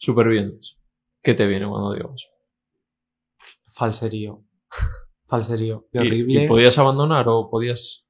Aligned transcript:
supervivientes. 0.00 0.78
¿Qué 1.22 1.34
te 1.34 1.46
viene 1.46 1.68
cuando 1.68 1.92
digo 1.92 2.12
eso? 2.14 2.28
Falserío. 3.68 4.42
Falserío. 5.28 5.86
¿Y- 5.92 5.98
horrible. 5.98 6.44
¿Y, 6.44 6.48
podías 6.48 6.76
abandonar 6.78 7.26
o 7.28 7.48
podías...? 7.50 8.06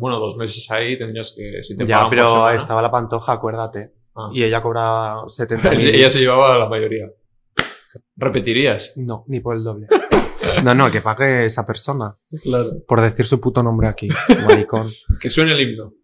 Bueno, 0.00 0.18
dos 0.18 0.36
meses 0.38 0.70
ahí 0.70 0.96
tendrías 0.96 1.34
que... 1.36 1.62
Si 1.62 1.76
te 1.76 1.84
ya, 1.84 2.08
pero 2.08 2.28
semana- 2.28 2.54
estaba 2.54 2.80
la 2.80 2.90
pantoja, 2.90 3.32
acuérdate. 3.32 3.92
Ah. 4.14 4.30
Y 4.32 4.42
ella 4.42 4.62
cobraba 4.62 5.28
70 5.28 5.72
Ella 5.74 6.08
se 6.08 6.20
llevaba 6.20 6.56
la 6.56 6.68
mayoría. 6.68 7.10
¿Repetirías? 8.16 8.92
No, 8.96 9.24
ni 9.28 9.40
por 9.40 9.56
el 9.56 9.64
doble. 9.64 9.88
No, 10.62 10.76
no, 10.76 10.92
que 10.92 11.00
pague 11.00 11.46
esa 11.46 11.66
persona. 11.66 12.16
Claro. 12.40 12.66
Por 12.86 13.00
decir 13.00 13.26
su 13.26 13.40
puto 13.40 13.64
nombre 13.64 13.88
aquí, 13.88 14.08
maricón. 14.46 14.86
Que 15.18 15.28
suene 15.28 15.52
el 15.52 15.60
himno. 15.60 15.94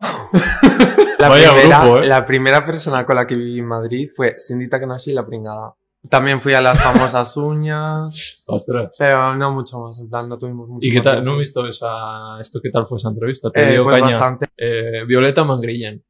La, 0.00 1.32
primera, 1.32 1.80
grupo, 1.82 1.98
¿eh? 1.98 2.06
la 2.06 2.24
primera 2.26 2.64
persona 2.64 3.04
con 3.04 3.16
la 3.16 3.26
que 3.26 3.34
viví 3.34 3.58
en 3.58 3.66
Madrid 3.66 4.08
fue 4.14 4.36
Cindy 4.38 4.68
Takanashi 4.68 5.10
y 5.10 5.14
la 5.14 5.26
pringada. 5.26 5.74
También 6.08 6.40
fui 6.40 6.54
a 6.54 6.60
las 6.60 6.80
famosas 6.80 7.36
uñas, 7.36 8.44
Ostras. 8.46 8.94
pero 8.98 9.34
no 9.34 9.52
mucho 9.52 9.80
más, 9.80 9.98
en 9.98 10.08
plan, 10.08 10.28
no 10.28 10.38
tuvimos 10.38 10.70
mucho 10.70 10.86
¿Y 10.86 10.92
qué 10.92 11.00
tal? 11.00 11.24
No 11.24 11.34
he 11.34 11.38
visto 11.38 11.66
esa... 11.66 12.40
¿Esto 12.40 12.60
qué 12.62 12.70
tal 12.70 12.86
fue 12.86 12.96
esa 12.96 13.08
entrevista? 13.08 13.50
Te 13.50 13.66
Eh, 13.68 13.72
dio 13.72 13.82
pues 13.84 13.96
caña. 13.98 14.06
bastante. 14.16 14.46
Eh, 14.56 15.04
Violeta 15.06 15.42
Mangrillen. 15.42 16.04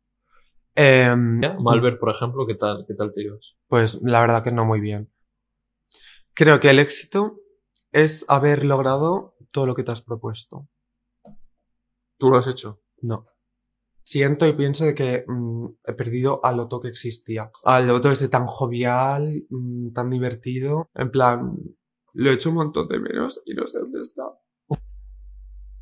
Em, 0.75 1.41
¿Ya? 1.41 1.57
Malver, 1.59 1.99
por 1.99 2.11
ejemplo, 2.11 2.47
¿qué 2.47 2.55
tal? 2.55 2.85
¿Qué 2.87 2.93
tal 2.95 3.11
te 3.11 3.23
llevas? 3.23 3.57
Pues 3.67 3.99
la 4.03 4.21
verdad 4.21 4.45
que 4.45 4.53
no 4.53 4.67
muy 4.67 4.81
bien. 4.81 5.11
Creo 6.35 6.61
que 6.61 6.69
el 6.71 6.79
éxito 6.79 7.39
es 7.91 8.27
haber 8.29 8.65
logrado 8.65 9.37
todo 9.51 9.65
lo 9.67 9.75
que 9.75 9.83
te 9.85 9.91
has 9.91 10.03
propuesto. 10.03 10.69
¿Tú 12.19 12.29
lo 12.31 12.37
has 12.37 12.47
hecho? 12.47 12.81
No. 13.01 13.27
Siento 14.11 14.47
y 14.47 14.55
pienso 14.55 14.87
de 14.87 14.95
que 14.95 15.27
mm, 15.29 15.67
he 15.85 15.93
perdido 15.93 16.41
al 16.43 16.59
Otto 16.61 16.81
que 16.81 16.89
existía. 16.89 17.51
Al 17.67 17.91
Otto 17.91 18.11
ese 18.11 18.31
tan 18.31 18.47
jovial, 18.47 19.45
mm, 19.51 19.93
tan 19.93 20.09
divertido. 20.09 20.89
En 20.95 21.11
plan, 21.11 21.55
lo 22.15 22.31
he 22.31 22.33
hecho 22.33 22.49
un 22.49 22.55
montón 22.55 22.89
de 22.89 23.01
menos 23.01 23.43
y 23.45 23.53
no 23.53 23.67
sé 23.67 23.81
dónde 23.81 24.01
está. 24.01 24.23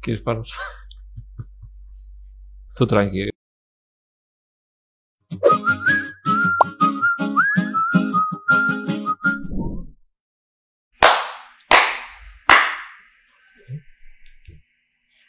¿Quieres 0.00 0.22
parar? 0.22 0.42
Tú 2.74 2.84
tranqui. 2.84 3.30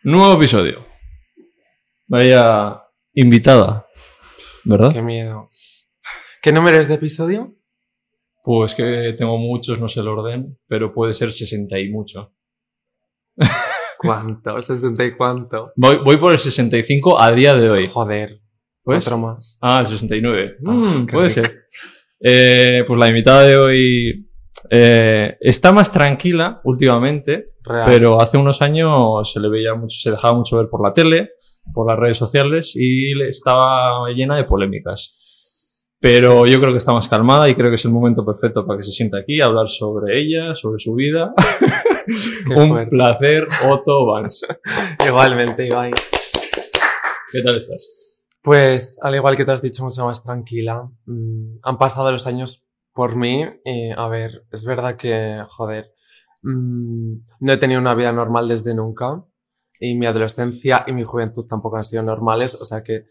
Nuevo 0.04 0.34
episodio. 0.34 0.84
Vaya 2.08 2.87
invitada, 3.22 3.88
¿verdad? 4.64 4.94
Qué 4.94 5.02
miedo. 5.02 5.48
¿Qué 6.42 6.52
número 6.52 6.78
es 6.78 6.88
de 6.88 6.94
episodio? 6.96 7.56
Pues 8.44 8.76
que 8.76 9.14
tengo 9.18 9.38
muchos, 9.38 9.80
no 9.80 9.88
sé 9.88 10.00
el 10.02 10.08
orden, 10.08 10.58
pero 10.68 10.94
puede 10.94 11.14
ser 11.14 11.32
60 11.32 11.80
y 11.80 11.90
mucho. 11.90 12.34
¿Cuánto? 13.98 14.52
¿60 14.52 15.08
y 15.08 15.18
cuánto? 15.18 15.72
Voy, 15.76 15.98
voy 16.04 16.18
por 16.18 16.32
el 16.32 16.40
65 16.40 17.20
a 17.20 17.32
día 17.32 17.56
de 17.56 17.70
hoy. 17.72 17.88
Joder. 17.88 18.40
¿Pues? 18.84 19.06
Otro 19.06 19.18
más. 19.18 19.58
Ah, 19.62 19.80
el 19.82 19.88
69. 19.88 20.58
Ah, 20.66 20.72
Mm, 20.72 21.06
puede 21.08 21.30
rico. 21.30 21.42
ser. 21.42 21.56
Eh, 22.20 22.84
pues 22.88 23.00
la 23.00 23.10
invitada 23.10 23.44
de 23.44 23.58
hoy 23.58 24.30
eh, 24.70 25.38
está 25.42 25.72
más 25.72 25.92
tranquila 25.92 26.62
últimamente, 26.64 27.52
Real. 27.66 27.84
pero 27.86 28.22
hace 28.22 28.38
unos 28.38 28.62
años 28.62 29.32
se 29.32 29.40
le 29.40 29.50
veía 29.50 29.74
mucho, 29.76 30.00
se 30.00 30.12
dejaba 30.12 30.36
mucho 30.38 30.58
ver 30.58 30.68
por 30.70 30.84
la 30.84 30.94
tele, 30.94 31.32
por 31.74 31.88
las 31.88 32.00
redes 32.00 32.18
sociales 32.18 32.74
y 32.76 33.20
estaba 33.24 34.10
llena 34.16 34.38
de 34.38 34.44
polémicas. 34.44 35.96
Pero 36.00 36.46
yo 36.46 36.60
creo 36.60 36.74
que 36.74 36.78
está 36.78 36.94
más 36.94 37.08
calmada 37.08 37.50
y 37.50 37.56
creo 37.56 37.70
que 37.70 37.76
es 37.76 37.86
el 37.86 37.92
momento 37.92 38.24
perfecto 38.24 38.66
para 38.66 38.78
que 38.78 38.84
se 38.84 38.92
sienta 38.92 39.18
aquí 39.18 39.42
a 39.42 39.46
hablar 39.46 39.68
sobre 39.68 40.22
ella, 40.22 40.54
sobre 40.54 40.80
su 40.80 40.94
vida. 40.94 41.34
Un 42.56 42.70
fuerte. 42.70 42.92
placer, 42.92 43.48
Otto 43.68 44.06
Vance. 44.06 44.46
Igualmente, 45.08 45.66
Ibai. 45.66 45.92
¿Qué 47.32 47.42
tal 47.42 47.58
estás? 47.58 48.28
Pues, 48.44 48.98
al 49.02 49.16
igual 49.16 49.36
que 49.36 49.44
te 49.44 49.52
has 49.52 49.62
dicho, 49.62 49.84
mucho 49.84 50.06
más 50.06 50.24
tranquila. 50.24 50.88
Mm, 51.06 51.58
han 51.64 51.78
pasado 51.78 52.12
los 52.12 52.28
años 52.28 52.64
por 52.94 53.16
mí 53.16 53.44
y, 53.66 53.90
a 53.90 54.08
ver, 54.08 54.46
es 54.52 54.66
verdad 54.66 54.96
que, 54.98 55.44
joder, 55.50 55.92
mm, 56.44 57.14
no 57.40 57.52
he 57.52 57.58
tenido 57.58 57.82
una 57.82 57.96
vida 57.96 58.12
normal 58.12 58.48
desde 58.48 58.76
nunca 58.76 59.26
y 59.80 59.96
mi 59.96 60.06
adolescencia 60.06 60.84
y 60.88 60.92
mi 60.92 61.04
juventud 61.04 61.46
tampoco 61.46 61.78
han 61.78 61.84
sido 61.84 62.04
normales, 62.04 62.56
o 62.62 62.66
sea 62.66 62.84
que 62.84 63.06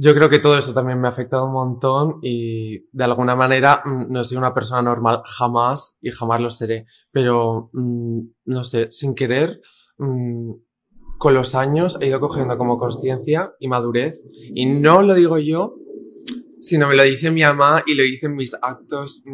yo 0.00 0.14
creo 0.14 0.28
que 0.28 0.38
todo 0.38 0.56
eso 0.56 0.72
también 0.72 1.00
me 1.00 1.08
ha 1.08 1.10
afectado 1.10 1.46
un 1.46 1.52
montón 1.52 2.18
y 2.22 2.86
de 2.92 3.04
alguna 3.04 3.34
manera 3.34 3.82
mm, 3.84 4.12
no 4.12 4.22
soy 4.22 4.36
una 4.36 4.54
persona 4.54 4.80
normal 4.80 5.22
jamás 5.24 5.98
y 6.00 6.10
jamás 6.10 6.40
lo 6.40 6.50
seré, 6.50 6.86
pero 7.10 7.70
mm, 7.72 8.20
no 8.44 8.64
sé, 8.64 8.90
sin 8.90 9.14
querer, 9.14 9.60
mm, 9.98 10.52
con 11.18 11.34
los 11.34 11.56
años 11.56 11.98
he 12.00 12.06
ido 12.06 12.20
cogiendo 12.20 12.56
como 12.56 12.78
conciencia 12.78 13.52
y 13.58 13.66
madurez 13.66 14.22
y 14.54 14.66
no 14.66 15.02
lo 15.02 15.14
digo 15.14 15.38
yo, 15.38 15.74
sino 16.60 16.86
me 16.86 16.94
lo 16.94 17.02
dice 17.02 17.32
mi 17.32 17.42
mamá 17.42 17.82
y 17.84 17.94
lo 17.96 18.04
dice 18.04 18.26
en 18.26 18.36
mis 18.36 18.54
actos 18.62 19.24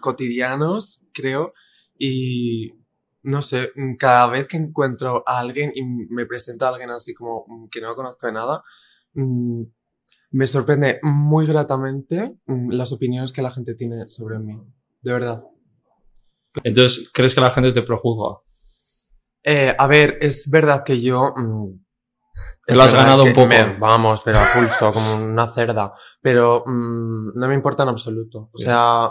cotidianos, 0.00 1.00
creo, 1.12 1.52
y 1.96 2.72
no 3.22 3.42
sé, 3.42 3.70
cada 3.98 4.26
vez 4.28 4.46
que 4.48 4.56
encuentro 4.56 5.22
a 5.26 5.38
alguien 5.38 5.72
y 5.74 5.82
me 5.82 6.26
presento 6.26 6.66
a 6.66 6.70
alguien 6.70 6.90
así 6.90 7.14
como 7.14 7.44
mm, 7.46 7.68
que 7.68 7.80
no 7.80 7.94
conozco 7.94 8.26
de 8.26 8.32
nada, 8.32 8.62
mm, 9.14 9.62
me 10.32 10.46
sorprende 10.46 10.98
muy 11.02 11.46
gratamente 11.46 12.36
mm, 12.46 12.70
las 12.72 12.92
opiniones 12.92 13.32
que 13.32 13.42
la 13.42 13.50
gente 13.50 13.74
tiene 13.74 14.08
sobre 14.08 14.38
mí. 14.38 14.58
De 15.02 15.12
verdad. 15.12 15.42
Entonces, 16.64 17.10
¿crees 17.12 17.34
que 17.34 17.40
la 17.40 17.50
gente 17.50 17.72
te 17.72 17.82
prejuzga? 17.82 18.38
Eh, 19.42 19.74
a 19.76 19.86
ver, 19.86 20.18
es 20.20 20.48
verdad 20.50 20.84
que 20.84 21.00
yo... 21.00 21.34
Te 22.64 22.76
lo 22.76 22.82
has 22.82 22.92
ganado 22.94 23.24
un 23.24 23.32
poco. 23.32 23.48
me- 23.48 23.76
vamos, 23.78 24.22
pero 24.22 24.38
a 24.38 24.52
pulso, 24.52 24.92
como 24.92 25.16
una 25.16 25.48
cerda. 25.48 25.92
Pero 26.20 26.62
mm, 26.64 27.32
no 27.34 27.48
me 27.48 27.54
importa 27.54 27.82
en 27.82 27.88
absoluto. 27.90 28.50
O 28.52 28.56
Bien. 28.56 28.68
sea, 28.68 29.10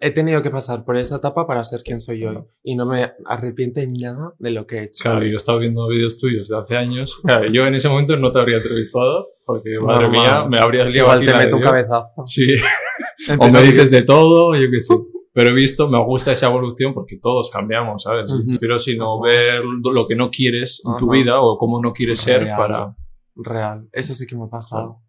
he 0.00 0.10
tenido 0.10 0.42
que 0.42 0.50
pasar 0.50 0.84
por 0.84 0.96
esta 0.96 1.16
etapa 1.16 1.46
para 1.46 1.64
ser 1.64 1.82
quien 1.82 2.00
soy 2.00 2.24
hoy. 2.24 2.38
Y 2.62 2.76
no 2.76 2.86
me 2.86 3.12
arrepiento 3.26 3.80
en 3.80 3.94
nada 3.94 4.34
de 4.38 4.50
lo 4.50 4.66
que 4.66 4.78
he 4.78 4.84
hecho. 4.84 5.02
Claro, 5.02 5.24
yo 5.24 5.32
he 5.32 5.36
estado 5.36 5.58
viendo 5.58 5.88
vídeos 5.88 6.18
tuyos 6.18 6.48
de 6.48 6.58
hace 6.58 6.76
años. 6.76 7.18
Claro, 7.22 7.50
yo 7.52 7.66
en 7.66 7.74
ese 7.74 7.88
momento 7.88 8.16
no 8.16 8.30
te 8.30 8.38
habría 8.38 8.58
entrevistado 8.58 9.24
porque, 9.46 9.78
madre 9.80 10.04
Normal. 10.04 10.20
mía, 10.20 10.48
me 10.48 10.60
habrías 10.60 10.92
liado 10.92 11.08
Igual 11.08 11.24
te 11.24 11.34
meto 11.34 11.56
un 11.56 11.62
cabezazo. 11.62 12.24
Sí, 12.24 12.46
o 13.38 13.48
me 13.48 13.62
dices 13.62 13.90
de 13.90 14.02
todo, 14.02 14.54
yo 14.54 14.70
qué 14.70 14.80
sé. 14.80 14.94
Pero 15.32 15.50
he 15.50 15.54
visto, 15.54 15.88
me 15.88 16.02
gusta 16.02 16.32
esa 16.32 16.48
evolución 16.48 16.94
porque 16.94 17.18
todos 17.20 17.50
cambiamos, 17.50 18.02
¿sabes? 18.02 18.32
Ujú. 18.32 18.56
Pero 18.58 18.78
sino 18.78 19.20
ver 19.20 19.62
lo 19.64 20.06
que 20.06 20.16
no 20.16 20.30
quieres 20.30 20.82
en 20.84 20.98
tu 20.98 21.06
Ajá. 21.06 21.18
vida 21.18 21.40
o 21.40 21.56
cómo 21.58 21.80
no 21.80 21.92
quieres 21.92 22.18
ser 22.20 22.42
Real. 22.42 22.56
para... 22.58 22.96
Real. 23.36 23.88
Eso 23.92 24.14
sí 24.14 24.26
que 24.26 24.34
me 24.34 24.44
ha 24.44 24.48
pasado. 24.48 25.00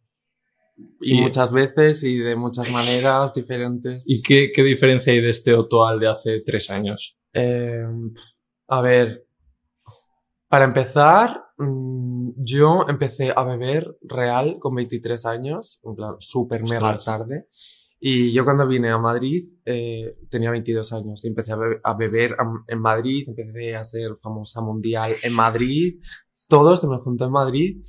Y, 1.01 1.17
Y- 1.17 1.21
muchas 1.21 1.51
veces 1.51 2.03
y 2.03 2.17
de 2.17 2.35
muchas 2.35 2.69
maneras 2.71 3.33
diferentes. 3.33 4.03
¿Y 4.07 4.21
qué, 4.21 4.51
qué 4.53 4.63
diferencia 4.63 5.13
hay 5.13 5.21
de 5.21 5.29
este 5.29 5.53
Otto 5.53 5.85
al 5.85 5.99
de 5.99 6.07
hace 6.09 6.41
tres 6.45 6.69
años? 6.69 7.17
Eh, 7.33 7.83
a 8.67 8.81
ver, 8.81 9.25
para 10.47 10.65
empezar, 10.65 11.43
mm, 11.57 12.31
yo 12.37 12.85
empecé 12.87 13.31
a 13.35 13.43
beber 13.43 13.97
real 14.01 14.57
con 14.59 14.73
23 14.75 15.25
años, 15.25 15.79
en 15.83 15.95
plan, 15.95 16.15
súper 16.19 16.63
mega 16.63 16.97
tarde. 17.05 17.47
Y 18.01 18.31
yo 18.31 18.45
cuando 18.45 18.65
vine 18.65 18.89
a 18.89 18.97
Madrid 18.97 19.43
eh, 19.65 20.15
tenía 20.29 20.51
22 20.51 20.93
años 20.93 21.23
y 21.23 21.27
empecé 21.27 21.51
a, 21.51 21.57
be- 21.57 21.79
a 21.83 21.93
beber 21.95 22.35
am- 22.39 22.63
en 22.67 22.79
Madrid, 22.79 23.27
empecé 23.27 23.75
a 23.75 23.83
ser 23.83 24.15
famosa 24.15 24.61
mundial 24.61 25.13
en 25.21 25.33
Madrid, 25.33 25.99
todo 26.47 26.75
se 26.77 26.87
me 26.87 26.97
juntó 26.97 27.25
en 27.25 27.31
Madrid. 27.31 27.83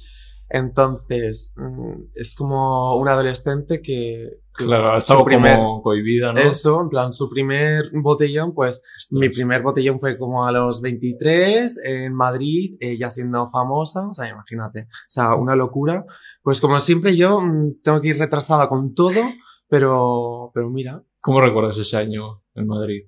Entonces, 0.52 1.54
mm, 1.56 2.10
es 2.14 2.34
como 2.34 2.94
un 2.96 3.08
adolescente 3.08 3.80
que... 3.80 4.28
que 4.56 4.64
Claro, 4.64 4.92
ha 4.92 4.98
estado 4.98 5.24
primer- 5.24 5.56
como 5.56 5.80
cohibida, 5.82 6.32
¿no? 6.32 6.40
Eso, 6.40 6.80
en 6.82 6.88
plan, 6.88 7.12
su 7.12 7.30
primer 7.30 7.90
botellón, 7.94 8.52
pues 8.52 8.82
Ostras. 8.98 9.20
mi 9.20 9.28
primer 9.28 9.62
botellón 9.62 10.00
fue 10.00 10.18
como 10.18 10.44
a 10.44 10.52
los 10.52 10.80
23 10.80 11.78
en 11.84 12.14
Madrid, 12.14 12.76
ella 12.80 13.10
siendo 13.10 13.46
famosa, 13.46 14.08
o 14.08 14.12
sea, 14.14 14.28
imagínate, 14.28 14.80
o 14.82 14.86
sea, 15.10 15.34
una 15.36 15.54
locura. 15.54 16.04
Pues 16.42 16.60
como 16.60 16.80
siempre 16.80 17.16
yo 17.16 17.40
mm, 17.40 17.80
tengo 17.82 18.00
que 18.00 18.08
ir 18.08 18.18
retrasada 18.18 18.68
con 18.68 18.92
todo, 18.94 19.20
pero, 19.68 20.50
pero 20.52 20.68
mira, 20.68 21.02
¿Cómo 21.22 21.40
recuerdas 21.42 21.76
ese 21.78 21.96
año 21.96 22.42
en 22.54 22.66
Madrid? 22.66 23.02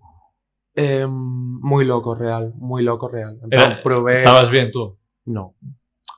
eh, 0.75 1.07
muy 1.09 1.85
loco 1.85 2.15
real, 2.15 2.53
muy 2.57 2.83
loco 2.83 3.09
real. 3.09 3.39
En 3.43 3.51
plan, 3.51 3.73
Era- 3.73 3.83
probé- 3.83 4.15
¿Estabas 4.15 4.51
bien 4.51 4.71
tú? 4.71 4.97
No. 5.27 5.55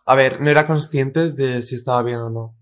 A 0.06 0.14
ver, 0.14 0.40
no 0.40 0.50
era 0.50 0.66
consciente 0.66 1.30
de 1.30 1.62
si 1.62 1.74
estaba 1.76 2.02
bien 2.02 2.18
o 2.18 2.30
no. 2.30 2.56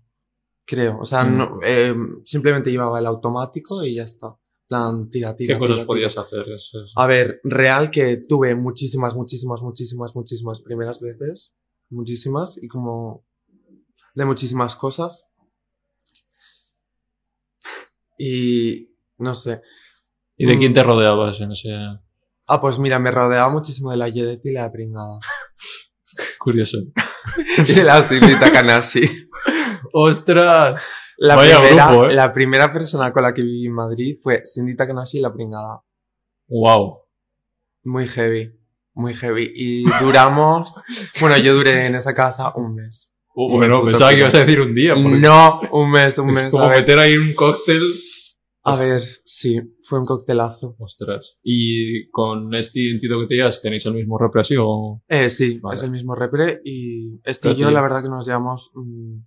Creo. 0.65 0.99
O 0.99 1.05
sea, 1.05 1.23
Mm. 1.23 1.37
no, 1.37 1.59
eh, 1.63 1.93
simplemente 2.23 2.71
llevaba 2.71 2.99
el 2.99 3.05
automático 3.05 3.83
y 3.83 3.95
ya 3.95 4.03
está. 4.03 4.35
Plan, 4.67 5.09
tira, 5.09 5.35
tira. 5.35 5.55
¿Qué 5.55 5.59
cosas 5.59 5.77
tira, 5.77 5.87
podías 5.87 6.13
tira. 6.13 6.21
hacer? 6.23 6.49
Eso 6.49 6.79
A 6.95 7.05
ver, 7.05 7.41
real 7.43 7.91
que 7.91 8.17
tuve 8.17 8.55
muchísimas, 8.55 9.13
muchísimas, 9.15 9.61
muchísimas, 9.61 10.15
muchísimas 10.15 10.61
primeras 10.61 11.01
veces. 11.01 11.53
Muchísimas. 11.89 12.57
Y 12.61 12.67
como 12.69 13.25
de 14.15 14.25
muchísimas 14.25 14.75
cosas. 14.77 15.33
Y 18.17 18.89
no 19.17 19.33
sé. 19.35 19.61
¿Y 20.37 20.45
de 20.47 20.57
quién 20.57 20.71
Mm. 20.71 20.75
te 20.75 20.83
rodeabas 20.83 21.39
en 21.41 21.51
ese...? 21.51 21.69
Ah, 22.47 22.59
pues 22.59 22.77
mira, 22.79 22.99
me 22.99 23.11
rodeaba 23.11 23.49
muchísimo 23.49 23.91
de 23.91 23.97
la 23.97 24.09
Yedet 24.09 24.45
y 24.45 24.51
la 24.51 24.71
pringada. 24.71 25.19
Curioso. 26.39 26.77
y 27.67 27.73
la 27.81 28.01
Cindy 28.01 28.35
Takanashi. 28.39 29.29
¡Ostras! 29.93 30.85
La 31.17 31.35
Vaya 31.35 31.59
primera, 31.61 31.87
grupo, 31.87 32.05
¿eh? 32.07 32.13
la 32.13 32.33
primera 32.33 32.71
persona 32.71 33.13
con 33.13 33.23
la 33.23 33.33
que 33.33 33.41
viví 33.41 33.67
en 33.67 33.73
Madrid 33.73 34.15
fue 34.21 34.41
Cindy 34.45 34.75
Takanashi 34.75 35.19
y 35.19 35.21
la 35.21 35.33
pringada. 35.33 35.81
¡Wow! 36.47 36.99
Muy 37.83 38.07
heavy. 38.07 38.51
Muy 38.93 39.13
heavy. 39.13 39.51
Y 39.55 39.83
duramos. 40.01 40.75
bueno, 41.19 41.37
yo 41.37 41.53
duré 41.55 41.87
en 41.87 41.95
esa 41.95 42.13
casa 42.13 42.51
un 42.55 42.75
mes. 42.75 43.17
Uh, 43.35 43.57
bueno, 43.57 43.83
pensaba 43.83 44.11
que 44.11 44.19
ibas 44.19 44.35
a 44.35 44.39
decir 44.39 44.61
un 44.61 44.75
día. 44.75 44.93
porque 44.93 45.17
No, 45.17 45.61
un 45.71 45.91
mes, 45.91 46.17
un 46.17 46.29
es 46.31 46.43
mes. 46.43 46.51
como 46.51 46.65
a 46.65 46.69
ver, 46.69 46.79
meter 46.79 46.99
ahí 46.99 47.17
un 47.17 47.33
cóctel. 47.33 47.81
A 48.65 48.75
ver, 48.79 49.01
sí, 49.25 49.59
fue 49.83 49.99
un 49.99 50.05
coctelazo. 50.05 50.75
Ostras. 50.79 51.37
¿Y 51.43 52.09
con 52.11 52.53
este 52.55 52.79
identito 52.79 53.19
que 53.19 53.27
te 53.27 53.35
llevas 53.35 53.61
tenéis 53.61 53.85
el 53.85 53.93
mismo 53.93 54.17
repre 54.17 54.41
así 54.41 54.55
o...? 54.59 55.01
Eh, 55.07 55.29
sí, 55.29 55.59
Vale. 55.59 55.75
es 55.75 55.83
el 55.83 55.91
mismo 55.91 56.15
repre 56.15 56.61
y 56.63 57.19
este 57.23 57.49
Pero 57.49 57.55
y 57.55 57.57
yo 57.61 57.67
sí. 57.67 57.73
la 57.73 57.81
verdad 57.81 58.01
que 58.01 58.09
nos 58.09 58.25
llevamos 58.25 58.71
mm, 58.73 59.17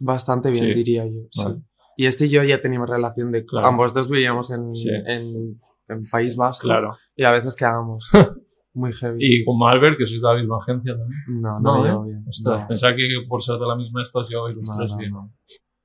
bastante 0.00 0.50
bien, 0.50 0.64
Sí. 0.64 0.74
diría 0.74 1.04
yo. 1.06 1.28
sí. 1.30 1.42
Vale. 1.44 1.62
Y 1.96 2.06
este 2.06 2.26
y 2.26 2.30
yo 2.30 2.42
ya 2.42 2.60
teníamos 2.60 2.88
relación 2.90 3.30
de... 3.30 3.44
Claro. 3.44 3.66
Ambos 3.68 3.94
dos 3.94 4.08
vivíamos 4.08 4.50
en, 4.50 4.74
Sí. 4.74 4.88
en, 5.06 5.60
en 5.88 6.02
País 6.10 6.34
Vasco 6.36 6.66
Claro. 6.66 6.96
y 7.14 7.22
a 7.24 7.30
veces 7.30 7.54
quedábamos 7.54 8.08
muy 8.72 8.92
heavy. 8.92 9.18
Y 9.20 9.44
con 9.44 9.56
Malver, 9.58 9.96
que 9.96 10.04
sois 10.06 10.20
de 10.20 10.26
la 10.28 10.34
misma 10.34 10.56
agencia 10.60 10.96
también. 10.96 11.20
No, 11.40 11.60
no, 11.60 11.76
No, 11.76 11.82
me 11.82 11.88
¿eh? 11.88 11.90
llevo 11.92 12.04
bien. 12.06 12.24
Ostras, 12.26 12.62
no. 12.62 12.66
pensaba 12.68 12.96
que 12.96 13.06
por 13.28 13.40
ser 13.42 13.56
de 13.60 13.66
la 13.66 13.76
misma 13.76 14.02
llevabais 14.28 14.56
los 14.56 14.68
No, 14.68 14.76
tres 14.78 14.92
no, 14.92 14.98
bien. 14.98 15.12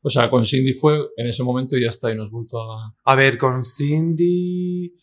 No. 0.02 0.08
O 0.08 0.10
sea, 0.10 0.30
con 0.30 0.46
Cindy 0.46 0.74
fue 0.74 0.98
en 1.18 1.28
ese 1.28 1.44
momento 1.44 1.76
y 1.78 1.84
ya 1.84 1.90
está, 1.90 2.12
y 2.12 2.16
nos 2.16 2.32
vuelto 2.32 2.58
a... 2.72 2.94
A 3.06 3.16
ver, 3.16 3.38
con 3.38 3.64
Cindy... 3.64 4.94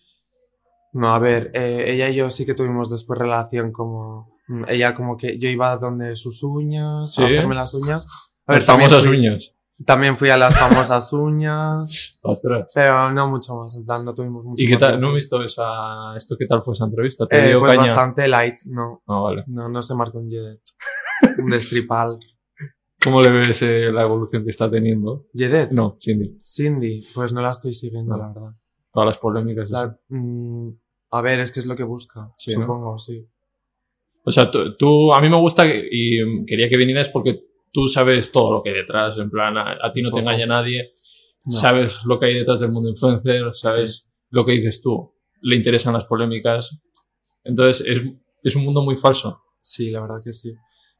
No, 0.93 1.13
a 1.15 1.19
ver, 1.19 1.51
eh, 1.55 1.85
ella 1.93 2.09
y 2.09 2.15
yo 2.17 2.31
sí 2.31 2.47
que 2.47 2.55
tuvimos 2.55 2.89
después 2.91 3.19
relación 3.19 3.71
como... 3.73 4.35
mm, 4.49 4.65
Ella 4.69 4.95
como 4.95 5.17
que 5.19 5.39
yo 5.39 5.49
iba 5.49 5.77
donde 5.77 6.17
sus 6.17 6.43
uñas, 6.43 7.13
Sí. 7.15 7.23
a 7.23 7.27
hacerme 7.27 7.55
las 7.55 7.75
uñas. 7.75 8.07
A 8.47 8.53
ver, 8.53 8.63
Las 8.63 8.65
famosas 8.67 9.05
fui- 9.07 9.17
uñas. 9.19 9.53
También 9.85 10.17
fui 10.17 10.31
a 10.31 10.39
las 10.39 10.57
famosas 10.59 11.13
uñas, 11.13 12.19
Ostras. 12.23 12.73
pero 12.75 13.13
no 13.13 13.29
mucho 13.29 13.55
más, 13.57 13.75
en 13.77 13.85
plan, 13.85 14.07
no 14.07 14.15
tuvimos 14.15 14.47
mucho 14.47 14.63
¿Y 14.63 14.67
qué 14.69 14.79
tal? 14.79 14.99
¿No 14.99 15.11
he 15.11 15.15
visto 15.17 15.43
esa... 15.43 16.17
esto 16.17 16.35
qué 16.39 16.47
tal 16.47 16.63
fue 16.63 16.73
esa 16.73 16.87
entrevista? 16.87 17.27
¿Te 17.27 17.45
Eh, 17.45 17.49
dio 17.49 17.61
pues 17.61 17.73
caña? 17.75 17.83
bastante 17.93 18.27
light, 18.27 18.55
no, 18.71 19.03
Ah, 19.07 19.21
vale. 19.21 19.45
no, 19.49 19.69
no 19.69 19.83
se 19.83 19.95
marcó 19.95 20.19
un 20.19 20.31
Jedet. 20.31 20.63
un 21.39 21.51
destripal. 21.51 22.19
¿Cómo 23.07 23.23
le 23.23 23.31
ves 23.31 23.63
eh, 23.63 23.91
la 23.93 24.03
evolución 24.03 24.43
que 24.45 24.51
está 24.51 24.71
teniendo? 24.71 25.27
Jedet, 25.33 25.71
No, 25.71 25.97
Cindy. 26.01 26.37
Cindy, 26.45 27.01
pues 27.15 27.33
no 27.33 27.41
la 27.41 27.51
estoy 27.53 27.73
siguiendo, 27.73 28.17
No. 28.17 28.23
la 28.23 28.29
verdad. 28.29 28.51
Todas 28.93 29.07
las 29.07 29.19
polémicas. 29.19 29.71
La- 29.71 29.99
mm, 30.09 30.71
a 31.13 31.23
ver, 31.23 31.41
es 31.41 31.53
que 31.53 31.61
es 31.61 31.67
lo 31.67 31.77
que 31.77 31.85
busca, 31.85 32.33
Sí, 32.37 32.55
¿no? 32.55 32.63
supongo, 32.63 32.99
sí. 32.99 33.27
O 34.25 34.31
sea, 34.31 34.51
tú, 34.51 34.77
tú- 34.77 35.13
a 35.13 35.21
mí 35.21 35.29
me 35.29 35.37
gusta 35.41 35.65
y 35.67 36.45
quería 36.47 36.69
que 36.69 36.77
vinieras 36.77 37.09
porque 37.11 37.45
tú 37.73 37.87
sabes 37.87 38.33
todo 38.33 38.53
lo 38.55 38.63
que 38.63 38.71
hay 38.71 38.77
detrás. 38.77 39.17
En 39.19 39.31
plan, 39.31 39.57
a, 39.57 39.77
a 39.81 39.93
ti 39.93 40.03
no 40.03 40.11
te 40.11 40.19
engaña 40.21 40.47
nadie. 40.47 40.91
No. 41.45 41.53
Sabes 41.53 42.01
lo 42.07 42.19
que 42.19 42.27
hay 42.27 42.35
detrás 42.35 42.59
del 42.61 42.73
mundo 42.73 42.91
influencer. 42.91 43.55
Sabes 43.55 44.09
lo 44.31 44.45
que 44.45 44.53
dices 44.53 44.83
tú. 44.83 45.15
Le 45.43 45.55
interesan 45.55 45.93
las 45.95 46.07
polémicas. 46.07 46.77
Entonces, 47.45 47.87
es, 47.87 48.03
es 48.43 48.57
un 48.57 48.65
mundo 48.65 48.83
muy 48.83 48.97
falso. 48.97 49.43
Sí, 49.61 49.91
la 49.93 50.01
verdad 50.01 50.17
que 50.25 50.33
sí. 50.33 50.53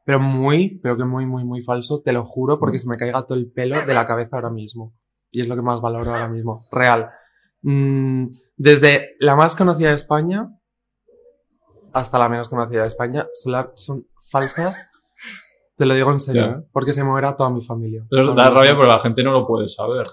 Pero 0.07 0.21
muy, 0.21 0.79
pero 0.81 0.95
que 0.95 1.03
muy, 1.03 1.25
muy, 1.25 1.43
muy 1.43 1.61
falso, 1.61 2.01
te 2.01 2.13
lo 2.13 2.23
juro, 2.23 2.55
Mm. 2.55 2.59
porque 2.61 2.79
se 2.79 2.87
me 2.87 2.95
caiga 2.95 3.23
todo 3.23 3.37
el 3.37 3.51
pelo 3.51 3.75
de 3.85 3.93
la 3.93 4.07
cabeza 4.07 4.37
ahora 4.37 4.49
mismo. 4.49 4.95
Y 5.31 5.41
es 5.41 5.49
lo 5.49 5.55
que 5.57 5.61
más 5.61 5.81
valoro 5.81 6.09
ahora 6.11 6.29
mismo. 6.29 6.65
Real. 6.71 7.09
Mm, 7.61 8.27
desde 8.55 9.17
la 9.19 9.35
más 9.35 9.53
conocida 9.57 9.89
de 9.89 9.95
España 9.95 10.57
hasta 11.91 12.19
la 12.19 12.29
menos 12.29 12.47
conocida 12.47 12.81
de 12.81 12.87
España, 12.87 13.27
son, 13.33 14.07
falsas. 14.31 14.79
Te 15.75 15.85
lo 15.85 15.93
digo 15.93 16.09
en 16.13 16.21
serio. 16.21 16.45
¿eh? 16.45 16.67
porque 16.71 16.93
se 16.93 17.03
muera 17.03 17.35
toda 17.35 17.49
mi 17.49 17.61
familia. 17.61 18.05
Pero 18.09 18.33
da 18.33 18.49
rabia, 18.49 18.77
pero 18.77 18.87
la 18.87 19.01
gente 19.01 19.21
no 19.23 19.33
lo 19.33 19.45
puede 19.45 19.67
saber. 19.67 20.03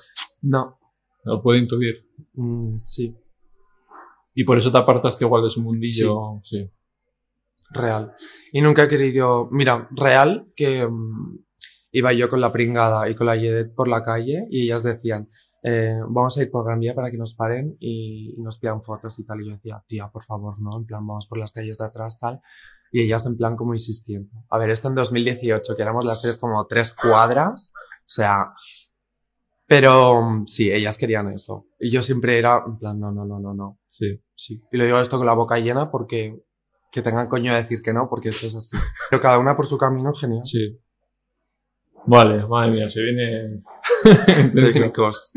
No. 0.43 0.77
No 1.25 1.35
lo 1.35 1.41
puede 1.43 1.61
intuir. 1.61 2.05
Mm, 2.33 2.79
sí, 2.83 3.17
Y 4.35 4.43
por 4.43 4.59
eso 4.59 4.73
te 4.73 4.79
apartaste 4.79 5.25
igual 5.25 5.45
de 5.45 5.51
su 5.51 5.63
mundillo. 5.63 6.41
Sí. 6.43 6.69
Real. 7.71 8.15
Y 8.53 8.61
nunca 8.61 8.85
he 8.85 8.89
querido. 8.89 9.49
Mira, 9.51 9.89
real 9.93 10.53
que 10.57 10.87
mm, 10.87 11.39
iba 11.93 12.13
yo 12.13 12.29
con 12.29 12.41
la 12.41 12.53
pringada 12.53 13.09
y 13.09 13.15
con 13.15 13.27
la 13.27 13.37
Yedet 13.37 13.75
por 13.75 13.89
la 13.89 14.03
calle 14.03 14.47
y 14.51 14.65
ellas 14.65 14.83
decían, 14.83 15.29
eh, 15.63 15.99
vamos 16.09 16.37
a 16.37 16.43
ir 16.43 16.51
por 16.51 16.65
Gran 16.67 16.79
Vía 16.79 16.95
para 16.95 17.11
que 17.11 17.17
nos 17.17 17.35
paren 17.35 17.77
y, 17.81 18.35
y 18.37 18.43
nos 18.43 18.59
pidan 18.59 18.83
fotos 18.83 19.19
y 19.19 19.25
tal. 19.25 19.41
Y 19.41 19.47
yo 19.47 19.55
decía, 19.55 19.83
tía, 19.87 20.09
por 20.13 20.23
favor, 20.25 20.61
no, 20.61 20.77
en 20.77 20.85
plan, 20.85 21.07
vamos 21.07 21.27
por 21.27 21.39
las 21.39 21.53
calles 21.53 21.79
de 21.79 21.85
atrás, 21.85 22.19
tal. 22.19 22.41
Y 22.93 23.01
ellas 23.01 23.25
en 23.27 23.37
plan 23.37 23.57
como 23.57 23.75
insistiendo. 23.75 24.31
A 24.51 24.59
ver, 24.59 24.71
esto 24.71 24.89
en 24.89 24.95
2018, 24.95 25.75
que 25.75 25.83
éramos 25.83 26.05
las 26.05 26.23
tres 26.23 26.39
como 26.39 26.67
tres 26.67 26.93
cuadras, 26.93 27.73
o 28.01 28.05
sea... 28.07 28.53
Pero 29.67 30.21
mm, 30.21 30.47
sí, 30.47 30.71
ellas 30.71 30.99
querían 30.99 31.33
eso. 31.33 31.67
Y 31.81 31.91
yo 31.91 32.03
siempre 32.03 32.39
era 32.39 32.63
en 32.67 32.77
plan, 32.77 33.01
no, 33.01 33.11
no, 33.11 33.25
no, 33.25 33.41
no, 33.41 33.55
no. 33.55 33.81
Sí. 33.89 34.23
Sí. 34.35 34.63
Y 34.71 34.77
lo 34.77 34.85
digo 34.85 34.99
esto 34.99 35.17
con 35.17 35.27
la 35.27 35.33
boca 35.33 35.59
llena 35.59 35.91
porque 35.91 36.45
que 36.95 37.03
tengan 37.03 37.27
coño 37.27 37.53
de 37.53 37.61
decir 37.63 37.83
que 37.83 37.93
no, 37.93 38.09
porque 38.09 38.29
esto 38.29 38.47
es 38.47 38.55
así. 38.55 38.77
Pero 39.11 39.21
cada 39.21 39.39
una 39.41 39.57
por 39.57 39.67
su 39.67 39.77
camino, 39.77 40.13
genial. 40.15 40.45
Sí. 40.45 40.79
Vale, 42.07 42.47
madre 42.47 42.71
mía, 42.71 42.89
se 42.89 43.01
viene. 43.03 43.63
Técnicos. 44.53 45.33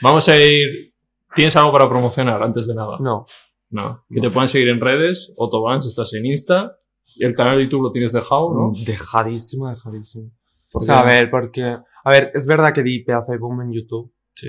Vamos 0.00 0.28
a 0.28 0.36
ir. 0.38 0.94
¿Tienes 1.34 1.56
algo 1.56 1.72
para 1.72 1.88
promocionar 1.88 2.40
antes 2.42 2.66
de 2.68 2.74
nada? 2.74 2.98
No. 3.00 3.24
No. 3.70 4.04
Que 4.08 4.20
te 4.20 4.30
puedan 4.30 4.48
seguir 4.48 4.68
en 4.68 4.80
redes. 4.80 5.32
Otobans, 5.36 5.86
estás 5.86 6.12
en 6.14 6.26
Insta. 6.26 6.76
Y 7.16 7.24
el 7.24 7.32
canal 7.34 7.56
de 7.58 7.64
YouTube 7.64 7.82
lo 7.82 7.90
tienes 7.90 8.12
dejado, 8.12 8.52
¿no? 8.54 8.72
Dejadísimo, 8.86 9.68
dejadísimo. 9.68 10.30
O 10.74 10.80
sea, 10.80 11.00
a 11.00 11.04
ver, 11.04 11.28
porque... 11.30 11.62
A 12.04 12.10
ver, 12.10 12.30
es 12.34 12.46
verdad 12.46 12.72
que 12.72 12.82
di 12.82 13.02
pedazo 13.02 13.32
de 13.32 13.38
boom 13.38 13.62
en 13.62 13.72
YouTube, 13.72 14.14
Sí. 14.34 14.48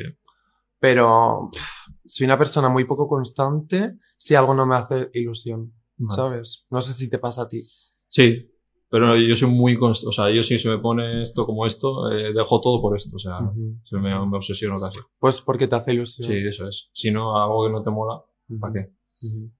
pero 0.79 1.49
pff, 1.51 1.89
soy 2.05 2.25
una 2.25 2.37
persona 2.37 2.69
muy 2.69 2.85
poco 2.85 3.07
constante 3.07 3.97
si 4.17 4.35
algo 4.35 4.53
no 4.53 4.65
me 4.65 4.75
hace 4.75 5.09
ilusión, 5.13 5.73
Vale. 5.97 6.15
¿sabes? 6.15 6.65
No 6.69 6.81
sé 6.81 6.93
si 6.93 7.09
te 7.09 7.19
pasa 7.19 7.43
a 7.43 7.47
ti. 7.47 7.61
Sí. 8.09 8.49
Pero 8.89 9.15
yo 9.17 9.35
soy 9.35 9.49
muy 9.49 9.75
O 9.81 9.93
sea, 9.93 10.29
yo 10.29 10.43
si 10.43 10.59
se 10.59 10.69
me 10.69 10.77
pone 10.77 11.23
esto 11.23 11.47
como 11.47 11.65
esto, 11.65 12.11
eh, 12.11 12.31
dejo 12.31 12.61
todo 12.61 12.79
por 12.79 12.95
esto. 12.95 13.15
O 13.15 13.19
sea, 13.19 13.39
se 13.83 13.97
me, 13.97 14.09
me 14.27 14.37
obsesiono 14.37 14.79
casi. 14.79 14.99
Pues 15.17 15.41
porque 15.41 15.67
te 15.67 15.75
hace 15.75 15.93
ilusión. 15.93 16.27
Sí, 16.29 16.35
eso 16.47 16.67
es. 16.67 16.91
Si 16.93 17.09
no, 17.09 17.41
algo 17.41 17.65
que 17.65 17.71
no 17.71 17.81
te 17.81 17.89
mola. 17.89 18.21
¿para 18.59 18.73
qué? 18.73 18.93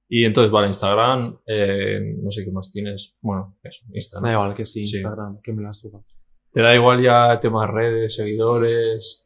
Y 0.10 0.26
entonces, 0.26 0.52
vale, 0.52 0.68
Instagram, 0.68 1.40
eh, 1.48 2.00
no 2.22 2.30
sé 2.30 2.44
qué 2.44 2.52
más 2.52 2.70
tienes. 2.70 3.16
Bueno, 3.22 3.58
eso, 3.64 3.86
Insta, 3.94 4.20
¿no? 4.20 4.28
Da 4.28 4.34
igual 4.34 4.54
que 4.54 4.66
sí, 4.66 4.84
Sí. 4.84 4.98
Instagram, 4.98 5.40
que 5.42 5.54
me 5.54 5.64
la 5.64 5.74
suba. 5.74 6.04
¿Te 6.52 6.62
da 6.62 6.76
igual 6.76 7.02
ya 7.02 7.40
temas 7.40 7.70
redes, 7.72 8.16
seguidores? 8.16 9.23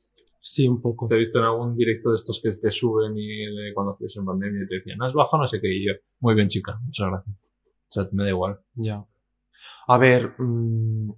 Sí, 0.49 0.65
un 0.65 0.79
poco. 0.79 1.07
Te 1.07 1.15
he 1.15 1.17
visto 1.17 1.39
en 1.39 1.43
algún 1.43 1.75
directo 1.75 2.11
de 2.11 2.15
estos 2.15 2.39
que 2.41 2.49
te 2.51 2.71
suben 2.71 3.17
y 3.17 3.27
de 3.27 3.73
cuando 3.73 3.91
hacías 3.91 4.15
en 4.15 4.23
pandemia 4.23 4.63
y 4.63 4.65
te 4.65 4.75
decían, 4.75 5.03
has 5.03 5.11
bajado 5.11 5.41
no 5.41 5.47
sé 5.47 5.59
qué, 5.59 5.67
y 5.67 5.85
yo, 5.85 5.91
muy 6.21 6.35
bien 6.35 6.47
chica, 6.47 6.79
muchas 6.85 7.07
gracias. 7.09 7.35
O 7.35 7.91
sea, 7.91 8.09
me 8.13 8.23
da 8.23 8.29
igual. 8.29 8.57
Ya. 8.75 9.05
A 9.87 9.97
ver, 9.97 10.35
mm, 10.37 11.11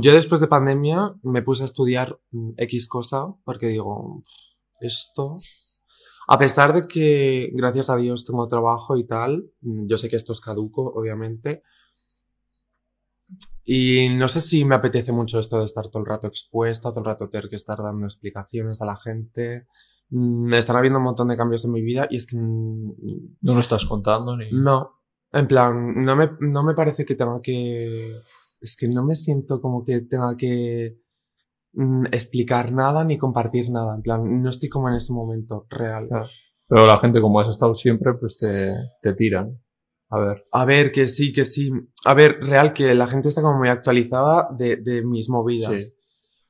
yo 0.00 0.12
después 0.12 0.40
de 0.40 0.48
pandemia 0.48 1.14
me 1.22 1.42
puse 1.42 1.62
a 1.62 1.66
estudiar 1.66 2.18
mm, 2.32 2.54
X 2.56 2.88
cosa 2.88 3.32
porque 3.44 3.68
digo, 3.68 4.24
esto, 4.80 5.36
a 6.26 6.36
pesar 6.36 6.72
de 6.72 6.88
que 6.88 7.52
gracias 7.54 7.90
a 7.90 7.96
Dios 7.96 8.24
tengo 8.24 8.48
trabajo 8.48 8.96
y 8.96 9.04
tal, 9.04 9.52
mm, 9.60 9.84
yo 9.86 9.98
sé 9.98 10.08
que 10.08 10.16
esto 10.16 10.32
es 10.32 10.40
caduco, 10.40 10.82
obviamente. 10.96 11.62
Y 13.64 14.08
no 14.10 14.28
sé 14.28 14.40
si 14.40 14.64
me 14.64 14.74
apetece 14.74 15.12
mucho 15.12 15.38
esto 15.38 15.58
de 15.58 15.64
estar 15.64 15.86
todo 15.88 16.02
el 16.02 16.08
rato 16.08 16.26
expuesta, 16.26 16.90
todo 16.90 17.00
el 17.00 17.06
rato 17.06 17.28
tener 17.28 17.48
que 17.48 17.56
estar 17.56 17.78
dando 17.78 18.06
explicaciones 18.06 18.80
a 18.82 18.86
la 18.86 18.96
gente. 18.96 19.66
Mm, 20.10 20.44
Me 20.48 20.58
están 20.58 20.76
habiendo 20.76 20.98
un 20.98 21.04
montón 21.04 21.28
de 21.28 21.36
cambios 21.36 21.64
en 21.64 21.72
mi 21.72 21.82
vida 21.82 22.06
y 22.10 22.16
es 22.16 22.26
que 22.26 22.36
No 22.36 22.94
lo 23.42 23.60
estás 23.60 23.84
contando 23.84 24.36
ni... 24.36 24.50
no, 24.52 25.00
en 25.32 25.46
plan, 25.46 26.04
no 26.04 26.16
me, 26.16 26.30
no 26.40 26.64
me 26.64 26.74
parece 26.74 27.04
que 27.04 27.14
tenga 27.14 27.40
que... 27.42 28.20
Es 28.60 28.76
que 28.76 28.88
no 28.88 29.04
me 29.04 29.16
siento 29.16 29.60
como 29.60 29.84
que 29.84 30.00
tenga 30.00 30.36
que 30.36 30.98
mm, 31.72 32.06
explicar 32.06 32.72
nada 32.72 33.04
ni 33.04 33.16
compartir 33.18 33.70
nada. 33.70 33.94
En 33.94 34.02
plan, 34.02 34.42
no 34.42 34.50
estoy 34.50 34.68
como 34.68 34.88
en 34.88 34.96
ese 34.96 35.12
momento 35.12 35.66
real. 35.70 36.08
Claro. 36.08 36.26
Pero 36.66 36.86
la 36.86 36.98
gente, 36.98 37.20
como 37.20 37.40
has 37.40 37.48
estado 37.48 37.74
siempre, 37.74 38.14
pues 38.14 38.36
te, 38.36 38.72
te 39.02 39.14
tiran. 39.14 39.60
A 40.10 40.18
ver. 40.18 40.44
A 40.52 40.64
ver, 40.64 40.90
que 40.92 41.06
sí, 41.06 41.32
que 41.32 41.44
sí. 41.44 41.70
A 42.04 42.14
ver, 42.14 42.38
real, 42.42 42.72
que 42.72 42.94
la 42.94 43.06
gente 43.06 43.28
está 43.28 43.42
como 43.42 43.58
muy 43.58 43.68
actualizada 43.68 44.48
de, 44.56 44.76
de 44.76 45.04
mis 45.04 45.28
movidas. 45.30 45.72
Sí. 45.84 45.92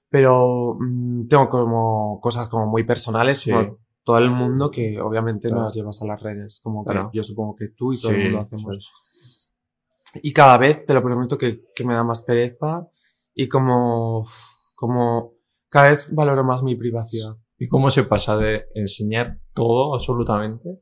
Pero 0.09 0.77
mm, 0.81 1.29
tengo 1.29 1.49
como 1.49 2.21
cosas 2.21 2.49
como 2.49 2.67
muy 2.67 2.85
personales, 2.85 3.39
Sí. 3.39 3.51
como 3.53 3.79
todo 4.03 4.19
el 4.19 4.31
mundo 4.31 4.71
que 4.71 4.99
obviamente 5.01 5.49
no 5.49 5.55
Claro. 5.57 5.65
las 5.67 5.75
llevas 5.75 6.03
a 6.03 6.07
las 6.07 6.23
redes. 6.23 6.61
Como 6.63 6.85
que 6.85 6.93
Claro. 6.93 7.11
yo 7.13 7.23
supongo 7.23 7.55
que 7.55 7.69
tú 7.69 7.93
y 7.93 8.01
todo 8.01 8.13
el 8.13 8.23
mundo 8.33 8.49
Sí, 8.51 8.57
hacemos. 8.57 9.51
Y 10.23 10.33
cada 10.33 10.59
vez, 10.59 10.85
te 10.85 10.95
lo 10.95 11.03
prometo, 11.03 11.39
que, 11.39 11.61
que 11.75 11.85
me 11.85 11.95
da 11.95 12.03
más 12.03 12.23
pereza 12.23 12.89
y 13.35 13.49
como, 13.49 14.27
como 14.75 15.35
Cada 15.69 15.91
vez 15.91 16.13
valoro 16.13 16.43
más 16.43 16.65
mi 16.65 16.75
privacidad. 16.75 17.37
¿Y 17.57 17.69
cómo 17.69 17.91
se 17.91 18.03
pasa 18.03 18.37
de 18.37 18.65
enseñar 18.75 19.39
todo 19.55 19.95
absolutamente 19.95 20.81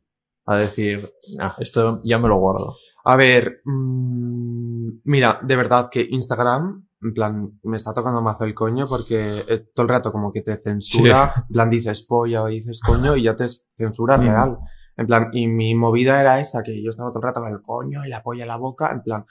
a 0.50 0.56
decir, 0.56 1.00
"Nah, 1.36 1.50
esto 1.60 2.00
ya 2.04 2.18
me 2.18 2.28
lo 2.28 2.38
guardo? 2.38 2.74
A 3.04 3.16
ver, 3.16 3.60
mm, 3.64 5.00
mira, 5.04 5.40
de 5.42 5.56
verdad 5.56 5.88
que 5.90 6.06
Instagram, 6.10 6.86
en 7.02 7.12
plan, 7.14 7.60
me 7.62 7.76
está 7.76 7.92
tocando 7.92 8.20
mazo 8.22 8.44
el 8.44 8.54
coño 8.54 8.86
porque 8.88 9.44
eh, 9.46 9.58
todo 9.74 9.84
el 9.84 9.90
rato 9.90 10.10
como 10.10 10.32
que 10.32 10.42
te 10.42 10.56
censura, 10.56 11.32
en 11.36 11.52
plan 11.52 11.70
dices 11.70 12.02
polla 12.02 12.42
o 12.42 12.46
dices 12.48 12.80
coño 12.80 13.14
y 13.16 13.22
ya 13.24 13.36
te 13.36 13.46
censura 13.72 14.18
Mm. 14.18 14.20
real. 14.22 14.58
En 14.96 15.06
plan, 15.06 15.28
y 15.32 15.46
mi 15.46 15.74
movida 15.76 16.20
era 16.20 16.40
esa, 16.40 16.62
que 16.64 16.82
yo 16.82 16.90
estaba 16.90 17.10
todo 17.10 17.20
el 17.20 17.24
rato 17.28 17.40
con 17.40 17.52
el 17.52 17.62
coño 17.62 18.04
y 18.04 18.08
la 18.08 18.22
polla 18.22 18.42
en 18.42 18.48
la 18.48 18.56
boca, 18.56 18.90
en 18.90 19.02
plan, 19.02 19.24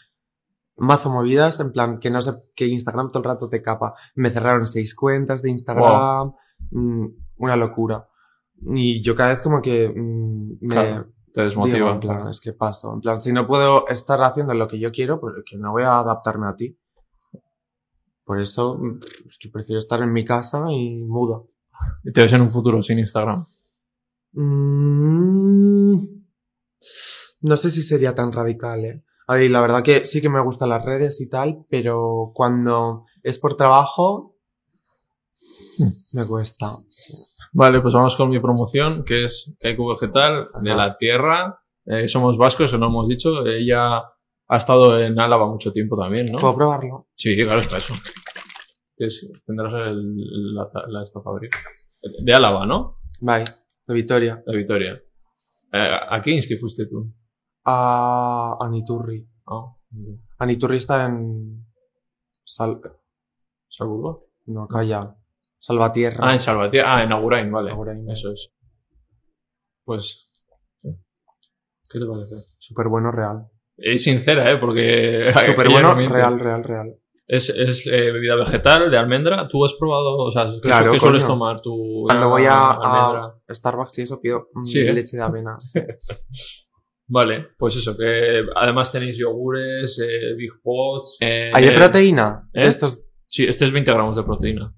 mazo 0.77 1.09
movidas, 1.09 1.59
en 1.59 1.71
plan, 1.74 2.00
que 2.00 2.09
no 2.09 2.21
sé, 2.21 2.31
que 2.55 2.67
Instagram 2.67 3.09
todo 3.09 3.19
el 3.19 3.25
rato 3.25 3.50
te 3.50 3.62
capa. 3.62 3.93
Me 4.15 4.29
cerraron 4.29 4.65
seis 4.67 4.95
cuentas 4.95 5.41
de 5.41 5.50
Instagram, 5.50 6.33
mm, 6.71 7.05
una 7.39 7.55
locura. 7.57 8.07
Y 8.61 9.01
yo 9.01 9.15
cada 9.15 9.29
vez 9.33 9.41
como 9.41 9.61
que 9.61 9.89
mm, 9.89 10.57
me... 10.61 10.67
Claro, 10.67 11.13
Te 11.33 11.41
Digo, 11.41 11.65
desmotiva. 11.65 11.91
en 11.91 11.99
plan, 11.99 12.27
es 12.27 12.41
que 12.41 12.53
paso. 12.53 12.93
En 12.93 13.01
plan, 13.01 13.21
si 13.21 13.31
no 13.31 13.45
puedo 13.47 13.87
estar 13.87 14.21
haciendo 14.21 14.53
lo 14.53 14.67
que 14.67 14.79
yo 14.79 14.91
quiero, 14.91 15.19
pues 15.19 15.35
que 15.45 15.57
no 15.57 15.71
voy 15.71 15.83
a 15.83 15.99
adaptarme 15.99 16.47
a 16.47 16.55
ti. 16.55 16.77
Por 18.23 18.39
eso, 18.39 18.77
mm, 18.77 18.99
es 19.25 19.37
que 19.39 19.49
prefiero 19.49 19.79
estar 19.79 20.01
en 20.01 20.11
mi 20.11 20.25
casa 20.25 20.65
y 20.71 21.03
muda. 21.03 21.41
Y 22.03 22.11
te 22.11 22.21
ves 22.21 22.33
en 22.33 22.41
un 22.41 22.49
futuro 22.49 22.81
sin 22.81 22.99
Instagram. 22.99 23.45
Mm, 24.33 25.97
no 27.41 27.55
sé 27.55 27.69
si 27.71 27.83
sería 27.83 28.15
tan 28.15 28.31
radical, 28.31 28.83
¿eh? 28.85 29.03
A 29.27 29.35
ver, 29.35 29.51
la 29.51 29.61
verdad 29.61 29.83
que 29.83 30.05
sí 30.05 30.21
que 30.21 30.29
me 30.29 30.41
gustan 30.41 30.69
las 30.69 30.85
redes 30.85 31.19
y 31.19 31.27
tal, 31.27 31.65
pero 31.69 32.31
cuando 32.33 33.05
es 33.23 33.39
por 33.39 33.55
trabajo, 33.55 34.37
me 36.13 36.25
cuesta. 36.27 36.67
Vale, 37.53 37.81
pues 37.81 37.93
vamos 37.93 38.15
con 38.15 38.29
mi 38.29 38.39
promoción, 38.39 39.03
que 39.03 39.25
es 39.25 39.55
Kaiku 39.60 39.88
Vegetal, 39.89 40.48
de 40.62 40.75
la 40.75 40.96
tierra. 40.98 41.60
Eh, 41.86 42.07
somos 42.07 42.38
vascos, 42.38 42.72
que 42.72 42.77
no 42.77 42.88
hemos 42.88 43.07
dicho. 43.07 43.46
Ella 43.46 43.98
ha 44.50 44.57
estado 44.57 45.00
en 45.00 45.19
Álava 45.19 45.48
mucho 45.48 45.72
tiempo 45.72 45.98
también, 45.98 46.31
¿no? 46.31 46.39
¿Puedo 46.39 46.55
probarlo? 46.55 47.07
Sí, 47.15 47.36
claro, 47.41 47.60
es 47.62 47.67
para 47.67 47.77
eso. 47.79 47.93
Tendrás 49.46 49.74
el- 49.88 50.53
la, 50.55 50.67
la 50.88 51.03
esta 51.03 51.22
fábrica. 51.22 51.60
De 52.24 52.34
Álava, 52.34 52.65
¿no? 52.65 53.00
Vale, 53.22 53.46
de 53.88 53.93
Vitoria. 53.93 54.43
De 54.46 54.57
Vitoria. 54.57 54.93
Eh, 55.74 55.98
¿A 56.10 56.22
qué 56.22 56.31
insti 56.31 56.57
fuiste 56.57 56.88
tú? 56.88 57.13
A 57.65 58.57
Aniturri. 58.60 59.27
Ah, 59.48 59.75
Aniturri 60.39 60.77
está 60.77 61.05
en... 61.05 61.65
Sal... 62.43 62.79
Salburgo. 63.67 64.19
No, 64.46 64.67
calla. 64.67 65.13
Salvatierra. 65.59 66.29
Ah, 66.29 66.33
en 66.33 66.39
Salvatierra. 66.39 66.97
Ah, 66.97 67.03
en 67.03 67.11
Agurain, 67.11 67.51
vale. 67.51 67.71
Agurain. 67.71 68.09
Eso 68.09 68.31
es. 68.31 68.53
Pues. 69.83 70.29
¿Qué 70.81 71.99
te 71.99 72.05
parece? 72.05 72.35
Súper 72.57 72.87
bueno, 72.87 73.11
real. 73.11 73.47
Es 73.77 74.03
sincera, 74.03 74.51
¿eh? 74.51 74.57
Porque. 74.57 75.31
Súper 75.45 75.69
bueno, 75.69 75.95
no 75.95 76.09
real, 76.09 76.39
real, 76.39 76.63
real. 76.63 76.95
Es, 77.25 77.49
es 77.49 77.85
eh, 77.87 78.11
bebida 78.11 78.35
vegetal 78.35 78.89
de 78.89 78.97
almendra. 78.97 79.47
¿Tú 79.49 79.63
has 79.65 79.73
probado? 79.73 80.15
O 80.17 80.31
sea, 80.31 80.45
¿qué, 80.45 80.61
Claro, 80.61 80.93
qué 80.93 80.99
sueles 80.99 81.27
tomar? 81.27 81.59
¿Tú, 81.59 82.03
Cuando 82.05 82.29
voy 82.29 82.45
a, 82.47 83.33
Starbucks 83.49 83.99
y 83.99 84.01
eso 84.03 84.21
pido 84.21 84.47
mm, 84.53 84.63
Sí, 84.63 84.79
¿eh? 84.79 84.93
leche 84.93 85.17
de 85.17 85.23
avena. 85.23 85.57
Vale, 87.09 87.47
pues 87.57 87.77
eso, 87.77 87.95
que 87.95 88.43
además 88.55 88.91
tenéis 88.91 89.17
yogures, 89.17 89.97
eh, 89.99 90.35
Big 90.35 90.51
Pots. 90.61 91.17
eh, 91.21 91.51
¿Hay 91.53 91.65
de 91.65 91.71
proteína? 91.71 92.49
¿eh? 92.53 92.67
Estos... 92.67 93.03
Sí, 93.25 93.45
este 93.45 93.65
es 93.65 93.71
20 93.71 93.91
gramos 93.93 94.15
de 94.17 94.23
proteína. 94.23 94.73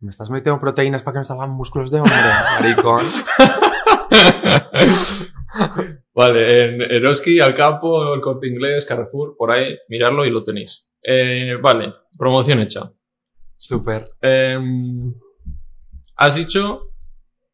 ¿Me 0.00 0.10
estás 0.10 0.30
metiendo 0.30 0.60
proteínas 0.60 1.02
para 1.02 1.14
que 1.14 1.18
me 1.20 1.24
salgan 1.24 1.50
músculos 1.50 1.90
de 1.90 2.00
hombre? 2.00 2.14
Maricón. 2.60 3.06
Vale, 6.14 6.60
en 6.60 6.82
Eroski, 6.82 7.40
al 7.40 7.54
campo, 7.54 8.14
el 8.14 8.20
corte 8.20 8.48
inglés, 8.48 8.84
Carrefour, 8.86 9.36
por 9.36 9.50
ahí, 9.50 9.76
mirarlo 9.88 10.24
y 10.24 10.30
lo 10.30 10.42
tenéis. 10.42 10.88
Eh, 11.02 11.56
vale, 11.60 11.92
promoción 12.16 12.60
hecha. 12.60 12.92
Súper. 13.56 14.10
Em, 14.20 15.14
has 16.16 16.34
dicho, 16.34 16.92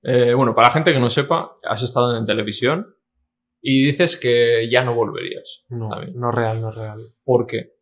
eh, 0.03 0.35
bueno, 0.35 0.55
para 0.55 0.69
la 0.69 0.75
gente 0.75 0.93
que 0.93 1.01
no 1.01 1.09
sepa, 1.09 1.55
has 1.65 1.83
estado 1.83 2.17
en 2.17 2.25
televisión 2.25 2.95
y 3.61 3.87
dices 3.87 4.17
que 4.17 4.69
ya 4.71 4.85
no 4.85 4.95
volverías. 4.95 5.65
No, 5.69 5.91
no 6.15 6.33
real, 6.33 6.61
no 6.61 6.71
real. 6.71 7.01
¿Por 7.25 7.47
qué? 7.47 7.75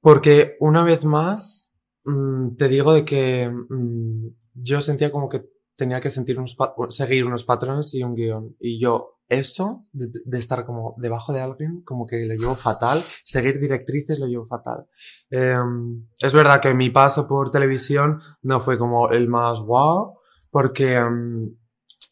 Porque 0.00 0.56
una 0.60 0.84
vez 0.84 1.04
más, 1.04 1.61
mm, 2.04 2.56
te 2.56 2.68
digo 2.68 2.92
de 2.92 3.04
que 3.04 3.48
mm, 3.50 4.28
yo 4.54 4.80
sentía 4.80 5.10
como 5.10 5.28
que 5.28 5.44
tenía 5.76 6.00
que 6.00 6.10
sentir 6.10 6.38
unos 6.38 6.56
seguir 6.90 7.24
unos 7.24 7.44
patrones 7.44 7.94
y 7.94 8.02
un 8.02 8.14
guion. 8.14 8.56
Y 8.60 8.80
yo, 8.80 9.18
eso, 9.28 9.86
de, 9.92 10.38
estar 10.38 10.64
como 10.64 10.94
debajo 10.98 11.32
de 11.32 11.40
alguien, 11.40 11.82
como 11.82 12.06
que 12.06 12.26
lo 12.26 12.34
llevo 12.34 12.54
fatal. 12.54 13.02
Seguir 13.24 13.58
directrices 13.58 14.18
lo 14.18 14.26
llevo 14.26 14.44
fatal. 14.44 14.86
Em, 15.30 16.06
es 16.20 16.34
verdad 16.34 16.60
que 16.60 16.74
mi 16.74 16.90
paso 16.90 17.26
por 17.26 17.50
televisión 17.50 18.20
no 18.42 18.60
fue 18.60 18.78
como 18.78 19.10
el 19.10 19.28
más 19.28 19.60
guau, 19.60 20.18
porque 20.50 20.94
em, 20.94 21.56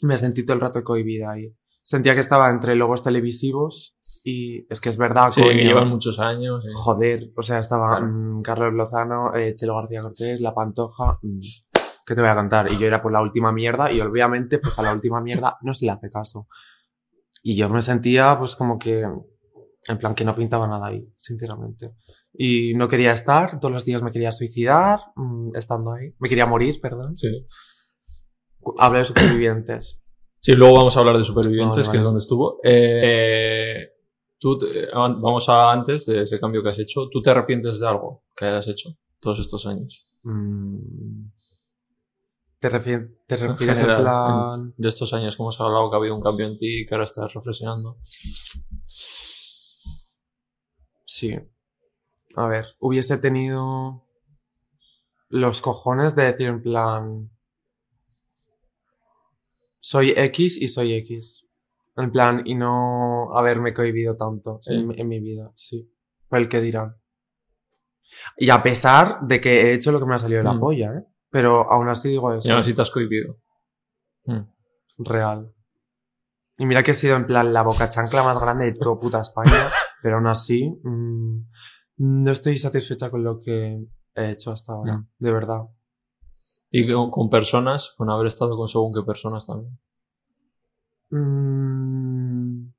me 0.03 0.17
sentí 0.17 0.45
todo 0.45 0.55
el 0.55 0.63
rato 0.63 0.83
cohibida 0.83 1.33
ahí. 1.33 1.55
Sentía 1.91 2.15
que 2.15 2.21
estaba 2.21 2.51
entre 2.51 2.77
logos 2.77 3.03
televisivos 3.03 3.97
y 4.23 4.65
es 4.73 4.81
que 4.81 4.91
es 4.91 4.97
verdad, 4.97 5.31
Sí, 5.33 5.41
que 5.43 5.49
coño. 5.49 5.59
llevan 5.59 5.89
muchos 5.89 6.21
años. 6.21 6.65
eh. 6.65 6.69
Joder, 6.73 7.33
o 7.37 7.43
sea, 7.43 7.59
estaba 7.59 7.97
Claro. 7.97 8.07
mm, 8.07 8.43
Carlos 8.43 8.73
Lozano, 8.75 9.35
eh, 9.35 9.55
Chelo 9.57 9.75
García 9.75 10.01
Cortés, 10.03 10.41
La 10.41 10.55
Pantoja. 10.55 11.19
mm, 11.21 11.39
¿Qué 12.07 12.15
te 12.15 12.21
voy 12.21 12.31
a 12.31 12.37
contar? 12.37 12.71
Y 12.71 12.79
yo 12.79 12.87
era 12.87 13.03
por 13.03 13.11
la 13.11 13.21
última 13.21 13.51
mierda 13.51 13.91
y 13.91 14.01
obviamente 14.01 14.61
pues 14.61 14.79
a 14.79 14.83
la 14.83 14.93
última 14.93 15.21
mierda 15.21 15.59
no 15.63 15.75
se 15.75 15.85
le 15.87 15.91
hace 15.91 16.11
caso. 16.11 16.47
Y 17.43 17.57
yo 17.57 17.69
me 17.69 17.83
sentía 17.83 18.39
pues 18.39 18.55
como 18.55 18.79
que, 18.79 19.01
en 19.01 19.99
plan 19.99 20.15
que 20.15 20.25
no 20.25 20.37
pintaba 20.37 20.69
nada 20.69 20.87
ahí, 20.87 21.13
sinceramente. 21.17 21.97
Y 22.33 22.75
no 22.75 22.87
quería 22.87 23.11
estar, 23.13 23.59
todos 23.59 23.73
los 23.73 23.85
días 23.85 24.01
me 24.01 24.13
quería 24.13 24.31
suicidar, 24.31 25.01
mm, 25.17 25.57
estando 25.57 25.93
ahí. 25.93 26.15
Me 26.21 26.29
quería 26.29 26.47
morir, 26.47 26.81
perdón. 26.81 27.17
Sí. 27.17 27.49
Hablo 28.79 28.99
de 28.99 29.05
supervivientes. 29.07 30.00
Sí, 30.41 30.53
luego 30.53 30.75
vamos 30.77 30.97
a 30.97 31.01
hablar 31.01 31.19
de 31.19 31.25
Supervivientes, 31.25 31.87
Vale, 31.87 31.91
que 31.93 31.99
es 31.99 32.05
donde 32.05 32.19
estuvo. 32.19 32.61
Eh, 32.65 33.91
tú, 34.39 34.57
te- 34.59 34.89
an- 34.93 35.21
vamos 35.21 35.49
a 35.51 35.71
antes 35.71 36.07
de 36.07 36.23
ese 36.23 36.41
cambio 36.41 36.63
que 36.63 36.71
has 36.71 36.79
hecho. 36.79 37.09
¿Tú 37.11 37.21
te 37.21 37.31
arrepientes 37.31 37.79
de 37.79 37.87
algo 37.87 38.25
que 38.35 38.47
hayas 38.47 38.67
hecho 38.69 38.97
todos 39.21 39.39
estos 39.41 39.67
años? 39.67 40.07
Mm. 40.23 41.27
¿Te, 42.59 42.71
refi- 42.71 43.17
te 43.27 43.37
refieres 43.37 43.79
en, 43.79 43.85
general, 43.85 44.03
plan...? 44.03 44.75
De 44.77 44.89
estos 44.89 45.13
años 45.13 45.37
que 45.37 45.43
hemos 45.43 45.61
hablado, 45.61 45.91
que 45.91 45.97
ha 45.97 45.99
habido 45.99 46.15
un 46.15 46.23
cambio 46.23 46.47
en 46.47 46.57
ti, 46.59 46.85
que 46.87 46.95
ahora 46.95 47.05
estás 47.05 47.33
reflexionando. 47.35 47.99
Sí. 51.05 51.39
A 52.37 52.47
ver, 52.47 52.67
hubiese 52.79 53.19
tenido 53.19 54.05
los 55.29 55.61
cojones 55.61 56.15
de 56.17 56.25
decir 56.25 56.47
en 56.49 56.63
plan... 56.63 57.31
Soy 59.81 60.13
X 60.17 60.59
y 60.61 60.69
soy 60.69 60.93
X. 60.95 61.47
En 61.97 62.13
plan, 62.13 62.43
y 62.47 62.55
no 62.55 63.37
haberme 63.37 63.75
cohibido 63.75 64.17
tanto 64.17 64.61
Sí. 64.63 64.75
en, 64.75 64.87
mi- 64.87 64.95
en 65.01 65.09
mi 65.09 65.21
vida, 65.21 65.53
sí. 65.57 65.93
Por 66.29 66.39
el 66.39 66.49
que 66.49 66.61
dirán. 66.61 66.97
Y 68.37 68.51
a 68.51 68.63
pesar 68.63 69.21
de 69.23 69.41
que 69.41 69.63
he 69.71 69.75
hecho 69.75 69.91
lo 69.93 69.99
que 69.99 70.07
me 70.07 70.15
ha 70.15 70.19
salido 70.19 70.39
de 70.39 70.45
la 70.45 70.53
Mm. 70.55 70.61
polla, 70.61 70.93
¿eh? 70.95 71.05
Pero 71.31 71.71
aún 71.71 71.89
así 71.89 72.09
digo 72.09 72.33
eso. 72.33 72.49
Y 72.49 72.51
ahora 72.53 72.63
sí 72.65 72.75
te 72.75 72.83
has 72.83 72.91
cohibido. 72.91 73.39
Mm. 74.25 74.41
Real. 74.99 75.53
Y 76.59 76.67
mira 76.67 76.83
que 76.83 76.91
he 76.91 76.95
sido 76.95 77.17
en 77.17 77.27
plan 77.27 77.53
la 77.53 77.63
boca 77.63 77.89
chancla 77.89 78.23
más 78.23 78.39
grande 78.41 78.67
de 78.67 78.73
toda 78.73 78.97
puta 78.99 79.21
España, 79.21 79.51
pero 80.03 80.17
aún 80.17 80.27
así 80.27 80.71
mm, 80.83 81.39
no 81.99 82.31
estoy 82.31 82.59
satisfecha 82.59 83.11
con 83.11 83.25
lo 83.25 83.41
que 83.41 83.79
he 84.15 84.31
hecho 84.31 84.51
hasta 84.53 84.73
ahora, 84.73 85.05
de 85.19 85.33
verdad. 85.33 85.63
Y 86.71 86.91
con, 86.93 87.11
con 87.11 87.31
personas, 87.31 87.95
con 87.97 88.11
haber 88.11 88.27
estado 88.27 88.57
con 88.57 88.69
según 88.69 88.95
qué 88.95 89.03
personas 89.03 89.47
también. 89.47 89.79
Mm. 91.11 92.73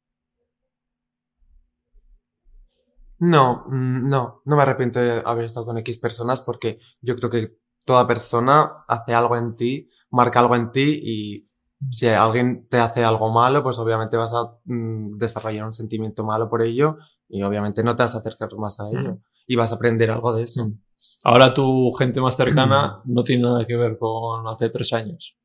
No, 3.20 3.66
mm, 3.68 4.10
no, 4.10 4.42
no 4.46 4.56
me 4.56 4.64
arrepiento 4.64 5.00
de 5.00 5.22
haber 5.24 5.46
estado 5.46 5.66
con 5.66 5.78
X 5.78 6.00
personas 6.00 6.42
porque 6.42 6.80
yo 7.02 7.16
creo 7.16 7.30
que 7.30 7.56
toda 7.86 8.08
persona 8.08 8.84
hace 8.88 9.14
algo 9.14 9.38
en 9.38 9.54
ti, 9.56 9.90
marca 10.10 10.40
algo 10.40 10.56
en 10.56 10.72
ti 10.72 11.00
y 11.04 11.46
si 11.92 12.08
alguien 12.08 12.68
te 12.68 12.78
hace 12.80 13.04
algo 13.04 13.32
malo, 13.32 13.62
pues 13.64 13.78
obviamente 13.80 14.18
vas 14.18 14.34
a 14.34 14.58
mm, 14.66 15.18
desarrollar 15.18 15.66
un 15.66 15.74
sentimiento 15.74 16.24
malo 16.24 16.50
por 16.50 16.62
ello 16.62 16.98
y 17.28 17.44
obviamente 17.44 17.84
no 17.84 17.96
te 17.96 18.04
vas 18.04 18.16
a 18.16 18.20
acercar 18.20 18.50
más 18.58 18.80
a 18.80 18.90
ello 18.90 19.20
y 19.46 19.56
vas 19.56 19.72
a 19.72 19.76
aprender 19.76 20.10
algo 20.10 20.34
de 20.34 20.44
eso. 20.44 20.66
Mm. 20.66 20.82
Ahora 21.24 21.54
tu 21.54 21.92
gente 21.94 22.22
más 22.22 22.36
cercana 22.36 23.02
no 23.06 23.24
tiene 23.24 23.44
nada 23.44 23.66
que 23.66 23.76
ver 23.76 23.98
con 23.98 24.48
hace 24.48 24.70
tres 24.70 24.94
años. 24.94 25.38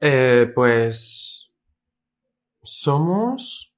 Eh, 0.00 0.50
pues 0.54 1.52
somos 2.62 3.70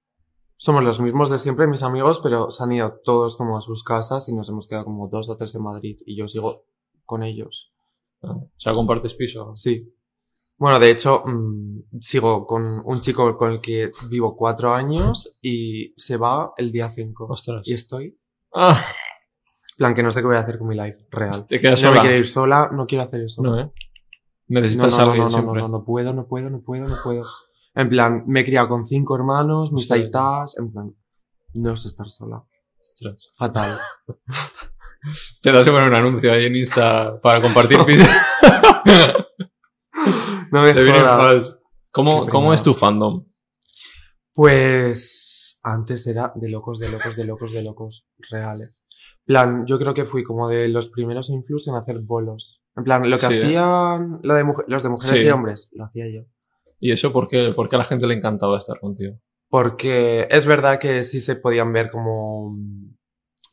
somos 0.64 0.84
los 0.84 1.00
mismos 1.00 1.28
de 1.28 1.38
siempre, 1.38 1.66
mis 1.66 1.82
amigos, 1.82 2.20
pero 2.22 2.48
se 2.52 2.62
han 2.62 2.70
ido 2.70 3.00
todos 3.02 3.36
como 3.36 3.56
a 3.56 3.60
sus 3.60 3.82
casas 3.82 4.28
y 4.28 4.32
nos 4.32 4.48
hemos 4.48 4.68
quedado 4.68 4.84
como 4.84 5.08
dos 5.08 5.28
o 5.28 5.36
tres 5.36 5.52
en 5.56 5.64
Madrid 5.64 5.98
y 6.06 6.16
yo 6.16 6.28
sigo 6.28 6.66
con 7.04 7.24
ellos. 7.24 7.72
Ah, 8.22 8.36
O 8.36 8.50
sea, 8.56 8.72
compartes 8.72 9.14
piso. 9.14 9.56
Sí. 9.56 9.92
Bueno, 10.58 10.78
de 10.78 10.92
hecho, 10.92 11.24
mm, 11.24 11.98
sigo 12.00 12.46
con 12.46 12.80
un 12.84 13.00
chico 13.00 13.36
con 13.36 13.50
el 13.50 13.60
que 13.60 13.90
vivo 14.08 14.36
cuatro 14.36 14.72
años 14.72 15.36
y 15.42 15.94
se 15.96 16.16
va 16.16 16.52
el 16.56 16.70
día 16.70 16.88
5. 16.88 17.26
Ostras. 17.28 17.66
Y 17.66 17.74
estoy. 17.74 18.16
Ah, 18.54 18.80
plan, 19.76 19.94
que 19.94 20.02
no 20.02 20.10
sé 20.10 20.20
qué 20.20 20.26
voy 20.26 20.36
a 20.36 20.40
hacer 20.40 20.58
con 20.58 20.68
mi 20.68 20.76
life, 20.76 21.06
real. 21.10 21.46
te 21.46 21.60
quedas 21.60 21.82
No 21.82 21.92
me 21.92 22.00
quiero 22.00 22.16
ir 22.16 22.26
sola, 22.26 22.68
no 22.72 22.86
quiero 22.86 23.04
hacer 23.04 23.22
eso. 23.22 23.42
No, 23.42 23.58
¿eh? 23.58 23.70
No, 24.48 24.60
Necesitas 24.60 24.98
no, 24.98 25.04
no, 25.04 25.10
alguien 25.10 25.18
no, 25.18 25.24
no, 25.24 25.30
siempre. 25.38 25.62
no, 25.62 25.68
no 25.68 25.84
puedo, 25.84 26.12
no 26.12 26.26
puedo, 26.26 26.50
no 26.50 26.62
puedo, 26.62 26.88
no 26.88 26.96
puedo. 27.02 27.22
En 27.74 27.88
plan, 27.88 28.24
me 28.26 28.40
he 28.40 28.44
criado 28.44 28.68
con 28.68 28.84
cinco 28.84 29.16
hermanos, 29.16 29.72
mis 29.72 29.90
aitas, 29.90 30.56
en 30.58 30.70
plan, 30.72 30.94
no 31.54 31.76
sé 31.76 31.88
estar 31.88 32.08
sola. 32.08 32.44
Ostras. 32.78 33.32
Fatal. 33.36 33.78
Te 35.40 35.52
das 35.52 35.66
como 35.66 35.78
un 35.78 35.94
anuncio 35.94 36.32
ahí 36.32 36.46
en 36.46 36.56
Insta 36.56 37.20
para 37.20 37.40
compartir 37.40 37.78
piso. 37.84 38.04
No 40.50 40.62
me 40.64 40.74
Te 40.74 40.82
vienen. 40.82 41.04
¿Cómo, 41.90 42.26
¿Cómo 42.28 42.52
es 42.52 42.62
tu 42.62 42.74
fandom? 42.74 43.24
Pues 44.34 45.60
antes 45.62 46.06
era 46.06 46.32
de 46.34 46.50
locos, 46.50 46.78
de 46.78 46.90
locos, 46.90 47.16
de 47.16 47.24
locos, 47.24 47.52
de 47.52 47.62
locos, 47.62 48.06
reales. 48.30 48.70
Plan, 49.24 49.64
yo 49.66 49.78
creo 49.78 49.94
que 49.94 50.04
fui 50.04 50.24
como 50.24 50.48
de 50.48 50.68
los 50.68 50.88
primeros 50.88 51.30
influx 51.30 51.68
en 51.68 51.74
hacer 51.76 52.00
bolos. 52.00 52.64
En 52.76 52.84
plan, 52.84 53.08
lo 53.08 53.16
que 53.18 53.26
Sí, 53.26 53.34
¿eh? 53.34 53.42
hacían 53.44 54.20
lo 54.22 54.34
de 54.34 54.44
los 54.66 54.82
de 54.82 54.88
mujeres 54.88 55.20
Sí. 55.20 55.26
y 55.26 55.30
hombres, 55.30 55.68
lo 55.72 55.84
hacía 55.84 56.06
yo. 56.12 56.22
¿Y 56.80 56.90
eso 56.90 57.12
por 57.12 57.28
qué, 57.28 57.52
por 57.54 57.68
qué 57.68 57.76
a 57.76 57.78
la 57.78 57.84
gente 57.84 58.06
le 58.06 58.14
encantaba 58.14 58.58
estar 58.58 58.80
contigo? 58.80 59.14
Porque 59.48 60.26
es 60.30 60.46
verdad 60.46 60.78
que 60.80 61.04
sí 61.04 61.20
se 61.20 61.36
podían 61.36 61.72
ver 61.72 61.90
como 61.90 62.56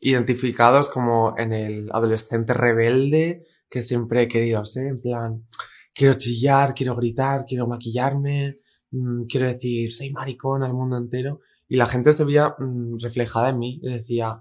identificados 0.00 0.90
como 0.90 1.34
en 1.38 1.52
el 1.52 1.90
adolescente 1.92 2.54
rebelde 2.54 3.44
que 3.68 3.82
siempre 3.82 4.22
he 4.22 4.28
querido 4.28 4.64
ser, 4.64 4.86
en 4.86 4.98
plan, 5.00 5.46
quiero 5.94 6.14
chillar, 6.14 6.74
quiero 6.74 6.96
gritar, 6.96 7.44
quiero 7.46 7.68
maquillarme, 7.68 8.56
mm, 8.90 9.24
quiero 9.26 9.46
decir, 9.46 9.92
soy 9.92 10.10
maricón 10.10 10.64
al 10.64 10.72
mundo 10.74 10.96
entero. 10.96 11.40
Y 11.68 11.76
la 11.76 11.86
gente 11.86 12.12
se 12.12 12.24
veía 12.24 12.56
mm, 12.58 12.96
reflejada 13.00 13.50
en 13.50 13.58
mí 13.58 13.78
y 13.82 13.88
decía, 13.92 14.40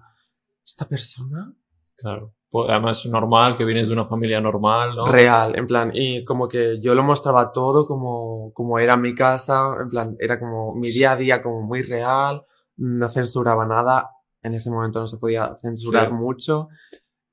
esta 0.70 0.88
persona 0.88 1.54
Claro. 1.98 2.34
Pues, 2.50 2.70
además, 2.70 3.00
es 3.06 3.12
normal 3.12 3.58
que 3.58 3.66
vienes 3.66 3.90
de 3.90 3.94
una 3.94 4.06
familia 4.06 4.40
normal, 4.40 4.96
¿no? 4.96 5.06
real, 5.06 5.56
en 5.58 5.68
plan, 5.68 5.92
y 5.94 6.24
como 6.24 6.48
que 6.48 6.80
yo 6.82 6.96
lo 6.96 7.04
mostraba 7.04 7.52
todo 7.52 7.86
como, 7.86 8.52
como 8.54 8.80
era 8.80 8.96
mi 8.98 9.14
casa, 9.14 9.74
en 9.84 9.90
plan, 9.90 10.16
era 10.20 10.40
como 10.40 10.74
mi 10.76 10.90
día 10.90 11.12
a 11.12 11.16
día 11.18 11.44
como 11.44 11.62
muy 11.62 11.82
real, 11.84 12.44
no 12.78 13.10
censuraba 13.10 13.66
nada, 13.68 14.10
en 14.42 14.54
ese 14.54 14.72
momento 14.72 15.00
no 15.02 15.08
se 15.08 15.18
podía 15.18 15.56
censurar 15.62 16.08
Sí. 16.08 16.14
mucho, 16.14 16.70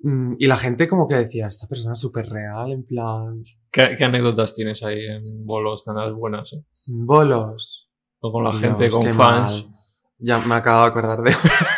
Mm, 0.00 0.34
y 0.38 0.46
la 0.46 0.58
gente 0.58 0.86
como 0.88 1.08
que 1.08 1.14
decía, 1.14 1.46
esta 1.46 1.66
persona 1.66 1.92
es 1.94 2.00
súper 2.00 2.28
real, 2.28 2.70
en 2.70 2.84
plan, 2.84 3.40
¿Qué, 3.72 3.94
qué 3.96 4.04
anécdotas 4.04 4.52
tienes 4.52 4.82
ahí 4.82 4.98
en 5.06 5.24
bolos 5.46 5.84
tan 5.84 5.96
buenas? 6.18 6.52
eh? 6.52 6.62
bolos. 7.06 7.88
O 8.20 8.30
con 8.30 8.44
la 8.44 8.50
Dios, 8.50 8.60
gente, 8.60 8.90
con 8.90 9.04
fans. 9.04 9.16
mal. 9.16 9.76
Ya 10.18 10.38
me 10.40 10.54
acabo 10.56 10.82
de 10.82 10.88
acordar 10.88 11.22
de... 11.22 11.32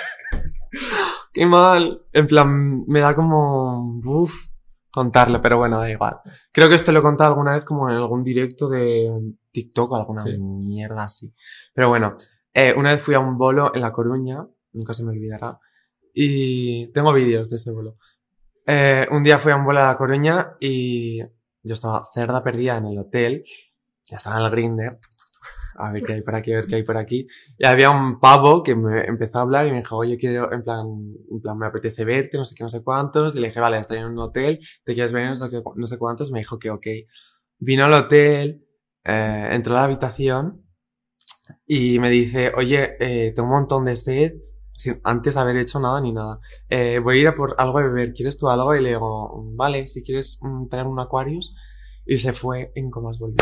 qué 1.38 1.46
mal, 1.46 2.02
en 2.12 2.26
plan, 2.26 2.84
me 2.86 3.00
da 3.00 3.14
como, 3.14 3.98
uff, 4.04 4.48
contarlo, 4.90 5.40
pero 5.40 5.58
bueno, 5.58 5.78
da 5.78 5.90
igual. 5.90 6.18
Creo 6.52 6.68
que 6.68 6.74
esto 6.74 6.92
lo 6.92 6.98
he 7.00 7.02
contado 7.02 7.30
alguna 7.30 7.54
vez 7.54 7.64
como 7.64 7.88
en 7.88 7.96
algún 7.96 8.22
directo 8.24 8.68
de 8.68 9.10
TikTok 9.52 9.92
o 9.92 9.96
alguna 9.96 10.24
Sí. 10.24 10.36
mierda 10.38 11.04
así. 11.04 11.32
Pero 11.74 11.88
bueno, 11.88 12.16
eh, 12.54 12.74
una 12.76 12.90
vez 12.92 13.02
fui 13.02 13.14
a 13.14 13.20
un 13.20 13.38
bolo 13.38 13.72
en 13.74 13.80
La 13.80 13.92
Coruña, 13.92 14.46
nunca 14.72 14.92
se 14.94 15.04
me 15.04 15.10
olvidará, 15.12 15.58
y 16.12 16.88
tengo 16.92 17.12
vídeos 17.12 17.48
de 17.48 17.56
ese 17.56 17.70
bolo. 17.70 17.96
Eh, 18.66 19.06
un 19.10 19.22
día 19.22 19.38
fui 19.38 19.52
a 19.52 19.56
un 19.56 19.64
bolo 19.64 19.80
a 19.80 19.86
La 19.86 19.96
Coruña 19.96 20.56
y 20.60 21.18
yo 21.20 21.74
estaba 21.74 22.04
cerda 22.12 22.42
perdida 22.42 22.76
en 22.76 22.86
el 22.86 22.98
hotel, 22.98 23.44
ya 24.10 24.16
estaba 24.16 24.38
en 24.38 24.44
el 24.46 24.50
grinder, 24.50 24.98
a 25.78 25.92
ver 25.92 26.02
qué 26.02 26.14
hay 26.14 26.22
por 26.22 26.34
aquí, 26.34 26.52
a 26.52 26.56
ver 26.56 26.66
qué 26.66 26.76
hay 26.76 26.82
por 26.82 26.96
aquí. 26.96 27.26
Y 27.56 27.66
había 27.66 27.90
un 27.90 28.18
pavo 28.18 28.62
que 28.62 28.74
me 28.74 29.04
empezó 29.04 29.38
a 29.38 29.42
hablar 29.42 29.66
y 29.66 29.70
me 29.70 29.78
dijo, 29.78 29.96
oye, 29.96 30.18
quiero, 30.18 30.52
en 30.52 30.62
plan, 30.62 30.86
en 31.30 31.40
plan, 31.40 31.56
me 31.56 31.66
apetece 31.66 32.04
verte, 32.04 32.36
no 32.36 32.44
sé 32.44 32.54
qué, 32.54 32.64
no 32.64 32.68
sé 32.68 32.82
cuántos. 32.82 33.36
Y 33.36 33.40
le 33.40 33.48
dije, 33.48 33.60
vale, 33.60 33.78
estoy 33.78 33.98
en 33.98 34.06
un 34.06 34.18
hotel, 34.18 34.60
te 34.84 34.94
quieres 34.94 35.12
venir, 35.12 35.30
no 35.30 35.36
sé, 35.36 35.48
qué, 35.50 35.62
no 35.76 35.86
sé 35.86 35.98
cuántos. 35.98 36.30
Me 36.32 36.40
dijo 36.40 36.58
que 36.58 36.70
ok. 36.70 36.86
Vino 37.58 37.84
al 37.84 37.94
hotel, 37.94 38.66
eh, 39.04 39.48
entró 39.52 39.74
a 39.74 39.78
la 39.78 39.84
habitación 39.84 40.64
y 41.66 41.98
me 41.98 42.10
dice, 42.10 42.52
oye, 42.56 42.96
eh, 43.00 43.32
tengo 43.34 43.48
un 43.48 43.54
montón 43.54 43.84
de 43.84 43.96
sed, 43.96 44.34
sin 44.74 45.00
antes 45.04 45.36
haber 45.36 45.56
hecho 45.56 45.80
nada 45.80 46.00
ni 46.00 46.12
nada. 46.12 46.40
Eh, 46.68 46.98
voy 46.98 47.18
a 47.18 47.20
ir 47.22 47.28
a 47.28 47.36
por 47.36 47.54
algo 47.58 47.78
de 47.78 47.88
beber, 47.88 48.12
¿quieres 48.12 48.38
tú 48.38 48.48
algo? 48.48 48.74
Y 48.74 48.82
le 48.82 48.90
digo, 48.90 49.44
vale, 49.54 49.86
si 49.86 50.02
quieres 50.02 50.38
mm, 50.42 50.68
traer 50.68 50.86
un 50.86 51.00
Aquarius. 51.00 51.54
Y 52.06 52.18
se 52.18 52.32
fue 52.32 52.72
nunca 52.76 53.00
más 53.00 53.18
volvió. 53.18 53.36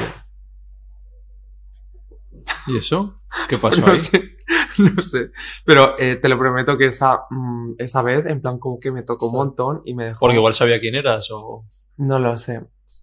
¿Y 2.67 2.79
eso? 2.79 3.21
¿Qué 3.49 3.59
pasó 3.59 3.81
No 3.81 3.89
ahí? 3.93 3.97
sé, 3.99 4.37
no 4.79 5.03
sé. 5.03 5.31
Pero 5.65 5.99
eh, 5.99 6.17
te 6.17 6.29
lo 6.29 6.39
prometo 6.39 6.77
que 6.79 6.87
esa, 6.87 7.23
mm, 7.31 7.75
esa 7.79 8.03
vez, 8.03 8.27
en 8.27 8.41
plan, 8.41 8.59
como 8.59 8.79
que 8.81 8.91
me 8.93 9.03
tocó 9.03 9.29
un 9.29 9.37
montón 9.37 9.83
y 9.85 9.95
me 9.95 10.07
dejó. 10.07 10.21
Porque 10.21 10.37
igual 10.37 10.53
sabía 10.53 10.81
quién 10.81 10.95
eras 10.95 11.29
o... 11.31 11.63
No 11.97 12.19
lo 12.19 12.37
sé. 12.39 12.63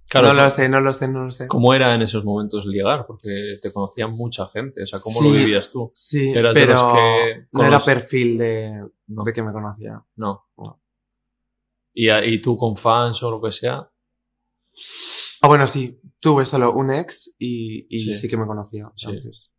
Claro, 0.10 0.28
no 0.28 0.34
lo 0.34 0.50
sé, 0.50 0.70
no 0.70 0.82
lo 0.82 0.94
sé, 0.94 1.08
no 1.08 1.24
lo 1.26 1.32
sé. 1.32 1.48
¿Cómo 1.48 1.74
era 1.74 1.96
en 1.96 2.02
esos 2.02 2.24
momentos 2.24 2.66
ligar? 2.66 3.06
Porque 3.08 3.58
te 3.62 3.72
conocía 3.72 4.06
mucha 4.08 4.46
gente. 4.48 4.84
O 4.84 4.86
sea, 4.86 5.00
¿cómo 5.00 5.22
lo 5.22 5.32
vivías 5.32 5.72
tú? 5.72 5.90
Sí, 5.94 6.30
Eras 6.30 6.54
de 6.54 6.62
pero 6.62 6.74
los 6.74 6.94
que 6.94 7.48
no 7.54 7.64
era 7.66 7.80
perfil 7.80 8.38
de, 8.38 8.86
No, 9.08 9.24
de 9.24 9.34
que 9.34 9.42
me 9.42 9.52
conociera. 9.52 10.04
no. 10.18 10.46
No. 10.58 10.80
¿Y, 11.96 12.10
y 12.12 12.42
tú 12.42 12.58
con 12.58 12.76
fans 12.76 13.22
o 13.24 13.32
lo 13.32 13.42
que 13.42 13.52
sea? 13.52 13.90
Ah, 15.42 15.48
bueno, 15.48 15.68
sí. 15.68 16.00
Tuve 16.24 16.46
solo 16.46 16.72
un 16.74 16.90
ex 16.90 17.36
y, 17.38 17.86
y 17.94 18.00
Sí. 18.00 18.14
sí. 18.14 18.28
que 18.30 18.38
me 18.38 18.48
conocía 18.48 18.90
Sí. 18.96 19.08
antes. 19.08 19.52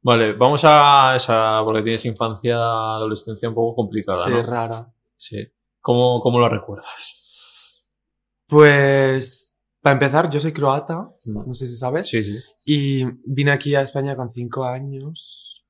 Vale, 0.00 0.34
vamos 0.34 0.62
a 0.64 1.16
esa... 1.16 1.62
Porque 1.66 1.82
tienes 1.82 2.04
infancia, 2.04 2.54
adolescencia 2.56 3.48
un 3.48 3.54
poco 3.56 3.74
complicada, 3.74 4.24
Sí, 4.26 4.30
¿no? 4.30 4.42
rara. 4.44 4.80
Sí. 5.16 5.38
¿Cómo, 5.80 6.20
¿Cómo 6.20 6.38
lo 6.38 6.48
recuerdas? 6.48 7.84
Pues, 8.46 9.56
para 9.80 9.94
empezar, 9.94 10.30
yo 10.30 10.38
soy 10.38 10.52
croata, 10.52 11.10
no 11.24 11.54
sé 11.54 11.66
si 11.66 11.76
sabes. 11.76 12.06
Sí, 12.06 12.22
sí. 12.22 12.38
Y 12.64 13.04
vine 13.26 13.50
aquí 13.52 13.74
a 13.74 13.80
España 13.80 14.14
con 14.16 14.30
cinco 14.30 14.64
años. 14.64 15.66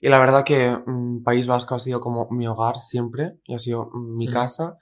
Y 0.00 0.08
la 0.08 0.18
verdad 0.18 0.44
que 0.44 0.76
mm, 0.86 1.22
País 1.22 1.46
Vasco 1.46 1.74
ha 1.74 1.78
sido 1.78 2.00
como 2.00 2.26
mi 2.30 2.46
hogar 2.48 2.78
siempre. 2.78 3.38
Y 3.44 3.54
ha 3.54 3.58
sido 3.58 3.90
mm, 3.92 4.18
mi 4.18 4.28
Mm. 4.28 4.32
casa. 4.32 4.74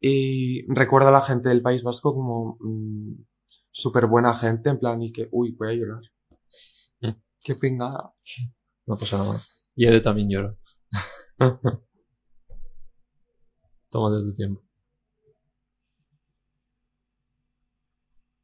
Y 0.00 0.66
recuerdo 0.72 1.08
a 1.08 1.12
la 1.12 1.20
gente 1.22 1.48
del 1.50 1.62
País 1.62 1.82
Vasco 1.82 2.14
como 2.14 2.56
mm, 2.60 3.14
súper 3.70 4.06
buena 4.06 4.34
gente. 4.34 4.70
En 4.70 4.78
plan, 4.78 5.02
y 5.02 5.12
que, 5.12 5.26
uy, 5.32 5.52
voy 5.52 5.68
a 5.70 5.74
llorar. 5.74 6.02
Mm. 7.00 7.20
Qué 7.42 7.54
pingada. 7.54 8.12
No 8.86 8.96
pasa 8.96 9.18
nada. 9.18 9.38
Y 9.74 9.86
Ede 9.86 10.00
también 10.00 10.28
llora. 10.28 10.56
Tómate 13.90 14.22
tu 14.24 14.32
tiempo. 14.32 14.62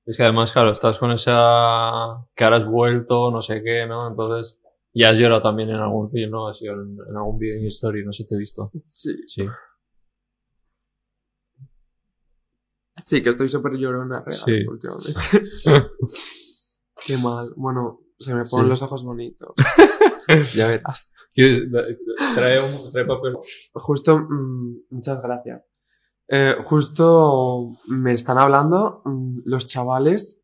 Es 0.07 0.17
que 0.17 0.23
además, 0.23 0.53
claro, 0.53 0.71
estás 0.71 0.99
con 0.99 1.11
esa 1.13 2.27
que 2.35 2.45
ahora 2.45 2.59
has 2.59 2.67
vuelto, 2.67 3.31
no 3.31 3.41
sé 3.41 3.63
qué, 3.63 3.87
¿no? 3.87 4.07
Entonces, 4.07 4.61
ya 4.93 5.11
has 5.11 5.19
llorado 5.19 5.41
también 5.41 5.71
en 5.71 5.77
algún 5.77 6.11
vídeo, 6.11 6.29
¿no? 6.29 6.47
Has 6.47 6.59
sido 6.59 6.75
en, 6.75 6.99
en 7.09 7.17
algún 7.17 7.39
vídeo 7.39 7.57
en 7.57 7.65
History, 7.65 8.05
no 8.05 8.13
sé 8.13 8.23
si 8.23 8.27
te 8.27 8.35
he 8.35 8.39
visto. 8.39 8.71
Sí. 8.87 9.17
Sí. 9.27 9.47
Sí, 13.07 13.23
que 13.23 13.29
estoy 13.31 13.49
súper 13.51 13.75
llorona 13.75 14.23
real 14.27 14.41
Sí. 14.45 14.67
últimamente. 14.67 15.13
Qué 17.07 17.19
mal. 17.19 17.53
Bueno, 17.57 18.01
se 18.19 18.35
me 18.35 18.45
ponen 18.45 18.67
Sí. 18.67 18.71
los 18.71 18.83
ojos 18.83 19.05
bonitos. 19.05 19.55
ya 20.55 20.69
verás. 20.69 21.13
Trae, 21.35 22.61
un, 22.61 22.91
trae 22.93 23.05
papel. 23.05 23.35
Justo, 23.75 24.19
mm, 24.19 24.77
muchas 24.91 25.21
gracias. 25.23 25.69
Eh, 26.29 26.55
justo 26.65 27.69
me 27.89 28.13
están 28.15 28.39
hablando 28.39 29.03
mm, 29.05 29.41
los 29.45 29.67
chavales 29.67 30.41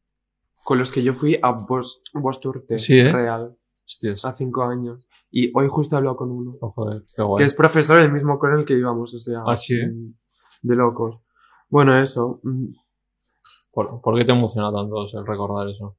con 0.62 0.78
los 0.78 0.92
que 0.92 1.02
yo 1.02 1.14
fui 1.14 1.38
a 1.42 1.52
Bos- 1.52 2.02
Bosturte 2.12 2.78
Sí, 2.78 2.98
¿eh? 2.98 3.10
Real 3.10 3.56
Hostias. 3.86 4.24
a 4.26 4.34
cinco 4.34 4.64
años. 4.64 5.06
Y 5.30 5.50
hoy 5.56 5.68
justo 5.70 5.96
hablado 5.96 6.16
con 6.16 6.30
uno. 6.30 6.58
Oh, 6.60 6.72
joder, 6.72 7.00
qué 7.06 7.14
Que 7.16 7.22
guay. 7.22 7.44
es 7.46 7.54
profesor 7.54 8.00
el 8.00 8.12
mismo 8.12 8.38
con 8.38 8.52
el 8.52 8.66
que 8.66 8.74
íbamos, 8.74 9.14
o 9.14 9.18
sea. 9.18 9.40
Ah, 9.46 9.56
sí, 9.56 9.74
¿eh? 9.74 9.90
De 10.62 10.76
locos. 10.76 11.22
Bueno, 11.70 11.96
eso. 11.98 12.40
¿Por, 13.70 14.00
por 14.02 14.18
qué 14.18 14.24
te 14.24 14.32
emociona 14.32 14.72
tanto 14.72 15.06
el 15.06 15.26
recordar 15.26 15.68
eso? 15.68 15.96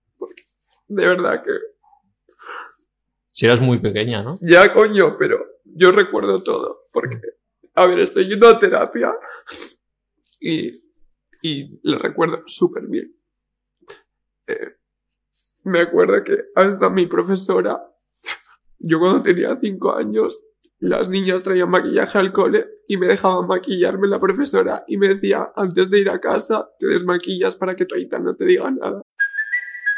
De 0.87 1.07
verdad 1.07 1.41
que. 1.43 1.51
Si 3.31 3.45
eras 3.45 3.61
muy 3.61 3.79
pequeña, 3.79 4.21
¿no? 4.21 4.37
Ya, 4.41 4.73
coño, 4.73 5.15
pero 5.17 5.39
yo 5.63 5.93
recuerdo 5.93 6.43
todo. 6.43 6.81
Porque, 6.91 7.19
a 7.75 7.85
ver, 7.85 8.01
estoy 8.01 8.27
yendo 8.27 8.49
a 8.49 8.59
terapia 8.59 9.13
y, 10.41 10.83
y 11.41 11.79
lo 11.83 11.97
recuerdo 11.97 12.43
súper 12.45 12.87
bien. 12.87 13.15
Eh, 14.47 14.75
me 15.63 15.79
acuerdo 15.79 16.21
que 16.25 16.37
hasta 16.55 16.89
mi 16.89 17.05
profesora, 17.05 17.81
yo 18.79 18.99
cuando 18.99 19.21
tenía 19.21 19.57
cinco 19.61 19.95
años, 19.95 20.43
las 20.81 21.09
niñas 21.09 21.43
traían 21.43 21.69
maquillaje 21.69 22.17
al 22.17 22.31
cole 22.31 22.65
y 22.87 22.97
me 22.97 23.07
dejaban 23.07 23.47
maquillarme 23.47 24.07
la 24.07 24.19
profesora 24.19 24.83
y 24.87 24.97
me 24.97 25.07
decía, 25.07 25.51
antes 25.55 25.89
de 25.89 25.99
ir 25.99 26.09
a 26.09 26.19
casa, 26.19 26.69
te 26.79 26.87
desmaquillas 26.87 27.55
para 27.55 27.75
que 27.75 27.85
tu 27.85 27.95
no 28.21 28.35
te 28.35 28.45
diga 28.45 28.71
nada. 28.71 29.01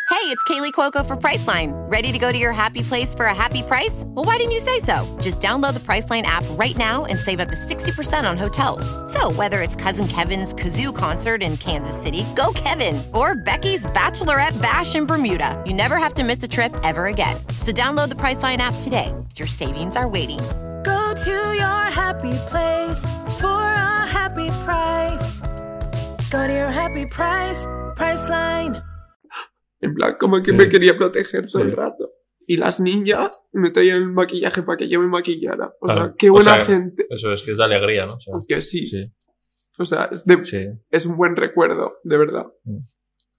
Hey, 0.09 0.29
it's 0.29 0.43
Kaylee 0.43 0.71
Cuoco 0.71 1.05
for 1.05 1.17
Priceline. 1.17 1.71
Ready 1.91 2.11
to 2.11 2.19
go 2.19 2.31
to 2.31 2.37
your 2.37 2.53
happy 2.53 2.81
place 2.81 3.15
for 3.15 3.25
a 3.25 3.33
happy 3.33 3.61
price? 3.61 4.03
Well, 4.07 4.23
why 4.23 4.37
didn't 4.37 4.51
you 4.51 4.59
say 4.59 4.79
so? 4.79 5.05
Just 5.21 5.41
download 5.41 5.73
the 5.73 5.81
Priceline 5.81 6.21
app 6.23 6.45
right 6.51 6.77
now 6.77 7.05
and 7.05 7.19
save 7.19 7.39
up 7.39 7.49
to 7.49 7.55
60% 7.55 8.29
on 8.29 8.37
hotels. 8.37 8.85
So, 9.11 9.31
whether 9.33 9.61
it's 9.61 9.75
Cousin 9.75 10.07
Kevin's 10.07 10.53
Kazoo 10.53 10.95
concert 10.95 11.41
in 11.41 11.57
Kansas 11.57 11.99
City, 11.99 12.25
go 12.35 12.51
Kevin, 12.53 13.01
or 13.13 13.35
Becky's 13.35 13.85
Bachelorette 13.87 14.61
Bash 14.61 14.95
in 14.95 15.05
Bermuda, 15.05 15.61
you 15.65 15.73
never 15.73 15.97
have 15.97 16.13
to 16.13 16.23
miss 16.23 16.43
a 16.43 16.47
trip 16.47 16.73
ever 16.83 17.07
again. 17.07 17.35
So, 17.59 17.71
download 17.71 18.09
the 18.09 18.15
Priceline 18.15 18.59
app 18.59 18.75
today. 18.81 19.13
Your 19.35 19.47
savings 19.47 19.95
are 19.95 20.07
waiting. 20.07 20.39
Go 20.83 21.13
to 21.15 21.53
your 21.53 21.91
happy 21.95 22.33
place 22.49 23.01
for 23.39 23.49
a 23.61 24.05
happy 24.07 24.47
price. 24.65 25.41
Go 26.31 26.45
to 26.47 26.53
your 26.53 26.71
happy 26.71 27.05
price, 27.07 27.65
Priceline. 27.95 28.81
En 29.81 29.93
plan, 29.93 30.15
como 30.19 30.41
que 30.41 30.51
Sí. 30.51 30.57
me 30.57 30.67
quería 30.69 30.97
proteger 30.97 31.47
todo 31.47 31.61
Sí. 31.63 31.69
el 31.69 31.75
rato. 31.75 32.11
Y 32.47 32.57
las 32.57 32.79
niñas 32.79 33.41
me 33.53 33.71
traían 33.71 33.97
el 33.97 34.09
maquillaje 34.11 34.63
para 34.63 34.77
que 34.77 34.89
yo 34.89 34.99
me 34.99 35.07
maquillara. 35.07 35.73
O 35.79 35.85
Claro. 35.85 36.05
sea, 36.05 36.13
qué 36.17 36.29
O 36.29 36.33
buena 36.33 36.55
sea, 36.55 36.65
gente. 36.65 37.05
Eso 37.09 37.31
es 37.31 37.43
que 37.43 37.51
es 37.51 37.57
de 37.57 37.63
alegría, 37.63 38.05
¿no? 38.05 38.15
O 38.15 38.19
sea, 38.19 38.33
Que 38.47 38.61
sí. 38.61 38.87
sí, 38.87 39.11
O 39.79 39.85
sea, 39.85 40.09
es, 40.11 40.25
de- 40.25 40.43
sí. 40.43 40.65
es 40.91 41.05
un 41.05 41.15
buen 41.17 41.35
recuerdo, 41.35 41.97
de 42.03 42.17
verdad. 42.17 42.45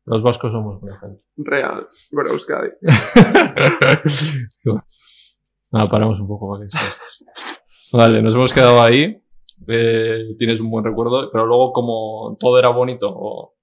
Los 0.07 0.23
vascos 0.23 0.53
somos 0.53 0.81
buena 0.81 0.99
gente. 1.01 1.23
Real. 1.37 1.89
Para 2.13 2.29
Euskadi. 2.31 2.71
Nada, 5.75 5.89
paramos 5.91 6.21
un 6.21 6.29
poco 6.29 6.53
para 6.53 6.67
que. 6.67 6.77
Vale, 7.97 8.23
nos 8.23 8.35
hemos 8.35 8.53
quedado 8.53 8.81
ahí. 8.81 9.21
Eh, 9.67 10.35
tienes 10.39 10.61
un 10.61 10.71
buen 10.71 10.85
recuerdo, 10.85 11.31
pero 11.33 11.47
luego 11.47 11.73
como 11.73 12.37
todo 12.39 12.59
era 12.59 12.69
bonito, 12.69 13.09
o- 13.13 13.55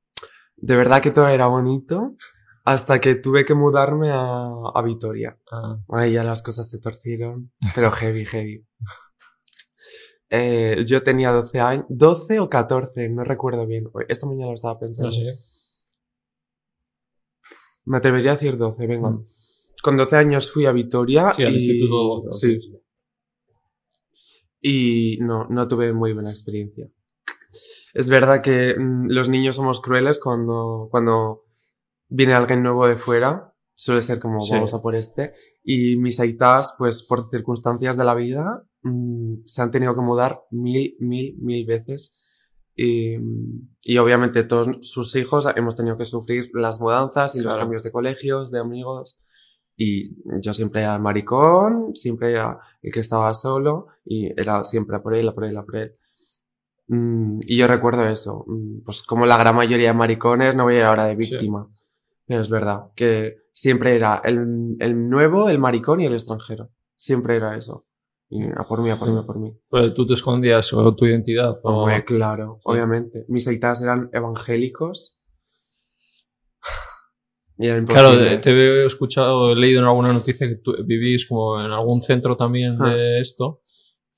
De 0.57 0.75
verdad 0.75 1.01
que 1.01 1.11
todo 1.11 1.27
era 1.27 1.47
bonito 1.47 2.15
hasta 2.65 2.99
que 2.99 3.15
tuve 3.15 3.45
que 3.45 3.53
mudarme 3.53 4.09
a, 4.11 4.49
a 4.73 4.81
Vitoria. 4.83 5.37
ah, 5.51 5.77
Ahí 5.89 6.13
ya 6.13 6.23
las 6.23 6.41
cosas 6.43 6.69
se 6.69 6.79
torcieron, 6.79 7.51
pero 7.75 7.91
heavy, 7.91 8.25
heavy. 8.25 8.65
Eh, 10.29 10.83
yo 10.85 11.03
tenía 11.03 11.31
12 11.31 11.59
años, 11.59 11.85
12 11.89 12.39
o 12.39 12.49
14, 12.49 13.09
no 13.09 13.23
recuerdo 13.23 13.65
bien. 13.67 13.89
Esta 14.07 14.25
mañana 14.27 14.47
lo 14.47 14.53
estaba 14.53 14.79
pensando. 14.79 15.09
no 15.09 15.11
sé. 15.13 15.35
Me 17.85 17.97
atrevería 17.97 18.31
a 18.31 18.33
decir 18.35 18.57
12, 18.57 18.85
venga. 18.87 19.09
Mm. 19.09 19.23
Con 19.81 19.97
12 19.97 20.15
años 20.15 20.51
fui 20.51 20.65
a 20.65 20.71
Vitoria 20.71 21.31
Sí, 21.33 21.43
al 21.43 21.53
y... 21.53 21.55
instituto. 21.55 22.31
sí. 22.33 22.59
Y 24.61 25.17
no, 25.21 25.47
no 25.49 25.67
tuve 25.67 25.91
muy 25.93 26.13
buena 26.13 26.29
experiencia. 26.29 26.87
Es 27.93 28.09
verdad 28.09 28.41
que 28.41 28.75
mm, 28.77 29.07
los 29.09 29.27
niños 29.27 29.55
somos 29.55 29.81
crueles 29.81 30.19
cuando, 30.19 30.87
cuando 30.91 31.45
viene 32.07 32.33
alguien 32.35 32.61
nuevo 32.63 32.87
de 32.87 32.95
fuera. 32.95 33.47
Suele 33.73 34.01
ser 34.01 34.19
como, 34.19 34.39
Sí. 34.41 34.53
vamos 34.53 34.73
a 34.75 34.81
por 34.81 34.95
este. 34.95 35.33
Y 35.63 35.95
mis 35.97 36.19
aitas, 36.19 36.75
pues 36.77 37.01
por 37.03 37.27
circunstancias 37.29 37.97
de 37.97 38.03
la 38.05 38.13
vida, 38.13 38.67
mm, 38.83 39.37
se 39.45 39.61
han 39.63 39.71
tenido 39.71 39.95
que 39.95 40.01
mudar 40.01 40.43
mil, 40.51 40.95
mil, 40.99 41.35
mil 41.39 41.65
veces. 41.65 42.19
Y, 42.75 43.15
y 43.83 43.97
obviamente 43.97 44.43
todos 44.43 44.69
sus 44.81 45.15
hijos 45.15 45.47
hemos 45.55 45.75
tenido 45.75 45.97
que 45.97 46.05
sufrir 46.05 46.51
las 46.53 46.79
mudanzas 46.79 47.33
y 47.35 47.39
los 47.39 47.47
Claro. 47.47 47.61
cambios 47.61 47.83
de 47.83 47.91
colegios, 47.91 48.51
de 48.51 48.59
amigos. 48.59 49.19
Y 49.83 50.15
yo 50.41 50.53
siempre 50.53 50.81
era 50.81 50.95
el 50.95 51.01
maricón, 51.01 51.95
siempre 51.95 52.33
era 52.33 52.59
el 52.83 52.91
que 52.91 52.99
estaba 52.99 53.33
solo 53.33 53.87
y 54.05 54.27
era 54.39 54.63
siempre 54.63 54.95
a 54.97 55.01
por 55.01 55.15
él, 55.15 55.27
a 55.27 55.33
por 55.33 55.43
él, 55.45 55.57
a 55.57 55.63
por 55.63 55.75
él. 55.77 55.95
Mm, 56.87 57.39
y 57.47 57.57
yo 57.57 57.67
recuerdo 57.67 58.03
eso, 58.07 58.43
mm, 58.47 58.83
pues 58.85 59.01
como 59.01 59.25
la 59.25 59.37
gran 59.37 59.55
mayoría 59.55 59.87
de 59.89 59.93
maricones, 59.97 60.55
no 60.55 60.63
voy 60.65 60.75
a 60.75 60.79
ir 60.79 60.83
ahora 60.83 61.05
de 61.05 61.15
Sí. 61.23 61.31
víctima. 61.35 61.67
Pero 62.27 62.41
es 62.41 62.49
verdad, 62.49 62.91
que 62.95 63.37
siempre 63.53 63.95
era 63.95 64.21
el, 64.23 64.75
el 64.79 65.09
nuevo, 65.09 65.49
el 65.49 65.59
maricón 65.59 65.99
y 66.01 66.05
el 66.05 66.13
extranjero. 66.13 66.69
Siempre 66.95 67.35
era 67.37 67.55
eso. 67.55 67.85
Y 68.29 68.43
a 68.43 68.63
por 68.67 68.81
mí, 68.81 68.89
a 68.89 68.97
por 68.97 69.09
mí, 69.11 69.17
a 69.17 69.23
por 69.25 69.39
mí. 69.39 69.53
Pero 69.69 69.93
tú 69.93 70.05
te 70.05 70.13
escondías 70.13 70.71
o 70.73 70.95
tu 70.95 71.05
identidad. 71.05 71.55
O... 71.63 71.69
Hombre, 71.81 72.05
claro, 72.05 72.55
Sí. 72.57 72.61
obviamente. 72.65 73.25
Mis 73.27 73.47
aitas 73.47 73.81
eran 73.81 74.09
evangélicos. 74.13 75.17
Claro, 77.67 78.09
imposible. 78.13 78.37
te 78.39 78.49
he 78.51 78.85
escuchado, 78.85 79.51
he 79.51 79.55
leído 79.55 79.79
en 79.81 79.85
alguna 79.87 80.11
noticia 80.13 80.47
que 80.47 80.55
tú 80.55 80.73
vivís 80.85 81.27
como 81.27 81.59
en 81.59 81.71
algún 81.71 82.01
centro 82.01 82.35
también 82.35 82.77
Ah. 82.79 82.89
de 82.93 83.19
esto. 83.19 83.61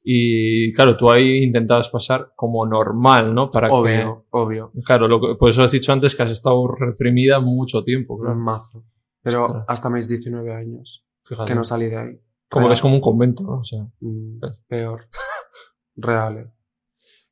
Y 0.06 0.74
claro, 0.74 0.98
tú 0.98 1.10
ahí 1.10 1.44
intentabas 1.44 1.88
pasar 1.90 2.34
como 2.36 2.66
normal, 2.66 3.34
¿no? 3.34 3.50
Para 3.50 3.72
Obvio, 3.72 4.26
obvio. 4.32 4.72
que. 4.74 4.82
Claro, 4.82 5.08
lo 5.08 5.22
que- 5.22 5.36
por 5.36 5.50
eso 5.50 5.64
has 5.64 5.72
dicho 5.72 5.94
antes 5.94 6.14
que 6.14 6.24
has 6.24 6.32
estado 6.32 6.68
reprimida 6.68 7.40
mucho 7.40 7.84
tiempo, 7.84 8.16
Un 8.16 8.22
claro. 8.26 8.40
mazo. 8.40 8.86
Pero 9.22 9.44
Ostras. 9.44 9.66
hasta 9.70 9.90
mis 9.90 10.08
19 10.10 10.54
años, 10.54 11.06
Fíjate. 11.24 11.48
que 11.50 11.56
no 11.56 11.64
salí 11.64 11.86
de 11.90 11.98
ahí. 11.98 12.20
como 12.50 12.68
que 12.68 12.74
es 12.76 12.82
como 12.82 12.96
un 12.96 13.02
convento, 13.02 13.44
¿no? 13.44 13.60
O 13.60 13.64
sea, 13.64 13.88
Mm, 14.02 14.40
peor. 14.68 15.08
Real. 15.96 16.38
eh. 16.38 16.52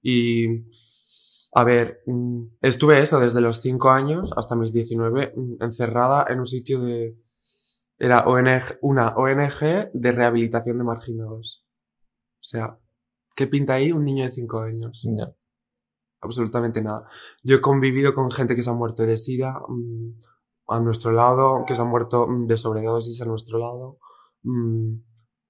Y, 0.01 0.47
a 1.53 1.63
ver, 1.63 2.01
mm, 2.05 2.43
estuve 2.61 3.01
eso 3.01 3.19
desde 3.19 3.41
los 3.41 3.59
5 3.61 3.89
años 3.89 4.33
hasta 4.37 4.55
mis 4.55 4.71
19, 4.71 5.33
mm, 5.35 5.63
encerrada 5.63 6.25
en 6.29 6.39
un 6.39 6.47
sitio 6.47 6.81
de... 6.81 7.17
Era 7.97 8.21
ONG, 8.25 8.79
una 8.81 9.09
ONG 9.15 9.91
de 9.93 10.11
rehabilitación 10.11 10.77
de 10.77 10.83
marginados. 10.83 11.65
O 12.39 12.43
sea, 12.43 12.79
¿qué 13.35 13.47
pinta 13.47 13.75
ahí 13.75 13.91
un 13.91 14.05
niño 14.05 14.25
de 14.25 14.31
5 14.31 14.59
años? 14.61 15.05
ya. 15.05 15.33
absolutamente 16.21 16.81
nada. 16.81 17.05
Yo 17.43 17.57
he 17.57 17.61
convivido 17.61 18.13
con 18.13 18.31
gente 18.31 18.55
que 18.55 18.63
se 18.63 18.69
ha 18.69 18.73
muerto 18.73 19.03
de 19.03 19.17
sida 19.17 19.61
mm, 19.67 20.19
a 20.69 20.79
nuestro 20.79 21.11
lado, 21.11 21.65
que 21.67 21.75
se 21.75 21.81
ha 21.81 21.85
muerto 21.85 22.27
de 22.47 22.57
sobredosis 22.57 23.21
a 23.21 23.25
nuestro 23.25 23.59
lado. 23.59 23.99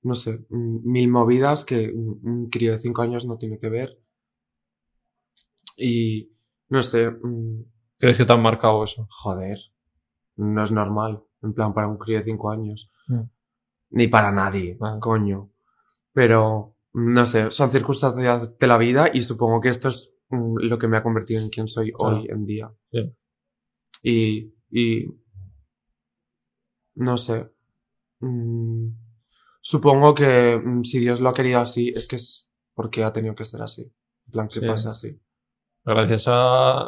no 0.04 0.16
sé, 0.16 0.46
mil 0.50 1.10
movidas 1.10 1.64
que 1.64 1.92
un 1.94 2.50
crío 2.50 2.74
de 2.74 2.80
5 2.80 3.02
años 3.04 3.26
no 3.26 3.38
tiene 3.38 3.60
que 3.60 3.70
ver. 3.70 4.02
Y 5.82 6.32
no 6.70 6.82
sé, 6.82 7.10
mm, 7.12 7.63
¿Crees 7.98 8.17
que 8.17 8.26
te 8.26 8.34
han 8.34 8.41
marcado 8.41 8.84
eso? 8.84 9.08
joder, 9.10 9.58
no 10.38 10.63
es 10.63 10.72
normal, 10.72 11.24
en 11.41 11.54
plan 11.54 11.74
para 11.74 11.88
un 11.88 11.98
crío 11.98 12.17
de 12.20 12.24
5 12.24 12.52
años. 12.52 12.91
Mm. 13.08 13.22
Ni 13.91 14.08
para 14.08 14.32
nadie, 14.32 14.78
coño. 15.00 15.52
Pero, 16.13 16.76
no 16.94 17.26
sé, 17.26 17.52
son 17.52 17.70
circunstancias 17.72 18.58
de 18.58 18.67
la 18.67 18.78
vida 18.78 19.10
y 19.13 19.22
supongo 19.22 19.60
que 19.62 19.70
esto 19.70 19.89
es 19.89 20.17
mm, 20.30 20.58
lo 20.62 20.78
que 20.78 20.88
me 20.88 20.98
ha 20.98 21.04
convertido 21.04 21.41
en 21.41 21.50
quien 21.50 21.67
soy 21.67 21.91
Claro. 21.91 22.17
hoy 22.17 22.28
en 22.30 22.46
día. 22.46 22.74
Sí. 22.91 23.15
Y, 24.04 24.54
y, 24.72 25.08
no 26.96 27.17
sé. 27.17 27.52
Mm, 28.20 28.89
supongo 29.62 30.13
que 30.13 30.62
si 30.84 31.00
Dios 31.00 31.20
lo 31.22 31.30
ha 31.30 31.34
querido 31.34 31.60
así, 31.60 31.89
es 31.96 32.08
que 32.08 32.15
es 32.17 32.50
porque 32.74 33.04
ha 33.04 33.12
tenido 33.13 33.36
que 33.36 33.46
ser 33.46 33.62
así. 33.62 33.84
En 34.28 34.32
plan, 34.32 34.48
que 34.48 34.60
Sí. 34.62 34.65
pasa 34.67 34.91
así. 34.91 35.20
Gracias 35.84 36.26
a. 36.28 36.86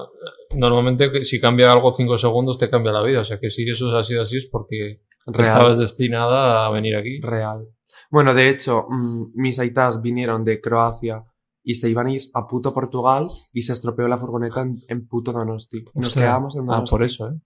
Normalmente, 0.55 1.23
si 1.23 1.39
cambia 1.39 1.71
algo 1.71 1.91
cinco 1.93 2.17
segundos, 2.17 2.57
te 2.59 2.69
cambia 2.69 2.91
la 2.91 3.01
vida. 3.01 3.21
O 3.21 3.23
sea 3.23 3.39
que 3.39 3.49
si 3.49 3.67
eso 3.69 3.95
ha 3.97 4.03
sido 4.03 4.21
así, 4.21 4.37
es 4.37 4.47
porque 4.47 5.01
Real. 5.25 5.43
estabas 5.49 5.79
destinada 5.79 6.65
a 6.65 6.69
venir 6.71 6.95
aquí. 6.95 7.19
Real. 7.21 7.67
Bueno, 8.11 8.33
de 8.35 8.49
hecho, 8.49 8.85
mm, 8.89 9.31
mis 9.33 9.57
aitas 9.59 10.01
vinieron 10.01 10.43
de 10.45 10.61
Croacia 10.61 11.25
y 11.63 11.75
se 11.75 11.89
iban 11.89 12.07
a 12.07 12.11
ir 12.13 12.21
a 12.35 12.45
puto 12.45 12.71
Portugal 12.73 13.27
y 13.51 13.63
se 13.63 13.73
estropeó 13.73 14.07
la 14.07 14.17
furgoneta 14.17 14.61
en, 14.61 14.81
en 14.87 15.07
puto 15.07 15.31
Donosti. 15.31 15.83
Nos 15.95 16.07
Ostras. 16.07 16.23
quedamos 16.25 16.55
en 16.55 16.63
Ah, 16.63 16.75
Donosti. 16.75 16.91
por 16.91 17.03
eso, 17.03 17.27
¿eh? 17.29 17.39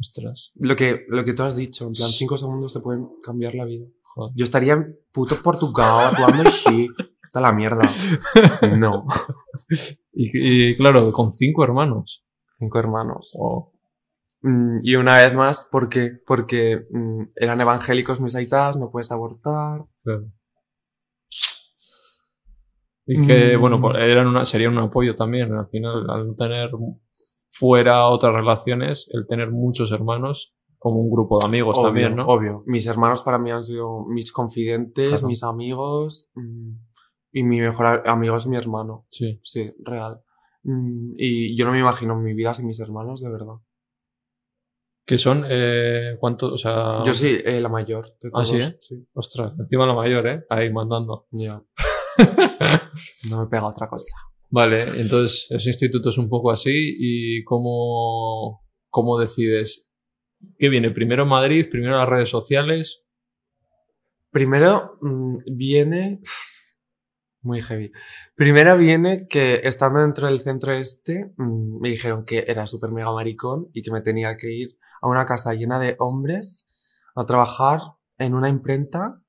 Ostras. 0.00 0.52
Lo 0.56 0.76
que, 0.76 1.06
lo 1.08 1.24
que 1.24 1.32
tú 1.32 1.42
has 1.44 1.56
dicho, 1.56 1.86
en 1.86 1.92
plan, 1.92 2.10
cinco 2.10 2.36
segundos 2.36 2.72
te 2.74 2.80
pueden 2.80 3.08
cambiar 3.24 3.54
la 3.54 3.64
vida. 3.64 3.86
Joder. 4.02 4.32
Yo 4.36 4.44
estaría 4.44 4.74
en 4.74 4.96
puto 5.12 5.36
Portugal 5.42 6.08
actuando 6.12 6.42
en 6.42 6.50
sí. 6.50 6.88
Está 7.28 7.40
la 7.40 7.52
mierda. 7.52 7.88
No. 8.78 9.04
Y, 10.20 10.70
y, 10.70 10.76
claro, 10.76 11.12
con 11.12 11.32
cinco 11.32 11.62
hermanos. 11.62 12.24
Cinco 12.58 12.78
hermanos. 12.78 13.32
Oh, 13.38 13.72
Mm, 14.40 14.76
y 14.84 14.94
una 14.94 15.16
vez 15.20 15.34
más, 15.34 15.66
¿por 15.70 15.88
qué? 15.88 16.12
Porque 16.24 16.86
mm, 16.92 17.22
eran 17.40 17.60
evangélicos 17.60 18.20
mis 18.20 18.36
aitas, 18.36 18.76
no 18.76 18.88
puedes 18.92 19.10
abortar. 19.10 19.84
claro. 20.04 20.26
Y 23.06 23.26
que, 23.26 23.56
Mm. 23.56 23.60
bueno, 23.60 23.80
pues 23.80 23.96
eran 23.98 24.26
una, 24.28 24.44
serían 24.44 24.72
un 24.78 24.84
apoyo 24.84 25.14
también. 25.14 25.52
Al 25.54 25.66
final, 25.68 26.08
al 26.10 26.36
tener 26.36 26.70
fuera 27.50 28.06
otras 28.06 28.32
relaciones, 28.34 29.08
el 29.12 29.26
tener 29.26 29.50
muchos 29.50 29.90
hermanos, 29.92 30.54
como 30.78 31.00
un 31.00 31.10
grupo 31.10 31.38
de 31.40 31.46
amigos 31.48 31.76
obvio, 31.78 31.86
también, 31.88 32.14
¿no? 32.16 32.26
Obvio. 32.26 32.62
Mis 32.66 32.86
hermanos 32.86 33.22
para 33.22 33.38
mí 33.38 33.50
han 33.50 33.64
sido 33.64 34.04
mis 34.06 34.30
confidentes, 34.30 35.08
Claro. 35.10 35.26
mis 35.26 35.42
amigos. 35.42 36.30
Y 37.32 37.42
mi 37.42 37.60
mejor 37.60 38.08
amigo 38.08 38.36
es 38.36 38.46
mi 38.46 38.56
hermano. 38.56 39.06
Sí. 39.10 39.38
Sí, 39.42 39.72
real. 39.84 40.22
Mm, 40.62 41.14
y 41.16 41.56
yo 41.56 41.64
no 41.64 41.72
me 41.72 41.80
imagino 41.80 42.16
mi 42.16 42.34
vida 42.34 42.54
sin 42.54 42.66
mis 42.66 42.80
hermanos, 42.80 43.22
de 43.22 43.30
verdad. 43.30 43.54
¿Qué 45.04 45.16
son? 45.16 45.44
Eh, 45.48 46.16
¿Cuánto? 46.20 46.52
O 46.52 46.58
sea. 46.58 47.02
Yo 47.04 47.14
soy 47.14 47.40
eh, 47.42 47.60
la 47.60 47.70
mayor 47.70 48.18
de 48.20 48.30
¿Ah, 48.34 48.44
sí, 48.44 48.56
eh? 48.56 48.76
sí. 48.78 49.06
Ostras, 49.14 49.54
encima 49.58 49.86
la 49.86 49.94
mayor, 49.94 50.26
¿eh? 50.26 50.44
Ahí 50.50 50.70
mandando. 50.70 51.26
Ya. 51.30 51.62
no 53.30 53.40
me 53.40 53.46
pega 53.46 53.66
otra 53.66 53.88
cosa. 53.88 54.14
Vale, 54.50 54.82
entonces 55.00 55.46
ese 55.50 55.70
instituto 55.70 56.10
es 56.10 56.18
un 56.18 56.28
poco 56.28 56.50
así. 56.50 56.72
¿Y 56.74 57.44
cómo, 57.44 58.66
cómo 58.90 59.18
decides? 59.18 59.88
¿Qué 60.58 60.68
viene? 60.68 60.90
¿Primero 60.90 61.24
Madrid? 61.24 61.66
¿Primero 61.70 61.98
las 61.98 62.08
redes 62.08 62.28
sociales? 62.28 63.04
Primero 64.30 64.98
mm, 65.00 65.36
viene. 65.56 66.20
Muy 67.40 67.60
heavy. 67.60 67.92
Primero 68.34 68.76
viene 68.76 69.28
que 69.28 69.60
estando 69.62 70.00
dentro 70.00 70.26
del 70.26 70.40
centro 70.40 70.72
este, 70.72 71.22
mm, 71.36 71.80
me 71.80 71.90
dijeron 71.90 72.24
que 72.24 72.44
era 72.48 72.66
súper 72.66 72.90
mega 72.90 73.12
maricón 73.12 73.68
y 73.72 73.82
que 73.82 73.92
me 73.92 74.00
tenía 74.00 74.36
que 74.36 74.50
ir 74.50 74.78
a 75.00 75.08
una 75.08 75.24
casa 75.24 75.54
llena 75.54 75.78
de 75.78 75.94
hombres 75.98 76.66
a 77.14 77.24
trabajar 77.26 77.80
en 78.18 78.34
una 78.34 78.48
imprenta 78.48 79.22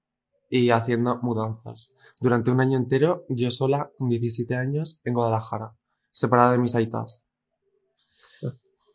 y 0.49 0.71
haciendo 0.71 1.19
mudanzas. 1.21 1.95
Durante 2.19 2.49
un 2.49 2.59
año 2.61 2.77
entero, 2.77 3.25
yo 3.29 3.51
sola, 3.51 3.91
con 3.97 4.09
17 4.09 4.55
años, 4.55 4.99
en 5.03 5.13
Guadalajara, 5.13 5.75
separada 6.11 6.53
de 6.53 6.57
mis 6.57 6.73
aitas. 6.73 7.23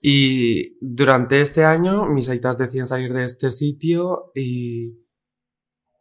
Y 0.00 0.76
durante 0.80 1.40
este 1.40 1.64
año, 1.64 2.04
mis 2.06 2.28
aitas 2.28 2.58
deciden 2.58 2.86
salir 2.86 3.12
de 3.12 3.24
este 3.24 3.50
sitio 3.50 4.32
y, 4.34 5.03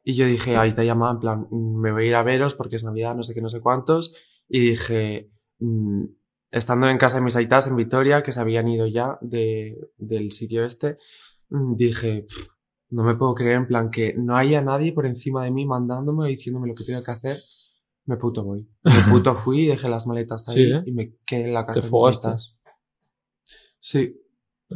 y 0.04 0.16
yo 0.16 0.26
dije, 0.26 0.58
ahí 0.58 0.74
te 0.74 0.86
llama, 0.86 1.12
en 1.12 1.20
plan, 1.20 1.48
mm, 1.50 1.80
me 1.80 1.92
voy 1.92 2.06
a 2.06 2.08
ir 2.08 2.16
a 2.16 2.24
veros 2.24 2.56
porque 2.56 2.76
es 2.76 2.84
Navidad, 2.84 3.16
no 3.16 3.24
sé 3.24 3.34
qué, 3.34 3.42
no 3.42 3.50
sé 3.50 3.62
cuántos. 3.62 4.14
Y 4.50 4.60
dije, 4.60 5.32
mm, 5.60 6.04
estando 6.52 6.88
en 6.90 6.98
casa 6.98 7.16
de 7.18 7.22
mis 7.24 7.36
aitas 7.36 7.68
en 7.68 7.76
Vitoria, 7.76 8.22
que 8.24 8.32
se 8.32 8.40
habían 8.40 8.68
ido 8.68 8.86
ya 8.88 9.18
de, 9.22 9.78
del 9.98 10.32
sitio 10.32 10.66
este, 10.66 10.98
mm, 11.50 11.76
dije, 11.76 12.26
"Pff, 12.28 12.48
no 12.90 13.04
me 13.04 13.16
puedo 13.16 13.34
creer, 13.34 13.56
en 13.58 13.68
plan, 13.68 13.90
que 13.90 14.14
no 14.16 14.38
haya 14.38 14.62
nadie 14.62 14.94
por 14.94 15.06
encima 15.08 15.44
de 15.44 15.52
mí 15.52 15.66
mandándome 15.66 16.26
o 16.26 16.28
diciéndome 16.28 16.68
lo 16.68 16.76
que 16.76 16.84
tengo 16.84 17.04
que 17.04 17.12
hacer. 17.12 17.36
Me 18.06 18.18
puto 18.18 18.44
voy. 18.44 18.68
Me 18.84 19.12
puto 19.12 19.34
fui, 19.34 19.66
dejé 19.66 19.90
las 19.90 20.06
maletas 20.06 20.48
ahí 20.50 20.56
Sí, 20.56 20.72
¿eh? 20.72 20.84
y 20.86 20.92
me 20.92 21.16
quedé 21.26 21.46
en 21.46 21.54
la 21.54 21.66
casa 21.66 21.82
Te 21.82 21.88
de 21.88 21.92
mis 21.92 22.06
aitas. 22.06 22.58
Sí. 23.80 24.20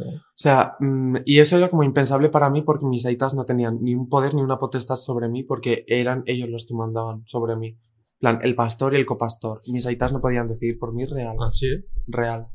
Eh. 0.00 0.16
O 0.16 0.20
sea, 0.36 0.76
mm, 0.80 1.16
y 1.24 1.38
eso 1.40 1.56
era 1.56 1.68
como 1.68 1.82
impensable 1.82 2.28
para 2.28 2.50
mí 2.50 2.62
porque 2.62 2.86
mis 2.86 3.04
aitas 3.06 3.34
no 3.34 3.44
tenían 3.44 3.78
ni 3.82 3.94
un 3.94 4.08
poder 4.08 4.34
ni 4.34 4.42
una 4.42 4.58
potestad 4.58 4.96
sobre 4.96 5.28
mí 5.28 5.42
porque 5.44 5.84
eran 5.88 6.22
ellos 6.26 6.48
los 6.48 6.66
que 6.66 6.74
mandaban 6.74 7.22
sobre 7.26 7.56
mí. 7.56 7.78
Plan, 8.18 8.40
el 8.42 8.54
pastor 8.54 8.94
y 8.94 8.96
el 8.96 9.06
copastor. 9.06 9.60
Mis 9.72 9.86
aitas 9.86 10.12
no 10.12 10.20
podían 10.20 10.48
decidir 10.48 10.78
por 10.78 10.92
mí 10.94 11.04
real. 11.04 11.36
Así, 11.40 11.66
¿eh? 11.68 11.84
Real. 12.06 12.48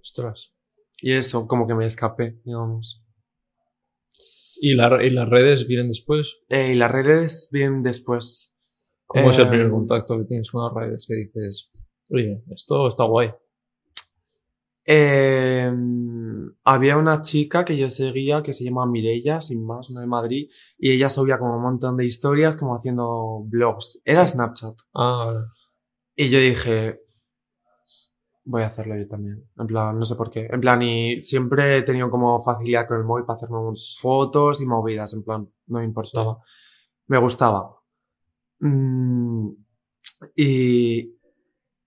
Ostras. 0.00 0.52
Y 1.02 1.12
eso, 1.12 1.46
como 1.46 1.66
que 1.66 1.74
me 1.74 1.86
escapé, 1.86 2.40
digamos. 2.44 3.04
¿Y, 4.60 4.74
la- 4.74 5.02
y 5.04 5.10
las 5.10 5.28
redes 5.28 5.66
vienen 5.66 5.88
después? 5.88 6.40
Eh, 6.48 6.72
y 6.74 6.76
las 6.76 6.90
redes 6.90 7.48
vienen 7.50 7.82
después. 7.82 8.56
¿Cómo 9.06 9.30
es 9.30 9.38
el 9.38 9.46
Eh, 9.46 9.48
primer 9.50 9.70
contacto 9.70 10.18
que 10.18 10.24
tienes 10.24 10.50
con 10.50 10.62
las 10.64 10.72
redes? 10.74 11.06
Que 11.08 11.14
dices, 11.14 11.70
oye, 12.10 12.44
esto 12.50 12.86
está 12.86 13.04
guay. 13.04 13.30
Eh, 14.92 15.72
había 16.64 16.96
una 16.96 17.22
chica 17.22 17.64
que 17.64 17.76
yo 17.76 17.88
seguía 17.90 18.42
que 18.42 18.52
se 18.52 18.64
llama 18.64 18.86
Mireia, 18.86 19.40
sin 19.40 19.64
más, 19.64 19.88
una 19.90 20.00
de 20.00 20.08
Madrid, 20.08 20.50
y 20.78 20.90
ella 20.90 21.08
subía 21.08 21.38
como 21.38 21.54
un 21.56 21.62
montón 21.62 21.96
de 21.96 22.06
historias, 22.06 22.56
como 22.56 22.74
haciendo 22.74 23.42
blogs. 23.44 24.00
Era 24.04 24.26
Sí. 24.26 24.32
Snapchat. 24.32 24.74
Ah, 24.94 25.24
vale. 25.26 25.46
Y 26.16 26.28
yo 26.28 26.40
dije, 26.40 27.02
voy 28.44 28.62
a 28.62 28.66
hacerlo 28.66 28.96
yo 28.96 29.06
también. 29.06 29.48
En 29.56 29.66
plan, 29.68 29.96
no 29.96 30.04
sé 30.04 30.16
por 30.16 30.28
qué. 30.30 30.48
En 30.50 30.60
plan, 30.60 30.82
y 30.82 31.22
siempre 31.22 31.78
he 31.78 31.82
tenido 31.82 32.10
como 32.10 32.40
facilidad 32.42 32.86
con 32.88 32.98
el 32.98 33.04
móvil 33.04 33.24
para 33.24 33.36
hacerme 33.36 33.58
fotos 34.00 34.60
y 34.60 34.66
movidas. 34.66 35.12
En 35.12 35.22
plan, 35.22 35.48
no 35.68 35.78
me 35.78 35.84
importaba. 35.84 36.38
Me 37.06 37.18
gustaba. 37.18 37.76
Mm, 38.60 39.50
y 40.36 41.19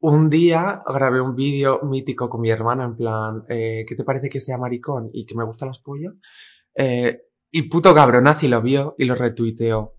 un 0.04 0.30
día 0.30 0.82
grabé 0.86 1.22
un 1.22 1.34
vídeo 1.34 1.80
mítico 1.84 2.30
con 2.30 2.42
mi 2.42 2.50
hermana, 2.50 2.84
en 2.84 2.98
plan, 2.98 3.46
eh, 3.48 3.86
¿qué 3.88 3.96
te 3.96 4.04
parece 4.04 4.28
que 4.28 4.42
sea 4.42 4.58
maricón 4.58 5.10
y 5.14 5.26
que 5.26 5.34
me 5.34 5.46
gustan 5.46 5.70
las 5.70 5.80
pollas? 5.80 6.14
Eh, 6.76 7.22
y 7.50 7.62
puto 7.70 7.94
cabronazi 7.96 8.50
lo 8.50 8.62
vio 8.62 8.96
y 8.98 9.06
lo 9.06 9.16
retuiteó 9.16 9.96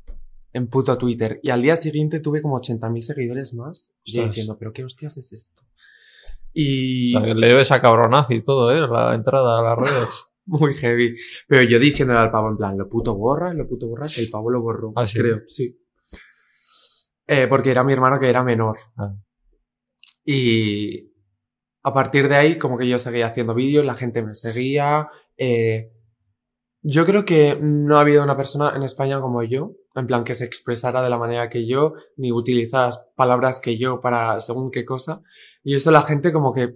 en 0.53 0.69
puto 0.69 0.99
Twitter. 0.99 1.41
Y 1.43 1.49
al 1.49 1.63
día 1.63 1.75
siguiente 1.77 2.21
tuve 2.21 2.43
como 2.43 2.61
80.000 2.61 3.01
seguidores 3.01 3.55
más. 3.55 3.95
Y 4.05 4.21
diciendo, 4.21 4.59
¿pero 4.59 4.75
qué 4.75 4.85
hostias 4.85 5.17
es 5.17 5.33
esto? 5.33 5.63
O 5.63 5.67
Y 6.53 7.13
sea, 7.13 7.23
que 7.23 7.35
le 7.35 7.47
debes 7.47 7.73
a 7.73 7.81
cabronazi 7.81 8.35
y 8.35 8.43
todo, 8.43 8.73
¿eh? 8.73 8.87
La 8.87 9.15
entrada 9.15 9.61
a 9.61 9.63
las 9.63 9.79
redes. 9.79 10.27
muy 10.45 10.75
heavy. 10.75 11.17
Pero 11.49 11.63
yo 11.63 11.79
diciéndole 11.79 12.21
al 12.21 12.31
pavo, 12.31 12.51
en 12.51 12.59
plan, 12.59 12.77
lo 12.77 12.91
puto 12.91 13.17
borra, 13.17 13.55
lo 13.55 13.67
puto 13.67 13.89
borra, 13.89 14.07
que 14.15 14.21
el 14.21 14.29
pavo 14.31 14.51
lo 14.51 14.61
borró. 14.61 14.93
Ah, 14.97 15.07
¿sí? 15.07 15.19
Creo, 15.19 15.41
sí. 15.47 15.81
Eh, 17.27 17.47
porque 17.49 17.71
era 17.71 17.83
mi 17.83 17.95
hermano 17.95 18.21
que 18.21 18.29
era 18.29 18.43
menor. 18.43 18.77
Ah. 18.99 19.15
Y 20.25 21.13
a 21.83 21.93
partir 21.93 22.29
de 22.29 22.37
ahí, 22.37 22.59
como 22.59 22.79
que 22.79 22.89
yo 22.89 22.99
seguía 22.99 23.27
haciendo 23.27 23.55
vídeos, 23.55 23.85
la 23.85 23.95
gente 23.95 24.23
me 24.23 24.35
seguía. 24.35 25.09
eh, 25.37 25.91
yo 26.87 27.07
creo 27.07 27.25
que 27.25 27.57
no 27.63 27.97
ha 27.97 28.03
habido 28.03 28.23
una 28.23 28.37
persona 28.37 28.75
en 28.77 28.83
España 28.83 29.19
como 29.19 29.43
yo, 29.43 29.73
en 29.95 30.07
plan 30.07 30.23
que 30.23 30.35
se 30.35 30.45
expresara 30.45 31.03
de 31.03 31.09
la 31.09 31.17
manera 31.17 31.49
que 31.49 31.67
yo, 31.67 31.95
ni 32.19 32.31
utilizara 32.31 32.89
las 32.89 32.99
palabras 33.17 33.61
que 33.63 33.79
yo 33.79 34.03
para 34.03 34.39
según 34.43 34.71
qué 34.71 34.85
cosa. 34.85 35.23
Y 35.63 35.75
eso 35.77 35.91
la 35.91 36.03
gente 36.03 36.31
como 36.31 36.53
que 36.53 36.75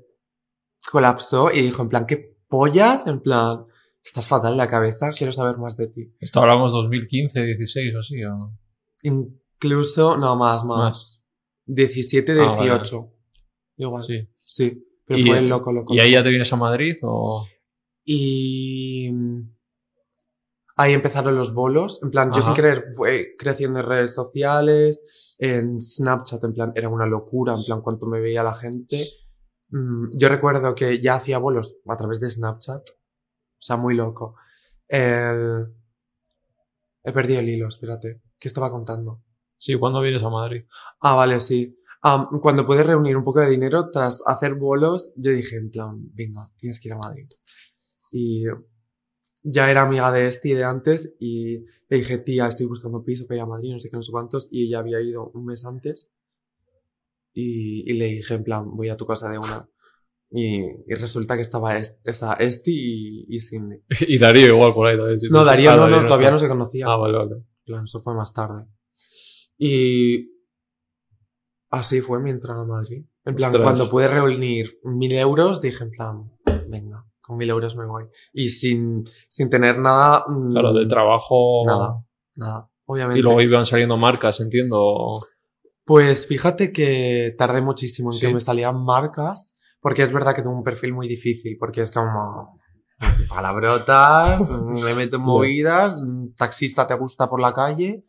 colapsó 0.91 1.51
y 1.53 1.61
dijo, 1.61 1.83
en 1.83 1.91
plan, 1.91 2.07
¿qué 2.07 2.39
pollas? 2.49 3.07
En 3.07 3.21
plan, 3.21 3.67
estás 4.03 4.27
fatal 4.27 4.53
de 4.53 4.57
la 4.57 4.69
cabeza, 4.69 5.09
quiero 5.15 5.31
saber 5.33 5.59
más 5.59 5.77
de 5.77 5.89
ti. 5.89 6.15
Esto 6.21 6.41
hablamos 6.41 6.73
2015, 6.73 7.43
16 7.45 7.95
o 7.95 7.99
así, 7.99 8.25
¿o 8.25 8.31
no? 8.35 8.59
Incluso, 9.03 10.17
no, 10.17 10.37
más, 10.37 10.65
más. 10.65 10.79
Más. 10.79 11.25
17, 11.67 12.33
Ah, 12.33 12.47
vale. 12.57 12.83
18. 13.79 13.87
Igual. 13.87 14.03
Sí. 14.03 14.29
Sí. 14.35 14.85
Pero 15.07 15.21
fue 15.27 15.41
loco, 15.43 15.73
loco. 15.73 15.95
¿Y 15.95 16.01
ahí 16.01 16.13
ya 16.13 16.23
te 16.23 16.29
vienes 16.29 16.53
a 16.53 16.57
Madrid 16.57 16.97
o...? 17.03 17.47
Y 18.05 19.11
ahí 20.77 20.93
empezaron 20.93 21.35
los 21.37 21.53
bolos. 21.55 22.01
En 22.03 22.11
plan, 22.11 22.31
yo 22.33 22.41
sin 22.43 22.55
querer 22.55 22.85
fue 22.97 23.35
creciendo 23.39 23.81
en 23.81 23.87
redes 23.87 24.15
sociales, 24.15 25.37
en 25.39 25.81
Snapchat, 25.81 26.43
en 26.45 26.53
plan, 26.55 26.73
era 26.75 26.89
una 26.89 27.07
locura, 27.07 27.55
en 27.55 27.65
plan, 27.65 27.81
cuanto 27.83 28.07
me 28.07 28.21
veía 28.21 28.43
la 28.43 28.55
gente. 28.55 29.03
Mm, 29.71 30.17
Yo 30.19 30.29
recuerdo 30.29 30.75
que 30.75 31.01
ya 31.01 31.15
hacía 31.17 31.39
bolos 31.39 31.79
a 31.87 31.97
través 31.97 32.21
de 32.21 32.31
Snapchat. 32.31 32.89
O 32.91 33.61
sea, 33.61 33.77
muy 33.77 33.95
loco. 33.95 34.37
El- 34.89 35.67
He 37.05 37.13
perdido 37.13 37.41
el 37.41 37.49
hilo, 37.49 37.69
espérate. 37.69 38.21
¿Qué 38.39 38.49
estaba 38.49 38.71
contando? 38.71 39.23
Sí, 39.57 39.75
¿cuándo 39.79 40.01
vienes 40.03 40.23
a 40.23 40.29
Madrid? 40.29 40.65
Ah, 41.01 41.15
vale, 41.15 41.41
sí. 41.41 41.78
Am, 42.03 42.41
cuando 42.41 42.65
pude 42.67 42.83
reunir 42.85 43.17
un 43.17 43.25
poco 43.25 43.41
de 43.41 43.49
dinero 43.51 43.91
tras 43.91 44.23
hacer 44.27 44.55
bolos, 44.55 45.13
yo 45.17 45.33
dije, 45.33 45.57
en 45.57 45.71
plan, 45.71 46.11
venga, 46.15 46.51
tienes 46.61 46.81
que 46.81 46.89
ir 46.89 46.95
a 46.95 46.99
Madrid. 46.99 47.27
Y 48.13 48.45
ya 49.43 49.71
era 49.71 49.83
amiga 49.83 50.11
de 50.13 50.29
este 50.29 50.51
y 50.51 50.55
de 50.55 50.65
antes 50.65 51.15
y 51.19 51.61
le 51.89 51.97
dije, 51.99 52.19
tía, 52.19 52.47
estoy 52.47 52.67
buscando 52.67 53.05
piso 53.05 53.27
para 53.27 53.37
ir 53.39 53.43
a 53.43 53.47
Madrid, 53.47 53.73
no 53.73 53.81
sé 53.81 53.91
qué, 53.91 53.97
no 53.97 54.03
sé 54.03 54.13
cuántos, 54.13 54.49
y 54.51 54.67
ella 54.67 54.79
había 54.81 55.01
ido 55.01 55.31
un 55.35 55.45
mes 55.47 55.65
antes. 55.65 56.11
Y, 57.33 57.91
y 57.91 57.95
le 57.95 58.07
dije, 58.07 58.35
en 58.35 58.45
plan, 58.45 58.75
voy 58.77 58.89
a 58.89 58.97
tu 58.97 59.07
casa 59.07 59.29
de 59.31 59.39
una. 59.39 59.69
Y, 60.31 60.61
y 60.87 60.95
resulta 60.95 61.37
que 61.37 61.43
estaba 61.43 61.79
est, 61.79 61.99
esa 62.05 62.35
Esti 62.35 62.73
y, 63.29 63.37
y 63.37 63.41
Cindy. 63.41 63.83
y 64.09 64.19
Darío 64.19 64.49
igual 64.55 64.75
por 64.75 64.87
ahí 64.87 64.97
también. 64.97 65.19
sí. 65.21 65.29
No, 65.31 65.45
Darío 65.45 65.71
Ah, 65.71 65.77
no, 65.77 65.89
no, 65.89 66.07
todavía 66.07 66.29
está. 66.29 66.33
no 66.33 66.39
se 66.39 66.49
conocía. 66.49 66.87
Ah, 66.89 66.97
vale, 66.97 67.17
vale. 67.19 67.37
Plan, 67.65 67.85
eso 67.85 68.01
fue 68.01 68.15
más 68.15 68.33
tarde. 68.33 68.67
Y 69.57 70.38
así 71.71 72.01
fue 72.01 72.21
mi 72.21 72.31
entrada 72.31 72.63
a 72.63 72.67
Madrid. 72.67 73.05
En 73.25 73.35
plan, 73.35 73.49
Ostras. 73.51 73.63
cuando 73.65 73.91
pude 73.91 74.09
reunir 74.09 74.79
mil 74.85 75.13
euros, 75.13 75.61
dije 75.61 75.85
en 75.85 75.91
plan, 75.91 76.31
venga, 76.71 77.05
con 77.21 77.37
mil 77.37 77.51
euros 77.51 77.77
me 77.77 77.85
voy. 77.87 78.05
Y 78.33 78.49
sin, 78.49 79.05
sin 79.29 79.51
tener 79.51 79.79
nada. 79.79 80.25
mm, 80.27 80.51
Claro, 80.51 80.73
de 80.73 80.87
trabajo... 80.87 81.65
Nada, 81.67 82.05
nada, 82.37 82.71
obviamente. 82.87 83.19
Y 83.21 83.23
luego 83.23 83.41
iban 83.43 83.67
saliendo 83.67 83.97
marcas, 83.97 84.41
entiendo. 84.41 85.15
Pues 85.85 86.27
fíjate 86.27 86.73
que 86.73 87.35
tardé 87.39 87.61
muchísimo 87.63 88.11
en 88.11 88.13
Sí. 88.15 88.27
que 88.27 88.33
me 88.35 88.41
salieran 88.41 88.83
marcas, 88.83 89.57
porque 89.81 90.03
es 90.03 90.13
verdad 90.13 90.35
que 90.35 90.43
tengo 90.43 90.57
un 90.57 90.65
perfil 90.65 90.93
muy 90.95 91.07
difícil, 91.09 91.57
porque 91.59 91.83
es 91.83 91.91
como 91.93 92.59
palabrotas, 93.29 94.49
me 94.85 94.95
meto 94.95 95.17
en 95.17 95.23
movidas, 95.23 96.01
mm, 96.03 96.35
taxista 96.35 96.87
te 96.87 96.95
gusta 96.95 97.29
por 97.29 97.41
la 97.41 97.53
calle, 97.55 98.05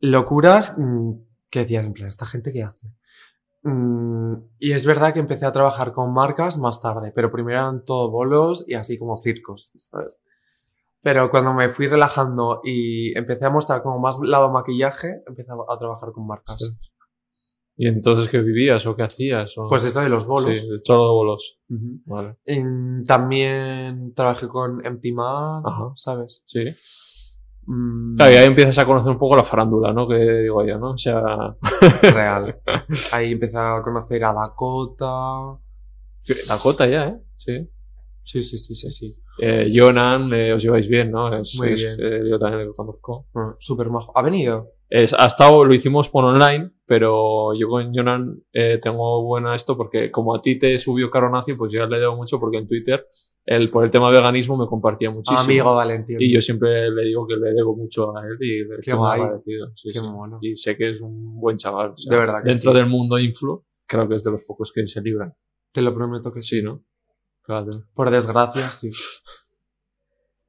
locuras, 0.00 0.76
mm, 0.78 1.12
que 1.50 1.60
decías 1.60 1.84
en 1.84 1.92
plan, 1.92 2.08
¿esta 2.08 2.26
gente 2.26 2.52
qué 2.52 2.62
hace? 2.64 2.86
Mm, 3.62 4.34
Y 4.58 4.72
es 4.72 4.84
verdad 4.86 5.12
que 5.12 5.20
empecé 5.20 5.44
a 5.46 5.52
trabajar 5.52 5.92
con 5.92 6.12
marcas 6.12 6.58
más 6.58 6.80
tarde, 6.80 7.12
pero 7.14 7.30
primero 7.30 7.58
eran 7.60 7.84
todo 7.84 8.10
bolos 8.10 8.64
y 8.68 8.74
así 8.74 8.98
como 8.98 9.16
circos, 9.16 9.72
¿sabes? 9.76 10.20
Pero 11.02 11.30
cuando 11.30 11.54
me 11.54 11.68
fui 11.68 11.86
relajando 11.86 12.60
y 12.64 13.16
empecé 13.16 13.44
a 13.46 13.50
mostrar 13.50 13.82
como 13.82 13.98
más 13.98 14.18
lado 14.20 14.50
maquillaje, 14.50 15.22
empecé 15.26 15.50
a 15.52 15.78
trabajar 15.78 16.10
con 16.12 16.26
marcas. 16.26 16.58
Sí. 16.58 16.66
¿Y 17.80 17.86
entonces 17.86 18.28
qué 18.28 18.40
vivías 18.40 18.84
o 18.86 18.96
qué 18.96 19.04
hacías? 19.04 19.56
O... 19.56 19.68
Pues 19.68 19.84
esto 19.84 20.00
de 20.00 20.08
los 20.08 20.26
bolos. 20.26 20.50
Sí, 20.60 20.68
de 20.68 20.82
cholo 20.82 21.04
de 21.04 21.10
bolos. 21.10 21.60
Ujú. 21.70 22.00
Vale. 22.06 22.36
En- 22.44 23.02
también 23.06 24.12
trabajé 24.14 24.48
con 24.48 24.84
Empty 24.84 25.12
Man. 25.12 25.62
¿sabes? 25.94 26.42
Sí. 26.44 26.64
Mm, 27.70 28.16
Claro, 28.16 28.32
y 28.32 28.36
ahí 28.36 28.46
empiezas 28.46 28.78
a 28.78 28.86
conocer 28.86 29.12
un 29.12 29.18
poco 29.18 29.36
la 29.36 29.44
farándula, 29.44 29.92
¿no? 29.92 30.08
Que 30.08 30.16
digo 30.16 30.64
yo, 30.64 30.78
¿no? 30.78 30.92
O 30.92 30.98
sea, 30.98 31.20
Real. 32.02 32.58
Ahí 33.12 33.32
empecé 33.32 33.58
a 33.58 33.82
conocer 33.82 34.24
a 34.24 34.32
Dakota. 34.32 35.58
Dakota 36.48 36.86
ya, 36.86 37.08
¿eh? 37.08 37.18
Sí. 37.36 37.68
Sí, 38.22 38.42
sí, 38.42 38.56
sí, 38.58 38.74
sí, 38.74 38.90
sí. 38.90 39.14
Eh, 39.40 39.70
Jonan, 39.72 40.32
eh, 40.32 40.52
os 40.52 40.62
lleváis 40.62 40.88
bien, 40.88 41.10
¿no? 41.10 41.32
Es, 41.34 41.56
Muy 41.58 41.72
es- 41.72 41.96
bien. 41.96 41.96
eh, 42.00 42.28
yo 42.28 42.38
también 42.38 42.66
lo 42.66 42.74
conozco. 42.74 43.26
Bueno, 43.32 43.54
Súper 43.60 43.88
majo. 43.88 44.12
¿Ha 44.16 44.22
venido? 44.22 44.64
Es, 44.88 45.14
ha 45.14 45.26
estado, 45.26 45.64
lo 45.64 45.74
hicimos 45.74 46.08
por 46.08 46.24
online, 46.24 46.70
pero 46.86 47.54
yo 47.54 47.68
con 47.68 47.94
Jonan 47.94 48.42
eh, 48.52 48.78
tengo 48.82 49.22
buena 49.24 49.54
esto 49.54 49.76
porque 49.76 50.10
como 50.10 50.34
a 50.34 50.40
ti 50.40 50.58
te 50.58 50.76
subió 50.78 51.08
Caronacio, 51.10 51.56
pues 51.56 51.70
yo 51.72 51.86
le 51.86 51.98
debo 52.00 52.16
mucho 52.16 52.40
porque 52.40 52.58
en 52.58 52.66
Twitter, 52.66 53.06
él 53.44 53.68
por 53.70 53.84
el 53.84 53.90
tema 53.90 54.10
veganismo 54.10 54.56
me 54.56 54.66
compartía 54.66 55.10
muchísimo. 55.10 55.40
Amigo 55.40 55.74
Valentín. 55.74 56.16
Y 56.20 56.32
yo 56.32 56.40
siempre 56.40 56.90
le 56.90 57.04
digo 57.06 57.26
que 57.26 57.36
le 57.36 57.52
debo 57.52 57.76
mucho 57.76 58.16
a 58.16 58.26
él 58.26 58.36
y 58.40 58.64
le 58.64 58.74
estoy 58.76 58.98
muy 58.98 59.08
agradecido. 59.10 59.70
Sí, 59.74 59.90
Qué 59.92 60.00
sí. 60.00 60.06
mono. 60.06 60.38
Y 60.42 60.56
sé 60.56 60.76
que 60.76 60.90
es 60.90 61.00
un 61.00 61.40
buen 61.40 61.56
chaval. 61.56 61.90
o 61.92 61.96
sea, 61.96 62.10
De 62.12 62.18
verdad 62.18 62.42
que 62.42 62.50
Dentro 62.50 62.72
sí. 62.72 62.76
del 62.78 62.86
mundo 62.88 63.18
influ, 63.18 63.64
creo 63.86 64.08
que 64.08 64.16
es 64.16 64.24
de 64.24 64.32
los 64.32 64.42
pocos 64.42 64.72
que 64.72 64.86
se 64.86 65.00
libran. 65.00 65.32
Te 65.72 65.82
lo 65.82 65.94
prometo 65.94 66.32
que. 66.32 66.42
Sí, 66.42 66.62
¿no? 66.62 66.84
Claro. 67.48 67.70
Por 67.94 68.10
desgracia, 68.10 68.68
sí. 68.68 68.90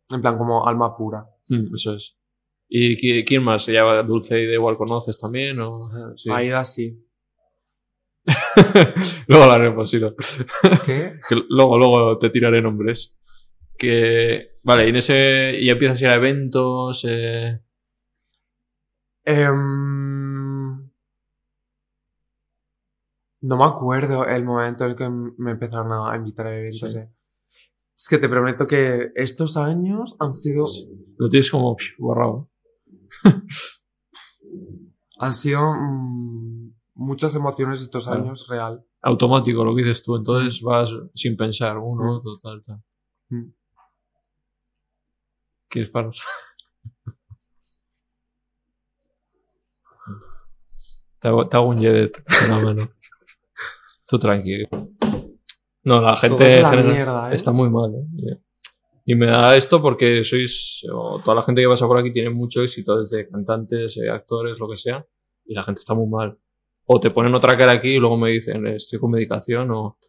En 0.09 0.21
plan, 0.21 0.37
como 0.37 0.67
alma 0.67 0.97
pura. 0.97 1.25
Mm, 1.47 1.73
eso 1.73 1.93
es. 1.95 2.17
¿Y 2.67 2.97
qui- 2.97 3.23
quién 3.25 3.41
más? 3.41 3.67
¿Ya 3.67 4.03
Dulce 4.03 4.37
y 4.41 4.45
de 4.45 4.55
igual 4.55 4.75
conoces 4.75 5.17
también? 5.17 5.61
O... 5.61 5.89
Sí. 6.17 6.29
Aida 6.29 6.65
sí. 6.65 7.01
luego 9.27 9.43
hablaremos, 9.45 9.89
sí, 9.89 9.97
no. 9.97 10.13
¿Qué? 10.85 11.21
Que 11.29 11.35
luego, 11.47 11.77
luego 11.77 12.17
te 12.17 12.31
tiraré 12.31 12.61
nombres. 12.61 13.17
Que. 13.77 14.59
Vale, 14.63 14.85
y 14.85 14.89
en 14.89 14.95
ese. 14.97 15.57
Y 15.57 15.69
empiezas 15.69 16.01
a 16.01 16.05
ir 16.05 16.11
a 16.11 16.15
eventos. 16.15 17.05
Eh... 17.07 17.61
Em, 19.23 19.88
No 23.41 23.57
me 23.57 23.63
acuerdo 23.65 24.25
el 24.25 24.43
momento 24.43 24.83
en 24.85 24.91
el 24.91 24.95
que 24.97 25.09
me 25.09 25.51
empezaron 25.51 25.91
a 25.91 26.15
invitar 26.15 26.47
a 26.47 26.57
eventos. 26.57 26.91
Sí. 26.91 26.97
eh. 26.97 27.09
Es 27.95 28.07
que 28.09 28.17
te 28.17 28.29
prometo 28.29 28.65
que 28.67 29.11
estos 29.15 29.57
años 29.57 30.15
han 30.19 30.33
sido, 30.33 30.65
Lo 31.17 31.27
tienes 31.29 31.51
como 31.51 31.75
borrado. 31.97 32.49
han 35.19 35.33
sido 35.33 35.73
mm, 35.73 36.73
muchas 36.95 37.35
emociones 37.35 37.81
estos 37.81 38.05
Claro. 38.07 38.23
años 38.23 38.47
real. 38.47 38.85
Automático 39.01 39.63
lo 39.65 39.75
que 39.75 39.83
dices 39.83 40.01
tú. 40.03 40.15
Entonces 40.15 40.61
vas 40.61 40.91
sin 41.13 41.35
pensar. 41.37 41.77
Uno, 41.77 42.03
Mm. 42.03 42.09
otro, 42.15 42.37
tal, 42.41 42.61
tal. 42.61 42.81
Mm. 43.29 43.51
¿Quieres 45.69 45.89
parar? 45.89 46.13
te, 51.19 51.27
hago, 51.27 51.47
te 51.47 51.57
hago 51.57 51.67
un 51.67 51.79
Jedet. 51.79 52.23
No, 52.47 52.61
no, 52.61 52.73
no. 52.73 52.89
Tú 54.09 54.17
tranquilo. 54.17 54.67
No, 55.83 56.01
la 56.01 56.15
gente 56.15 56.63
la 56.63 56.71
mierda, 56.71 57.31
¿eh? 57.31 57.35
está 57.35 57.51
muy 57.51 57.69
mal. 57.69 57.93
¿eh? 57.93 58.39
Y 59.05 59.13
me 59.13 59.27
da 59.27 59.55
esto 59.55 59.81
porque 59.83 60.23
sois, 60.23 60.83
o 60.91 61.19
toda 61.23 61.35
la 61.35 61.41
gente 61.43 61.61
que 61.61 61.67
pasa 61.67 61.85
por 61.85 61.99
aquí 61.99 62.11
tiene 62.11 62.31
mucho 62.31 62.63
éxito, 62.63 62.97
desde 62.97 63.29
cantantes, 63.29 63.97
eh, 63.97 64.09
actores, 64.09 64.57
lo 64.57 64.67
que 64.67 64.77
sea, 64.77 65.05
y 65.45 65.53
la 65.53 65.61
gente 65.63 65.79
está 65.79 65.93
muy 65.93 66.07
mal. 66.07 66.39
O 66.85 66.99
te 66.99 67.11
ponen 67.11 67.35
otra 67.35 67.55
cara 67.55 67.73
aquí 67.73 67.89
y 67.89 67.99
luego 67.99 68.17
me 68.17 68.31
dicen, 68.31 68.65
eh, 68.65 68.77
estoy 68.77 68.97
con 68.97 69.11
medicación 69.11 69.69
o... 69.69 69.99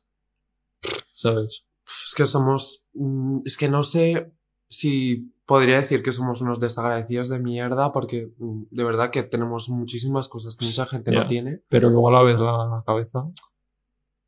¿Sabes? 1.12 1.66
Es 2.06 2.14
que 2.16 2.24
somos, 2.24 2.86
mm, 2.94 3.40
es 3.44 3.58
que 3.58 3.68
no 3.68 3.82
sé 3.82 4.32
si 4.70 5.34
podría 5.44 5.78
decir 5.80 6.02
que 6.02 6.12
somos 6.12 6.40
unos 6.40 6.58
desagradecidos 6.58 7.28
de 7.28 7.38
mierda 7.38 7.92
porque 7.92 8.32
mm, 8.38 8.62
de 8.70 8.84
verdad 8.84 9.10
que 9.10 9.24
tenemos 9.24 9.68
muchísimas 9.68 10.28
cosas 10.28 10.56
que 10.56 10.64
mucha 10.64 10.86
gente 10.86 11.12
no 11.12 11.26
tiene. 11.26 11.62
Pero 11.68 11.90
luego 11.90 12.08
a 12.08 12.12
la 12.12 12.22
vez 12.22 12.38
la 12.38 12.82
cabeza. 12.86 13.26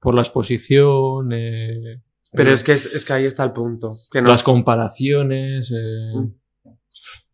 Por 0.03 0.15
la 0.15 0.23
exposición, 0.23 1.31
eh, 1.33 2.03
Pero 2.33 2.51
eh, 2.51 2.55
es 2.55 2.65
que, 2.65 2.73
es, 2.73 2.93
es 2.95 3.05
que 3.05 3.13
ahí 3.13 3.25
está 3.25 3.45
el 3.45 3.53
punto. 3.53 3.93
Que 4.11 4.21
las 4.21 4.43
comparaciones, 4.43 5.71
eh, 5.71 6.13
Mm. 6.19 6.33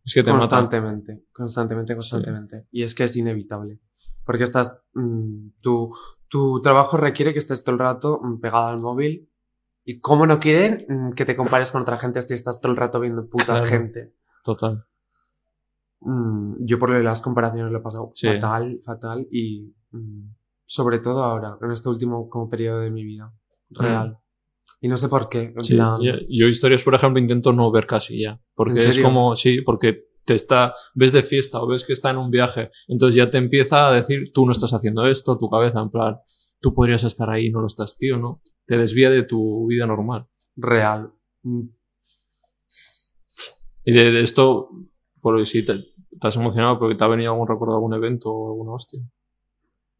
es 0.05 0.13
que 0.13 0.21
te 0.23 0.31
matan. 0.31 0.39
constantemente, 0.41 1.23
constantemente, 1.33 1.95
constantemente. 1.95 2.67
Y 2.71 2.83
es 2.83 2.93
que 2.95 3.03
es 3.05 3.15
inevitable. 3.15 3.79
Porque 4.23 4.43
estás, 4.43 4.79
mm, 4.93 5.49
tu, 5.63 5.91
tu 6.27 6.61
trabajo 6.61 6.95
requiere 6.97 7.33
que 7.33 7.39
estés 7.39 7.63
todo 7.63 7.73
el 7.73 7.79
rato 7.79 8.19
mm, 8.21 8.39
pegado 8.39 8.67
al 8.67 8.79
móvil. 8.79 9.27
Y 9.83 9.99
cómo 10.01 10.27
no 10.27 10.39
quieren 10.39 10.85
mm, 10.87 11.11
que 11.13 11.25
te 11.25 11.35
compares 11.35 11.71
con 11.71 11.81
otra 11.81 11.97
gente 11.97 12.21
si 12.21 12.35
estás 12.35 12.61
todo 12.61 12.71
el 12.71 12.77
rato 12.77 12.99
viendo 12.99 13.27
puta 13.27 13.45
Claro. 13.45 13.65
gente. 13.65 14.13
Total. 14.43 14.85
Yo 16.59 16.79
por 16.79 16.91
lo 16.91 16.97
de 16.97 17.03
las 17.03 17.21
comparaciones 17.21 17.71
lo 17.71 17.79
he 17.79 17.81
pasado 17.81 18.11
Sí. 18.13 18.27
fatal, 18.27 18.79
fatal. 18.85 19.27
Y 19.31 19.73
sobre 20.69 20.99
todo 20.99 21.23
ahora, 21.23 21.57
en 21.63 21.71
este 21.71 21.89
último 21.89 22.29
como 22.29 22.47
periodo 22.47 22.81
de 22.81 22.91
mi 22.91 23.03
vida. 23.03 23.33
Real. 23.71 24.19
Y 24.79 24.87
no 24.87 24.97
sé 24.97 25.09
por 25.09 25.27
qué. 25.27 25.49
Mm. 25.49 25.61
Sí, 25.61 25.73
plan, 25.73 25.99
yo, 25.99 26.13
yo 26.29 26.47
historias, 26.47 26.83
por 26.83 26.93
ejemplo, 26.93 27.19
intento 27.19 27.51
no 27.51 27.71
ver 27.71 27.87
casi 27.87 28.21
ya. 28.21 28.39
Porque 28.53 28.79
¿En 28.83 28.89
es 28.89 28.99
como, 28.99 29.35
sí, 29.35 29.61
porque 29.61 30.05
te 30.23 30.35
está, 30.35 30.75
ves 30.93 31.11
de 31.11 31.23
fiesta 31.23 31.59
o 31.59 31.65
ves 31.67 31.83
que 31.83 31.93
está 31.93 32.11
en 32.11 32.17
un 32.17 32.29
viaje, 32.29 32.69
entonces 32.87 33.15
ya 33.15 33.31
te 33.31 33.39
empieza 33.39 33.87
a 33.87 33.93
decir, 33.93 34.31
tú 34.31 34.45
no 34.45 34.51
estás 34.51 34.71
haciendo 34.71 35.07
esto, 35.07 35.39
tu 35.39 35.49
cabeza, 35.49 35.79
en 35.81 35.89
plan, 35.89 36.17
tú 36.59 36.71
podrías 36.71 37.03
estar 37.03 37.31
ahí, 37.31 37.49
no 37.49 37.61
lo 37.61 37.65
estás, 37.65 37.97
tío, 37.97 38.17
¿no? 38.17 38.39
Te 38.67 38.77
desvía 38.77 39.09
de 39.09 39.23
tu 39.23 39.65
vida 39.65 39.87
normal. 39.87 40.27
real. 40.55 41.11
Mm, 41.41 41.69
Y 43.85 43.91
de, 43.91 44.11
de 44.11 44.21
esto, 44.21 44.69
por 45.19 45.43
si 45.47 45.65
te, 45.65 45.79
te 45.79 46.27
has 46.27 46.35
emocionado 46.35 46.77
porque 46.77 46.93
te 46.95 47.03
ha 47.03 47.07
venido 47.07 47.31
algún 47.31 47.47
recuerdo 47.47 47.73
de 47.73 47.77
algún 47.77 47.93
evento 47.95 48.31
o 48.31 48.51
alguna 48.51 48.73
hostia. 48.73 48.99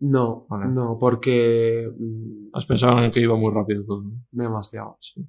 No, 0.02 0.46
Vale. 0.50 0.68
no, 0.68 0.98
porque 1.00 1.90
mm, 1.98 2.50
Has 2.54 2.66
pensado 2.66 3.04
en 3.04 3.12
que 3.12 3.20
iba 3.20 3.36
muy 3.36 3.54
rápido 3.54 3.86
todo. 3.86 4.04
¿no? 4.04 4.12
demasiado. 4.32 4.98
Sí, 5.02 5.26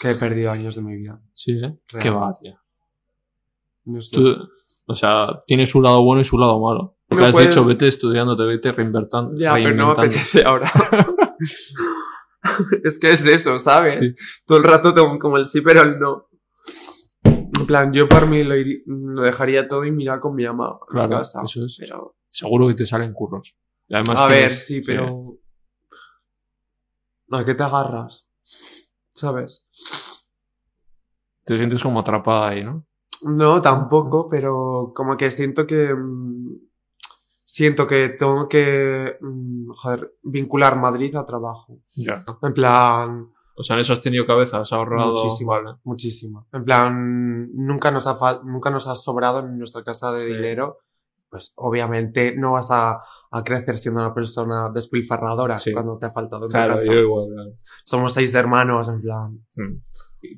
Que 0.00 0.10
he 0.10 0.14
perdido 0.14 0.50
años 0.50 0.74
de 0.74 0.82
mi 0.82 0.96
vida. 0.96 1.20
sí 1.34 1.52
¿eh? 1.52 1.78
Real. 1.88 2.02
Qué 2.02 2.10
va, 2.10 2.34
tío. 2.34 2.54
No. 3.86 4.00
Tú, 4.12 4.34
o 4.86 4.94
sea, 4.94 5.42
tiene 5.46 5.64
su 5.64 5.80
lado 5.80 6.02
bueno 6.04 6.20
y 6.20 6.24
su 6.24 6.36
lado 6.38 6.60
malo. 6.60 6.96
Lo 7.08 7.16
que 7.16 7.22
No 7.22 7.26
has 7.28 7.32
puedes- 7.32 7.48
dicho, 7.50 7.64
vete 7.64 7.86
estudiando, 7.86 8.36
te 8.36 8.44
vete 8.44 8.72
reinvertando. 8.72 9.38
Ya, 9.38 9.54
pero 9.54 9.74
no 9.74 9.88
me 9.88 9.94
reinventando. 9.94 10.02
apetece 10.02 10.44
ahora. 10.44 10.70
es 12.84 12.98
que 12.98 13.12
es 13.12 13.26
eso, 13.26 13.58
¿sabes? 13.58 13.94
Sí. 13.94 14.14
Todo 14.44 14.58
el 14.58 14.64
rato 14.64 14.94
tengo 14.94 15.18
como 15.18 15.36
el 15.36 15.46
sí, 15.46 15.60
pero 15.60 15.82
el 15.82 15.98
no. 15.98 16.28
En 17.24 17.66
plan, 17.66 17.92
yo 17.92 18.08
por 18.08 18.26
mí 18.26 18.44
lo, 18.44 18.54
iri- 18.54 18.82
lo 18.86 19.22
dejaría 19.22 19.66
todo 19.66 19.84
y 19.84 19.90
mirar 19.90 20.20
con 20.20 20.34
mi 20.34 20.44
ama 20.44 20.68
a 20.68 20.78
Claro, 20.88 21.16
casa. 21.18 21.40
eso 21.44 21.64
es. 21.64 21.76
Pero, 21.80 22.16
Seguro 22.28 22.68
que 22.68 22.74
te 22.74 22.86
salen 22.86 23.12
curros. 23.14 23.56
Además 23.90 24.20
a 24.20 24.26
ver, 24.26 24.50
sí, 24.50 24.80
pero... 24.80 25.38
¿A 27.30 27.44
qué 27.44 27.54
te 27.54 27.62
agarras? 27.62 28.28
¿Sabes? 29.08 29.66
Te 31.44 31.56
sientes 31.56 31.82
como 31.82 32.00
atrapada 32.00 32.48
ahí, 32.48 32.64
¿no? 32.64 32.86
No, 33.22 33.60
tampoco, 33.62 34.28
pero 34.28 34.92
como 34.94 35.16
que 35.16 35.30
siento 35.30 35.66
que... 35.66 35.94
mm, 35.94 36.56
Siento 37.48 37.86
que 37.86 38.10
tengo 38.10 38.48
que, 38.50 39.16
mm, 39.18 39.70
joder, 39.70 40.14
vincular 40.24 40.78
Madrid 40.78 41.14
a 41.16 41.24
trabajo. 41.24 41.78
Ya. 41.94 42.22
En 42.42 42.52
plan, 42.52 43.32
O 43.56 43.62
sea, 43.62 43.76
en 43.76 43.80
eso 43.80 43.94
has 43.94 44.02
tenido 44.02 44.26
cabeza, 44.26 44.60
has 44.60 44.72
ahorrado. 44.74 45.12
Muchísimo. 45.12 45.52
Vale. 45.52 45.76
muchísimo. 45.84 46.46
En 46.52 46.64
plan, 46.64 47.50
nunca 47.54 47.90
nos 47.90 48.06
ha, 48.06 48.42
nunca 48.44 48.68
nos 48.70 48.86
ha 48.88 48.94
sobrado 48.94 49.40
en 49.40 49.56
nuestra 49.58 49.82
casa 49.82 50.12
de 50.12 50.26
Sí. 50.28 50.34
dinero. 50.36 50.80
Pues 51.28 51.52
obviamente 51.56 52.34
no 52.36 52.52
vas 52.52 52.70
a, 52.70 53.00
a 53.30 53.44
crecer 53.44 53.76
siendo 53.78 54.00
una 54.00 54.14
persona 54.14 54.70
despilfarradora 54.72 55.56
Sí. 55.56 55.72
cuando 55.72 55.98
te 55.98 56.06
ha 56.06 56.10
faltado 56.12 56.44
en 56.44 56.48
tu 56.48 56.52
Claro, 56.52 56.74
casa. 56.74 56.86
yo 56.86 56.92
igual. 56.92 57.26
claro. 57.32 57.50
Somos 57.84 58.12
seis 58.12 58.34
hermanos, 58.34 58.88
en 58.88 59.00
plan. 59.00 59.32
Mm. 59.56 59.82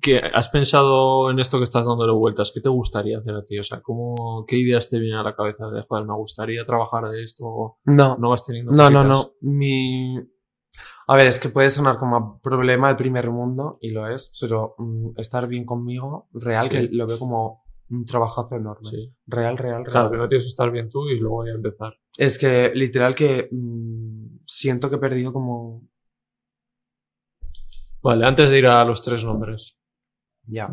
¿Qué, 0.03 0.21
¿Has 0.35 0.49
pensado 0.49 1.31
en 1.31 1.39
esto 1.39 1.59
que 1.59 1.65
estás 1.65 1.87
dándole 1.87 2.13
vueltas? 2.13 2.51
¿Qué 2.55 2.61
te 2.61 2.69
gustaría 2.69 3.19
hacer 3.19 3.35
a 3.35 3.43
ti? 3.45 3.59
O 3.59 3.63
sea, 3.63 3.81
¿cómo, 3.81 4.45
¿qué 4.47 4.57
ideas 4.57 4.89
te 4.91 4.99
vienen 4.99 5.19
a 5.19 5.23
la 5.23 5.35
cabeza 5.37 5.69
de, 5.71 5.83
joder, 5.89 6.05
me 6.07 6.15
gustaría 6.15 6.65
trabajar 6.65 7.09
de 7.09 7.23
esto? 7.23 7.79
No, 7.85 8.17
¿No 8.19 8.31
vas 8.31 8.45
teniendo 8.45 8.73
no, 8.73 8.91
no, 8.91 8.99
cositas? 9.09 9.33
no. 9.43 9.51
Mi... 9.51 10.19
A 11.07 11.17
ver, 11.17 11.27
es 11.29 11.41
que 11.41 11.49
puede 11.49 11.71
sonar 11.71 11.97
como 11.97 12.39
problema 12.41 12.89
del 12.89 12.97
primer 12.97 13.31
mundo, 13.31 13.79
y 13.81 13.91
lo 13.93 14.07
es, 14.09 14.31
pero 14.41 14.75
mm, 14.79 15.13
estar 15.17 15.47
bien 15.49 15.65
conmigo, 15.65 16.29
real, 16.35 16.67
Sí. 16.67 16.71
que 16.71 16.89
lo 16.93 17.07
veo 17.07 17.19
como 17.19 17.65
un 17.91 18.05
trabajazo 18.05 18.57
enorme. 18.57 18.89
Sí. 18.89 19.15
Real, 19.27 19.57
real, 19.57 19.85
real. 19.85 19.85
Claro, 19.85 20.09
primero 20.11 20.29
tienes 20.29 20.45
que 20.45 20.49
estar 20.49 20.71
bien 20.71 20.89
tú 20.91 21.09
y 21.09 21.19
luego 21.19 21.45
ya 21.47 21.53
empezar. 21.53 21.95
Es 22.17 22.39
que 22.39 22.73
literal 22.75 23.15
que 23.15 23.49
mm, 23.51 24.41
siento 24.45 24.89
que 24.91 24.97
he 24.97 25.01
perdido 25.01 25.33
como... 25.33 25.87
Vale, 28.03 28.27
antes 28.27 28.51
de 28.51 28.59
ir 28.59 28.67
a 28.67 28.85
los 28.85 29.03
tres 29.03 29.25
nombres. 29.25 29.79
Ya. 30.47 30.71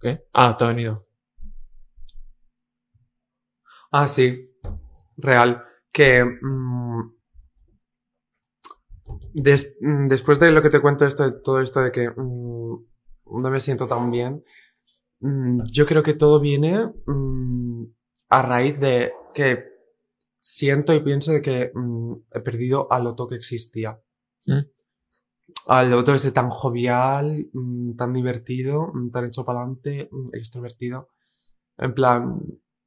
¿Qué? 0.00 0.24
Ah, 0.32 0.56
te 0.56 0.64
ha 0.64 0.68
venido. 0.68 1.06
Ah, 3.90 4.06
sí. 4.08 4.50
Real. 5.16 5.64
Que 5.92 6.24
mm, 6.24 7.12
Des- 9.32 9.78
mm, 9.80 10.06
después 10.06 10.38
de 10.40 10.50
lo 10.50 10.62
que 10.62 10.70
te 10.70 10.80
cuento 10.80 11.06
esto, 11.06 11.40
todo 11.42 11.60
esto 11.60 11.80
de 11.80 11.92
que 11.92 12.10
no 12.16 13.50
me 13.50 13.60
siento 13.60 13.86
tan 13.86 14.10
bien, 14.10 14.44
mm, 15.20 15.62
yo 15.70 15.86
creo 15.86 16.02
que 16.02 16.14
todo 16.14 16.40
viene 16.40 16.92
mm, 17.06 17.84
a 18.30 18.42
raíz 18.42 18.78
de 18.78 19.12
que 19.34 19.64
siento 20.40 20.94
y 20.94 21.00
pienso 21.00 21.32
de 21.32 21.42
que 21.42 21.70
mm, 21.74 22.14
he 22.32 22.40
perdido 22.40 22.86
al 22.90 23.06
Otto 23.06 23.26
que 23.26 23.36
existía. 23.36 24.00
¿Mm? 24.46 24.60
Al 25.68 25.92
Otto 25.94 26.14
ese 26.14 26.32
tan 26.32 26.50
jovial, 26.50 27.48
mm, 27.52 27.96
tan 27.96 28.12
divertido, 28.12 28.90
mm, 28.92 29.10
tan 29.10 29.26
hecho 29.26 29.44
para 29.44 29.60
adelante, 29.60 30.10
extrovertido. 30.32 31.08
En 31.76 31.94
plan, 31.94 32.40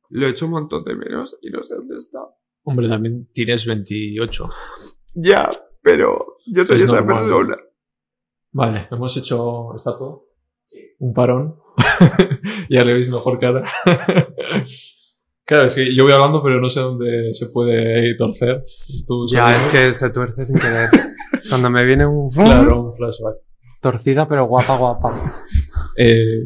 lo 0.09 0.27
he 0.27 0.29
hecho 0.29 0.45
un 0.45 0.51
montón 0.51 0.83
de 0.83 0.95
menos 0.95 1.37
y 1.41 1.49
no 1.49 1.63
sé 1.63 1.75
dónde 1.75 1.97
está. 1.97 2.19
Hombre, 2.63 2.87
también 2.87 3.27
tienes 3.33 3.65
28. 3.65 4.49
Ya, 5.15 5.49
pero 5.81 6.37
yo 6.45 6.63
soy 6.65 6.75
Es 6.75 6.83
esa 6.83 6.95
normal. 6.95 7.17
persona. 7.17 7.57
Vale, 8.51 8.87
hemos 8.91 9.15
hecho. 9.17 9.73
¿Está 9.75 9.97
todo? 9.97 10.27
Un 10.99 11.13
parón. 11.13 11.55
ya 12.69 12.83
le 12.83 12.93
veis 12.93 13.09
mejor 13.09 13.39
cara. 13.39 13.63
claro, 15.45 15.67
es 15.67 15.75
que 15.75 15.95
yo 15.95 16.03
voy 16.03 16.13
hablando, 16.13 16.41
pero 16.43 16.59
no 16.61 16.69
sé 16.69 16.79
dónde 16.79 17.33
se 17.33 17.47
puede 17.47 18.15
torcer. 18.15 18.57
Tú 19.07 19.25
Ya, 19.31 19.55
es 19.55 19.67
que 19.67 19.91
se 19.93 20.09
tuerce 20.09 20.45
sin 20.45 20.57
querer. 20.57 20.89
Cuando 21.49 21.69
me 21.69 21.83
viene 21.83 22.05
un 22.05 22.29
Claro, 22.33 22.81
un 22.83 22.95
flashback. 22.95 23.35
torcida, 23.81 24.27
pero 24.27 24.45
guapa, 24.45 24.77
guapa. 24.77 25.33
Eh, 25.97 26.45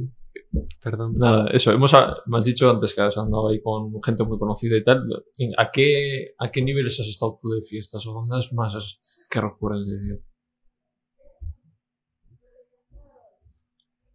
Perdón. 0.82 1.14
nada, 1.18 1.50
eso, 1.52 1.74
hemos, 1.74 1.94
me 2.28 2.38
has 2.38 2.46
dicho 2.46 2.70
antes 2.70 2.94
que 2.94 3.02
has 3.02 3.18
andado 3.18 3.50
ahí 3.50 3.62
con 3.62 3.92
gente 4.02 4.24
muy 4.24 4.38
conocida 4.40 4.78
y 4.78 4.84
tal. 4.84 5.04
¿A 5.58 5.70
qué, 5.72 6.34
¿A 6.40 6.50
qué 6.50 6.62
niveles 6.62 6.98
has 7.00 7.08
estado 7.08 7.38
tú 7.42 7.50
de 7.50 7.62
fiestas? 7.62 8.08
¿O 8.08 8.14
dónde 8.14 8.38
más 8.54 8.74
has- 8.76 9.00
que 9.30 9.42
recuerdas 9.42 9.86
de 9.86 10.22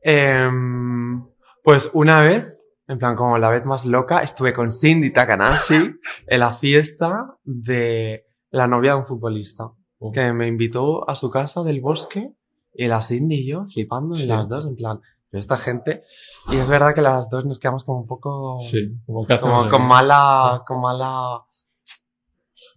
Em, 0.02 1.24
pues 1.62 1.90
una 1.92 2.20
vez, 2.22 2.66
en 2.88 2.98
plan 2.98 3.16
como 3.16 3.38
la 3.38 3.50
vez 3.50 3.64
más 3.66 3.84
loca, 3.86 4.22
estuve 4.22 4.52
con 4.52 4.72
Cindy 4.72 5.12
Takanashi 5.12 5.94
en 6.26 6.40
la 6.40 6.52
fiesta 6.52 7.36
de 7.44 8.26
la 8.50 8.66
novia 8.66 8.92
de 8.92 8.98
un 8.98 9.04
futbolista. 9.04 9.70
Oh. 9.98 10.10
Que 10.10 10.32
me 10.32 10.46
invitó 10.46 11.08
a 11.08 11.14
su 11.14 11.30
casa 11.30 11.62
del 11.62 11.80
bosque 11.80 12.32
y 12.72 12.86
la 12.86 13.02
Cindy 13.02 13.36
y 13.36 13.46
yo 13.46 13.66
flipando 13.66 14.14
Sí. 14.14 14.22
y 14.24 14.26
las 14.26 14.48
dos 14.48 14.66
en 14.66 14.74
plan, 14.76 15.00
esta 15.30 15.56
gente. 15.58 16.02
Y 16.50 16.56
es 16.56 16.68
verdad 16.68 16.94
que 16.94 17.02
las 17.02 17.28
dos 17.28 17.44
nos 17.44 17.58
quedamos 17.60 17.84
como 17.84 18.00
un 18.00 18.06
poco... 18.06 18.56
Sí, 18.58 18.96
como 19.06 19.26
que 19.26 19.38
con 19.38 19.86
mala, 19.86 20.62
con 20.66 20.80
mala... 20.80 21.44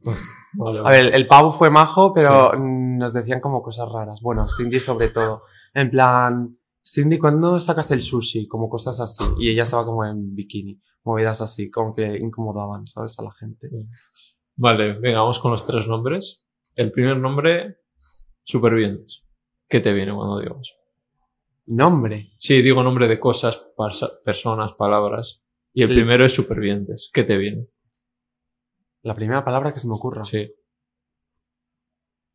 Pues, 0.04 0.28
vale, 0.54 0.80
A 0.80 0.90
ver, 0.90 1.16
el 1.16 1.28
pavo 1.28 1.52
fue 1.52 1.70
majo, 1.70 2.14
pero 2.14 2.54
nos 2.58 3.14
decían 3.14 3.40
como 3.40 3.62
cosas 3.62 3.88
raras. 3.90 4.20
Bueno, 4.22 4.48
Cindy 4.50 4.80
sobre 4.80 5.08
todo. 5.10 5.44
En 5.74 5.90
plan, 5.90 6.58
Cindy, 6.86 7.18
¿cuándo 7.18 7.60
sacas 7.60 7.92
el 7.92 8.02
sushi? 8.02 8.48
Como 8.48 8.68
cosas 8.68 9.00
así. 9.00 9.24
Y 9.40 9.50
ella 9.50 9.64
estaba 9.64 9.86
como 9.86 10.04
en 10.06 10.36
bikini. 10.36 10.82
Movidas 11.04 11.42
así, 11.42 11.72
como 11.72 11.94
que 11.94 12.18
incomodaban, 12.18 12.88
¿sabes? 12.88 13.18
A 13.20 13.24
la 13.24 13.32
gente. 13.32 13.70
Vale, 14.56 15.00
venga, 15.00 15.22
vamos 15.22 15.40
con 15.40 15.52
los 15.52 15.64
tres 15.64 15.88
nombres. 15.88 16.46
El 16.76 16.92
primer 16.92 17.18
nombre, 17.18 17.78
supervivientes. 18.44 19.24
¿Qué 19.68 19.80
te 19.80 19.94
viene 19.94 20.14
cuando 20.14 20.40
digamos? 20.40 20.78
Nombre. 21.66 22.34
Sí, 22.38 22.62
digo 22.62 22.84
nombre 22.84 23.08
de 23.08 23.20
cosas, 23.20 23.64
personas, 24.24 24.74
palabras. 24.74 25.42
Y 25.74 25.84
el 25.84 25.90
primero 25.90 26.26
es 26.26 26.34
supervivientes. 26.34 27.10
¿Qué 27.14 27.24
te 27.24 27.38
viene? 27.38 27.68
La 29.02 29.16
primera 29.16 29.44
palabra 29.44 29.74
que 29.74 29.80
se 29.80 29.88
me 29.88 29.96
ocurra. 29.96 30.26
Sí. 30.26 30.54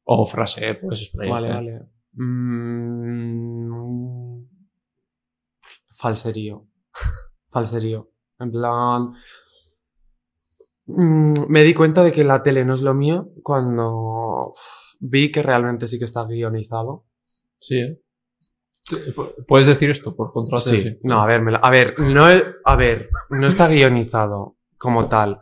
O 0.05 0.25
frase, 0.25 0.71
explayarte. 0.71 1.29
Vale, 1.29 1.49
vale. 1.49 1.89
Mm, 2.13 3.48
falserío. 5.99 6.67
Falserío. 7.51 8.11
En 8.39 8.51
plan... 8.53 9.15
mm, 10.87 11.47
me 11.49 11.63
di 11.65 11.75
cuenta 11.75 12.03
de 12.03 12.13
que 12.13 12.25
la 12.25 12.43
tele 12.43 12.65
no 12.65 12.75
es 12.75 12.83
lo 12.83 12.95
mío 12.95 13.31
cuando 13.43 14.55
vi 15.01 15.31
que 15.33 15.43
realmente 15.43 15.87
sí 15.87 15.99
que 15.99 16.05
está 16.05 16.25
guionizado. 16.25 17.07
Sí, 17.59 17.79
¿eh? 17.81 18.03
¿Puedes 19.47 19.67
decir 19.67 19.91
esto 19.91 20.15
por 20.17 20.33
contrato? 20.33 20.71
Sí. 20.71 20.99
No, 21.03 21.21
a 21.21 21.27
ver, 21.27 21.43
me 21.43 21.53
la- 21.53 21.59
a 21.59 21.71
ver, 21.71 21.95
no, 22.01 22.25
a 22.65 22.77
ver, 22.77 23.11
no 23.31 23.47
está 23.47 23.69
guionizado 23.69 24.57
como 24.79 25.09
tal. 25.09 25.41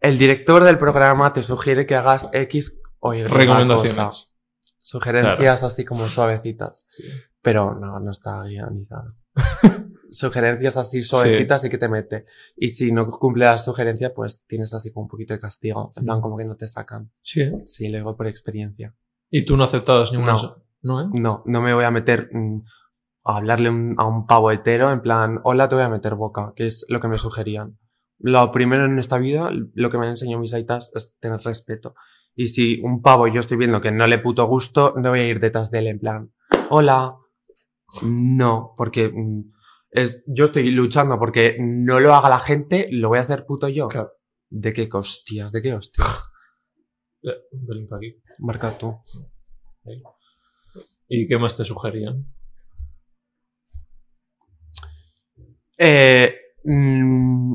El 0.00 0.18
director 0.18 0.62
del 0.62 0.78
programa 0.78 1.32
te 1.32 1.42
sugiere 1.42 1.84
que 1.86 1.96
hagas 1.96 2.28
X 2.32 2.80
o 3.00 3.14
Y 3.14 3.22
cosa. 3.24 3.34
Recomendaciones. 3.34 4.32
Sugerencias 4.80 5.64
así 5.64 5.84
como 5.84 6.06
suavecitas. 6.06 6.84
Sí. 6.86 7.02
Pero 7.42 7.74
no, 7.74 7.98
no 7.98 8.10
está 8.12 8.42
guionizado. 8.44 9.14
sugerencias 10.10 10.76
así 10.76 11.02
suavecitas 11.02 11.64
y 11.64 11.70
que 11.70 11.78
te 11.78 11.88
mete. 11.88 12.24
Y 12.56 12.68
si 12.70 12.92
no 12.92 13.06
cumple 13.10 13.44
las 13.44 13.64
sugerencias, 13.64 14.12
pues 14.14 14.44
tienes 14.46 14.72
así 14.74 14.92
como 14.92 15.04
un 15.04 15.08
poquito 15.08 15.34
de 15.34 15.40
castigo. 15.40 15.92
En 15.96 16.04
plan, 16.04 16.20
como 16.20 16.36
que 16.36 16.44
no 16.44 16.56
te 16.56 16.66
sacan. 16.68 17.10
Sí, 17.22 17.40
¿eh? 17.42 17.52
Sí, 17.66 17.88
lo 17.88 17.98
digo 17.98 18.16
por 18.16 18.26
experiencia. 18.26 18.94
¿Y 19.30 19.44
tú 19.44 19.56
no 19.56 19.64
aceptabas 19.64 20.12
ninguna? 20.12 20.32
No. 20.34 20.62
No, 20.80 21.02
¿eh? 21.02 21.06
No, 21.12 21.42
no 21.46 21.60
me 21.60 21.74
voy 21.74 21.84
a 21.84 21.90
meter 21.90 22.30
mm, 22.32 22.56
a 23.24 23.36
hablarle 23.36 23.68
un- 23.68 23.94
a 23.98 24.06
un 24.06 24.26
pavo 24.26 24.50
hetero 24.52 24.90
en 24.92 25.02
plan, 25.02 25.40
hola, 25.42 25.68
te 25.68 25.74
voy 25.74 25.84
a 25.84 25.88
meter 25.88 26.14
boca, 26.14 26.52
que 26.54 26.66
es 26.66 26.86
lo 26.88 27.00
que 27.00 27.08
me 27.08 27.18
sugerían. 27.18 27.78
Lo 28.20 28.50
primero 28.52 28.84
en 28.84 28.98
esta 28.98 29.18
vida, 29.18 29.50
lo 29.74 29.90
que 29.90 29.98
me 29.98 30.04
han 30.04 30.10
enseñado 30.10 30.40
mis 30.40 30.54
aitas 30.54 30.90
es 30.94 31.16
tener 31.20 31.40
respeto. 31.40 31.94
Y 32.34 32.48
si 32.48 32.80
un 32.80 33.02
pavo 33.02 33.26
yo 33.26 33.40
estoy 33.40 33.56
viendo 33.56 33.80
que 33.80 33.90
no 33.90 34.06
le 34.06 34.18
puto 34.18 34.46
gusto, 34.46 34.94
no 34.96 35.10
voy 35.10 35.20
a 35.20 35.26
ir 35.28 35.40
detrás 35.40 35.70
de 35.70 35.80
él 35.80 35.86
en 35.88 35.98
plan, 35.98 36.32
hola. 36.70 37.16
No, 38.02 38.74
porque 38.76 39.08
mm, 39.08 39.52
es, 39.90 40.22
yo 40.26 40.44
estoy 40.44 40.70
luchando 40.70 41.18
porque 41.18 41.56
no 41.60 42.00
lo 42.00 42.14
haga 42.14 42.28
la 42.28 42.38
gente, 42.40 42.88
lo 42.90 43.08
voy 43.08 43.18
a 43.18 43.22
hacer 43.22 43.46
puto 43.46 43.68
yo. 43.68 43.88
Claro. 43.88 44.12
¿De 44.50 44.72
qué 44.72 44.88
hostias? 44.92 45.52
¿De 45.52 45.62
qué 45.62 45.74
hostias? 45.74 46.32
Eh, 47.20 47.34
un 47.50 47.66
pelín 47.66 47.86
para 47.88 47.98
aquí. 47.98 48.14
Marca 48.38 48.78
tú. 48.78 48.96
¿Y 51.08 51.26
qué 51.26 51.36
más 51.38 51.56
te 51.56 51.64
sugerían? 51.64 52.24
Eh, 55.76 56.34
mm, 56.64 57.54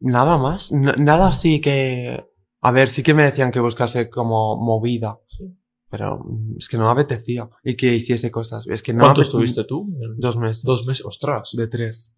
nada 0.00 0.38
más. 0.38 0.72
N- 0.72 0.94
nada 0.98 1.28
así 1.28 1.60
que. 1.60 2.24
A 2.62 2.72
ver, 2.72 2.88
sí 2.88 3.02
que 3.02 3.14
me 3.14 3.24
decían 3.24 3.50
que 3.52 3.60
buscase 3.60 4.10
como 4.10 4.56
movida. 4.56 5.20
Sí. 5.28 5.56
Pero 5.92 6.20
mm, 6.24 6.56
es 6.56 6.68
que 6.70 6.78
no 6.78 6.86
me 6.86 6.90
apetecía. 6.90 7.48
Y 7.62 7.76
que 7.76 7.92
hiciese 7.94 8.30
cosas. 8.30 8.66
Es 8.66 8.82
que 8.82 8.94
no 8.94 9.04
¿Cuánto 9.04 9.20
estuviste 9.20 9.64
tú? 9.64 9.86
Dos 10.16 10.38
meses. 10.38 10.62
Dos 10.62 10.86
meses. 10.88 11.04
Ostras. 11.04 11.50
De 11.52 11.68
tres. 11.68 12.16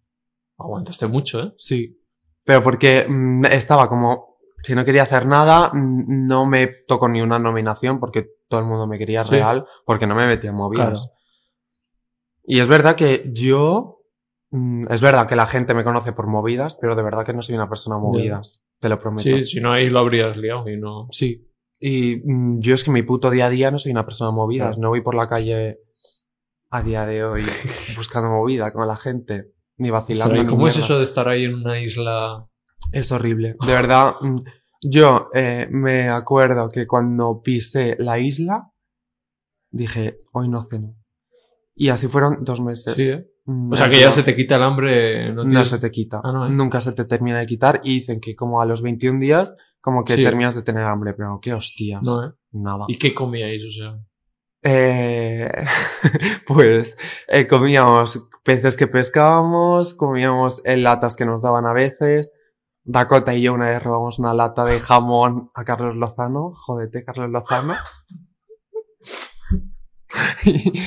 Aguantaste 0.57 1.07
mucho, 1.07 1.41
¿eh? 1.41 1.53
Sí. 1.57 2.01
Pero 2.45 2.63
porque 2.63 3.05
mm, 3.07 3.43
estaba 3.47 3.89
como 3.89 4.37
que 4.63 4.75
no 4.75 4.85
quería 4.85 5.03
hacer 5.03 5.25
nada. 5.27 5.71
mm, 5.73 6.25
No 6.25 6.45
me 6.45 6.69
tocó 6.87 7.09
ni 7.09 7.21
una 7.21 7.37
nominación 7.37 7.99
porque 7.99 8.25
todo 8.47 8.61
el 8.61 8.65
mundo 8.65 8.87
me 8.87 8.97
quería 8.97 9.25
Sí. 9.25 9.31
real. 9.31 9.65
Porque 9.85 10.07
no 10.07 10.15
me 10.15 10.25
metía 10.25 10.51
en 10.51 10.55
movidas. 10.55 11.01
Claro. 11.01 11.11
Y 12.45 12.59
es 12.61 12.67
verdad 12.69 12.95
que 12.95 13.29
yo. 13.33 13.91
Es 14.89 15.01
verdad 15.01 15.27
que 15.27 15.35
la 15.35 15.47
gente 15.47 15.73
me 15.73 15.83
conoce 15.83 16.13
por 16.13 16.27
movidas, 16.27 16.77
pero 16.79 16.95
de 16.95 17.03
verdad 17.03 17.25
que 17.25 17.33
no 17.33 17.41
soy 17.41 17.55
una 17.55 17.67
persona 17.67 17.97
movidas. 17.97 18.63
Te 18.79 18.87
lo 18.87 18.97
prometo. 18.97 19.23
Sí, 19.23 19.45
si 19.45 19.59
no 19.59 19.73
ahí 19.73 19.89
lo 19.89 19.99
habrías 19.99 20.37
liado 20.37 20.69
y 20.69 20.77
no. 20.79 21.07
Sí. 21.11 21.45
Y 21.79 22.21
mm, 22.23 22.59
yo 22.59 22.73
es 22.73 22.83
que 22.83 22.91
mi 22.91 23.03
puto 23.03 23.29
día 23.29 23.47
a 23.47 23.49
día 23.49 23.71
no 23.71 23.79
soy 23.79 23.91
una 23.91 24.05
persona 24.05 24.31
movida. 24.31 24.65
Claro. 24.67 24.81
No 24.81 24.89
voy 24.89 25.01
por 25.01 25.15
la 25.15 25.27
calle 25.27 25.79
a 26.71 26.81
día 26.81 27.05
de 27.05 27.23
hoy 27.23 27.43
buscando 27.97 28.29
movida 28.29 28.71
con 28.71 28.87
la 28.87 28.95
gente. 28.95 29.51
Ni 29.77 29.89
vacilando. 29.89 30.35
¿Y 30.41 30.45
cómo 30.45 30.67
es 30.69 30.77
eso 30.77 30.97
de 30.97 31.03
estar 31.03 31.27
ahí 31.27 31.43
en 31.45 31.55
una 31.55 31.79
isla? 31.81 32.47
Es 32.93 33.11
horrible. 33.11 33.55
De 33.65 33.73
verdad. 33.73 34.15
mm, 34.21 34.35
Yo 34.83 35.27
eh, 35.33 35.67
me 35.69 36.09
acuerdo 36.09 36.69
que 36.69 36.87
cuando 36.87 37.41
pisé 37.41 37.95
la 37.99 38.19
isla, 38.19 38.71
dije, 39.71 40.21
hoy 40.31 40.47
no 40.49 40.63
ceno. 40.63 40.95
Y 41.75 41.89
así 41.89 42.07
fueron 42.07 42.43
dos 42.43 42.61
meses. 42.61 42.93
Sí, 42.95 43.09
¿eh? 43.09 43.27
Mm, 43.45 43.73
O 43.73 43.75
sea 43.75 43.89
que 43.89 43.95
no- 43.97 44.01
ya 44.01 44.11
se 44.13 44.23
te 44.23 44.33
quita 44.35 44.55
el 44.55 44.63
hambre. 44.63 45.27
No, 45.33 45.43
No 45.43 45.49
tienes- 45.49 45.67
se 45.67 45.77
te 45.79 45.91
quita. 45.91 46.21
Ah, 46.23 46.31
no, 46.31 46.47
¿eh? 46.47 46.51
Nunca 46.55 46.79
se 46.79 46.93
te 46.93 47.03
termina 47.05 47.39
de 47.39 47.45
quitar. 47.45 47.81
Y 47.83 47.95
dicen 47.95 48.21
que 48.21 48.33
como 48.35 48.61
a 48.61 48.65
los 48.65 48.81
21 48.81 49.19
días, 49.19 49.53
como 49.85 50.03
que 50.03 50.15
Sí. 50.15 50.23
terminas 50.23 50.55
de 50.55 50.63
tener 50.63 50.83
hambre. 50.83 51.13
Pero 51.13 51.39
qué 51.39 51.53
hostias. 51.53 52.01
No, 52.01 52.25
¿eh? 52.25 52.31
Nada. 52.53 52.85
¿Y 52.87 52.97
qué 52.97 53.13
comíais? 53.13 53.63
O 53.63 53.69
sea. 53.71 53.99
Eh, 54.63 55.47
pues 56.47 56.97
eh, 57.27 57.45
comíamos 57.47 58.27
peces 58.43 58.75
que 58.75 58.87
pescábamos, 58.87 59.93
comíamos 59.93 60.63
en 60.65 60.81
latas 60.81 61.15
que 61.15 61.25
nos 61.25 61.43
daban 61.43 61.67
a 61.67 61.73
veces. 61.73 62.31
Dakota 62.83 63.35
y 63.35 63.43
yo 63.43 63.53
una 63.53 63.65
vez 63.69 63.83
robamos 63.83 64.17
una 64.17 64.33
lata 64.33 64.65
de 64.65 64.79
jamón 64.79 65.51
a 65.53 65.63
Carlos 65.63 65.95
Lozano. 65.95 66.51
Jódete, 66.55 67.03
Carlos 67.05 67.29
Lozano. 67.29 67.75
y, 70.45 70.81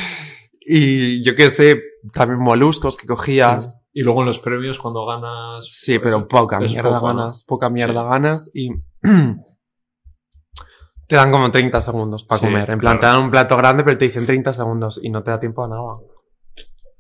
y 0.66 1.24
yo 1.24 1.34
qué 1.34 1.48
sé, 1.50 1.80
también 2.12 2.40
moluscos 2.40 2.96
que 2.96 3.06
cogías. 3.06 3.77
Y 3.98 4.02
luego 4.02 4.20
en 4.20 4.26
los 4.26 4.38
premios 4.38 4.78
cuando 4.78 5.04
ganas. 5.06 5.66
Sí, 5.68 5.98
pues, 5.98 6.12
pero 6.14 6.28
poca 6.28 6.60
mierda 6.60 7.00
poco, 7.00 7.12
¿no? 7.12 7.18
ganas, 7.18 7.44
poca 7.44 7.68
mierda 7.68 8.02
Sí. 8.02 8.08
ganas 8.08 8.50
y 8.54 8.68
Te 11.08 11.16
dan 11.16 11.30
como 11.32 11.50
30 11.50 11.80
segundos 11.80 12.22
para 12.24 12.38
Sí, 12.38 12.46
comer. 12.46 12.70
En 12.70 12.78
plan, 12.78 12.98
claro. 12.98 13.00
te 13.00 13.06
dan 13.06 13.24
un 13.24 13.30
plato 13.30 13.56
grande, 13.56 13.82
pero 13.82 13.96
te 13.96 14.04
dicen 14.04 14.26
30 14.26 14.52
segundos 14.52 15.00
y 15.02 15.08
no 15.10 15.22
te 15.22 15.30
da 15.30 15.40
tiempo 15.40 15.64
a 15.64 15.68
nada. 15.68 15.94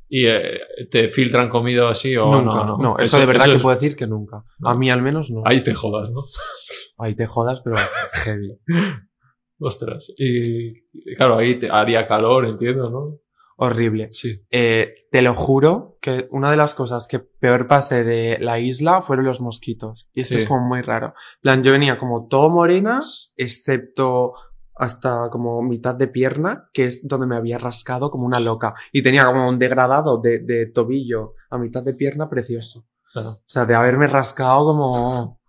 ¿Y 0.08 0.26
eh, 0.26 0.58
te 0.90 1.10
filtran 1.10 1.48
comida 1.50 1.90
así 1.90 2.16
o 2.16 2.24
nunca. 2.32 2.64
no? 2.64 2.78
No, 2.78 2.98
eso, 2.98 3.18
de 3.20 3.26
verdad 3.26 3.42
eso 3.44 3.52
que 3.52 3.56
es- 3.58 3.62
puedo 3.62 3.74
decir 3.76 3.94
que 3.94 4.06
nunca. 4.06 4.42
A 4.64 4.74
mí 4.74 4.90
al 4.90 5.02
menos 5.02 5.30
no. 5.30 5.42
Ahí 5.44 5.62
te 5.62 5.74
jodas, 5.74 6.10
¿no? 6.10 6.22
Ahí 7.04 7.14
te 7.14 7.26
jodas, 7.26 7.60
pero 7.60 7.76
heavy. 8.24 8.58
Ostras. 9.60 10.12
Y 10.16 10.68
claro, 11.14 11.36
ahí 11.36 11.58
te 11.58 11.70
haría 11.70 12.06
calor, 12.06 12.46
entiendo, 12.46 12.90
¿no? 12.90 13.18
Horrible. 13.60 14.12
Sí. 14.12 14.40
Eh, 14.50 14.94
te 15.10 15.20
lo 15.20 15.34
juro 15.34 15.98
que 16.00 16.28
una 16.30 16.48
de 16.50 16.56
las 16.56 16.76
cosas 16.76 17.08
que 17.08 17.18
peor 17.18 17.66
pasé 17.66 18.04
de 18.04 18.38
la 18.40 18.60
isla 18.60 19.02
fueron 19.02 19.24
los 19.26 19.40
mosquitos. 19.40 20.08
Y 20.14 20.20
esto 20.20 20.34
Sí. 20.34 20.40
es 20.42 20.44
como 20.48 20.64
muy 20.66 20.80
raro. 20.80 21.12
Plan, 21.42 21.62
yo 21.64 21.72
venía 21.72 21.98
como 21.98 22.28
todo 22.28 22.50
morena, 22.50 23.00
excepto 23.36 24.34
hasta 24.76 25.24
como 25.32 25.60
mitad 25.62 25.96
de 25.96 26.06
pierna, 26.06 26.68
que 26.72 26.84
es 26.84 27.08
donde 27.08 27.26
me 27.26 27.34
había 27.34 27.58
rascado 27.58 28.12
como 28.12 28.26
una 28.26 28.38
loca. 28.38 28.72
Y 28.92 29.02
tenía 29.02 29.26
como 29.26 29.48
un 29.48 29.58
degradado 29.58 30.20
de, 30.20 30.38
de 30.38 30.66
tobillo 30.66 31.34
a 31.50 31.58
mitad 31.58 31.82
de 31.82 31.94
pierna 31.94 32.30
precioso. 32.30 32.86
Claro. 33.12 33.30
O 33.30 33.42
sea, 33.44 33.64
de 33.66 33.74
haberme 33.74 34.06
rascado 34.06 34.64
como... 34.66 35.40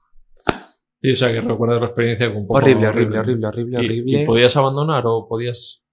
Y 1.02 1.12
o 1.12 1.16
sea, 1.16 1.32
que 1.32 1.42
recuerdas 1.42 1.80
la 1.80 1.86
experiencia 1.88 2.28
como 2.30 2.40
un 2.42 2.48
poco 2.48 2.58
Horrible, 2.58 2.88
horrible, 2.88 3.20
horrible, 3.20 3.48
horrible, 3.48 3.78
¿Y- 3.78 3.86
horrible. 3.86 4.22
¿Y, 4.24 4.26
podías 4.26 4.58
abandonar 4.58 5.04
o 5.06 5.28
podías...? 5.30 5.84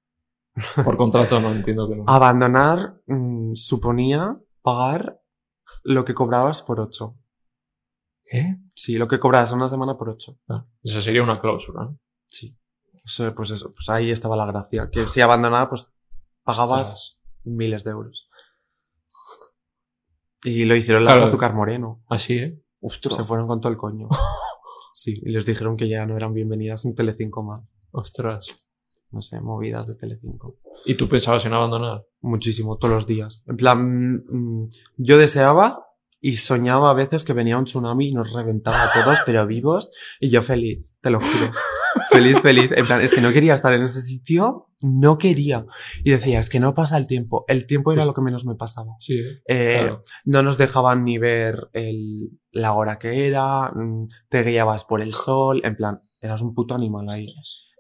Por 0.84 0.96
contrato 0.96 1.38
no, 1.40 1.50
entiendo 1.52 1.88
que 1.88 1.96
no. 1.96 2.04
Abandonar 2.06 3.00
mm, 3.06 3.54
suponía 3.54 4.38
pagar 4.62 5.20
lo 5.84 6.04
que 6.04 6.14
cobrabas 6.14 6.62
por 6.62 6.80
ocho. 6.80 7.16
¿Qué? 8.24 8.58
Sí, 8.74 8.96
lo 8.96 9.06
que 9.08 9.18
cobrabas 9.20 9.52
una 9.52 9.68
semana 9.68 9.96
por 9.96 10.08
ocho. 10.08 10.38
Ah, 10.48 10.66
esa 10.82 11.00
sería 11.00 11.22
una 11.22 11.40
cláusula, 11.40 11.84
¿no? 11.84 11.98
Sí. 12.26 12.56
Eso, 13.04 13.32
pues 13.34 13.50
eso, 13.50 13.72
pues 13.72 13.88
ahí 13.88 14.10
estaba 14.10 14.36
la 14.36 14.46
gracia. 14.46 14.90
Que 14.90 15.06
si 15.06 15.20
abandonaba, 15.20 15.68
pues 15.68 15.86
pagabas 16.42 16.88
Ostras. 16.88 17.18
miles 17.44 17.84
de 17.84 17.90
euros. 17.92 18.28
Y 20.42 20.64
lo 20.64 20.74
hicieron 20.76 21.04
las 21.04 21.14
Claro. 21.14 21.28
azúcar 21.28 21.54
moreno. 21.54 22.02
Así, 22.08 22.34
¿eh? 22.38 22.62
Ostras. 22.80 23.16
Se 23.16 23.24
fueron 23.24 23.46
con 23.46 23.60
todo 23.60 23.70
el 23.72 23.78
coño. 23.78 24.08
Sí, 24.98 25.20
y 25.22 25.30
les 25.30 25.44
dijeron 25.44 25.76
que 25.76 25.90
ya 25.90 26.06
no 26.06 26.16
eran 26.16 26.32
bienvenidas 26.32 26.86
en 26.86 26.94
Telecinco 26.94 27.42
más. 27.42 27.62
Ostras. 27.90 28.65
No 29.16 29.22
sé, 29.22 29.40
movidas 29.40 29.86
de 29.86 29.94
Telecinco. 29.94 30.58
¿Y 30.84 30.94
tú 30.94 31.08
pensabas 31.08 31.46
en 31.46 31.54
abandonar? 31.54 32.04
Muchísimo, 32.20 32.76
todos 32.76 32.92
los 32.94 33.06
días. 33.06 33.42
En 33.46 33.56
plan, 33.56 34.16
mm, 34.28 34.68
yo 34.98 35.16
deseaba 35.16 35.86
y 36.20 36.36
soñaba 36.36 36.90
a 36.90 36.94
veces 36.94 37.24
que 37.24 37.32
venía 37.32 37.56
un 37.56 37.64
tsunami 37.64 38.08
y 38.08 38.12
nos 38.12 38.30
reventaba 38.34 38.84
a 38.84 38.92
todos, 38.92 39.20
pero 39.24 39.46
vivos, 39.46 39.90
y 40.20 40.28
yo 40.28 40.42
feliz, 40.42 40.94
te 41.00 41.08
lo 41.08 41.18
juro. 41.20 41.50
Feliz, 42.10 42.36
feliz. 42.42 42.70
En 42.76 42.84
plan, 42.84 43.00
es 43.00 43.14
que 43.14 43.22
no 43.22 43.32
quería 43.32 43.54
estar 43.54 43.72
en 43.72 43.82
ese 43.84 44.02
sitio, 44.02 44.68
no 44.82 45.16
quería. 45.16 45.64
Y 46.04 46.10
decía, 46.10 46.38
es 46.38 46.50
que 46.50 46.60
no 46.60 46.74
pasa 46.74 46.98
el 46.98 47.06
tiempo. 47.06 47.46
El 47.48 47.66
tiempo 47.66 47.92
era 47.92 48.00
Pues- 48.00 48.06
lo 48.08 48.12
que 48.14 48.20
menos 48.20 48.44
me 48.44 48.54
pasaba. 48.54 48.96
Sí, 48.98 49.18
¿eh? 49.46 49.78
Claro. 49.80 50.02
No 50.26 50.42
nos 50.42 50.58
dejaban 50.58 51.04
ni 51.04 51.16
ver 51.16 51.70
el, 51.72 52.38
la 52.52 52.74
hora 52.74 52.98
que 52.98 53.26
era, 53.26 53.70
mm, 53.74 54.08
te 54.28 54.42
guiabas 54.42 54.84
por 54.84 55.00
el 55.00 55.14
sol, 55.14 55.62
en 55.64 55.74
plan, 55.74 56.02
eras 56.20 56.42
un 56.42 56.52
puto 56.54 56.74
animal 56.74 57.08
ahí. 57.08 57.24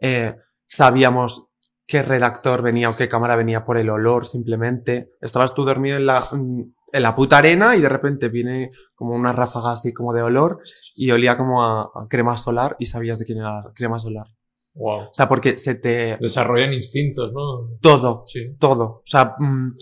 Eh, 0.00 0.34
sabíamos 0.66 1.48
qué 1.86 2.02
redactor 2.02 2.62
venía 2.62 2.90
o 2.90 2.96
qué 2.96 3.08
cámara 3.08 3.36
venía 3.36 3.64
por 3.64 3.78
el 3.78 3.90
olor 3.90 4.26
simplemente. 4.26 5.10
Estabas 5.20 5.54
tú 5.54 5.64
dormido 5.64 5.96
en 5.96 6.06
la, 6.06 6.20
mm, 6.20 6.62
en 6.92 7.02
la 7.02 7.14
puta 7.14 7.38
arena 7.38 7.76
y 7.76 7.80
de 7.80 7.88
repente 7.88 8.28
viene 8.28 8.70
como 8.94 9.14
una 9.14 9.32
ráfaga 9.32 9.72
así 9.72 9.92
como 9.92 10.12
de 10.12 10.22
olor 10.22 10.60
y 10.94 11.10
olía 11.10 11.36
como 11.36 11.62
a, 11.64 11.82
a 11.82 12.08
crema 12.08 12.36
solar 12.36 12.76
y 12.78 12.86
sabías 12.86 13.18
de 13.18 13.24
quién 13.24 13.38
era 13.38 13.62
la 13.62 13.72
crema 13.74 13.98
solar. 13.98 14.26
Wow. 14.74 15.08
O 15.08 15.14
sea, 15.14 15.28
porque 15.28 15.56
se 15.56 15.74
te... 15.76 16.18
Desarrollan 16.20 16.72
instintos, 16.72 17.32
¿no? 17.32 17.78
Todo, 17.80 18.24
Sí. 18.26 18.56
todo. 18.58 18.84
O 18.84 19.02
sea, 19.06 19.34
mm, 19.38 19.72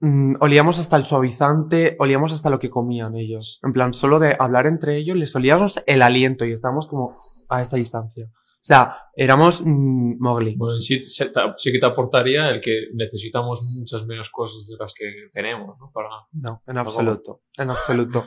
mm, 0.00 0.36
olíamos 0.40 0.78
hasta 0.78 0.96
el 0.96 1.04
suavizante, 1.04 1.96
olíamos 1.98 2.32
hasta 2.32 2.48
lo 2.50 2.58
que 2.58 2.70
comían 2.70 3.14
ellos. 3.14 3.60
En 3.62 3.72
plan, 3.72 3.92
solo 3.92 4.18
de 4.18 4.36
hablar 4.38 4.66
entre 4.66 4.96
ellos 4.96 5.16
les 5.16 5.34
olíamos 5.36 5.82
el 5.86 6.00
aliento 6.02 6.44
y 6.46 6.52
estábamos 6.52 6.86
como 6.86 7.18
a 7.50 7.60
esta 7.60 7.76
distancia. 7.76 8.26
O 8.62 8.64
sea, 8.64 8.96
éramos 9.16 9.60
mm, 9.64 10.18
Mowgli. 10.20 10.54
Bueno, 10.56 10.80
sí, 10.80 11.02
sí 11.02 11.72
que 11.72 11.78
te 11.80 11.86
aportaría 11.86 12.48
el 12.48 12.60
que 12.60 12.86
necesitamos 12.94 13.62
muchas 13.64 14.06
menos 14.06 14.30
cosas 14.30 14.68
de 14.68 14.76
las 14.78 14.94
que 14.94 15.06
tenemos, 15.32 15.76
¿no? 15.80 15.90
Para... 15.92 16.08
No, 16.40 16.62
en 16.66 16.78
absoluto, 16.78 17.42
en 17.56 17.70
absoluto. 17.70 18.24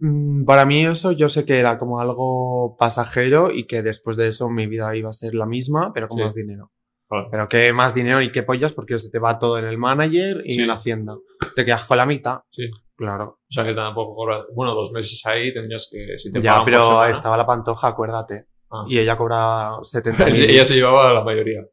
Mm, 0.00 0.44
Para 0.44 0.64
mí 0.66 0.84
eso 0.84 1.12
yo 1.12 1.28
sé 1.28 1.44
que 1.44 1.58
era 1.60 1.78
como 1.78 2.00
algo 2.00 2.76
pasajero 2.76 3.52
y 3.52 3.66
que 3.68 3.82
después 3.82 4.16
de 4.16 4.26
eso 4.28 4.48
mi 4.48 4.66
vida 4.66 4.94
iba 4.96 5.10
a 5.10 5.12
ser 5.12 5.34
la 5.34 5.46
misma, 5.46 5.92
pero 5.94 6.08
con 6.08 6.18
Sí. 6.18 6.24
más 6.24 6.34
dinero. 6.34 6.72
Claro. 7.08 7.28
Pero 7.30 7.48
que 7.48 7.72
más 7.72 7.94
dinero 7.94 8.20
y 8.20 8.30
qué 8.32 8.42
pollas 8.42 8.72
porque 8.72 8.98
se 8.98 9.10
te 9.10 9.18
va 9.20 9.38
todo 9.38 9.58
en 9.58 9.64
el 9.64 9.78
manager 9.78 10.42
y 10.44 10.54
Sí. 10.56 10.60
en 10.62 10.70
Hacienda. 10.70 11.16
Te 11.54 11.64
quedas 11.64 11.84
con 11.84 11.96
la 11.96 12.04
mitad. 12.04 12.40
Sí. 12.50 12.64
Claro. 12.96 13.38
O 13.42 13.46
sea 13.48 13.64
que 13.64 13.74
tampoco 13.74 14.14
cobras... 14.16 14.42
Bueno, 14.54 14.74
dos 14.74 14.90
meses 14.92 15.24
ahí 15.24 15.54
tendrías 15.54 15.88
que... 15.90 16.18
Si 16.18 16.32
te 16.32 16.42
Ya, 16.42 16.62
pero 16.64 16.82
semana- 16.82 17.10
estaba 17.10 17.36
la 17.36 17.46
pantoja, 17.46 17.86
acuérdate. 17.88 18.48
Ah. 18.70 18.84
Y 18.86 18.98
ella 18.98 19.16
cobra 19.16 19.78
70 19.82 20.28
Ella 20.28 20.64
se 20.64 20.74
llevaba 20.74 21.12
la 21.12 21.24
mayoría. 21.24 21.66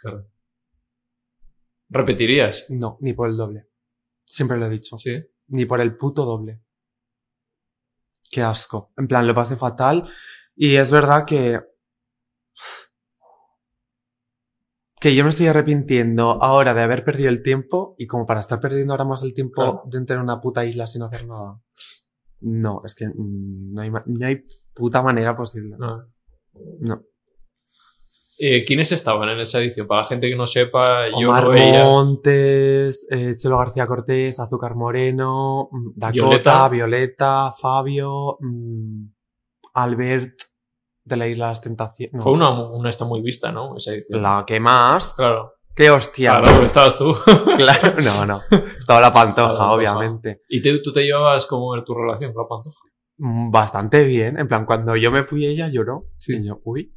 Claro. 0.00 0.26
¿Repetirías? 1.88 2.66
No, 2.70 2.96
ni 3.00 3.12
por 3.12 3.28
el 3.28 3.36
doble. 3.36 3.68
Siempre 4.24 4.56
lo 4.56 4.66
he 4.66 4.70
dicho. 4.70 4.96
Sí. 4.96 5.22
Ni 5.48 5.66
por 5.66 5.80
el 5.80 5.94
puto 5.96 6.24
doble. 6.24 6.62
Qué 8.30 8.42
asco. 8.42 8.92
En 8.96 9.06
plan, 9.06 9.26
lo 9.26 9.34
pasé 9.34 9.56
fatal. 9.56 10.08
Y 10.56 10.76
es 10.76 10.90
verdad 10.90 11.26
que. 11.26 11.60
Que 15.00 15.14
yo 15.14 15.24
me 15.24 15.30
estoy 15.30 15.48
arrepintiendo 15.48 16.42
ahora 16.42 16.72
de 16.74 16.82
haber 16.82 17.04
perdido 17.04 17.28
el 17.28 17.42
tiempo 17.42 17.96
y 17.98 18.06
como 18.06 18.24
para 18.24 18.38
estar 18.40 18.60
perdiendo 18.60 18.92
ahora 18.92 19.04
más 19.04 19.22
el 19.22 19.34
tiempo 19.34 19.54
Claro. 19.62 19.82
de 19.86 19.98
entrar 19.98 20.16
en 20.18 20.22
una 20.22 20.40
puta 20.40 20.64
isla 20.64 20.86
sin 20.86 21.02
hacer 21.02 21.26
nada. 21.26 21.60
No, 22.40 22.78
es 22.84 22.94
que 22.94 23.08
mm, 23.08 23.74
no 23.74 23.80
hay, 23.82 23.90
no 23.90 24.26
hay 24.26 24.44
puta 24.74 25.02
manera 25.02 25.34
posible. 25.36 25.76
Ah. 25.80 26.04
No. 26.80 27.02
Eh, 28.38 28.64
¿Quiénes 28.64 28.90
estaban 28.90 29.28
en 29.28 29.40
esa 29.40 29.60
edición? 29.60 29.86
Para 29.86 30.02
la 30.02 30.08
gente 30.08 30.28
que 30.28 30.34
no 30.34 30.46
sepa, 30.46 31.08
yo 31.10 31.28
Omar 31.28 31.44
no 31.44 31.50
veía... 31.50 31.84
Montes, 31.84 33.06
eh, 33.10 33.34
Chelo 33.36 33.58
García 33.58 33.86
Cortés, 33.86 34.40
Azúcar 34.40 34.74
Moreno, 34.74 35.68
mm, 35.70 35.90
Dakota, 35.94 36.12
Violeta. 36.28 36.68
Violeta, 36.68 37.52
Fabio, 37.52 38.36
mm, 38.40 39.04
Albert 39.74 40.34
de 41.04 41.16
la 41.16 41.28
Isla 41.28 41.46
de 41.46 41.50
las 41.50 41.60
Tentaciones. 41.60 42.14
no, 42.14 42.22
Fue 42.22 42.32
una, 42.32 42.50
una 42.70 42.88
esta 42.90 43.04
muy 43.04 43.20
vista, 43.22 43.52
¿no? 43.52 43.76
Esa 43.76 43.92
edición. 43.92 44.20
La 44.22 44.44
que 44.46 44.58
más. 44.58 45.14
Claro. 45.14 45.52
¡Qué 45.74 45.90
hostia! 45.90 46.40
Claro, 46.40 46.64
estabas 46.66 46.96
tú. 46.96 47.14
Claro, 47.56 47.94
no, 48.02 48.26
no. 48.26 48.40
Estaba 48.76 49.00
la 49.00 49.12
pantoja, 49.12 49.72
obviamente. 49.72 50.42
¿Y 50.48 50.60
te- 50.60 50.78
tú 50.80 50.92
te 50.92 51.02
llevabas 51.04 51.46
como 51.46 51.80
tu 51.84 51.94
relación 51.94 52.32
con 52.34 52.42
la 52.44 52.48
pantoja? 52.48 52.78
Mm, 53.18 53.50
Bastante 53.50 54.04
bien. 54.04 54.38
En 54.38 54.48
plan, 54.48 54.64
cuando 54.66 54.96
yo 54.96 55.10
me 55.12 55.22
fui, 55.24 55.46
ella 55.46 55.68
lloró. 55.68 56.08
Sí. 56.16 56.34
Y 56.36 56.46
yo, 56.46 56.60
uy, 56.64 56.94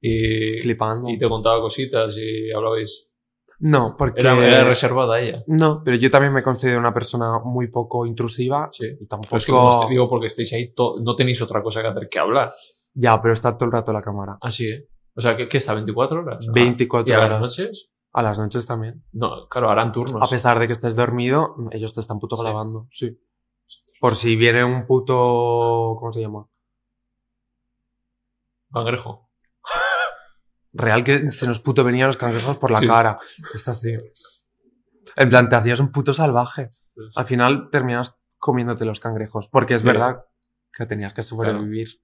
Y, 0.00 0.58
flipando. 0.60 1.08
y 1.08 1.18
te 1.18 1.28
contaba 1.28 1.60
cositas 1.60 2.16
y 2.18 2.52
hablabais. 2.52 3.10
No, 3.58 3.96
porque. 3.96 4.20
Era, 4.20 4.36
era 4.46 4.64
reservada 4.64 5.18
ella. 5.20 5.42
No, 5.46 5.82
pero 5.82 5.96
yo 5.96 6.10
también 6.10 6.32
me 6.32 6.42
considero 6.42 6.78
una 6.78 6.92
persona 6.92 7.38
muy 7.42 7.68
poco 7.68 8.04
intrusiva. 8.04 8.68
Sí. 8.70 8.84
Y 9.00 9.06
tampoco. 9.06 9.36
Es 9.38 9.46
que 9.46 9.52
como 9.52 9.80
te 9.86 9.90
digo, 9.90 10.08
porque 10.10 10.26
estáis 10.26 10.52
ahí, 10.52 10.74
to- 10.74 10.96
no 11.02 11.16
tenéis 11.16 11.40
otra 11.40 11.62
cosa 11.62 11.80
que 11.80 11.88
hacer 11.88 12.08
que 12.10 12.18
hablar. 12.18 12.50
Ya, 12.92 13.20
pero 13.22 13.32
está 13.32 13.56
todo 13.56 13.66
el 13.66 13.72
rato 13.72 13.92
la 13.94 14.02
cámara. 14.02 14.36
Así, 14.42 14.66
¿eh? 14.68 14.88
O 15.14 15.20
sea, 15.22 15.34
¿qué, 15.36 15.48
qué 15.48 15.56
está? 15.56 15.74
¿24 15.74 16.12
horas? 16.22 16.46
Ah, 16.46 16.52
24 16.54 17.10
¿Y 17.10 17.14
a 17.14 17.18
las 17.18 17.26
horas. 17.26 17.40
noches? 17.40 17.90
A 18.12 18.22
las 18.22 18.38
noches 18.38 18.66
también. 18.66 19.04
No, 19.12 19.46
claro, 19.48 19.70
harán 19.70 19.92
turnos. 19.92 20.20
A 20.22 20.26
pesar 20.30 20.58
de 20.58 20.66
que 20.66 20.72
estés 20.74 20.94
dormido, 20.96 21.54
ellos 21.72 21.94
te 21.94 22.00
están 22.02 22.18
puto 22.18 22.36
Sí. 22.36 22.42
grabando. 22.42 22.86
Sí. 22.90 23.18
Por 24.00 24.14
si 24.14 24.36
viene 24.36 24.64
un 24.64 24.86
puto. 24.86 25.96
¿Cómo 25.98 26.12
se 26.12 26.20
llama? 26.20 26.46
Cangrejo. 28.72 29.28
Real 30.72 31.04
que 31.04 31.30
se 31.30 31.46
nos 31.46 31.60
puto 31.60 31.82
venían 31.84 32.08
los 32.08 32.16
cangrejos 32.18 32.58
por 32.58 32.70
la 32.70 32.80
Sí. 32.80 32.86
cara. 32.86 33.18
Estás 33.54 33.78
así. 33.78 33.96
En 35.16 35.28
plan, 35.30 35.48
te 35.48 35.56
hacías 35.56 35.80
un 35.80 35.90
puto 35.90 36.12
salvaje. 36.12 36.68
Al 37.14 37.24
final 37.24 37.68
terminas 37.70 38.14
comiéndote 38.38 38.84
los 38.84 39.00
cangrejos. 39.00 39.48
Porque 39.48 39.74
es 39.74 39.80
Sí. 39.80 39.86
verdad 39.86 40.24
que 40.72 40.84
tenías 40.84 41.14
que 41.14 41.22
sobrevivir. 41.22 42.02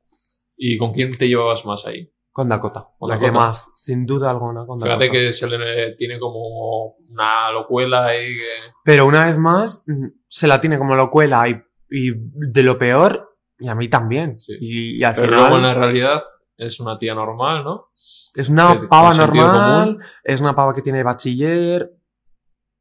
¿Y 0.57 0.79
con 0.79 0.93
quién 0.93 1.17
te 1.17 1.29
llevabas 1.29 1.67
más 1.67 1.85
ahí? 1.87 2.11
Con 2.33 2.49
Dakota. 2.49 2.89
Con 2.99 3.11
la 3.11 3.17
Dakota. 3.17 3.31
que 3.31 3.37
más, 3.37 3.71
sin 3.75 4.07
duda 4.07 4.31
alguna, 4.31 4.65
con 4.65 4.79
Dakota. 4.79 4.99
Fíjate 4.99 5.11
que 5.11 5.33
se 5.33 5.47
le 5.47 5.93
tiene 5.97 6.19
como 6.19 6.97
una 7.11 7.51
locuela 7.53 8.07
ahí 8.07 8.35
que... 8.39 8.49
Pero 8.85 9.07
una 9.07 9.27
vez 9.27 9.37
más, 9.39 9.83
mm, 9.87 10.07
se 10.29 10.47
la 10.47 10.61
tiene 10.61 10.79
como 10.79 10.97
locuela 10.97 11.47
y, 11.49 11.63
y 11.91 12.13
de 12.17 12.63
lo 12.63 12.79
peor, 12.79 13.37
y 13.59 13.69
a 13.69 13.75
mí 13.75 13.89
también. 13.89 14.41
Sí. 14.41 14.55
Y, 14.61 14.97
y 14.99 15.05
al 15.05 15.15
Pero 15.15 15.27
final. 15.27 15.41
luego 15.41 15.57
en 15.57 15.63
la 15.63 15.75
realidad 15.75 16.23
es 16.57 16.81
una 16.81 16.97
tía 16.97 17.15
normal, 17.15 17.65
¿no? 17.65 17.91
Es 18.35 18.49
una 18.49 18.81
que- 18.81 18.87
pava 18.87 19.13
normal, 19.15 19.99
es 20.25 20.41
una 20.41 20.55
pava 20.55 20.75
que 20.75 20.81
tiene 20.83 21.03
bachiller, 21.03 21.93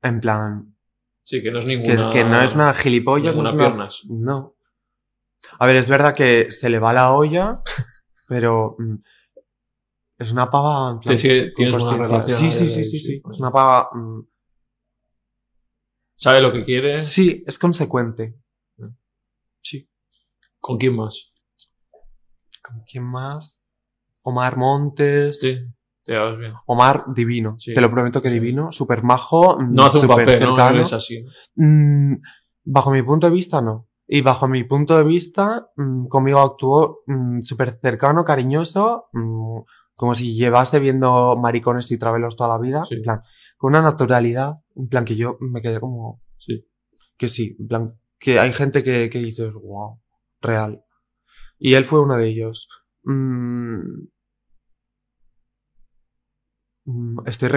en 0.01 0.19
plan, 0.21 0.75
Sí, 1.23 1.41
que 1.41 1.51
no 1.51 1.59
es 1.59 1.65
ninguna... 1.65 2.09
que, 2.09 2.23
no 2.23 2.41
es 2.41 2.55
una 2.55 2.73
gilipollas, 2.73 3.35
no 3.35 3.43
ninguna 3.43 3.49
es 3.49 3.55
una- 3.55 3.63
piernas. 3.67 4.01
No. 4.09 4.55
A 5.59 5.67
ver, 5.67 5.75
es 5.75 5.87
verdad 5.89 6.13
que 6.15 6.49
se 6.49 6.69
le 6.69 6.79
va 6.79 6.93
la 6.93 7.11
olla, 7.11 7.53
pero 8.27 8.75
mm, 8.79 8.95
Es 10.21 10.31
una 10.31 10.49
pava. 10.49 10.91
En 10.91 10.99
plan, 10.99 11.17
sigue- 11.17 11.45
con 11.47 11.53
tienes 11.55 11.73
consciencia. 11.75 12.07
relación 12.07 12.39
Sí, 12.39 12.49
sí, 12.51 12.67
sí, 12.67 12.83
sí, 12.83 12.99
sí. 12.99 12.99
sí. 12.99 13.21
Es 13.31 13.39
una 13.39 13.51
pava. 13.51 13.89
mm, 13.93 14.21
¿Sabe 16.15 16.41
lo 16.41 16.53
que 16.53 16.63
quiere? 16.63 17.01
Sí, 17.01 17.43
es 17.47 17.57
consecuente. 17.57 18.35
Sí. 19.61 19.89
¿Con 20.59 20.77
quién 20.77 20.95
más? 20.95 21.31
¿Con 22.61 22.83
quién 22.89 23.03
más? 23.03 23.59
Omar 24.23 24.57
Montes. 24.57 25.39
Sí, 25.39 25.57
te 26.03 26.11
llevas 26.13 26.37
bien. 26.37 26.53
Omar, 26.67 27.05
divino. 27.15 27.55
Sí. 27.57 27.73
Te 27.73 27.81
lo 27.81 27.89
prometo 27.89 28.21
que 28.21 28.29
divino. 28.29 28.71
Súper 28.71 29.03
majo. 29.03 29.57
mm, 29.59 29.73
No 29.73 29.85
hace 29.85 29.99
un 29.99 30.07
papel, 30.07 30.39
¿no? 30.39 30.55
cercano. 30.55 30.81
Es 30.83 30.93
así. 30.93 31.25
Mm, 31.55 32.15
bajo 32.65 32.91
mi 32.91 33.01
punto 33.01 33.27
de 33.27 33.33
vista, 33.33 33.61
no. 33.61 33.87
Y 34.07 34.21
bajo 34.21 34.47
mi 34.47 34.63
punto 34.65 34.97
de 34.97 35.03
vista, 35.03 35.69
mm, 35.75 36.07
conmigo 36.07 36.39
actuó 36.41 37.01
mm, 37.07 37.41
súper 37.41 37.79
cercano, 37.79 38.23
cariñoso, 38.23 39.07
mm, 39.13 39.59
como 40.01 40.15
si 40.15 40.33
llevase 40.35 40.79
viendo 40.79 41.37
maricones 41.37 41.91
y 41.91 41.99
travelos 41.99 42.35
toda 42.35 42.49
la 42.49 42.57
vida. 42.57 42.83
Sí. 42.85 42.95
En 42.95 43.01
plan, 43.03 43.21
con 43.55 43.69
una 43.69 43.83
naturalidad, 43.83 44.55
en 44.75 44.87
plan 44.89 45.05
que 45.05 45.15
yo 45.15 45.37
me 45.39 45.61
quedé 45.61 45.79
como, 45.79 46.23
Sí. 46.37 46.65
que 47.19 47.29
sí, 47.29 47.55
en 47.59 47.67
plan, 47.67 47.99
que 48.17 48.39
hay 48.39 48.51
gente 48.51 48.81
que, 48.83 49.11
que 49.11 49.19
dices, 49.19 49.53
wow, 49.53 50.01
real. 50.41 50.83
Y 51.59 51.75
él 51.75 51.83
fue 51.85 52.01
uno 52.01 52.17
de 52.17 52.27
ellos. 52.29 52.67
Mm, 53.03 54.07
mm, 56.85 57.19
estoy, 57.27 57.51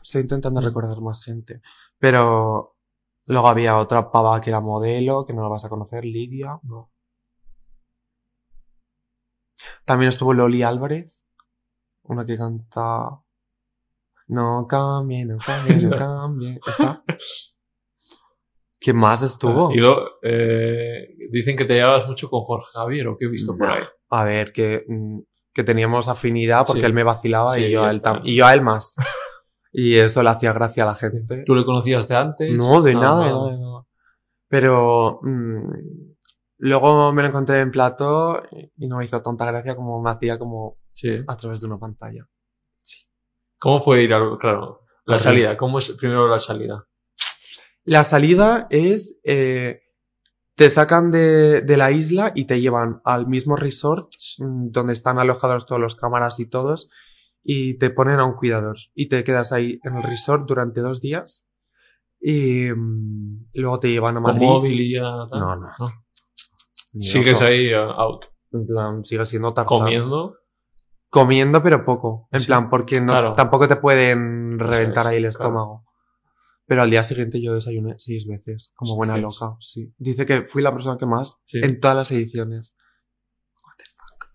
estoy 0.00 0.20
intentando 0.22 0.60
Mm. 0.60 0.64
recordar 0.64 1.00
más 1.00 1.24
gente. 1.24 1.60
Pero 1.98 2.76
luego 3.26 3.48
había 3.48 3.76
otra 3.78 4.12
pava 4.12 4.40
que 4.40 4.50
era 4.50 4.60
modelo, 4.60 5.24
que 5.26 5.32
no 5.34 5.42
la 5.42 5.48
vas 5.48 5.64
a 5.64 5.68
conocer, 5.68 6.04
Lidia. 6.04 6.60
No. 6.62 6.92
También 9.84 10.08
estuvo 10.10 10.32
Loli 10.34 10.62
Álvarez, 10.62 11.26
una 12.10 12.24
que 12.26 12.36
canta... 12.36 13.08
No 14.28 14.66
cambie, 14.68 15.24
no 15.24 15.38
cambie, 15.44 15.76
no 15.88 15.96
cambie. 15.96 16.60
¿Esa? 16.66 17.02
¿Quién 18.78 18.96
más 18.96 19.22
estuvo? 19.22 19.70
Y 19.72 19.76
luego, 19.76 20.00
eh, 20.22 21.08
dicen 21.30 21.56
que 21.56 21.64
te 21.64 21.74
llevabas 21.74 22.06
mucho 22.08 22.30
con 22.30 22.40
Jorge 22.42 22.66
Javier, 22.72 23.08
o 23.08 23.16
que 23.18 23.26
he 23.26 23.28
visto 23.28 23.56
por 23.56 23.68
ahí. 23.68 23.82
A 24.10 24.24
ver, 24.24 24.52
que, 24.52 24.84
mm, 24.88 25.18
que 25.52 25.64
teníamos 25.64 26.08
afinidad 26.08 26.64
porque 26.66 26.80
Sí. 26.80 26.86
él 26.86 26.94
me 26.94 27.02
vacilaba 27.02 27.54
Sí, 27.54 27.64
y, 27.64 27.70
yo 27.72 27.84
a 27.84 27.90
él 27.90 28.00
y 28.22 28.36
yo 28.36 28.46
a 28.46 28.54
él 28.54 28.62
más. 28.62 28.94
y 29.72 29.96
eso 29.96 30.22
le 30.22 30.30
hacía 30.30 30.52
gracia 30.52 30.84
a 30.84 30.86
la 30.86 30.94
gente. 30.94 31.42
¿Tú 31.44 31.54
le 31.54 31.64
conocías 31.64 32.08
de 32.08 32.16
antes? 32.16 32.56
No, 32.56 32.80
de 32.82 32.94
No, 32.94 33.00
nada, 33.00 33.30
no. 33.30 33.38
nada, 33.44 33.52
de 33.52 33.58
nada. 33.62 33.86
Pero 34.48 35.20
mm, 35.22 35.72
luego 36.58 37.12
me 37.12 37.22
lo 37.22 37.28
encontré 37.28 37.60
en 37.60 37.70
plato 37.70 38.42
y 38.76 38.86
no 38.88 38.96
me 38.96 39.04
hizo 39.04 39.20
tanta 39.20 39.44
gracia 39.46 39.76
como 39.76 40.00
me 40.02 40.10
hacía 40.10 40.38
como 40.38 40.78
Sí. 41.00 41.16
a 41.26 41.36
través 41.36 41.60
de 41.62 41.66
una 41.66 41.78
pantalla. 41.78 42.28
¿Cómo 43.58 43.80
fue 43.80 44.02
ir 44.02 44.12
al, 44.14 44.36
claro, 44.38 44.82
la 45.06 45.18
salida? 45.18 45.56
¿Cómo 45.56 45.78
es 45.78 45.88
primero 45.92 46.28
la 46.28 46.38
salida? 46.38 46.86
La 47.84 48.04
salida 48.04 48.66
es, 48.70 49.18
eh, 49.24 49.80
te 50.54 50.68
sacan 50.70 51.10
de, 51.10 51.62
de 51.62 51.76
la 51.76 51.90
isla 51.90 52.32
y 52.34 52.44
te 52.44 52.60
llevan 52.60 53.00
al 53.04 53.26
mismo 53.26 53.56
resort 53.56 54.10
mm, 54.38 54.70
donde 54.70 54.92
están 54.92 55.18
alojados 55.18 55.66
todos 55.66 55.80
los 55.80 55.94
cámaras 55.94 56.38
y 56.40 56.46
todos 56.46 56.90
y 57.42 57.78
te 57.78 57.88
ponen 57.90 58.18
a 58.20 58.24
un 58.26 58.34
cuidador 58.34 58.76
y 58.94 59.08
te 59.08 59.24
quedas 59.24 59.52
ahí 59.52 59.78
en 59.84 59.94
el 59.96 60.02
resort 60.02 60.46
durante 60.46 60.80
dos 60.82 61.00
días 61.00 61.46
y 62.20 62.70
mm, 62.70 63.48
luego 63.54 63.80
te 63.80 63.90
llevan 63.90 64.18
a 64.18 64.22
¿Con 64.22 64.32
Madrid. 64.34 64.46
móvil 64.46 64.80
y 64.80 64.92
ya? 64.94 65.02
No, 65.02 65.56
no. 65.56 65.70
Ni 66.92 67.06
Sigues 67.06 67.36
ojo. 67.36 67.44
ahí 67.44 67.72
uh, 67.72 67.78
out, 67.78 68.24
En 68.52 68.66
plan, 68.66 69.04
sigue 69.04 69.24
siendo 69.24 69.52
Tarzán. 69.54 69.78
comiendo. 69.80 70.36
Comiendo, 71.10 71.62
pero 71.62 71.84
poco. 71.84 72.28
En 72.30 72.40
Sí. 72.40 72.46
plan, 72.46 72.70
porque 72.70 73.00
no, 73.00 73.12
Claro. 73.12 73.32
tampoco 73.34 73.66
te 73.68 73.76
pueden 73.76 74.58
reventar 74.58 75.06
ahí 75.08 75.16
el 75.16 75.22
claro. 75.24 75.30
estómago. 75.30 75.84
Pero 76.66 76.82
al 76.82 76.90
día 76.90 77.02
siguiente 77.02 77.42
yo 77.42 77.52
desayuné 77.52 77.94
seis 77.98 78.28
veces, 78.28 78.72
como 78.76 78.94
buena 78.94 79.18
loca. 79.18 79.56
Sí. 79.58 79.92
Dice 79.98 80.24
que 80.24 80.42
fui 80.42 80.62
la 80.62 80.70
persona 80.72 80.96
que 80.96 81.06
más 81.06 81.40
en 81.52 81.80
todas 81.80 81.96
las 81.96 82.10
ediciones. 82.12 82.76
What 83.64 83.74
the 83.76 83.84
fuck. 83.90 84.28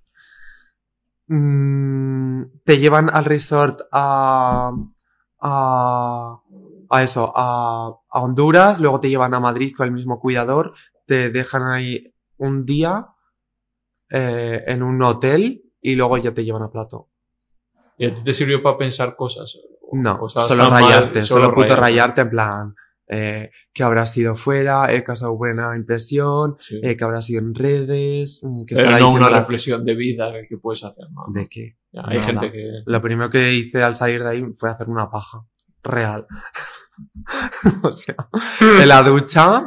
Mm, 1.27 2.43
te 2.65 2.77
llevan 2.77 3.09
al 3.09 3.23
resort 3.23 3.81
a, 3.93 4.71
a, 5.39 6.41
a 6.89 7.03
eso, 7.03 7.31
a, 7.35 7.87
a 8.11 8.19
Honduras, 8.21 8.81
luego 8.81 8.99
te 8.99 9.09
llevan 9.09 9.33
a 9.33 9.39
Madrid 9.39 9.71
con 9.75 9.85
el 9.87 9.93
mismo 9.93 10.19
cuidador, 10.19 10.73
te 11.05 11.29
dejan 11.29 11.63
ahí 11.63 12.13
un 12.37 12.65
día 12.65 13.07
eh, 14.09 14.63
en 14.67 14.83
un 14.83 15.01
hotel 15.01 15.64
y 15.91 15.95
luego 15.95 16.17
ya 16.17 16.33
te 16.33 16.43
llevan 16.43 16.63
a 16.63 16.69
plato. 16.71 17.09
¿Y 17.97 18.07
a 18.07 18.13
ti 18.13 18.23
te 18.23 18.33
sirvió 18.33 18.61
para 18.61 18.77
pensar 18.77 19.15
cosas? 19.15 19.57
No, 19.93 20.17
¿O 20.21 20.27
solo 20.29 20.63
tan 20.63 20.71
mal, 20.71 20.83
rayarte, 20.83 21.21
solo, 21.21 21.49
puto 21.49 21.61
rayarte? 21.75 21.81
rayarte 21.81 22.21
en 22.21 22.29
plan, 22.29 22.75
eh, 23.07 23.51
que 23.71 23.83
habrá 23.83 24.05
sido 24.05 24.35
fuera, 24.35 24.91
he 24.91 25.03
causado 25.03 25.37
buena 25.37 25.75
impresión, 25.75 26.55
Sí. 26.59 26.79
eh, 26.83 26.97
que 26.97 27.03
habrá 27.03 27.21
sido 27.21 27.39
en 27.41 27.53
redes, 27.55 28.41
mm, 28.43 28.65
que 28.65 28.75
Pero 28.75 28.97
no 28.99 29.11
una 29.11 29.29
la- 29.29 29.39
reflexión 29.39 29.85
de 29.85 29.95
vida 29.95 30.31
que 30.49 30.57
puedes 30.57 30.83
hacer, 30.83 31.05
¿no? 31.11 31.25
¿De 31.33 31.47
qué? 31.47 31.77
Ya, 31.93 32.01
Hay 32.05 32.17
Nada. 32.17 32.27
gente 32.27 32.51
que... 32.51 32.63
Lo 32.85 32.99
primero 32.99 33.29
que 33.29 33.53
hice 33.53 33.81
al 33.83 33.95
salir 33.95 34.23
de 34.23 34.29
ahí 34.29 34.43
fue 34.53 34.69
hacer 34.69 34.89
una 34.89 35.09
paja. 35.09 35.45
Real. 35.83 36.25
o 37.83 37.91
sea, 37.91 38.15
en 38.81 38.87
la 38.87 39.03
ducha, 39.03 39.65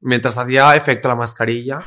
mientras 0.00 0.38
hacía 0.38 0.76
efecto 0.76 1.08
la 1.08 1.16
mascarilla. 1.16 1.80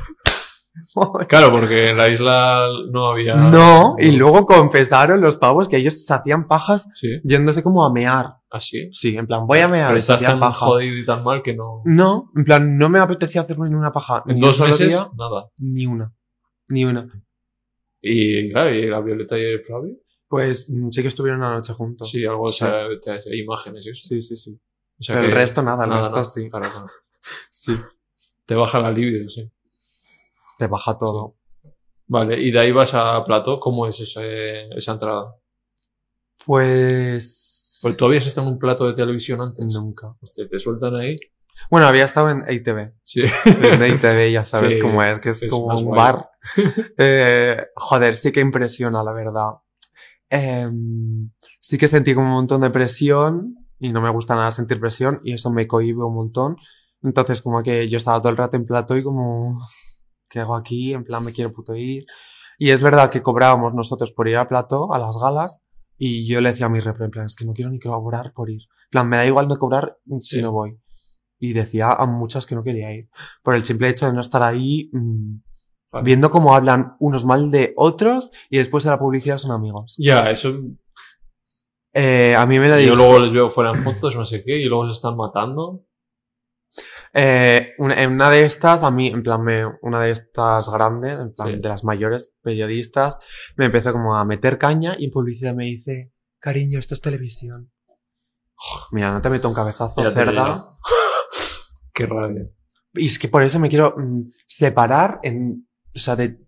Claro, 1.28 1.50
porque 1.52 1.90
en 1.90 1.96
la 1.96 2.08
isla 2.08 2.66
no 2.90 3.06
había... 3.08 3.34
no, 3.34 3.96
y 3.98 4.12
luego 4.12 4.46
confesaron 4.46 5.20
los 5.20 5.36
pavos 5.36 5.68
que 5.68 5.76
ellos 5.76 6.04
se 6.04 6.12
hacían 6.14 6.46
pajas 6.48 6.88
Sí, 6.94 7.20
yéndose 7.24 7.62
como 7.62 7.84
a 7.84 7.92
mear. 7.92 8.34
así. 8.50 8.88
Sí, 8.92 9.16
en 9.16 9.26
plan, 9.26 9.46
voy 9.46 9.58
a 9.60 9.68
mear. 9.68 9.88
Pero 9.88 9.98
estás 9.98 10.22
tan 10.22 10.38
pajas. 10.40 10.58
jodido 10.60 10.96
y 10.96 11.04
tan 11.04 11.24
mal 11.24 11.42
que 11.42 11.54
no... 11.54 11.82
No, 11.84 12.30
en 12.36 12.44
plan, 12.44 12.78
no 12.78 12.88
me 12.88 12.98
apetecía 13.00 13.40
hacerme 13.42 13.68
ni 13.68 13.74
una 13.74 13.92
paja. 13.92 14.22
En 14.26 14.36
ni 14.36 14.40
dos 14.40 14.60
meses, 14.60 14.88
día, 14.88 15.08
nada. 15.18 15.50
ni 15.58 15.86
una. 15.86 16.12
Ni 16.68 16.84
una. 16.84 17.06
Y 18.00 18.50
claro, 18.52 18.70
y 18.74 18.86
la 18.88 19.00
Violeta 19.00 19.38
y 19.38 19.42
el 19.42 19.60
Flavio. 19.62 19.94
Pues 20.28 20.70
mm, 20.70 20.90
sí 20.90 21.02
que 21.02 21.08
estuvieron 21.08 21.40
una 21.40 21.54
noche 21.56 21.72
juntos. 21.72 22.08
Sí, 22.08 22.24
algo, 22.24 22.44
o 22.44 22.52
sea, 22.52 22.86
imágenes 23.32 23.86
y 23.86 23.90
eso. 23.90 24.06
Sí, 24.08 24.20
sí, 24.22 24.36
sí. 24.36 24.58
O 24.98 25.02
sea 25.02 25.16
Pero 25.16 25.26
el 25.26 25.32
que- 25.32 25.38
resto 25.38 25.62
nada, 25.62 25.84
el 25.84 25.90
nada, 25.90 26.00
resto 26.02 26.14
nada. 26.16 26.24
sí. 26.24 26.50
Claro, 26.50 26.68
claro. 26.70 26.86
Sí. 27.50 27.74
Te 28.46 28.54
baja 28.54 28.78
el 28.78 28.84
alivio, 28.86 29.28
sí. 29.28 29.50
Te 30.60 30.66
baja 30.66 30.98
todo. 30.98 31.36
Vale, 32.06 32.38
y 32.38 32.50
de 32.50 32.60
ahí 32.60 32.70
vas 32.70 32.92
a 32.92 33.24
Plató. 33.24 33.58
¿Cómo 33.58 33.86
es 33.86 33.98
ese- 34.00 34.68
esa 34.76 34.92
entrada? 34.92 35.34
Pues... 36.44 37.78
Porque 37.82 37.96
tú 37.96 38.04
habías 38.04 38.26
estado 38.26 38.46
en 38.46 38.52
un 38.54 38.58
plato 38.58 38.86
de 38.86 38.92
televisión 38.92 39.40
antes. 39.40 39.64
Nunca. 39.72 40.14
Hostia, 40.20 40.46
te 40.46 40.58
sueltan 40.58 40.96
ahí. 40.96 41.16
Bueno, 41.70 41.86
había 41.86 42.04
estado 42.04 42.28
en 42.30 42.44
ITV. 42.46 42.92
Sí. 43.02 43.22
En 43.46 43.82
ITV 43.94 44.32
ya 44.32 44.44
sabes 44.44 44.74
Sí, 44.74 44.80
cómo 44.80 45.02
es, 45.02 45.18
que 45.20 45.30
es, 45.30 45.42
es 45.42 45.50
como 45.50 45.74
un 45.74 45.84
guay. 45.86 45.96
bar. 45.98 46.30
Eh, 46.98 47.56
joder, 47.76 48.16
sí 48.16 48.32
que 48.32 48.40
impresiona, 48.40 49.02
la 49.02 49.12
verdad. 49.12 49.52
Em, 50.28 51.30
sí 51.60 51.78
que 51.78 51.88
sentí 51.88 52.14
como 52.14 52.26
un 52.28 52.34
montón 52.34 52.60
de 52.60 52.70
presión 52.70 53.56
y 53.78 53.92
no 53.92 54.00
me 54.02 54.10
gusta 54.10 54.34
nada 54.34 54.50
sentir 54.50 54.78
presión 54.78 55.20
y 55.24 55.32
eso 55.32 55.50
me 55.50 55.66
cohibe 55.66 56.04
un 56.04 56.14
montón. 56.14 56.56
Entonces 57.02 57.40
como 57.40 57.62
que 57.62 57.88
yo 57.88 57.96
estaba 57.96 58.20
todo 58.20 58.30
el 58.30 58.36
rato 58.36 58.56
en 58.58 58.66
plato 58.66 58.94
y 58.96 59.02
como, 59.02 59.58
¿qué 60.30 60.40
hago 60.40 60.56
aquí? 60.56 60.94
En 60.94 61.04
plan, 61.04 61.22
me 61.24 61.32
quiero 61.32 61.52
puto 61.52 61.74
ir. 61.74 62.06
Y 62.58 62.70
es 62.70 62.80
verdad 62.82 63.10
que 63.10 63.22
cobrábamos 63.22 63.74
nosotros 63.74 64.12
por 64.12 64.28
ir 64.28 64.36
a 64.36 64.46
plato, 64.48 64.92
a 64.94 64.98
las 64.98 65.16
galas, 65.18 65.64
y 65.98 66.26
yo 66.26 66.40
le 66.40 66.50
decía 66.50 66.66
a 66.66 66.68
mi 66.70 66.80
repre, 66.80 67.04
en 67.06 67.10
plan, 67.10 67.26
es 67.26 67.34
que 67.34 67.44
no 67.44 67.52
quiero 67.52 67.70
ni 67.70 67.78
cobrar 67.78 68.32
por 68.34 68.48
ir. 68.50 68.62
En 68.84 68.90
plan, 68.90 69.08
me 69.08 69.16
da 69.16 69.26
igual 69.26 69.48
no 69.48 69.58
cobrar 69.58 69.98
si 70.20 70.36
Sí. 70.36 70.42
no 70.42 70.52
voy. 70.52 70.78
Y 71.38 71.52
decía 71.52 71.92
a 71.92 72.06
muchas 72.06 72.46
que 72.46 72.54
no 72.54 72.62
quería 72.62 72.92
ir. 72.92 73.08
Por 73.42 73.54
el 73.54 73.64
simple 73.64 73.88
hecho 73.88 74.06
de 74.06 74.12
no 74.12 74.20
estar 74.20 74.42
ahí, 74.42 74.90
mm, 74.92 75.40
Vale. 75.92 76.04
viendo 76.04 76.30
cómo 76.30 76.54
hablan 76.54 76.96
unos 77.00 77.24
mal 77.24 77.50
de 77.50 77.72
otros 77.76 78.30
y 78.50 78.58
después 78.58 78.84
de 78.84 78.90
la 78.90 78.98
publicidad 78.98 79.38
son 79.38 79.50
amigos. 79.52 79.96
Ya, 79.98 80.30
eso. 80.30 80.54
Eh, 81.92 82.34
a 82.36 82.46
mí 82.46 82.58
me 82.58 82.68
lo 82.68 82.78
Yo 82.78 82.94
luego 82.94 83.18
les 83.20 83.32
veo 83.32 83.50
fuera 83.50 83.70
en 83.70 83.82
fotos, 83.82 84.14
no 84.14 84.24
sé 84.24 84.42
qué, 84.42 84.58
y 84.58 84.64
luego 84.66 84.86
se 84.86 84.92
están 84.92 85.16
matando. 85.16 85.84
Eh, 87.12 87.70
una, 87.78 88.02
en 88.02 88.12
una 88.12 88.30
de 88.30 88.44
estas, 88.44 88.82
a 88.82 88.90
mí, 88.90 89.08
en 89.08 89.22
plan, 89.22 89.42
me, 89.42 89.64
una 89.82 90.00
de 90.00 90.10
estas 90.12 90.68
grandes, 90.70 91.12
en 91.18 91.32
plan, 91.32 91.48
Sí. 91.48 91.58
de 91.60 91.68
las 91.68 91.82
mayores 91.84 92.30
periodistas, 92.42 93.18
me 93.56 93.66
empezó 93.66 93.92
como 93.92 94.16
a 94.16 94.24
meter 94.24 94.58
caña 94.58 94.94
y 94.98 95.06
en 95.06 95.10
publicidad 95.10 95.54
me 95.54 95.64
dice, 95.64 96.12
cariño, 96.38 96.78
esto 96.78 96.94
es 96.94 97.00
televisión. 97.00 97.72
Mira, 98.92 99.12
no 99.12 99.20
te 99.20 99.30
meto 99.30 99.48
un 99.48 99.54
cabezazo, 99.54 100.02
Ya 100.02 100.10
cerda. 100.10 100.76
Qué 101.94 102.06
rabia. 102.06 102.44
Y 102.94 103.06
es 103.06 103.18
que 103.18 103.28
por 103.28 103.42
eso 103.42 103.58
me 103.58 103.68
quiero 103.68 103.94
mm, 103.96 104.20
separar 104.46 105.20
en, 105.22 105.68
o 105.94 105.98
sea, 105.98 106.16
de, 106.16 106.38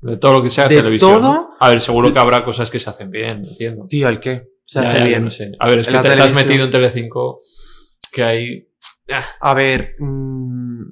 De 0.00 0.16
todo 0.18 0.34
lo 0.34 0.42
que 0.42 0.50
sea 0.50 0.68
De 0.68 0.76
televisión. 0.76 1.20
todo- 1.20 1.32
¿no? 1.34 1.48
A 1.60 1.70
ver, 1.70 1.80
seguro 1.80 2.12
que 2.12 2.18
habrá 2.18 2.44
cosas 2.44 2.70
que 2.70 2.78
se 2.78 2.90
hacen 2.90 3.10
bien, 3.10 3.44
entiendo. 3.44 3.86
tío, 3.88 4.08
¿el 4.08 4.20
qué? 4.20 4.48
Se 4.64 4.80
Ya, 4.80 4.90
hace 4.90 4.98
ya, 5.00 5.04
bien. 5.06 5.24
no 5.24 5.30
sé. 5.30 5.52
A 5.60 5.68
ver, 5.68 5.78
es 5.80 5.88
En 5.88 5.94
que 5.94 6.00
te, 6.08 6.14
te 6.16 6.22
has 6.22 6.32
metido 6.32 6.64
en 6.64 6.70
Telecinco 6.70 7.40
que 8.12 8.22
hay. 8.22 8.68
A 9.40 9.54
ver, 9.54 9.94
mm, 9.98 10.82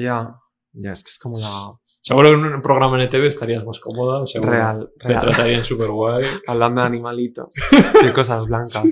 ya, 0.00 0.34
ya, 0.72 0.92
es 0.92 1.02
que 1.04 1.10
es 1.10 1.18
como 1.18 1.38
la, 1.38 1.72
Seguro 2.00 2.28
que 2.28 2.34
en 2.34 2.54
un 2.54 2.62
programa 2.62 2.96
en 2.96 3.08
ETV 3.08 3.26
estarías 3.26 3.64
más 3.64 3.80
cómoda. 3.80 4.24
Seguro. 4.26 4.52
Real, 4.52 4.90
Te 4.98 5.08
real. 5.08 5.20
tratarían 5.22 5.64
súper 5.64 5.90
guay. 5.90 6.24
Hablando 6.46 6.80
de 6.82 6.86
animalitos 6.86 7.48
y 8.08 8.12
cosas 8.12 8.46
blancas. 8.46 8.84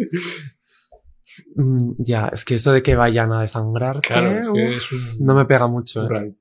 Mm, 1.55 1.93
ya, 1.99 2.29
es 2.33 2.45
que 2.45 2.55
esto 2.57 2.73
de 2.73 2.83
que 2.83 2.97
vayan 2.97 3.33
a 3.33 3.43
desangrarte 3.43 4.09
Claro, 4.09 4.39
es 4.39 4.49
que 4.49 4.65
es 4.67 4.93
un, 4.93 5.25
no 5.25 5.35
me 5.35 5.45
pega 5.45 5.67
mucho. 5.67 6.05
eh. 6.11 6.35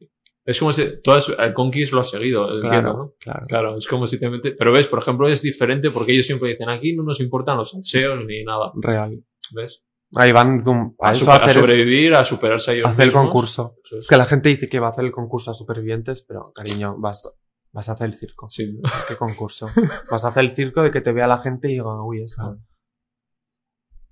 Es 0.46 0.60
como 0.60 0.72
si. 0.72 1.02
Tú 1.02 1.12
has, 1.12 1.30
el 1.30 1.54
Conquist 1.54 1.94
lo 1.94 2.02
has 2.02 2.10
seguido, 2.10 2.46
entiendo, 2.46 2.68
Claro, 2.68 2.94
¿no? 2.98 3.14
claro. 3.20 3.42
Claro, 3.48 3.78
es 3.78 3.88
como 3.88 4.08
si 4.08 4.20
te 4.20 4.30
metes. 4.30 4.56
Pero 4.58 4.74
ves, 4.74 4.88
por 4.88 5.00
ejemplo, 5.00 5.30
es 5.30 5.42
diferente 5.42 5.90
porque 5.90 6.12
ellos 6.12 6.26
siempre 6.26 6.50
dicen 6.50 6.70
aquí 6.70 6.96
no 6.96 7.04
nos 7.04 7.20
importan 7.22 7.58
los 7.58 7.70
salseos 7.72 8.26
ni 8.26 8.44
nada. 8.44 8.72
Real. 8.76 9.24
¿Ves? 9.56 9.84
Ahí 10.16 10.32
van 10.32 10.64
a, 10.68 11.08
A, 11.08 11.12
eso, 11.12 11.22
super- 11.22 11.34
a 11.34 11.46
hacer, 11.46 11.54
sobrevivir, 11.62 12.14
a 12.14 12.24
superarse 12.26 12.72
a 12.72 12.74
ellos 12.76 12.88
hacer 12.88 13.06
el 13.08 13.12
concurso. 13.14 13.78
Es. 13.84 13.92
Es 14.00 14.08
que 14.08 14.18
la 14.18 14.26
gente 14.26 14.50
dice 14.50 14.70
que 14.70 14.80
va 14.80 14.88
a 14.88 14.92
hacer 14.92 15.06
el 15.06 15.12
concurso 15.12 15.52
a 15.52 15.54
supervivientes, 15.54 16.24
pero 16.28 16.52
cariño, 16.54 16.96
vas, 17.00 17.32
vas 17.72 17.90
a 17.90 17.94
hacer 17.94 18.08
el 18.10 18.16
circo. 18.16 18.48
Sí. 18.50 18.80
¿Qué 19.08 19.16
concurso? 19.16 19.70
vas 20.12 20.24
a 20.26 20.28
hacer 20.30 20.44
el 20.46 20.52
circo 20.52 20.84
de 20.84 20.92
que 20.92 21.02
te 21.02 21.12
vea 21.14 21.28
la 21.28 21.38
gente 21.40 21.68
y 21.70 21.74
diga, 21.74 22.04
uy, 22.04 22.24
es 22.24 22.36
Claro. 22.36 22.60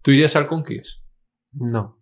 ¿Tú 0.04 0.12
irías 0.12 0.36
al 0.36 0.48
Conquist? 0.48 1.04
No. 1.54 2.02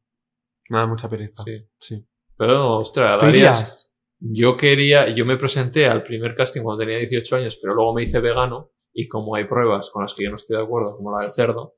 Me 0.69 0.77
da 0.77 0.87
mucha 0.87 1.09
pereza. 1.09 1.43
Sí. 1.43 1.67
Sí. 1.77 2.07
Pero, 2.37 2.77
ostras, 2.77 3.19
¿Tú 3.19 3.25
irías? 3.27 3.93
Yo 4.19 4.55
quería, 4.55 5.13
yo 5.13 5.25
me 5.25 5.37
presenté 5.37 5.87
al 5.87 6.03
primer 6.03 6.33
casting 6.33 6.61
cuando 6.61 6.83
tenía 6.83 6.97
18 6.99 7.35
años, 7.37 7.57
pero 7.61 7.73
luego 7.73 7.93
me 7.93 8.03
hice 8.03 8.19
vegano 8.19 8.71
y 8.93 9.07
como 9.07 9.35
hay 9.35 9.45
pruebas 9.45 9.89
con 9.89 10.03
las 10.03 10.13
que 10.13 10.23
yo 10.25 10.29
no 10.29 10.35
estoy 10.35 10.57
de 10.57 10.63
acuerdo, 10.63 10.95
como 10.95 11.11
la 11.11 11.23
del 11.23 11.33
cerdo, 11.33 11.75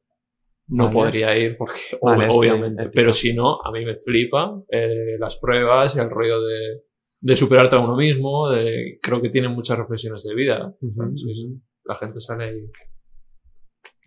no 0.71 0.85
Vale. 0.85 0.93
podría 0.95 1.37
ir 1.37 1.55
porque, 1.57 1.79
Vale, 2.01 2.27
obviamente. 2.29 2.89
Pero 2.89 3.13
si 3.13 3.33
no, 3.33 3.59
a 3.63 3.71
mí 3.71 3.85
me 3.85 3.97
flipa 3.97 4.59
eh, 4.69 5.17
las 5.19 5.37
pruebas 5.37 5.95
y 5.95 5.99
el 5.99 6.09
rollo 6.09 6.41
de, 6.41 6.81
de 7.21 7.35
superarte 7.35 7.75
a 7.75 7.79
uno 7.79 7.95
mismo. 7.95 8.49
De, 8.49 8.99
creo 9.01 9.21
que 9.21 9.29
tiene 9.29 9.47
muchas 9.49 9.77
reflexiones 9.77 10.23
de 10.23 10.33
vida. 10.35 10.73
Sí, 11.15 11.35
sí. 11.35 11.61
La 11.85 11.95
gente 11.95 12.19
sale 12.19 12.43
ahí. 12.45 12.61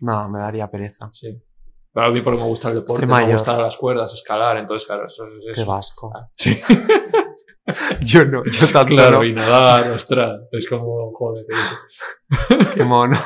No, 0.01 0.29
me 0.29 0.39
daría 0.39 0.69
pereza. 0.69 1.09
Sí. 1.13 1.41
Pero 1.93 2.07
a 2.07 2.11
mí 2.11 2.21
porque 2.21 2.41
me 2.41 2.47
gusta 2.47 2.69
el 2.69 2.75
deporte, 2.75 3.07
me 3.07 3.31
gustan 3.31 3.61
las 3.61 3.77
cuerdas, 3.77 4.13
escalar, 4.13 4.57
entonces 4.57 4.85
claro, 4.85 5.07
eso 5.07 5.25
es 5.39 5.45
Qué 5.45 5.61
eso. 5.61 5.65
vasco. 5.71 6.11
Ah, 6.13 6.27
Sí, 6.33 6.59
Yo 8.05 8.25
no, 8.25 8.43
yo 8.45 8.67
tanto 8.71 8.93
claro, 8.93 9.17
no. 9.19 9.23
y 9.23 9.33
nadar, 9.33 9.89
ostras, 9.91 10.41
es 10.51 10.67
como, 10.69 11.11
joder, 11.13 11.45
Qué 12.75 12.83
mono. 12.85 13.17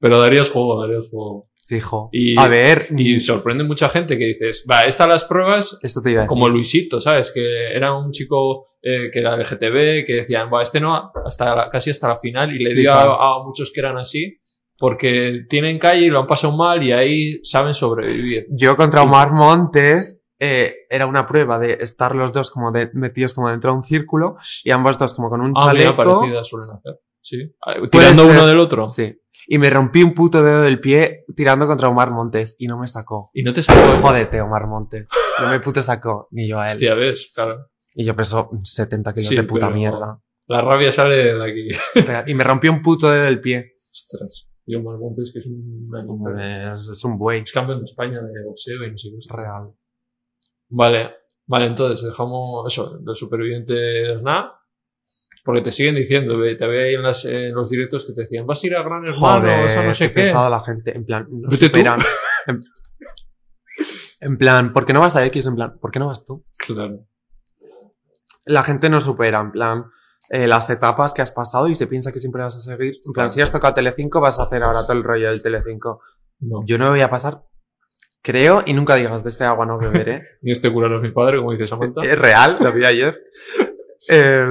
pero 0.00 0.20
darías 0.20 0.50
juego, 0.50 0.80
darías 0.82 1.08
juego. 1.08 1.48
Fijo. 1.68 2.08
Y- 2.12 2.38
a 2.38 2.48
ver, 2.48 2.86
Y 2.96 3.16
mm, 3.16 3.20
sorprende 3.20 3.62
mucha 3.62 3.90
gente 3.90 4.16
que 4.16 4.24
dices, 4.24 4.64
va, 4.70 4.84
estas 4.84 5.06
las 5.08 5.24
pruebas 5.24 5.76
esto 5.82 6.00
te 6.00 6.12
iba 6.12 6.20
a 6.20 6.22
decir. 6.22 6.28
como 6.28 6.48
Luisito, 6.48 6.98
¿sabes? 7.00 7.30
Que 7.30 7.72
era 7.74 7.94
un 7.94 8.10
chico 8.10 8.64
eh, 8.82 9.10
que 9.12 9.18
era 9.18 9.36
LGTB, 9.36 10.04
que 10.06 10.14
decían, 10.14 10.48
va, 10.52 10.62
este 10.62 10.80
no, 10.80 11.12
hasta 11.26 11.54
la- 11.54 11.68
casi 11.68 11.90
hasta 11.90 12.08
la 12.08 12.16
final, 12.16 12.54
y 12.54 12.58
le 12.64 12.74
dio 12.74 12.92
a, 12.92 13.02
a 13.36 13.44
muchos 13.44 13.70
que 13.70 13.80
eran 13.80 13.98
así, 13.98 14.38
porque 14.78 15.44
tienen 15.48 15.78
calle 15.78 16.06
y 16.06 16.08
lo 16.08 16.20
han 16.20 16.26
pasado 16.26 16.56
mal 16.56 16.82
y 16.82 16.92
ahí 16.92 17.40
saben 17.44 17.74
sobrevivir. 17.74 18.46
Yo 18.50 18.74
contra 18.76 19.02
Omar 19.02 19.32
Montes 19.32 20.22
eh, 20.38 20.74
era 20.88 21.04
una 21.06 21.26
prueba 21.26 21.58
de 21.58 21.78
estar 21.80 22.14
los 22.14 22.32
dos 22.32 22.50
como 22.50 22.70
de, 22.72 22.88
metidos 22.94 23.34
como 23.34 23.50
dentro 23.50 23.72
de 23.72 23.76
un 23.76 23.82
círculo 23.82 24.36
y 24.64 24.70
ambos 24.70 24.96
dos 24.98 25.12
como 25.14 25.28
con 25.28 25.40
un 25.40 25.52
Ah, 25.56 25.72
mira, 25.74 25.84
chaleco. 25.90 25.96
parecidas 26.20 26.46
suelen 26.48 26.70
hacer. 26.70 26.94
Sí. 27.20 27.52
Ah, 27.66 27.74
Tirando 27.90 28.24
uno 28.26 28.46
del 28.46 28.60
otro. 28.60 28.88
Sí. 28.88 29.12
Y 29.50 29.56
me 29.56 29.70
rompí 29.70 30.02
un 30.02 30.12
puto 30.12 30.42
dedo 30.42 30.60
del 30.60 30.78
pie 30.78 31.24
tirando 31.34 31.66
contra 31.66 31.88
Omar 31.88 32.10
Montes 32.10 32.54
y 32.58 32.66
no 32.66 32.78
me 32.78 32.86
sacó. 32.86 33.30
Y 33.32 33.42
no 33.42 33.54
te 33.54 33.62
sacó. 33.62 33.80
Jódete, 34.02 34.42
Omar 34.42 34.66
Montes. 34.66 35.08
No 35.40 35.48
me 35.48 35.58
puto 35.58 35.82
sacó, 35.82 36.28
ni 36.32 36.46
yo 36.46 36.60
a 36.60 36.66
él. 36.66 36.74
Hostia, 36.74 36.94
ves, 36.94 37.32
claro. 37.34 37.70
Y 37.94 38.04
yo 38.04 38.14
peso 38.14 38.50
70 38.62 39.14
kilos 39.14 39.28
Sí, 39.28 39.36
de 39.36 39.44
puta 39.44 39.70
mierda. 39.70 40.20
La 40.48 40.60
rabia 40.60 40.92
sale 40.92 41.34
de 41.34 41.44
aquí. 41.44 41.68
Y 42.26 42.34
me 42.34 42.44
rompí 42.44 42.68
un 42.68 42.82
puto 42.82 43.10
dedo 43.10 43.24
del 43.24 43.40
pie. 43.40 43.78
Ostras. 43.90 44.50
Y 44.66 44.74
Omar 44.74 44.98
Montes, 44.98 45.32
que 45.32 45.38
es 45.38 45.46
un. 45.46 45.90
Es, 46.38 46.86
es 46.86 47.04
un 47.04 47.16
buey. 47.16 47.40
Es 47.40 47.50
campeón 47.50 47.78
de 47.78 47.86
España 47.86 48.20
de 48.20 48.44
boxeo 48.44 48.84
y 48.84 48.90
no 48.90 48.98
sé 48.98 49.08
qué. 49.08 49.34
Real. 49.34 49.72
Vale, 50.68 51.10
vale, 51.46 51.66
entonces 51.68 52.06
dejamos 52.06 52.70
eso, 52.70 53.00
los 53.02 53.18
supervivientes 53.18 54.22
nada. 54.22 54.57
Porque 55.44 55.62
te 55.62 55.72
siguen 55.72 55.94
diciendo, 55.94 56.34
te 56.56 56.66
veo 56.66 56.84
ahí 56.86 56.94
en, 56.94 57.02
las, 57.02 57.24
en 57.24 57.54
los 57.54 57.70
directos 57.70 58.04
que 58.06 58.12
te 58.12 58.22
decían, 58.22 58.46
vas 58.46 58.62
a 58.62 58.66
ir 58.66 58.76
a 58.76 58.82
Gran 58.82 59.04
Hermano, 59.06 59.14
Joder, 59.40 59.62
vas 59.62 59.76
a 59.76 59.82
no 59.84 59.94
sé 59.94 60.12
qué 60.12 60.22
qué. 60.24 60.32
la 60.32 60.62
gente. 60.64 60.96
En 60.96 61.04
plan, 61.06 61.26
no 61.30 61.50
superan. 61.50 62.00
En, 62.46 62.60
en 64.20 64.36
plan, 64.38 64.72
¿por 64.72 64.84
qué 64.84 64.92
no 64.92 65.00
vas 65.00 65.16
a 65.16 65.24
X? 65.26 65.46
En 65.46 65.54
plan, 65.54 65.78
¿por 65.80 65.90
qué 65.90 65.98
no 65.98 66.08
vas 66.08 66.24
tú? 66.24 66.44
Claro. 66.58 67.06
La 68.44 68.62
gente 68.64 68.88
no 68.90 69.00
supera, 69.00 69.40
en 69.40 69.52
plan, 69.52 69.84
eh, 70.30 70.46
las 70.46 70.68
etapas 70.70 71.14
que 71.14 71.22
has 71.22 71.30
pasado 71.30 71.68
y 71.68 71.74
se 71.74 71.86
piensa 71.86 72.10
que 72.12 72.18
siempre 72.18 72.42
vas 72.42 72.56
a 72.56 72.60
seguir. 72.60 72.94
En 72.96 73.12
plan, 73.12 73.26
Claro. 73.26 73.28
si 73.30 73.40
has 73.40 73.52
tocado 73.52 73.74
Telecinco, 73.74 74.20
vas 74.20 74.38
a 74.38 74.44
hacer 74.44 74.62
ahora 74.62 74.80
todo 74.86 74.96
el 74.96 75.04
rollo 75.04 75.30
del 75.30 75.42
Telecinco. 75.42 76.00
No. 76.40 76.62
Yo 76.66 76.78
no 76.78 76.90
voy 76.90 77.00
a 77.00 77.10
pasar, 77.10 77.42
creo, 78.22 78.62
y 78.66 78.72
nunca 78.72 78.96
digas 78.96 79.22
de 79.22 79.30
este 79.30 79.44
agua 79.44 79.66
no 79.66 79.78
beberé. 79.78 80.22
Ni 80.42 80.50
este 80.52 80.72
cura 80.72 80.88
no 80.88 80.96
es 80.96 81.02
mi 81.02 81.12
padre, 81.12 81.38
como 81.38 81.52
dice 81.52 81.66
Samantha. 81.66 82.02
Es 82.02 82.18
real, 82.18 82.58
lo 82.60 82.72
vi 82.72 82.84
ayer. 82.84 83.16
Eh, 84.08 84.46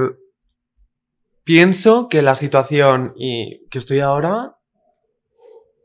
pienso 1.48 2.08
que 2.10 2.20
la 2.20 2.34
situación 2.36 3.14
y 3.16 3.66
que 3.70 3.78
estoy 3.78 4.00
ahora 4.00 4.54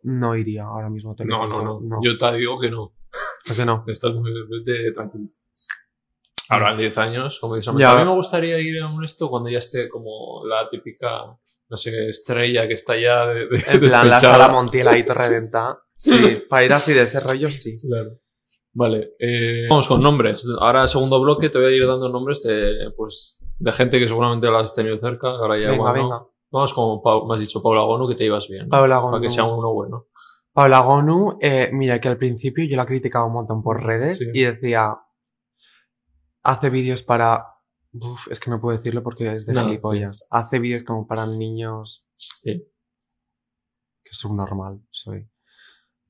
no 0.04 0.36
iría 0.36 0.64
ahora 0.66 0.90
mismo 0.90 1.12
no, 1.12 1.16
Telecinco. 1.16 1.48
no, 1.48 1.80
no, 1.80 1.96
Yo 2.04 2.18
te 2.18 2.34
digo 2.36 2.60
que 2.60 2.70
no. 2.70 2.94
¿Por 3.48 3.56
qué 3.56 3.66
no? 3.66 3.86
Estás 3.88 4.14
muy 4.14 4.30
tranquilo. 4.94 5.30
Ahora 6.50 6.72
en 6.72 6.80
10 6.80 6.98
años, 6.98 7.40
como 7.40 7.56
dice 7.56 7.68
Ya. 7.68 7.72
Samantha. 7.72 7.92
A 7.94 8.04
mí 8.04 8.10
me 8.10 8.16
gustaría 8.18 8.60
ir 8.60 8.82
a 8.82 8.90
un 8.92 9.06
esto 9.06 9.30
cuando 9.30 9.50
ya 9.50 9.60
esté 9.60 9.88
como 9.88 10.46
la 10.46 10.68
típica, 10.68 11.08
no 11.70 11.78
sé, 11.78 12.10
estrella 12.10 12.68
que 12.68 12.74
está 12.74 12.98
ya 13.00 13.26
de, 13.28 13.48
de- 13.48 13.64
En 13.68 13.80
plan, 13.80 14.10
la 14.10 14.20
sala 14.20 14.50
Montiel 14.50 14.90
ahí 14.90 15.04
te 15.06 15.14
reventa. 15.14 15.80
Sí, 15.96 16.44
para 16.50 16.66
ir 16.66 16.74
así 16.74 16.92
de 16.92 17.04
ese 17.04 17.22
rollo, 17.22 17.50
sí. 17.50 17.78
Claro. 17.80 18.20
Vale, 18.74 19.14
eh, 19.18 19.68
vamos 19.70 19.88
con 19.88 20.00
nombres. 20.00 20.46
Ahora, 20.60 20.86
segundo 20.90 21.22
bloque, 21.22 21.48
te 21.50 21.58
voy 21.60 21.68
a 21.68 21.76
ir 21.78 21.88
dando 21.88 22.10
nombres 22.10 22.44
de, 22.44 22.92
pues, 22.98 23.40
de 23.60 23.72
gente 23.72 24.00
que 24.00 24.08
seguramente 24.08 24.50
la 24.50 24.60
has 24.60 24.74
tenido 24.74 24.98
cerca. 25.00 25.30
Ahora 25.30 25.58
ya, 25.60 25.72
Venga, 25.72 25.92
bueno, 25.92 25.94
venga. 26.04 26.28
Vamos 26.52 26.74
Pau- 26.74 27.26
me 27.28 27.34
has 27.34 27.40
dicho 27.42 27.62
Paula 27.64 27.82
Gonu, 27.84 28.08
que 28.08 28.16
te 28.16 28.26
ibas 28.26 28.48
bien. 28.48 28.70
Paula 28.70 28.98
Para 29.02 29.14
que 29.20 29.28
Gonu. 29.28 29.30
sea 29.30 29.44
uno 29.46 29.74
bueno. 29.74 30.08
Paula 30.52 30.80
Gonu, 30.82 31.38
eh, 31.42 31.70
mira 31.74 32.00
que 32.00 32.10
al 32.10 32.18
principio 32.18 32.64
yo 32.66 32.78
la 32.78 32.86
criticaba 32.86 33.26
un 33.26 33.34
montón 33.34 33.64
por 33.64 33.84
redes 33.84 34.20
Sí. 34.20 34.26
y 34.34 34.44
decía, 34.44 34.96
hace 36.44 36.70
vídeos 36.70 37.02
para... 37.02 37.48
Uf, 37.94 38.28
es 38.30 38.40
que 38.40 38.50
no 38.52 38.60
puedo 38.60 38.76
decirlo 38.78 39.02
porque 39.04 39.34
es 39.34 39.46
de 39.46 39.54
No, 39.54 39.64
gilipollas. 39.66 40.28
Hace 40.30 40.60
vídeos 40.60 40.84
como 40.84 41.08
para 41.08 41.26
niños... 41.26 42.08
Sí. 42.14 42.68
Que 44.04 44.14
subnormal 44.14 44.86
soy. 44.92 45.30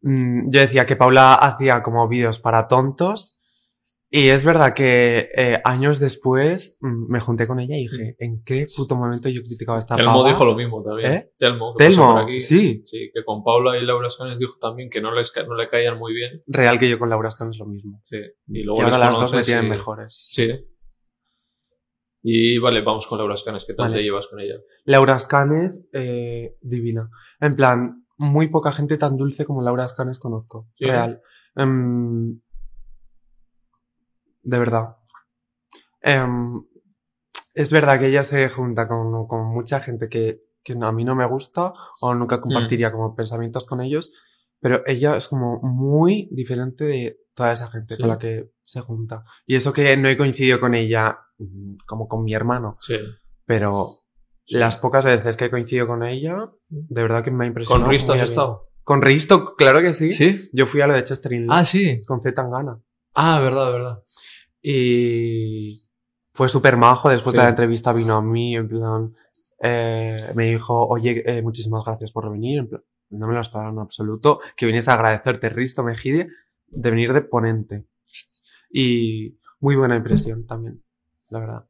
Mm, 0.01 0.49
yo 0.51 0.59
decía 0.59 0.85
que 0.85 0.95
Paula 0.97 1.35
hacía 1.35 1.81
como 1.83 2.07
vídeos 2.09 2.39
para 2.39 2.67
tontos 2.67 3.39
y 4.15 4.29
es 4.29 4.45
verdad 4.45 4.75
que 4.75 5.27
eh, 5.35 5.59
años 5.65 5.99
después 5.99 6.77
mm, 6.81 7.11
me 7.11 7.19
junté 7.19 7.47
con 7.47 7.59
ella 7.59 7.75
y 7.75 7.87
dije, 7.87 8.15
¿en 8.19 8.43
qué 8.43 8.67
puto 8.75 8.95
momento 8.95 9.27
yo 9.27 9.41
criticaba 9.41 9.79
esta 9.79 9.95
Telmo 9.95 10.17
pava? 10.19 10.27
dijo 10.29 10.45
lo 10.45 10.55
mismo 10.55 10.83
también. 10.83 11.11
¿Eh? 11.11 11.31
Telmo, 11.37 11.73
que 11.75 11.83
Telmo, 11.85 12.13
por 12.13 12.23
aquí. 12.23 12.39
sí. 12.39 12.83
Sí, 12.85 13.09
que 13.11 13.23
con 13.25 13.43
Paula 13.43 13.75
y 13.77 13.83
Laura 13.85 14.09
Scanes 14.11 14.37
dijo 14.37 14.53
también 14.61 14.89
que 14.91 15.01
no, 15.01 15.11
les, 15.13 15.31
no 15.47 15.55
le 15.55 15.65
caían 15.65 15.97
muy 15.97 16.13
bien. 16.13 16.43
Real 16.45 16.77
que 16.77 16.87
yo 16.89 16.99
con 16.99 17.09
Laura 17.09 17.31
Scan 17.31 17.49
es 17.49 17.57
lo 17.57 17.65
mismo. 17.65 17.99
Sí. 18.03 18.17
Y 18.47 18.59
Y, 18.59 18.63
luego 18.63 18.83
ahora 18.83 18.97
las 18.99 19.15
dos 19.15 19.33
me 19.33 19.41
tienen 19.41 19.65
y- 19.65 19.69
mejores. 19.69 20.13
Sí. 20.29 20.49
Y 22.21 22.57
vale, 22.59 22.81
vamos 22.81 23.05
con 23.07 23.17
Laura 23.17 23.35
Scanes. 23.35 23.65
¿Qué 23.65 23.73
tal 23.73 23.85
Vale. 23.87 23.97
te 23.97 24.03
llevas 24.03 24.27
con 24.27 24.39
ella? 24.39 24.55
Laura 24.85 25.19
Scanes, 25.19 25.85
eh, 25.91 26.55
divina. 26.61 27.09
En 27.41 27.53
plan, 27.53 28.05
muy 28.17 28.47
poca 28.47 28.71
gente 28.71 28.97
tan 28.97 29.17
dulce 29.17 29.43
como 29.43 29.61
Laura 29.61 29.87
Scanes 29.87 30.19
conozco. 30.19 30.69
Sí. 30.75 30.85
Real. 30.85 31.21
Em, 31.55 32.39
de 34.43 34.59
verdad. 34.59 34.97
Em, 36.01 36.63
es 37.53 37.71
verdad 37.71 37.99
que 37.99 38.07
ella 38.07 38.23
se 38.23 38.47
junta 38.49 38.87
con, 38.87 39.27
con 39.27 39.47
mucha 39.47 39.79
gente 39.79 40.09
que, 40.09 40.41
a 40.81 40.91
mí 40.91 41.03
no 41.03 41.15
me 41.15 41.25
gusta 41.25 41.73
o 42.01 42.13
nunca 42.13 42.39
compartiría 42.39 42.91
como 42.91 43.15
pensamientos 43.15 43.65
con 43.65 43.81
ellos, 43.81 44.11
pero 44.59 44.81
ella 44.85 45.15
es 45.17 45.27
como 45.27 45.59
muy 45.61 46.29
diferente 46.31 46.85
de 46.85 47.19
toda 47.33 47.51
esa 47.51 47.67
gente 47.69 47.95
Sí. 47.95 48.01
con 48.01 48.09
la 48.09 48.17
que 48.17 48.51
se 48.63 48.79
junta. 48.81 49.23
Y 49.45 49.55
eso 49.55 49.73
que 49.73 49.95
no 49.97 50.07
he 50.07 50.17
coincidido 50.17 50.59
con 50.59 50.73
ella 50.73 51.19
mm, 51.37 51.75
como 51.85 52.07
con 52.07 52.23
mi 52.23 52.33
hermano, 52.33 52.77
Sí. 52.79 52.97
pero 53.45 53.89
las 54.47 54.77
pocas 54.77 55.03
veces 55.05 55.35
que 55.37 55.45
he 55.45 55.49
coincidido 55.49 55.87
con 55.87 56.03
ella, 56.03 56.49
de 56.69 57.01
verdad 57.01 57.23
que 57.23 57.31
me 57.31 57.45
ha 57.45 57.47
impresionado. 57.47 57.83
¿Con 57.85 57.91
Risto 57.91 58.13
has 58.13 58.21
estado? 58.21 58.69
Con 58.83 59.01
Risto, 59.01 59.55
claro 59.55 59.81
que 59.81 59.93
sí. 59.93 60.11
¿Sí? 60.11 60.49
Yo 60.53 60.65
fui 60.65 60.81
a 60.81 60.87
lo 60.87 60.93
de 60.93 61.03
Chester 61.03 61.31
Ah, 61.49 61.63
sí. 61.65 62.03
con 62.05 62.19
Z 62.19 62.33
Tangana. 62.35 62.79
Ah, 63.15 63.39
verdad, 63.39 63.71
verdad. 63.71 64.03
Y 64.63 65.83
fue 66.33 66.47
súper 66.49 66.77
majo. 66.77 67.09
Después 67.09 67.33
Sí. 67.33 67.37
de 67.37 67.43
la 67.43 67.49
entrevista 67.49 67.93
vino 67.93 68.15
a 68.15 68.21
mí, 68.21 68.55
en 68.55 68.67
plan, 68.69 69.13
eh, 69.61 70.23
me 70.35 70.45
dijo, 70.51 70.87
oye, 70.87 71.21
eh, 71.25 71.41
muchísimas 71.43 71.83
gracias 71.85 72.11
por 72.11 72.31
venir. 72.31 72.59
En 72.59 72.69
plan, 72.69 72.83
no 73.11 73.27
me 73.27 73.35
lo 73.35 73.41
esperaba 73.41 73.69
en 73.71 73.79
absoluto. 73.79 74.39
Que 74.55 74.65
viniese 74.65 74.89
a 74.89 74.95
agradecerte, 74.95 75.49
Risto 75.49 75.83
Mejide, 75.83 76.29
de 76.67 76.89
venir 76.89 77.13
de 77.13 77.21
ponente. 77.21 77.85
Y 78.71 79.37
muy 79.59 79.75
buena 79.75 79.95
impresión 79.95 80.47
también, 80.47 80.81
la 81.29 81.39
verdad. 81.39 81.65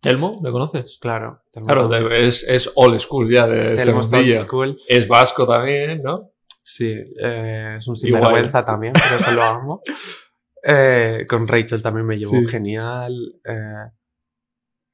¿Telmo? 0.00 0.38
¿Le 0.42 0.50
conoces? 0.52 0.98
Claro. 1.00 1.42
Telmo 1.50 1.66
Claro, 1.66 1.88
también. 1.88 2.12
es, 2.24 2.44
es 2.48 2.70
old 2.74 2.98
school 3.00 3.30
ya 3.30 3.46
de 3.46 3.72
este 3.72 3.84
Telmo 3.86 4.00
está 4.00 4.18
old 4.18 4.34
school. 4.36 4.78
Es 4.88 5.08
vasco 5.08 5.46
también, 5.46 6.02
¿no? 6.02 6.30
Sí, 6.62 6.94
eh, 7.20 7.74
es 7.78 7.88
un 7.88 7.96
Igual. 7.96 8.22
sinvergüenza 8.22 8.64
también, 8.64 8.92
pero 8.94 9.16
eso 9.16 9.30
lo 9.32 9.42
amo. 9.42 9.82
Eh, 10.66 11.26
con 11.28 11.46
Rachel 11.46 11.82
también 11.82 12.06
me 12.06 12.16
llevó 12.16 12.30
Sí. 12.40 12.46
genial. 12.46 13.40
eh, 13.44 13.90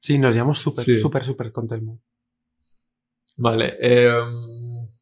sí, 0.01 0.17
nos 0.17 0.33
llevamos 0.33 0.59
súper, 0.59 0.83
Sí. 0.83 0.97
súper, 0.97 1.23
súper 1.23 1.51
con 1.51 1.67
Telmo. 1.67 2.01
Vale. 3.37 3.77
eh, 3.79 4.11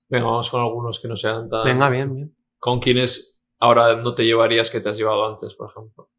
venga, 0.08 0.26
vamos 0.26 0.50
con 0.50 0.62
algunos 0.62 1.00
que 1.00 1.08
no 1.08 1.16
sean 1.16 1.50
tan... 1.50 1.64
Venga, 1.66 1.90
bien, 1.90 2.14
bien. 2.14 2.36
¿Con 2.60 2.80
quienes 2.80 3.40
ahora 3.60 3.96
no 3.96 4.14
te 4.14 4.24
llevarías 4.26 4.70
que 4.70 4.80
te 4.80 4.90
has 4.90 4.98
llevado 4.98 5.26
antes, 5.28 5.56
por 5.56 5.70
ejemplo? 5.70 6.10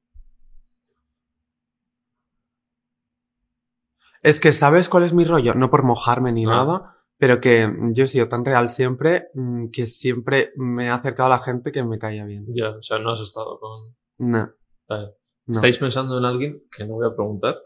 Es 4.22 4.40
que, 4.40 4.52
¿sabes 4.52 4.88
cuál 4.88 5.04
es 5.04 5.14
mi 5.14 5.24
rollo? 5.24 5.54
No 5.54 5.70
por 5.70 5.82
mojarme 5.82 6.32
ni 6.32 6.44
Ah. 6.44 6.48
nada, 6.50 6.96
pero 7.16 7.40
que 7.40 7.72
yo 7.92 8.04
he 8.04 8.08
sido 8.08 8.28
tan 8.28 8.44
real 8.44 8.68
siempre 8.68 9.28
mm, 9.34 9.68
que 9.70 9.86
siempre 9.86 10.52
me 10.56 10.86
he 10.86 10.90
acercado 10.90 11.28
a 11.28 11.36
la 11.36 11.42
gente 11.42 11.72
que 11.72 11.84
me 11.84 11.98
caía 11.98 12.24
bien. 12.26 12.46
Ya, 12.48 12.70
o 12.70 12.82
sea, 12.82 12.98
no 12.98 13.10
has 13.12 13.20
estado 13.20 13.58
con... 13.58 13.96
No. 14.20 14.52
Vale. 14.88 15.08
no. 15.46 15.54
¿Estáis 15.54 15.78
pensando 15.78 16.18
en 16.18 16.24
alguien 16.24 16.62
que 16.74 16.84
no 16.84 16.94
voy 16.94 17.06
a 17.08 17.14
preguntar? 17.14 17.56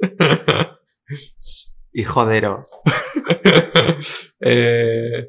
Y 1.92 2.04
joderos. 2.04 2.70
eh, 4.40 5.28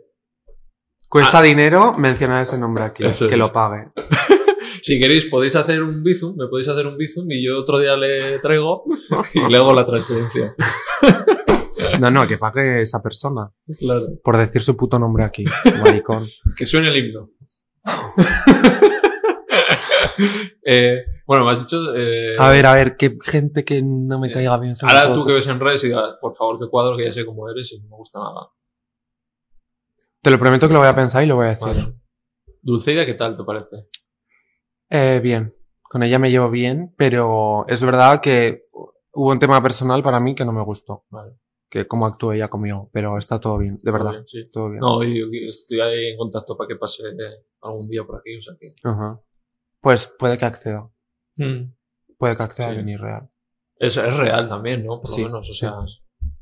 Cuesta 1.09 1.41
dinero 1.41 1.93
mencionar 1.97 2.43
ese 2.43 2.55
nombre 2.57 2.83
aquí, 2.83 3.03
Ah. 3.03 3.09
Eso 3.09 3.27
que 3.27 3.33
es. 3.33 3.39
lo 3.39 3.51
pague. 3.51 3.89
si 4.83 4.99
queréis, 4.99 5.25
podéis 5.25 5.55
hacer 5.55 5.81
un 5.81 6.03
bizum, 6.03 6.35
me 6.37 6.47
podéis 6.47 6.67
hacer 6.67 6.85
un 6.85 6.97
bizum 6.97 7.25
y 7.31 7.43
yo 7.43 7.57
otro 7.59 7.79
día 7.79 7.95
le 7.97 8.37
traigo 8.39 8.83
y 9.33 9.49
le 9.51 9.57
hago 9.57 9.73
la 9.73 9.85
transferencia. 9.87 10.53
No, 11.99 12.11
no, 12.11 12.27
que 12.27 12.37
pague 12.37 12.83
esa 12.83 13.01
persona. 13.01 13.51
Claro. 13.79 14.01
Por 14.23 14.37
decir 14.37 14.61
su 14.61 14.77
puto 14.77 14.99
nombre 14.99 15.23
aquí, 15.25 15.43
maricón. 15.83 16.23
Que 16.55 16.67
suene 16.67 16.89
el 16.89 16.97
himno. 16.97 17.31
Eh, 20.63 20.97
bueno, 21.25 21.43
me 21.45 21.51
has 21.51 21.59
dicho... 21.59 21.77
eh, 21.95 22.35
A 22.37 22.49
ver, 22.49 22.65
a 22.67 22.73
ver, 22.73 22.95
que 22.95 23.17
gente 23.23 23.65
que 23.65 23.81
no 23.81 24.19
me 24.19 24.31
caiga 24.31 24.57
bien. 24.59 24.75
se 24.75 24.85
Ahora 24.85 25.11
tú 25.11 25.25
que 25.25 25.33
ves 25.33 25.47
en 25.47 25.59
redes 25.59 25.83
y 25.83 25.87
digas, 25.87 26.15
por 26.21 26.35
favor, 26.35 26.59
que 26.59 26.69
cuadro, 26.69 26.95
que 26.97 27.05
ya 27.05 27.11
sé 27.11 27.25
cómo 27.25 27.49
eres 27.49 27.71
y 27.73 27.79
no 27.79 27.87
me 27.89 27.95
gusta 27.95 28.19
nada. 28.19 28.49
Te 30.21 30.29
lo 30.29 30.37
prometo 30.37 30.67
que 30.67 30.73
lo 30.73 30.79
voy 30.79 30.87
a 30.87 30.95
pensar 30.95 31.23
y 31.23 31.27
lo 31.27 31.35
voy 31.35 31.47
a 31.47 31.49
decir. 31.49 31.67
Vale. 31.67 31.93
Dulceida, 32.61 33.05
¿qué 33.05 33.15
tal 33.15 33.35
te 33.35 33.43
parece? 33.43 33.87
Eh, 34.89 35.19
bien. 35.23 35.55
Con 35.81 36.03
ella 36.03 36.19
me 36.19 36.29
llevo 36.29 36.49
bien, 36.51 36.93
pero 36.95 37.65
es 37.67 37.81
verdad 37.81 38.21
que 38.21 38.61
hubo 39.13 39.31
un 39.31 39.39
tema 39.39 39.61
personal 39.63 40.03
para 40.03 40.19
mí 40.19 40.35
que 40.35 40.45
no 40.45 40.53
me 40.53 40.63
gustó. 40.63 41.05
Vale. 41.09 41.33
Que 41.69 41.87
cómo 41.87 42.05
actúa 42.05 42.35
ella 42.35 42.49
conmigo, 42.49 42.89
pero 42.93 43.17
está 43.17 43.39
todo 43.39 43.57
bien, 43.57 43.77
de 43.77 43.83
¿Todo 43.91 43.93
verdad. 43.93 44.11
bien? 44.11 44.27
Sí. 44.27 44.43
Todo 44.51 44.69
bien. 44.69 44.79
No, 44.81 45.03
y 45.03 45.17
y 45.19 45.47
estoy 45.47 45.79
ahí 45.79 46.07
en 46.11 46.17
contacto 46.17 46.55
para 46.55 46.67
que 46.67 46.75
pase 46.75 47.03
eh, 47.07 47.45
algún 47.61 47.89
día 47.89 48.03
por 48.03 48.17
aquí, 48.19 48.37
o 48.37 48.41
sea 48.41 48.53
que... 48.59 48.67
Ajá. 48.83 49.19
Pues 49.81 50.07
puede 50.17 50.37
que 50.37 50.45
acceda. 50.45 50.89
Mm. 51.37 51.73
Puede 52.17 52.37
que 52.37 52.43
acceda 52.43 52.67
Sí. 52.67 52.73
a 52.73 52.77
venir 52.77 53.01
real. 53.01 53.29
Es, 53.77 53.97
es 53.97 54.15
real 54.15 54.47
también, 54.47 54.85
¿no? 54.85 55.01
Por 55.01 55.09
Sí, 55.09 55.21
lo 55.21 55.27
menos, 55.27 55.49
o 55.49 55.53
sí. 55.53 55.59
sea... 55.59 55.73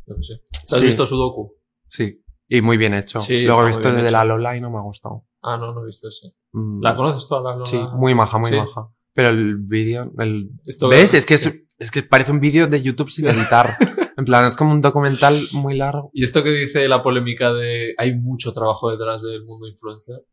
qué 0.06 0.14
sé. 0.24 0.42
¿Te 0.68 0.76
has 0.76 0.80
Sí. 0.80 0.86
visto 0.86 1.06
Sudoku? 1.06 1.56
Sí. 1.88 2.22
Y 2.48 2.62
muy 2.62 2.78
bien 2.78 2.94
hecho. 2.94 3.20
Sí, 3.20 3.44
Luego 3.44 3.64
he 3.64 3.68
visto 3.68 3.88
el 3.90 3.96
de 3.96 4.02
hecho. 4.04 4.12
la 4.12 4.26
Lola 4.26 4.58
y 4.58 4.62
no 4.62 4.70
me 4.72 4.78
ha 4.78 4.82
gustado. 4.82 5.26
Ah, 5.42 5.56
no, 5.58 5.74
no 5.74 5.84
he 5.84 5.86
visto 5.86 6.08
ese. 6.10 6.34
Mm. 6.52 6.82
¿La 6.82 6.96
conoces 6.96 7.28
tú 7.28 7.36
a 7.36 7.42
la 7.42 7.52
Lola? 7.54 7.66
Sí, 7.66 7.80
muy 7.94 8.14
maja, 8.14 8.38
muy 8.40 8.50
Sí. 8.50 8.58
maja. 8.58 8.90
Pero 9.14 9.30
el 9.30 9.58
vídeo, 9.58 10.12
el... 10.20 10.50
Esto- 10.66 10.90
¿Ves? 10.90 11.14
Es 11.14 11.26
que, 11.26 11.36
es, 11.36 11.52
es 11.78 11.92
que 11.92 12.04
parece 12.04 12.32
un 12.32 12.40
vídeo 12.40 12.68
de 12.68 12.82
YouTube 12.82 13.10
sin 13.10 13.28
editar. 13.28 13.78
en 14.18 14.26
plan, 14.26 14.46
es 14.46 14.56
como 14.56 14.72
un 14.74 14.82
documental 14.82 15.40
muy 15.54 15.78
largo. 15.78 16.10
Y 16.14 16.24
esto 16.24 16.44
que 16.44 16.50
dice 16.52 16.88
la 16.88 17.02
polémica 17.02 17.54
de 17.54 17.94
hay 17.98 18.16
mucho 18.16 18.52
trabajo 18.52 18.92
detrás 18.92 19.22
del 19.24 19.46
mundo 19.46 19.68
influencer, 19.68 20.26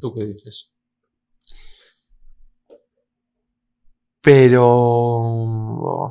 ¿tú 0.00 0.14
qué 0.14 0.24
dices? 0.24 0.70
Pero... 4.26 6.10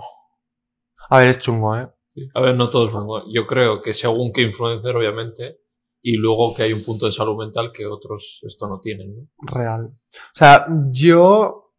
A 1.09 1.20
ver, 1.20 1.28
es 1.28 1.39
chungo, 1.39 1.76
¿eh? 1.76 1.86
A 2.34 2.39
ver, 2.39 2.55
no 2.55 2.70
todos 2.70 2.93
van. 2.93 3.05
Yo 3.30 3.45
creo 3.45 3.82
que 3.82 3.93
según 3.93 4.32
qué 4.32 4.41
influencer, 4.41 4.95
obviamente, 4.95 5.59
y 6.01 6.13
luego 6.16 6.55
que 6.55 6.63
hay 6.63 6.72
un 6.72 6.82
punto 6.82 7.07
de 7.07 7.11
salud 7.11 7.38
mental 7.38 7.74
que 7.74 7.86
otros 7.86 8.39
esto 8.47 8.70
no 8.70 8.80
tienen, 8.80 9.13
¿no? 9.13 9.28
Real. 9.39 9.97
O 10.13 10.34
sea, 10.34 10.66
yo 10.91 11.74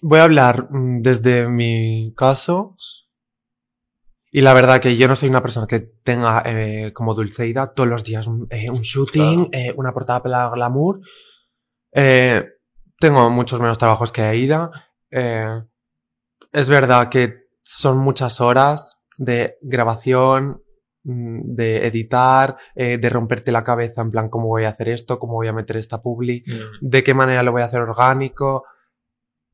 voy 0.00 0.18
a 0.18 0.24
hablar 0.24 0.66
mm, 0.68 1.00
desde 1.00 1.48
mi 1.48 2.12
caso. 2.16 2.74
Y 4.32 4.40
la 4.40 4.54
verdad 4.54 4.80
que 4.80 4.96
yo 4.96 5.06
no 5.06 5.14
soy 5.14 5.28
una 5.28 5.42
persona 5.42 5.68
que 5.68 5.78
tenga 5.78 6.42
eh, 6.44 6.92
como 6.92 7.14
Dulceida 7.14 7.72
todos 7.72 7.88
los 7.88 8.02
días 8.02 8.26
un, 8.26 8.48
eh, 8.50 8.68
un 8.68 8.80
shooting, 8.80 9.48
eh, 9.52 9.72
una 9.76 9.92
portada 9.92 10.24
para 10.24 10.50
glamour. 10.50 10.98
Eh, 11.92 12.44
tengo 12.98 13.30
muchos 13.30 13.60
menos 13.60 13.78
trabajos 13.78 14.10
que 14.10 14.22
Aida. 14.22 14.72
Eh, 15.12 15.62
es 16.50 16.68
verdad 16.68 17.08
que 17.08 17.46
son 17.62 17.98
muchas 17.98 18.40
horas 18.40 19.04
de 19.16 19.58
grabación, 19.60 20.62
mm, 21.04 21.54
de 21.54 21.86
editar, 21.86 22.56
eh, 22.74 22.98
de 22.98 23.08
romperte 23.10 23.52
la 23.52 23.62
cabeza 23.62 24.02
en 24.02 24.10
plan 24.10 24.28
cómo 24.28 24.48
voy 24.48 24.64
a 24.64 24.70
hacer 24.70 24.88
esto, 24.88 25.18
cómo 25.18 25.34
voy 25.34 25.46
a 25.46 25.52
meter 25.52 25.76
esta 25.76 26.00
publi, 26.00 26.44
de 26.80 27.04
qué 27.04 27.14
manera 27.14 27.42
lo 27.42 27.52
voy 27.52 27.62
a 27.62 27.66
hacer 27.66 27.80
orgánico. 27.80 28.64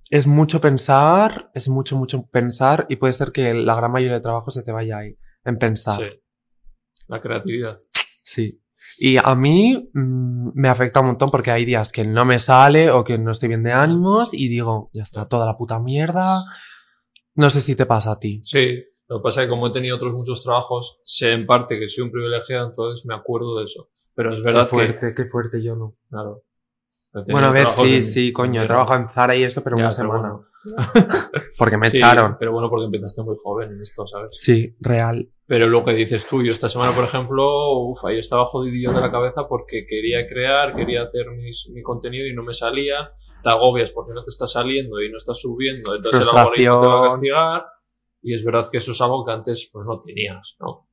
Es 0.09 0.27
mucho 0.27 0.61
pensar, 0.61 1.51
es 1.53 1.69
mucho, 1.69 1.97
mucho 1.97 2.27
pensar 2.29 2.87
y 2.89 2.97
puede 2.97 3.13
ser 3.13 3.33
que 3.33 3.53
la 3.53 3.75
gran 3.75 3.93
mayoría 3.93 4.15
de 4.15 4.23
trabajo 4.23 4.51
se 4.51 4.63
te 4.63 4.73
vaya 4.73 4.99
ahí, 4.99 5.19
en 5.45 5.59
pensar. 5.59 6.01
Sí. 6.01 6.23
La 7.09 7.21
creatividad. 7.21 7.77
Sí. 8.23 8.63
Y 9.01 9.17
a 9.17 9.35
mí 9.35 9.91
mm, 9.95 10.51
me 10.55 10.69
afecta 10.69 11.01
un 11.01 11.07
montón 11.07 11.31
porque 11.31 11.51
hay 11.51 11.65
días 11.65 11.93
que 11.93 12.05
no 12.05 12.25
me 12.25 12.39
sale 12.39 12.91
o 12.91 13.05
que 13.05 13.19
no 13.19 13.31
estoy 13.31 13.49
bien 13.49 13.63
de 13.63 13.73
ánimos 13.73 14.35
y 14.35 14.49
digo, 14.49 14.91
ya 14.93 15.03
está 15.03 15.29
toda 15.29 15.47
la 15.47 15.57
puta 15.57 15.79
mierda. 15.79 16.43
No 17.35 17.51
sé 17.51 17.61
si 17.61 17.77
te 17.77 17.87
pasa 17.87 18.13
a 18.13 18.19
ti. 18.19 18.41
Sí, 18.45 18.83
lo 19.09 19.19
que 19.19 19.23
pasa 19.23 19.43
es 19.43 19.47
que 19.47 19.51
como 19.51 19.69
he 19.69 19.73
tenido 19.73 19.97
otros 19.97 20.13
muchos 20.13 20.43
trabajos, 20.43 21.01
sé 21.05 21.33
en 21.33 21.47
parte 21.47 21.79
que 21.79 21.89
soy 21.89 22.05
un 22.05 22.11
privilegiado, 22.11 22.67
entonces 22.67 23.07
me 23.07 23.15
acuerdo 23.15 23.59
de 23.59 23.65
eso. 23.65 23.89
Pero 24.15 24.31
es 24.35 24.43
verdad 24.43 24.63
qué 24.63 24.67
fuerte, 24.67 25.15
qué 25.15 25.25
fuerte 25.27 25.63
yo 25.63 25.77
no. 25.77 25.95
claro. 26.11 26.43
Bueno, 27.31 27.47
a 27.49 27.53
ver, 27.53 27.67
sí, 27.67 28.03
sí, 28.03 28.33
coño, 28.33 28.63
he 28.63 28.67
trabajado 28.67 29.01
en 29.01 29.09
Zara 29.09 29.35
y 29.35 29.43
esto, 29.43 29.65
pero 29.65 29.77
Ya, 29.77 29.85
una 29.85 29.91
pero 29.91 29.97
semana. 29.97 30.21
bueno. 30.33 30.48
Porque 31.59 31.77
me 31.77 31.91
Sí, 31.91 31.97
echaron. 31.99 32.37
Pero 32.39 32.53
bueno, 32.53 32.69
porque 32.71 32.87
empezaste 32.87 33.23
muy 33.23 33.35
joven 33.43 33.73
en 33.73 33.81
esto, 33.83 34.07
¿sabes? 34.07 34.31
Sí, 34.37 34.75
real. 34.81 35.29
Pero 35.47 35.67
lo 35.67 35.83
que 35.85 35.93
dices 35.93 36.27
tú, 36.27 36.43
yo 36.43 36.51
esta 36.51 36.69
semana, 36.69 36.93
por 36.93 37.05
ejemplo, 37.05 37.79
uf, 37.81 38.05
ahí 38.05 38.19
estaba 38.19 38.45
jodidillo 38.47 38.93
de 38.93 39.01
la 39.01 39.11
cabeza 39.11 39.47
porque 39.49 39.87
quería 39.87 40.27
crear, 40.27 40.77
quería 40.77 41.03
hacer 41.05 41.31
mis- 41.31 41.71
mi 41.73 41.83
contenido 41.83 42.27
y 42.27 42.35
no 42.35 42.43
me 42.43 42.53
salía. 42.53 43.13
Te 43.43 43.49
agobias 43.49 43.91
porque 43.93 44.13
no 44.15 44.23
te 44.23 44.31
está 44.31 44.47
saliendo 44.47 45.01
y 45.01 45.11
no 45.11 45.17
estás 45.17 45.41
subiendo, 45.41 45.95
entonces 45.95 46.21
el 46.31 46.37
algoritmo 46.37 46.81
te 46.81 46.87
va 46.87 47.01
a 47.01 47.09
castigar. 47.11 47.63
Y 48.23 48.35
es 48.35 48.45
verdad 48.45 48.69
que 48.71 48.79
eso 48.79 48.93
es 48.93 49.01
algo 49.01 49.25
que 49.25 49.33
antes 49.33 49.71
pues 49.73 49.87
no 49.87 49.99
tenías, 49.99 50.57
¿no? 50.61 50.89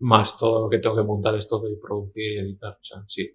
Más 0.00 0.36
todo 0.38 0.62
lo 0.64 0.68
que 0.70 0.78
tengo 0.78 0.96
que 0.96 1.02
montar 1.02 1.34
esto 1.34 1.58
de 1.60 1.76
producir 1.80 2.32
y 2.32 2.38
editar. 2.38 2.72
O 2.80 2.84
sea, 2.84 2.98
sí. 3.06 3.28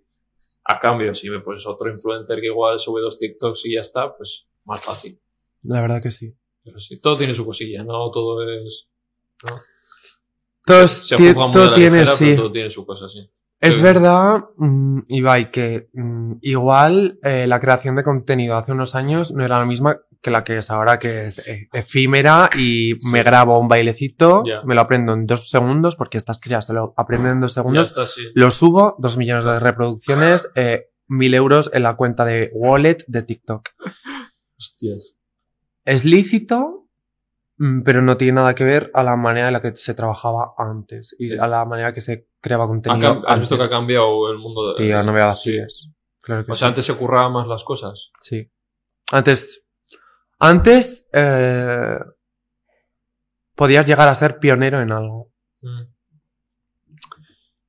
A 0.66 0.80
cambio, 0.80 1.14
si 1.14 1.30
me 1.30 1.40
pones 1.42 1.66
otro 1.68 1.90
influencer 1.90 2.40
que 2.40 2.48
igual 2.48 2.80
sube 2.80 3.02
dos 3.02 3.18
TikToks 3.18 3.66
y 3.66 3.74
ya 3.76 3.82
está, 3.82 4.16
pues 4.16 4.48
más 4.66 4.80
fácil. 4.80 5.20
La 5.64 5.82
verdad 5.82 6.02
que 6.02 6.12
sí. 6.12 6.36
Pero 6.64 6.80
sí, 6.80 7.00
todo 7.00 7.18
tiene 7.18 7.34
su 7.34 7.46
cosilla, 7.46 7.84
no 7.84 8.10
todo 8.12 8.42
es. 8.44 8.90
¿no? 9.50 9.62
Todo, 10.66 10.88
Se 10.88 11.16
ti- 11.18 11.34
todo 11.34 11.74
tiene, 11.74 12.02
ligera, 12.02 12.18
sí. 12.18 12.26
pero 12.26 12.36
todo 12.44 12.52
tiene 12.52 12.70
su 12.70 12.86
cosa, 12.86 13.10
sí. 13.10 13.30
Es 13.60 13.76
Sí. 13.76 13.82
verdad, 13.82 14.44
mm, 14.58 15.00
Ibai, 15.08 15.52
que 15.52 15.90
mm, 15.94 16.34
igual 16.42 17.20
eh, 17.24 17.46
la 17.48 17.60
creación 17.60 17.96
de 17.96 18.04
contenido 18.04 18.58
hace 18.58 18.72
unos 18.72 18.96
años 18.96 19.32
no 19.34 19.44
era 19.46 19.60
la 19.60 19.66
misma 19.66 20.00
que 20.22 20.30
la 20.32 20.44
que 20.44 20.58
es 20.60 20.70
ahora, 20.70 21.00
que 21.00 21.26
es 21.28 21.48
eh, 21.48 21.68
efímera 21.74 22.48
y 22.56 22.94
Sí. 23.00 23.12
me 23.12 23.24
grabo 23.24 23.58
un 23.60 23.68
bailecito, 23.68 24.44
Ya. 24.46 24.62
me 24.64 24.76
lo 24.76 24.82
aprendo 24.82 25.14
en 25.14 25.26
dos 25.26 25.50
segundos, 25.50 25.96
porque 25.96 26.18
estas 26.20 26.40
crías 26.40 26.66
se 26.68 26.74
lo 26.74 26.94
aprenden 26.96 27.34
en 27.34 27.42
dos 27.42 27.52
Ya 27.56 27.62
segundos, 27.62 27.88
está, 27.88 28.06
sí. 28.06 28.30
lo 28.36 28.52
subo, 28.52 28.96
dos 29.00 29.18
millones 29.18 29.46
de 29.46 29.60
reproducciones, 29.60 30.48
eh, 30.56 30.90
mil 31.08 31.34
euros 31.34 31.70
en 31.74 31.84
la 31.84 31.96
cuenta 31.96 32.24
de 32.26 32.50
wallet 32.54 32.98
de 33.08 33.24
TikTok. 33.24 33.70
Hostias. 34.58 35.16
Es 35.86 36.06
lícito, 36.06 36.88
mm, 37.58 37.82
pero 37.82 38.02
no 38.02 38.18
tiene 38.18 38.34
nada 38.34 38.54
que 38.56 38.64
ver 38.64 38.92
a 38.94 39.04
la 39.04 39.16
manera 39.16 39.48
en 39.48 39.54
la 39.54 39.62
que 39.62 39.76
se 39.76 39.94
trabajaba 39.94 40.54
antes 40.58 41.16
y 41.20 41.30
Sí. 41.30 41.38
a 41.38 41.48
la 41.48 41.66
manera 41.66 41.94
que 41.94 42.02
se 42.02 42.28
creaba 42.40 42.68
contenido. 42.68 43.24
¿Has 43.28 43.40
visto 43.40 43.58
que 43.58 43.64
ha 43.64 43.70
cambiado 43.70 44.30
el 44.32 44.38
mundo 44.38 44.70
de.? 44.70 44.76
Tío, 44.84 45.02
no 45.04 45.12
me 45.14 45.22
Sí. 45.22 45.26
vaciles. 45.26 45.90
Claro 46.24 46.46
que 46.46 46.52
O 46.52 46.56
sea, 46.56 46.68
sí. 46.68 46.70
antes 46.70 46.86
se 46.86 46.94
curraba 46.96 47.30
más 47.30 47.48
las 47.48 47.64
cosas. 47.64 48.12
Sí. 48.22 48.52
Antes, 49.12 49.66
antes, 50.40 51.08
eh, 51.14 51.98
podías 53.56 53.86
llegar 53.86 54.08
a 54.08 54.16
ser 54.16 54.38
pionero 54.40 54.80
en 54.82 54.92
algo. 54.92 55.32
Mm. 55.62 55.82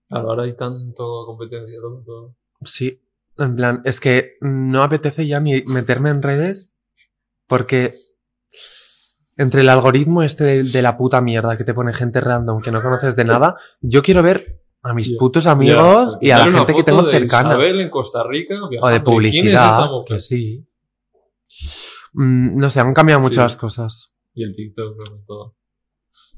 Claro, 0.08 0.28
ahora 0.30 0.44
hay 0.44 0.54
tanto 0.54 1.24
competencia. 1.26 1.78
tanto- 1.80 2.36
Sí. 2.64 3.02
En 3.38 3.54
plan, 3.56 3.80
es 3.84 3.98
que 3.98 4.36
no 4.42 4.82
apetece 4.82 5.26
ya 5.26 5.40
ni 5.40 5.62
meterme 5.64 6.10
en 6.10 6.20
redes 6.22 6.71
porque 7.52 7.92
Entre 9.36 9.60
el 9.60 9.68
algoritmo 9.68 10.22
este 10.22 10.42
de, 10.44 10.62
de 10.62 10.80
la 10.80 10.96
puta 10.96 11.20
mierda 11.20 11.58
que 11.58 11.64
te 11.64 11.74
pone 11.74 11.92
gente 11.92 12.18
random 12.18 12.62
que 12.62 12.70
no 12.70 12.80
conoces 12.80 13.14
de 13.14 13.26
nada, 13.26 13.56
yo 13.82 14.02
quiero 14.02 14.22
ver 14.22 14.62
a 14.82 14.94
mis 14.94 15.14
putos 15.18 15.46
amigos 15.46 16.16
y 16.22 16.30
a 16.30 16.38
la 16.38 16.50
gente 16.50 16.74
que 16.74 16.82
tengo 16.82 17.02
de 17.02 17.12
cercana. 17.12 17.50
Isabel 17.50 17.80
en 17.82 17.90
Costa 17.90 18.24
Rica 18.26 18.54
O 18.54 18.68
de 18.68 19.00
viajando. 19.00 19.20
¿Y 19.20 19.30
quién 19.30 19.48
es 19.48 19.52
publicidad, 19.52 19.90
que 20.06 20.18
sí. 20.18 20.66
Mm, 22.14 22.58
no 22.58 22.70
sé, 22.70 22.80
han 22.80 22.94
cambiado 22.94 23.20
mucho 23.20 23.42
las 23.42 23.54
cosas. 23.54 24.14
Y 24.32 24.44
el 24.44 24.54
TikTok, 24.54 24.96
bueno, 24.96 25.22
todo. 25.26 25.56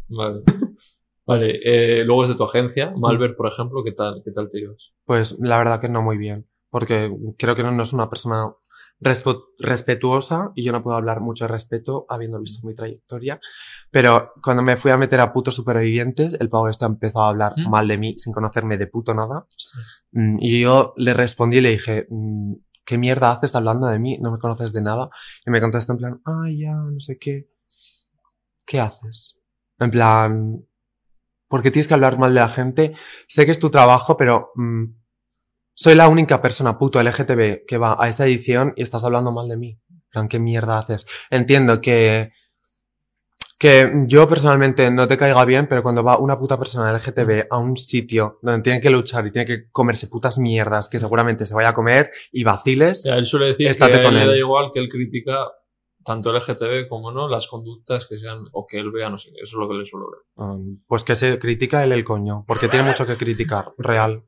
Vale. 0.08 0.42
Vale, 1.26 1.60
eh, 1.64 2.04
luego 2.04 2.24
es 2.24 2.30
de 2.30 2.34
tu 2.34 2.42
agencia, 2.42 2.92
Malver, 2.96 3.36
por 3.36 3.46
ejemplo, 3.46 3.84
¿qué 3.84 3.92
tal, 3.92 4.20
qué 4.24 4.32
tal 4.32 4.48
te 4.48 4.58
llevas? 4.58 4.92
Pues 5.04 5.36
la 5.38 5.58
verdad 5.58 5.80
que 5.80 5.88
no 5.88 6.02
muy 6.02 6.18
bien, 6.18 6.48
porque 6.70 7.10
creo 7.38 7.54
que 7.54 7.62
no, 7.62 7.70
no 7.70 7.84
es 7.84 7.92
una 7.92 8.10
persona 8.10 8.52
respetuosa 9.58 10.52
y 10.54 10.64
yo 10.64 10.72
no 10.72 10.82
puedo 10.82 10.96
hablar 10.96 11.20
mucho 11.20 11.44
de 11.44 11.48
respeto 11.48 12.06
habiendo 12.08 12.40
visto 12.40 12.66
mi 12.66 12.74
trayectoria, 12.74 13.40
pero 13.90 14.32
cuando 14.42 14.62
me 14.62 14.76
fui 14.76 14.90
a 14.90 14.96
meter 14.96 15.20
a 15.20 15.32
putos 15.32 15.54
supervivientes, 15.54 16.36
el 16.40 16.48
pavo 16.48 16.68
este 16.68 16.84
empezó 16.84 17.20
a 17.20 17.28
hablar 17.28 17.52
¿Mm? 17.56 17.70
mal 17.70 17.86
de 17.86 17.98
mí 17.98 18.14
sin 18.18 18.32
conocerme 18.32 18.78
de 18.78 18.86
puto 18.86 19.14
nada 19.14 19.46
Mm, 20.12 20.36
y 20.40 20.60
yo 20.60 20.94
le 20.96 21.14
respondí 21.14 21.58
y 21.58 21.60
le 21.60 21.70
dije, 21.70 22.06
mm, 22.08 22.54
¿qué 22.84 22.98
mierda 22.98 23.32
haces 23.32 23.54
hablando 23.54 23.86
de 23.88 23.98
mí? 23.98 24.16
No 24.20 24.30
me 24.30 24.38
conoces 24.38 24.72
de 24.72 24.82
nada. 24.82 25.08
Y 25.44 25.50
me 25.50 25.60
contestó 25.60 25.92
en 25.92 25.98
plan, 25.98 26.22
ay, 26.24 26.60
ya, 26.60 26.74
no 26.74 27.00
sé 27.00 27.18
qué. 27.18 27.48
¿Qué 28.64 28.80
haces? 28.80 29.40
En 29.78 29.90
plan, 29.90 30.64
porque 31.48 31.70
tienes 31.70 31.88
que 31.88 31.94
hablar 31.94 32.18
mal 32.18 32.32
de 32.32 32.40
la 32.40 32.48
gente. 32.48 32.94
Sé 33.28 33.44
que 33.44 33.52
es 33.52 33.58
tu 33.58 33.70
trabajo, 33.70 34.16
pero 34.16 34.52
mm, 34.54 34.84
soy 35.74 35.94
la 35.94 36.08
única 36.08 36.40
persona 36.40 36.78
puto 36.78 37.02
LGTB 37.02 37.64
que 37.66 37.78
va 37.78 37.96
a 37.98 38.08
esta 38.08 38.24
edición 38.26 38.72
y 38.76 38.82
estás 38.82 39.04
hablando 39.04 39.32
mal 39.32 39.48
de 39.48 39.56
mí. 39.56 39.80
En 39.90 40.02
plan, 40.10 40.28
¿qué 40.28 40.38
mierda 40.38 40.78
haces? 40.78 41.06
Entiendo 41.30 41.80
que, 41.80 42.30
que 43.58 43.92
yo 44.06 44.28
personalmente 44.28 44.90
no 44.90 45.08
te 45.08 45.16
caiga 45.16 45.44
bien, 45.44 45.66
pero 45.68 45.82
cuando 45.82 46.02
va 46.04 46.18
una 46.18 46.38
puta 46.38 46.58
persona 46.58 46.92
LGTB 46.92 47.46
a 47.50 47.58
un 47.58 47.76
sitio 47.76 48.38
donde 48.42 48.62
tiene 48.62 48.80
que 48.80 48.90
luchar 48.90 49.26
y 49.26 49.30
tiene 49.30 49.46
que 49.46 49.70
comerse 49.70 50.06
putas 50.08 50.38
mierdas 50.38 50.88
que 50.88 50.98
seguramente 51.00 51.46
se 51.46 51.54
vaya 51.54 51.70
a 51.70 51.74
comer 51.74 52.10
y 52.32 52.44
vaciles, 52.44 53.02
Ya, 53.04 53.14
él 53.16 53.26
suele 53.26 53.46
decir 53.46 53.70
que 53.76 53.84
a 53.84 53.86
él 53.88 54.02
con 54.04 54.14
le 54.14 54.22
él. 54.22 54.28
da 54.28 54.36
igual 54.36 54.70
que 54.72 54.80
él 54.80 54.88
critica 54.88 55.38
tanto 56.04 56.32
LGTB 56.32 56.86
como 56.88 57.10
no 57.10 57.28
las 57.28 57.46
conductas 57.46 58.06
que 58.06 58.18
sean 58.18 58.44
o 58.52 58.66
que 58.66 58.78
él 58.78 58.90
vea, 58.92 59.08
no 59.08 59.16
sé 59.16 59.30
eso 59.30 59.42
es 59.42 59.52
lo 59.54 59.68
que 59.68 59.74
le 59.74 59.86
suelo 59.86 60.06
ver. 60.10 60.46
um, 60.48 60.82
pues 60.86 61.02
que 61.02 61.16
se 61.16 61.38
critica 61.38 61.82
él 61.82 61.92
el 61.92 62.04
coño, 62.04 62.44
porque 62.46 62.68
tiene 62.68 62.86
mucho 62.86 63.06
que 63.06 63.16
criticar. 63.16 63.72
Real. 63.78 64.24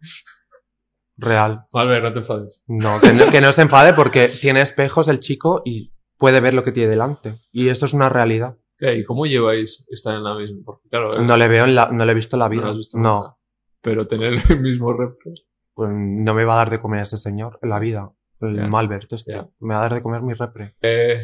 Real. 1.17 1.65
Malver, 1.73 2.03
no 2.03 2.13
te 2.13 2.19
enfades. 2.21 2.63
No, 2.67 3.01
que 3.01 3.13
no, 3.13 3.31
que 3.31 3.41
no 3.41 3.51
se 3.53 3.63
enfade 3.63 3.95
porque 3.95 4.29
tiene 4.29 4.61
espejos 4.61 5.09
el 5.09 5.21
chico 5.21 5.63
y 5.65 5.93
puede 6.19 6.41
ver 6.41 6.55
lo 6.55 6.63
que 6.63 6.73
tiene 6.73 6.91
delante. 6.91 7.41
Y 7.53 7.69
esto 7.69 7.87
es 7.87 7.95
una 7.95 8.09
realidad. 8.09 8.57
¿Y 8.79 9.05
cómo 9.05 9.25
lleváis 9.27 9.87
estar 9.89 10.15
en 10.15 10.25
la 10.25 10.35
misma? 10.35 10.59
Porque 10.65 10.89
claro, 10.91 11.23
No 11.23 11.37
le 11.39 11.49
veo 11.49 11.65
en 11.65 11.75
la, 11.75 11.89
no 11.91 12.05
le 12.05 12.13
he 12.13 12.15
visto 12.15 12.37
en 12.37 12.41
la 12.41 12.49
vida. 12.49 12.71
visto 12.73 12.99
No. 12.99 13.39
Pero 13.81 14.07
tener 14.07 14.35
el 14.51 14.61
mismo 14.61 14.93
repre. 14.93 15.33
pues 15.75 15.91
no 15.93 16.35
me 16.35 16.45
va 16.45 16.55
a 16.55 16.57
dar 16.57 16.71
de 16.71 16.81
comer 16.81 17.03
ese 17.03 17.17
señor 17.17 17.59
en 17.63 17.71
la 17.71 17.79
vida. 17.79 18.13
El 18.41 18.55
Ya, 18.57 18.67
Malbert, 18.67 19.11
este. 19.15 19.43
Me 19.61 19.73
va 19.75 19.79
a 19.81 19.83
dar 19.85 19.95
de 19.95 20.03
comer 20.03 20.21
mi 20.21 20.35
repre. 20.35 20.75
Eh, 20.83 21.21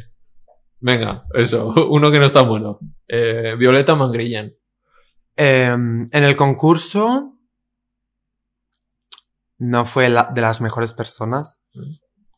venga, 0.80 1.26
eso, 1.34 1.74
uno 1.90 2.10
que 2.10 2.18
no 2.18 2.24
está 2.24 2.40
bueno. 2.40 2.78
Eh, 3.06 3.54
Violeta 3.58 3.94
Mangrillan. 3.94 4.54
Em, 5.36 6.06
en 6.10 6.24
el 6.24 6.36
concurso 6.36 7.38
no 9.64 9.84
fue 9.84 10.08
la- 10.08 10.30
de 10.34 10.40
las 10.40 10.60
mejores 10.60 10.92
personas, 10.92 11.58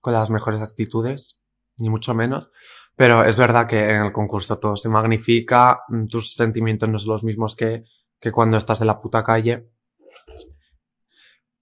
con 0.00 0.12
las 0.12 0.28
mejores 0.30 0.60
actitudes, 0.60 1.40
ni 1.78 1.88
mucho 1.88 2.14
menos. 2.14 2.50
Pero 2.96 3.24
es 3.24 3.36
verdad 3.36 3.66
que 3.66 3.88
en 3.90 4.02
el 4.04 4.12
concurso 4.12 4.58
todo 4.58 4.76
se 4.76 4.88
magnifica, 4.88 5.80
mm, 5.88 6.06
tus 6.06 6.34
sentimientos 6.34 6.88
no 6.88 6.98
son 6.98 7.12
los 7.14 7.24
mismos 7.24 7.56
que, 7.56 7.84
que 8.20 8.30
cuando 8.30 8.56
estás 8.56 8.80
en 8.82 8.86
la 8.88 9.00
puta 9.00 9.24
calle. 9.24 9.68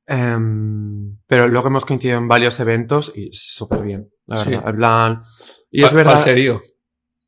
Em, 0.07 1.19
pero 1.27 1.47
luego 1.49 1.69
hemos 1.69 1.85
coincidido 1.87 2.19
en 2.19 2.27
varios 2.29 2.59
eventos 2.61 3.17
y 3.17 3.31
súper 3.33 3.83
bien, 3.83 4.11
la 4.27 4.39
Sí. 4.39 4.51
verdad. 4.51 4.69
En 4.71 4.77
plan, 4.77 5.23
y 5.71 5.85
es 5.85 5.93
verdad. 5.93 6.13
falserío. 6.15 6.61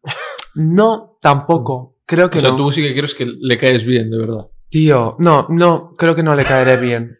No, 0.56 1.18
tampoco. 1.20 1.96
Creo 2.06 2.30
que 2.30 2.38
O 2.38 2.40
sea, 2.40 2.50
no. 2.50 2.56
tú 2.56 2.70
sí 2.70 2.80
que 2.82 2.92
quieres 2.92 3.12
que 3.14 3.26
le 3.26 3.56
caes 3.58 3.84
bien, 3.84 4.08
de 4.10 4.18
verdad. 4.18 4.50
Tío, 4.70 5.16
no, 5.18 5.46
no, 5.50 5.94
creo 5.96 6.14
que 6.14 6.22
no 6.22 6.34
le 6.36 6.44
caeré 6.44 6.76
bien. 6.76 7.10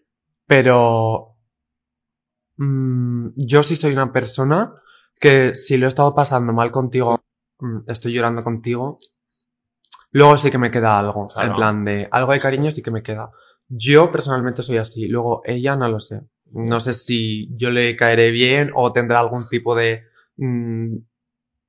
Pero 0.46 1.36
mm, 2.56 3.28
yo 3.36 3.62
sí 3.62 3.76
soy 3.76 3.92
una 3.92 4.12
persona 4.12 4.72
que 5.18 5.54
si 5.54 5.76
lo 5.76 5.86
he 5.86 5.88
estado 5.88 6.14
pasando 6.14 6.52
mal 6.52 6.70
contigo, 6.70 7.20
mm, 7.60 7.80
estoy 7.88 8.12
llorando 8.12 8.42
contigo, 8.42 8.98
luego 10.10 10.36
sí 10.38 10.50
que 10.50 10.58
me 10.58 10.70
queda 10.70 10.98
algo. 10.98 11.26
Claro. 11.28 11.48
En 11.50 11.56
plan 11.56 11.84
de 11.84 12.08
algo 12.10 12.32
de 12.32 12.40
cariño 12.40 12.70
sí 12.70 12.82
que 12.82 12.90
me 12.90 13.02
queda. 13.02 13.30
Yo 13.68 14.10
personalmente 14.12 14.62
soy 14.62 14.76
así. 14.76 15.08
Luego 15.08 15.42
ella 15.44 15.76
no 15.76 15.88
lo 15.88 15.98
sé. 16.00 16.22
No 16.52 16.78
sé 16.78 16.92
si 16.92 17.48
yo 17.56 17.70
le 17.70 17.96
caeré 17.96 18.30
bien 18.30 18.70
o 18.74 18.92
tendrá 18.92 19.18
algún 19.20 19.48
tipo 19.48 19.74
de 19.74 20.04
mm, 20.36 20.96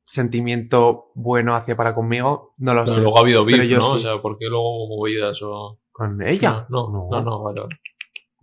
sentimiento 0.04 1.12
bueno 1.16 1.56
hacia 1.56 1.76
para 1.76 1.96
conmigo. 1.96 2.54
No 2.58 2.74
lo 2.74 2.84
Pero 2.84 2.96
sé. 2.96 3.02
luego 3.02 3.18
ha 3.18 3.22
habido 3.22 3.46
Pero 3.46 3.58
beef, 3.60 3.70
yo 3.70 3.78
¿no? 3.78 3.84
sí. 3.84 3.96
O 3.96 4.00
sea, 4.00 4.22
¿por 4.22 4.38
qué 4.38 4.46
luego 4.46 4.88
movidas 4.88 5.42
o...? 5.42 5.80
¿Con 5.92 6.22
ella? 6.22 6.68
No, 6.70 6.90
no, 6.92 7.08
no, 7.10 7.22
no, 7.22 7.44
vale, 7.44 7.62
vale. 7.62 7.80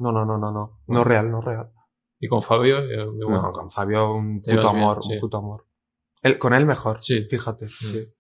No, 0.02 0.10
no, 0.12 0.24
no, 0.24 0.36
no, 0.38 0.50
no. 0.50 0.80
No 0.86 1.04
real, 1.04 1.30
no 1.30 1.40
real. 1.40 1.70
Y 2.18 2.28
con 2.28 2.42
Fabio, 2.42 2.78
eh, 2.78 3.04
bueno. 3.04 3.42
No, 3.42 3.52
con 3.52 3.70
Fabio 3.70 4.14
un 4.14 4.40
puto 4.40 4.52
bien, 4.52 4.66
amor, 4.66 5.02
sí. 5.02 5.14
un 5.14 5.20
puto 5.20 5.36
amor. 5.36 5.66
Él, 6.22 6.38
con 6.38 6.54
él 6.54 6.66
mejor. 6.66 7.02
Sí. 7.02 7.26
Fíjate, 7.28 7.68
sí. 7.68 8.12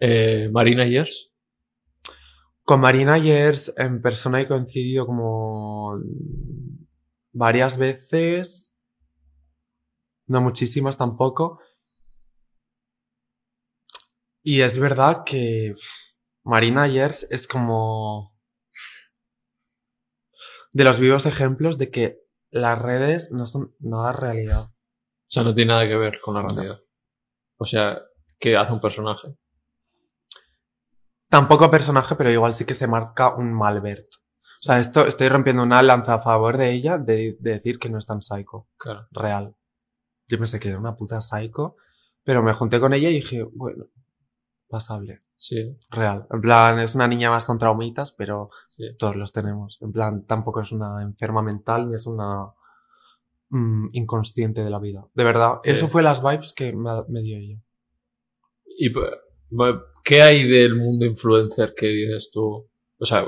Eh, 0.00 0.48
Marina 0.52 0.84
Yers. 0.84 1.32
Con 2.64 2.80
Marina 2.80 3.14
ayer 3.14 3.58
en 3.78 4.02
persona 4.02 4.40
he 4.40 4.46
coincidido 4.46 5.06
como 5.06 5.98
varias 7.32 7.78
veces. 7.78 8.76
No 10.26 10.42
muchísimas 10.42 10.98
tampoco. 10.98 11.60
Y 14.42 14.60
es 14.60 14.78
verdad 14.78 15.24
que 15.24 15.74
Marina 16.44 16.82
Ayers 16.82 17.26
es 17.30 17.46
como 17.46 18.37
de 20.72 20.84
los 20.84 20.98
vivos 20.98 21.26
ejemplos 21.26 21.78
de 21.78 21.90
que 21.90 22.20
las 22.50 22.80
redes 22.80 23.30
no 23.32 23.46
son 23.46 23.74
nada 23.78 24.12
realidad. 24.12 24.64
O 24.70 25.30
sea, 25.30 25.42
no 25.42 25.52
tiene 25.54 25.72
nada 25.72 25.86
que 25.86 25.96
ver 25.96 26.20
con 26.20 26.34
la 26.34 26.42
realidad. 26.42 26.78
O 27.56 27.64
sea, 27.64 28.00
que 28.38 28.56
hace 28.56 28.72
un 28.72 28.80
personaje. 28.80 29.36
Tampoco 31.28 31.70
personaje, 31.70 32.14
pero 32.16 32.30
igual 32.30 32.54
sí 32.54 32.64
que 32.64 32.74
se 32.74 32.86
marca 32.86 33.34
un 33.34 33.52
Malbert. 33.52 34.06
O 34.14 34.62
sea, 34.62 34.80
esto 34.80 35.06
estoy 35.06 35.28
rompiendo 35.28 35.62
una 35.62 35.82
lanza 35.82 36.14
a 36.14 36.20
favor 36.20 36.56
de 36.56 36.70
ella 36.72 36.98
de, 36.98 37.36
de 37.38 37.50
decir 37.52 37.78
que 37.78 37.90
no 37.90 37.98
es 37.98 38.06
tan 38.06 38.22
psycho, 38.22 38.66
Claro. 38.76 39.06
real. 39.10 39.54
Yo 40.26 40.38
pensé 40.38 40.58
que 40.58 40.68
era 40.70 40.78
una 40.78 40.96
puta 40.96 41.20
psycho, 41.20 41.76
pero 42.24 42.42
me 42.42 42.52
junté 42.54 42.80
con 42.80 42.92
ella 42.94 43.08
y 43.10 43.14
dije, 43.14 43.42
bueno, 43.52 43.86
pasable, 44.68 45.22
Sí, 45.40 45.78
real. 45.90 46.26
En 46.32 46.40
plan, 46.40 46.80
es 46.80 46.96
una 46.96 47.06
niña 47.06 47.30
más 47.30 47.46
con 47.46 47.58
traumitas, 47.60 48.10
pero 48.10 48.50
sí. 48.66 48.96
todos 48.98 49.14
los 49.14 49.32
tenemos. 49.32 49.78
En 49.80 49.92
plan, 49.92 50.26
tampoco 50.26 50.60
es 50.60 50.72
una 50.72 51.00
enferma 51.00 51.42
mental 51.42 51.88
ni 51.88 51.94
es 51.94 52.06
una 52.08 52.52
mm, 53.50 53.90
inconsciente 53.92 54.64
de 54.64 54.70
la 54.70 54.80
vida. 54.80 55.06
De 55.14 55.22
verdad, 55.22 55.60
Sí. 55.62 55.70
eso 55.70 55.86
fue 55.86 56.02
las 56.02 56.24
vibes 56.24 56.52
que 56.54 56.72
me, 56.72 56.90
me 57.08 57.22
dio 57.22 57.36
ella. 57.36 57.62
¿Y 58.64 58.92
qué 60.02 60.22
hay 60.22 60.48
del 60.48 60.74
mundo 60.74 61.06
influencer 61.06 61.72
que 61.72 61.86
dices 61.86 62.32
tú? 62.32 62.68
O 62.98 63.04
sea, 63.04 63.24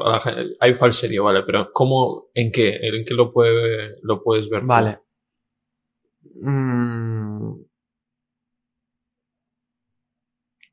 hay 0.59 0.75
falserío, 0.75 1.23
vale, 1.23 1.45
pero 1.45 1.71
¿cómo, 1.73 2.31
en 2.35 2.51
qué? 2.51 2.75
¿En 2.75 3.05
qué 3.05 3.15
lo, 3.15 3.33
puede, 3.33 3.99
lo 4.03 4.21
puedes 4.21 4.51
ver? 4.51 4.65
Vale. 4.65 4.99
Mm. 6.43 7.70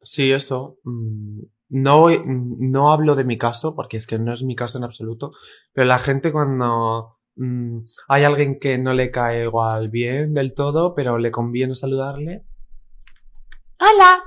Sí, 0.09 0.31
eso. 0.31 0.79
Mm, 0.85 1.41
No, 1.69 1.99
voy- 1.99 2.21
no 2.25 2.93
hablo 2.93 3.13
de 3.15 3.25
mi 3.25 3.37
caso, 3.37 3.75
porque 3.75 3.97
es 3.97 4.07
que 4.07 4.17
no 4.17 4.31
es 4.31 4.41
mi 4.41 4.55
caso 4.55 4.77
en 4.77 4.85
absoluto, 4.85 5.31
pero 5.73 5.85
la 5.85 5.99
gente 5.99 6.31
cuando 6.31 7.17
mm, 7.35 7.79
hay 8.07 8.23
alguien 8.23 8.57
que 8.57 8.77
no 8.77 8.93
le 8.93 9.11
cae 9.11 9.43
igual 9.43 9.89
bien 9.89 10.33
del 10.33 10.53
todo, 10.53 10.95
pero 10.95 11.17
le 11.17 11.29
conviene 11.29 11.75
saludarle. 11.75 12.45
¡Hola! 13.79 14.23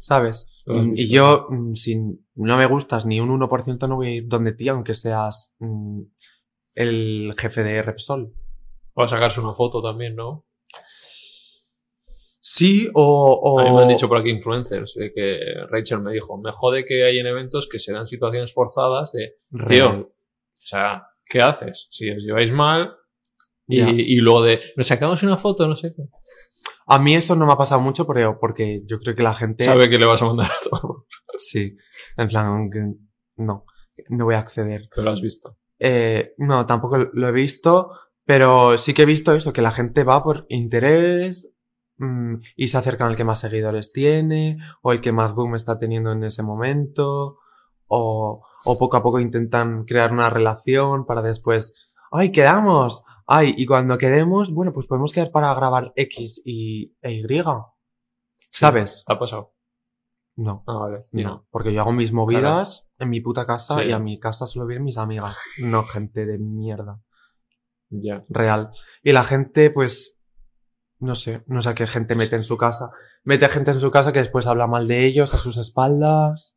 ¿Sabes? 0.00 0.46
Mm, 0.66 0.92
Y 0.96 1.08
yo, 1.10 1.46
mm, 1.50 1.74
si 1.74 1.96
no 2.36 2.56
me 2.56 2.66
gustas 2.66 3.04
ni 3.04 3.18
un 3.20 3.30
1%, 3.30 3.88
no 3.88 3.96
voy 3.96 4.06
a 4.06 4.14
ir 4.18 4.28
donde 4.28 4.52
ti, 4.52 4.68
aunque 4.68 4.94
seas 4.94 5.54
mm, 5.58 6.02
el 6.76 7.34
jefe 7.36 7.64
de 7.64 7.82
Repsol. 7.82 8.32
O 8.94 9.02
a 9.02 9.08
sacarse 9.08 9.40
una 9.40 9.54
foto 9.54 9.82
también, 9.82 10.14
¿no? 10.14 10.44
Sí, 12.50 12.88
o... 12.94 13.38
o... 13.42 13.60
A 13.60 13.64
mí 13.64 13.70
me 13.76 13.82
han 13.82 13.88
dicho 13.88 14.08
por 14.08 14.16
aquí 14.16 14.30
influencers, 14.30 14.94
de 14.94 15.10
que 15.10 15.38
Rachel 15.68 16.00
me 16.00 16.14
dijo, 16.14 16.40
me 16.40 16.50
jode 16.50 16.86
que 16.86 17.04
hay 17.04 17.18
en 17.18 17.26
eventos 17.26 17.68
que 17.70 17.78
se 17.78 17.92
dan 17.92 18.06
situaciones 18.06 18.54
forzadas 18.54 19.12
de, 19.12 19.34
tío, 19.66 19.90
Real. 19.90 19.96
o 20.00 20.12
sea, 20.54 21.02
¿qué 21.26 21.42
haces? 21.42 21.88
Si 21.90 22.10
os 22.10 22.24
lleváis 22.24 22.50
mal 22.50 22.96
y, 23.66 23.82
y 23.82 24.16
luego 24.16 24.40
de, 24.40 24.62
nos 24.76 24.86
sacamos 24.86 25.22
una 25.22 25.36
foto, 25.36 25.68
no 25.68 25.76
sé 25.76 25.92
qué. 25.94 26.04
A 26.86 26.98
mí 26.98 27.14
eso 27.14 27.36
no 27.36 27.44
me 27.44 27.52
ha 27.52 27.58
pasado 27.58 27.82
mucho 27.82 28.06
porque, 28.06 28.32
porque 28.40 28.80
yo 28.86 28.98
creo 28.98 29.14
que 29.14 29.22
la 29.22 29.34
gente... 29.34 29.64
Sabe 29.64 29.90
que 29.90 29.98
le 29.98 30.06
vas 30.06 30.22
a 30.22 30.24
mandar 30.24 30.46
a 30.50 30.70
todo. 30.70 31.06
Sí, 31.36 31.76
en 32.16 32.28
plan, 32.28 32.70
no, 33.36 33.66
no 34.08 34.24
voy 34.24 34.36
a 34.36 34.38
acceder. 34.38 34.88
Pero 34.90 35.02
lo 35.02 35.12
has 35.12 35.20
visto. 35.20 35.58
Eh, 35.78 36.32
no, 36.38 36.64
tampoco 36.64 36.96
lo 36.96 37.28
he 37.28 37.32
visto, 37.32 37.90
pero 38.24 38.78
sí 38.78 38.94
que 38.94 39.02
he 39.02 39.06
visto 39.06 39.34
eso, 39.34 39.52
que 39.52 39.60
la 39.60 39.70
gente 39.70 40.02
va 40.02 40.22
por 40.22 40.46
interés 40.48 41.52
y 42.56 42.68
se 42.68 42.78
acercan 42.78 43.08
al 43.08 43.16
que 43.16 43.24
más 43.24 43.40
seguidores 43.40 43.92
tiene, 43.92 44.58
o 44.82 44.92
el 44.92 45.00
que 45.00 45.12
más 45.12 45.34
boom 45.34 45.54
está 45.56 45.78
teniendo 45.78 46.12
en 46.12 46.22
ese 46.24 46.42
momento, 46.42 47.38
o, 47.86 48.46
o 48.64 48.78
poco 48.78 48.96
a 48.96 49.02
poco 49.02 49.18
intentan 49.20 49.84
crear 49.84 50.12
una 50.12 50.30
relación 50.30 51.06
para 51.06 51.22
después, 51.22 51.92
¡ay, 52.10 52.30
quedamos! 52.30 53.02
¡ay! 53.26 53.54
Y 53.56 53.66
cuando 53.66 53.98
quedemos, 53.98 54.52
bueno, 54.52 54.72
pues 54.72 54.86
podemos 54.86 55.12
quedar 55.12 55.30
para 55.30 55.52
grabar 55.54 55.92
X 55.96 56.42
y 56.44 56.96
e 57.02 57.12
Y. 57.12 57.42
¿Sabes? 58.50 59.04
¿Te 59.06 59.12
ha 59.12 59.18
pasado? 59.18 59.54
No. 60.36 60.62
Ah, 60.66 60.78
vale. 60.78 61.06
No, 61.12 61.46
porque 61.50 61.72
yo 61.72 61.80
hago 61.80 61.92
mis 61.92 62.12
movidas 62.12 62.86
en 62.98 63.10
mi 63.10 63.20
puta 63.20 63.44
casa 63.44 63.78
Sí. 63.80 63.88
y 63.88 63.92
a 63.92 63.98
mi 63.98 64.18
casa 64.20 64.46
solo 64.46 64.66
vienen 64.66 64.84
mis 64.84 64.96
amigas, 64.98 65.38
no 65.62 65.82
gente 65.82 66.26
de 66.26 66.38
mierda. 66.38 67.00
Ya. 67.90 68.20
Real. 68.28 68.70
Y 69.02 69.12
la 69.12 69.24
gente, 69.24 69.70
pues, 69.70 70.17
no 71.00 71.14
sé, 71.14 71.42
no 71.46 71.62
sé 71.62 71.70
a 71.70 71.74
qué 71.74 71.86
gente 71.86 72.14
mete 72.14 72.36
en 72.36 72.42
su 72.42 72.56
casa. 72.56 72.90
Mete 73.24 73.48
gente 73.48 73.70
en 73.70 73.80
su 73.80 73.90
casa 73.90 74.12
que 74.12 74.18
después 74.20 74.46
habla 74.46 74.66
mal 74.66 74.88
de 74.88 75.06
ellos 75.06 75.34
a 75.34 75.38
sus 75.38 75.56
espaldas. 75.56 76.54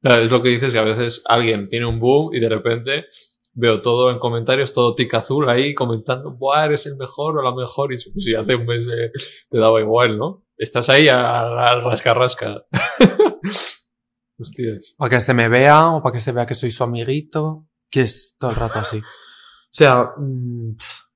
Claro, 0.00 0.22
Es 0.22 0.30
lo 0.30 0.42
que 0.42 0.48
dices, 0.48 0.72
que 0.72 0.78
a 0.78 0.84
veces 0.84 1.22
alguien 1.26 1.68
tiene 1.68 1.86
un 1.86 1.98
boom 1.98 2.34
y 2.34 2.40
de 2.40 2.48
repente 2.48 3.06
veo 3.52 3.82
todo 3.82 4.10
en 4.10 4.18
comentarios, 4.18 4.72
todo 4.72 4.94
tic 4.94 5.12
azul 5.14 5.48
ahí 5.50 5.74
comentando, 5.74 6.30
¡buah, 6.30 6.66
eres 6.66 6.86
el 6.86 6.96
mejor 6.96 7.38
o 7.38 7.42
la 7.42 7.54
mejor! 7.54 7.92
Y 7.92 7.98
si 7.98 8.10
pues, 8.10 8.26
hace 8.36 8.54
un 8.54 8.64
mes 8.64 8.86
eh, 8.86 9.10
te 9.50 9.58
daba 9.58 9.80
igual, 9.80 10.16
¿no? 10.16 10.44
Estás 10.56 10.88
ahí 10.88 11.08
al, 11.08 11.82
rasca-rasca. 11.82 12.64
Hostias. 14.38 14.94
Para 14.96 15.10
que 15.10 15.20
se 15.20 15.34
me 15.34 15.48
vea 15.48 15.90
o 15.90 16.02
para 16.02 16.12
que 16.12 16.20
se 16.20 16.30
vea 16.30 16.46
que 16.46 16.54
soy 16.54 16.70
su 16.70 16.84
amiguito. 16.84 17.66
Que 17.90 18.02
es 18.02 18.36
todo 18.38 18.50
el 18.50 18.56
rato 18.56 18.78
así. 18.80 18.98
O 18.98 19.72
sea, 19.72 20.10
mm, 20.16 20.76
pff. 20.76 21.07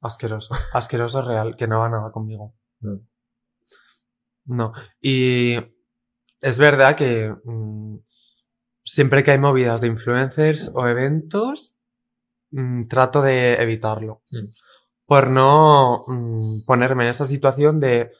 Asqueroso. 0.00 0.54
Asqueroso 0.72 1.22
real, 1.22 1.56
que 1.56 1.66
no 1.66 1.80
va 1.80 1.88
nada 1.88 2.10
conmigo. 2.10 2.54
No. 2.80 3.00
No. 4.46 4.72
Y 5.00 5.56
es 6.40 6.58
verdad 6.58 6.96
que 6.96 7.34
mm, 7.44 7.98
siempre 8.82 9.22
que 9.22 9.32
hay 9.32 9.38
movidas 9.38 9.80
de 9.80 9.88
influencers 9.88 10.70
o 10.74 10.86
eventos, 10.86 11.78
mm, 12.50 12.84
trato 12.88 13.22
de 13.22 13.54
evitarlo. 13.54 14.22
Mm. 14.30 14.48
Por 15.06 15.30
no 15.30 16.02
mm, 16.06 16.64
ponerme 16.66 17.04
en 17.04 17.10
esta 17.10 17.26
situación 17.26 17.80
de... 17.80 18.12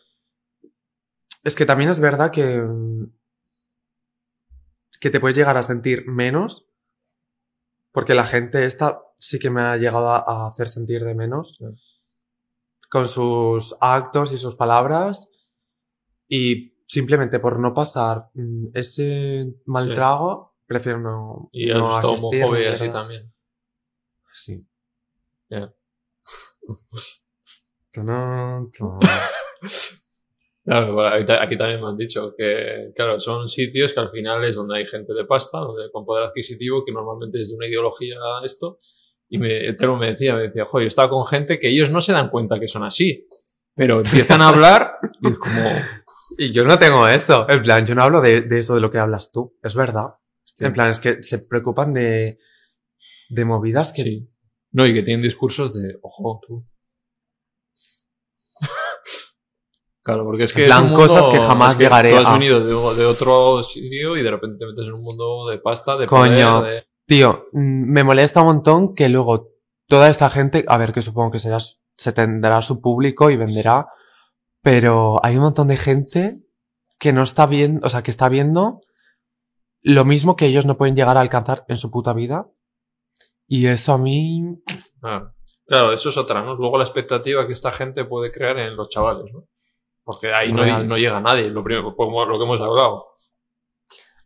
Es 1.42 1.54
que 1.54 1.66
también 1.66 1.90
es 1.90 2.00
verdad 2.00 2.30
que... 2.30 2.60
mm, 2.60 3.12
que 5.00 5.10
te 5.10 5.18
puedes 5.18 5.36
llegar 5.36 5.56
a 5.56 5.62
sentir 5.62 6.06
menos. 6.06 6.66
Porque 7.92 8.14
la 8.14 8.26
gente 8.26 8.66
esta 8.66 9.02
sí 9.20 9.38
que 9.38 9.50
me 9.50 9.60
ha 9.60 9.76
llegado 9.76 10.08
a, 10.08 10.48
hacer 10.48 10.66
sentir 10.68 11.04
de 11.04 11.14
menos. 11.14 11.58
Con 12.88 13.06
sus 13.06 13.76
actos 13.80 14.32
y 14.32 14.38
sus 14.38 14.56
palabras. 14.56 15.30
Y 16.28 16.74
simplemente 16.86 17.38
por 17.38 17.60
no 17.60 17.72
pasar 17.72 18.30
mm, 18.34 18.68
ese 18.74 19.54
mal 19.66 19.88
Sí. 19.88 19.94
trago, 19.94 20.56
prefiero 20.66 20.98
no, 20.98 21.50
Y 21.52 21.66
no 21.66 21.96
asistir. 21.96 22.44
homofobia 22.44 22.72
así 22.72 22.88
también. 22.90 23.32
Sí. 24.32 24.66
Tunun, 27.92 28.70
tunun. 28.70 29.00
Claro, 30.62 30.94
bueno, 30.94 31.16
aquí 31.16 31.56
también 31.56 31.80
me 31.80 31.88
han 31.88 31.96
dicho 31.96 32.32
que, 32.36 32.92
claro, 32.94 33.18
son 33.18 33.48
sitios 33.48 33.92
que 33.92 34.00
al 34.00 34.10
final 34.10 34.44
es 34.44 34.54
donde 34.54 34.78
hay 34.78 34.86
gente 34.86 35.12
de 35.14 35.24
pasta, 35.24 35.58
donde 35.58 35.90
con 35.90 36.04
poder 36.04 36.26
adquisitivo, 36.26 36.84
que 36.84 36.92
normalmente 36.92 37.40
es 37.40 37.50
de 37.50 37.56
una 37.56 37.66
ideología 37.66 38.16
esto. 38.44 38.76
Y 39.32 39.38
me, 39.38 39.72
Tero 39.74 39.96
me 39.96 40.08
decía, 40.08 40.34
me 40.34 40.42
decía, 40.42 40.64
joder, 40.64 40.84
yo 40.84 40.88
estaba 40.88 41.08
con 41.08 41.24
gente 41.24 41.58
que 41.58 41.68
ellos 41.68 41.90
no 41.90 42.00
se 42.00 42.12
dan 42.12 42.30
cuenta 42.30 42.58
que 42.58 42.66
son 42.68 42.82
así, 42.82 43.28
pero 43.76 44.00
empiezan 44.00 44.42
a 44.42 44.48
hablar 44.48 44.94
y 45.22 45.28
es 45.30 45.38
como, 45.38 45.62
Y 46.38 46.52
yo 46.52 46.64
no 46.64 46.78
tengo 46.78 47.06
esto. 47.08 47.48
En 47.48 47.62
plan, 47.62 47.86
yo 47.86 47.94
no 47.94 48.02
hablo 48.02 48.20
de, 48.20 48.42
de 48.42 48.58
eso 48.58 48.74
de 48.74 48.80
lo 48.80 48.90
que 48.90 48.98
hablas 48.98 49.30
tú. 49.30 49.56
Es 49.62 49.74
verdad. 49.74 50.14
hostia, 50.44 50.66
En 50.66 50.72
plan, 50.72 50.88
es 50.88 50.98
que 51.00 51.22
se 51.22 51.38
preocupan 51.48 51.94
de, 51.94 52.38
de 53.28 53.44
movidas 53.44 53.92
que... 53.92 54.02
sí. 54.02 54.26
No, 54.72 54.86
y 54.86 54.94
que 54.94 55.02
tienen 55.02 55.22
discursos 55.22 55.74
de, 55.74 55.96
ojo, 56.02 56.40
tú. 56.46 56.66
Claro, 60.02 60.24
porque 60.24 60.44
es 60.44 60.52
que. 60.54 60.62
En 60.62 60.66
plan, 60.68 60.78
es 60.78 60.84
un 60.84 60.96
mundo- 60.96 61.06
cosas 61.14 61.26
que 61.26 61.38
jamás 61.38 61.72
es 61.72 61.76
que 61.76 61.84
llegaré 61.84 62.10
Tú 62.10 62.16
has 62.16 62.26
a- 62.26 62.32
venido 62.32 62.60
de, 62.60 62.98
de 62.98 63.04
otro 63.06 63.62
sitio 63.62 64.16
y 64.16 64.22
de 64.22 64.30
repente 64.30 64.56
te 64.58 64.66
metes 64.66 64.86
en 64.86 64.94
un 64.94 65.02
mundo 65.02 65.46
de 65.50 65.58
pasta, 65.58 65.96
de 65.98 66.06
Coño. 66.06 66.60
poder, 66.60 66.74
de. 66.84 66.89
Tío, 67.10 67.48
mm, 67.50 67.90
me 67.90 68.04
molesta 68.04 68.40
un 68.40 68.46
montón 68.46 68.94
que 68.94 69.08
luego 69.08 69.48
toda 69.88 70.08
esta 70.10 70.30
gente, 70.30 70.64
a 70.68 70.76
ver, 70.76 70.92
que 70.92 71.02
supongo 71.02 71.32
que 71.32 71.40
será, 71.40 71.58
se 71.58 72.12
tendrá 72.12 72.62
su 72.62 72.80
público 72.80 73.30
y 73.30 73.36
venderá, 73.36 73.88
pero 74.62 75.18
hay 75.24 75.34
un 75.34 75.42
montón 75.42 75.66
de 75.66 75.76
gente 75.76 76.38
que 77.00 77.12
no 77.12 77.24
está 77.24 77.46
viendo, 77.46 77.84
o 77.84 77.90
sea, 77.90 78.04
que 78.04 78.12
está 78.12 78.28
viendo 78.28 78.82
lo 79.82 80.04
mismo 80.04 80.36
que 80.36 80.46
ellos 80.46 80.66
no 80.66 80.78
pueden 80.78 80.94
llegar 80.94 81.16
a 81.16 81.20
alcanzar 81.20 81.64
en 81.66 81.78
su 81.78 81.90
puta 81.90 82.12
vida. 82.12 82.46
Y 83.48 83.66
eso 83.66 83.92
a 83.92 83.98
mí, 83.98 84.62
Ah, 85.02 85.32
claro, 85.66 85.92
eso 85.92 86.10
es 86.10 86.16
otra, 86.16 86.44
¿no? 86.44 86.54
Luego 86.54 86.78
la 86.78 86.84
expectativa 86.84 87.44
que 87.44 87.54
esta 87.54 87.72
gente 87.72 88.04
puede 88.04 88.30
crear 88.30 88.56
en 88.60 88.76
los 88.76 88.88
chavales, 88.88 89.32
¿no? 89.32 89.48
Porque 90.04 90.32
ahí 90.32 90.52
no, 90.52 90.84
no 90.84 90.96
llega 90.96 91.18
nadie, 91.18 91.50
lo 91.50 91.64
primero, 91.64 91.92
lo 91.92 92.38
que 92.38 92.44
hemos 92.44 92.60
hablado. 92.60 93.09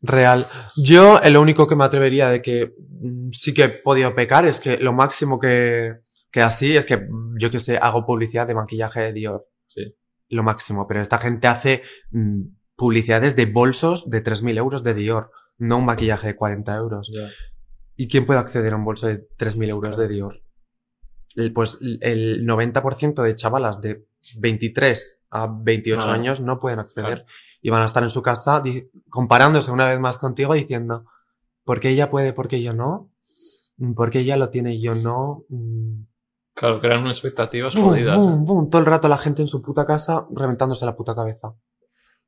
Real. 0.06 0.46
Yo, 0.76 1.20
eh, 1.22 1.30
lo 1.30 1.40
único 1.40 1.66
que 1.66 1.76
me 1.76 1.84
atrevería 1.84 2.28
de 2.28 2.42
que 2.42 2.74
mm, 3.00 3.30
sí 3.32 3.52
que 3.54 3.64
he 3.64 3.68
podido 3.68 4.14
pecar 4.14 4.46
es 4.46 4.60
que 4.60 4.78
lo 4.78 4.92
máximo 4.92 5.38
que, 5.38 6.00
que 6.30 6.42
así 6.42 6.76
es 6.76 6.84
que, 6.84 6.96
mm, 6.98 7.36
yo 7.38 7.50
que 7.50 7.60
sé, 7.60 7.76
hago 7.78 8.04
publicidad 8.06 8.46
de 8.46 8.54
maquillaje 8.54 9.00
de 9.00 9.12
Dior. 9.12 9.48
Sí. 9.66 9.94
lo 10.28 10.42
máximo, 10.42 10.86
pero 10.86 11.00
esta 11.00 11.18
gente 11.18 11.46
hace 11.48 11.82
mm, 12.10 12.42
publicidades 12.76 13.36
de 13.36 13.46
bolsos 13.46 14.08
de 14.10 14.22
3.000 14.22 14.56
euros 14.58 14.82
de 14.82 14.94
Dior, 14.94 15.30
no 15.58 15.78
un 15.78 15.84
maquillaje 15.86 16.28
de 16.28 16.36
40 16.36 16.74
euros. 16.76 17.12
¿Y 17.96 18.08
quién 18.08 18.26
puede 18.26 18.40
acceder 18.40 18.72
a 18.72 18.76
un 18.76 18.84
bolso 18.84 19.06
de 19.06 19.28
3.000 19.38 19.68
euros 19.68 19.96
de 19.96 20.08
Dior? 20.08 20.42
El, 21.36 21.52
pues 21.52 21.78
el 22.00 22.44
90% 22.46 23.22
de 23.22 23.34
chavalas 23.36 23.80
de 23.80 24.06
23 24.40 25.20
a 25.30 25.48
28 25.50 26.08
Ah. 26.08 26.14
años 26.14 26.40
no 26.40 26.58
pueden 26.58 26.78
acceder 26.78 27.24
Claro. 27.24 27.26
Y 27.64 27.70
van 27.70 27.80
a 27.80 27.86
estar 27.86 28.02
en 28.02 28.10
su 28.10 28.20
casa 28.20 28.62
comparándose 29.08 29.70
una 29.70 29.86
vez 29.88 29.98
más 29.98 30.18
contigo 30.18 30.52
diciendo, 30.52 31.06
¿por 31.64 31.80
qué 31.80 31.88
ella 31.88 32.10
puede, 32.10 32.34
por 32.34 32.46
qué 32.46 32.62
yo 32.62 32.74
no? 32.74 33.10
Mm, 33.78 33.94
¿Por 33.94 34.10
qué 34.10 34.18
ella 34.20 34.36
lo 34.36 34.50
tiene 34.50 34.74
y 34.74 34.82
yo 34.82 34.94
no? 34.94 35.44
Mm, 35.48 36.02
Claro, 36.54 36.78
crean 36.80 37.00
unas 37.00 37.16
expectativas 37.16 37.74
Boom, 37.74 37.86
jodidas. 37.86 38.16
boom, 38.18 38.44
boom, 38.44 38.70
todo 38.70 38.80
el 38.80 38.86
rato 38.86 39.08
la 39.08 39.16
gente 39.16 39.40
en 39.40 39.48
su 39.48 39.62
puta 39.62 39.86
casa 39.86 40.26
reventándose 40.30 40.84
la 40.84 40.94
puta 40.94 41.14
cabeza. 41.14 41.54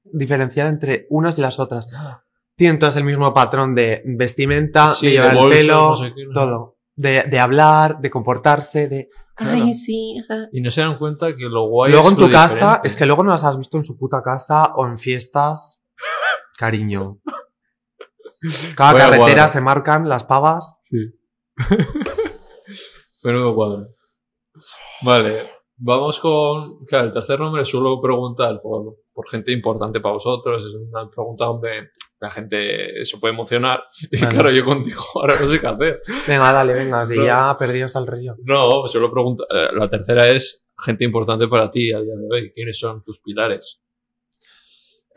Diferenciar 0.05 0.69
entre 0.69 1.07
unas 1.11 1.39
y 1.39 1.43
las 1.43 1.61
otras. 1.61 1.87
Tienen 2.57 2.79
todas 2.79 2.97
el 2.97 3.05
mismo 3.05 3.35
patrón 3.35 3.75
de 3.75 4.03
vestimenta, 4.07 4.89
Sí, 4.89 5.07
de 5.07 5.13
llevar 5.13 5.33
de 5.33 5.37
el 5.37 5.45
bolsos, 5.45 5.61
pelo, 5.61 5.89
no 5.91 5.97
sé 5.97 6.13
qué, 6.15 6.25
no 6.25 6.31
sé. 6.31 6.35
todo. 6.35 6.77
De, 6.97 7.23
de 7.25 7.39
hablar, 7.39 8.01
de 8.01 8.11
comportarse, 8.11 8.89
de... 8.89 9.11
Claro. 9.37 9.65
Ay, 9.65 9.75
sí. 9.75 10.17
ajá". 10.25 10.49
Y 10.53 10.61
no 10.63 10.71
se 10.71 10.81
dan 10.81 10.97
cuenta 10.99 11.37
que 11.37 11.45
lo 11.45 11.69
guay 11.69 11.93
Luego 11.93 12.09
es 12.09 12.13
en 12.15 12.19
tu 12.19 12.31
casa, 12.31 12.55
diferente. 12.55 12.89
es 12.89 12.97
que 12.97 13.07
luego 13.07 13.23
no 13.23 13.31
las 13.31 13.45
has 13.45 13.59
visto 13.59 13.77
en 13.77 13.85
su 13.85 13.97
puta 13.97 14.23
casa 14.23 14.73
o 14.75 14.87
en 14.87 14.99
fiestas. 14.99 15.85
Cariño. 16.59 17.21
Cada 18.77 18.99
carretera 18.99 19.49
se 19.49 19.61
marcan 19.61 20.09
las 20.09 20.25
pavas. 20.25 20.79
Sí. 20.83 20.99
Menudo 23.23 23.55
cuadro. 23.55 23.89
Vale, 25.03 25.51
vamos 25.77 26.19
con. 26.21 26.85
Claro, 26.87 27.09
el 27.09 27.13
tercer 27.13 27.39
nombre 27.41 27.65
suelo 27.65 28.01
preguntar 28.01 28.61
por, 28.63 28.97
por 29.13 29.29
gente 29.29 29.53
importante 29.53 30.01
para 30.01 30.15
vosotros. 30.15 30.65
Es 30.65 30.75
una 30.75 31.11
pregunta 31.11 31.47
donde 31.47 31.91
la 32.21 32.31
gente 32.31 33.05
se 33.05 33.19
puede 33.19 33.35
emocionar. 33.35 33.81
Y 34.11 34.21
Vale. 34.21 34.33
claro, 34.35 34.51
yo 34.51 34.65
contigo 34.65 35.03
ahora 35.17 35.35
no 35.41 35.47
sé 35.47 35.61
qué 35.61 35.67
hacer. 35.67 36.01
Venga, 36.27 36.53
dale, 36.53 36.73
venga, 36.75 37.05
si 37.05 37.17
No. 37.17 37.25
ya 37.27 37.57
perdidos 37.59 37.95
al 37.97 38.07
río. 38.07 38.37
No, 38.45 38.87
suelo 38.87 39.11
preguntar. 39.13 39.47
eh, 39.51 39.69
La 39.75 39.89
tercera 39.89 40.29
es 40.29 40.65
gente 40.79 41.05
importante 41.05 41.49
para 41.49 41.69
ti 41.71 41.93
a 41.93 42.01
día 42.01 42.15
de 42.15 42.27
hoy. 42.31 42.51
¿Quiénes 42.55 42.79
son 42.79 43.03
tus 43.03 43.21
pilares? 43.21 43.81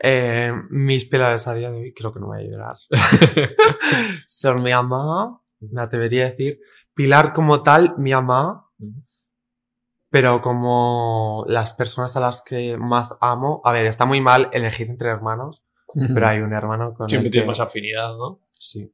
Eh, 0.02 0.50
mis 0.70 1.04
pilares 1.04 1.46
a 1.46 1.54
día 1.54 1.70
de 1.70 1.78
hoy, 1.78 1.92
creo 1.92 2.10
que 2.12 2.20
no 2.20 2.28
voy 2.28 2.38
a 2.38 2.50
llorar. 2.50 2.76
Son 4.26 4.62
mi 4.62 4.70
mamá, 4.72 5.42
me 5.60 5.82
atrevería 5.82 6.24
a 6.26 6.30
decir. 6.30 6.60
Pilar 6.94 7.32
como 7.34 7.62
tal, 7.62 7.94
mi 7.98 8.12
mamá. 8.12 8.66
Pero 10.08 10.40
como 10.40 11.44
las 11.48 11.72
personas 11.74 12.16
a 12.16 12.20
las 12.20 12.40
que 12.42 12.76
más 12.78 13.16
amo. 13.20 13.60
A 13.64 13.72
ver, 13.72 13.84
está 13.86 14.06
muy 14.06 14.20
mal 14.22 14.48
elegir 14.52 14.88
entre 14.88 15.10
hermanos, 15.10 15.62
pero 16.14 16.26
hay 16.26 16.40
un 16.40 16.52
hermano 16.52 16.92
con 16.94 17.08
Siempre 17.08 17.28
el 17.28 17.32
que... 17.32 17.46
más 17.46 17.60
afinidad, 17.60 18.16
¿no? 18.16 18.40
Sí. 18.52 18.92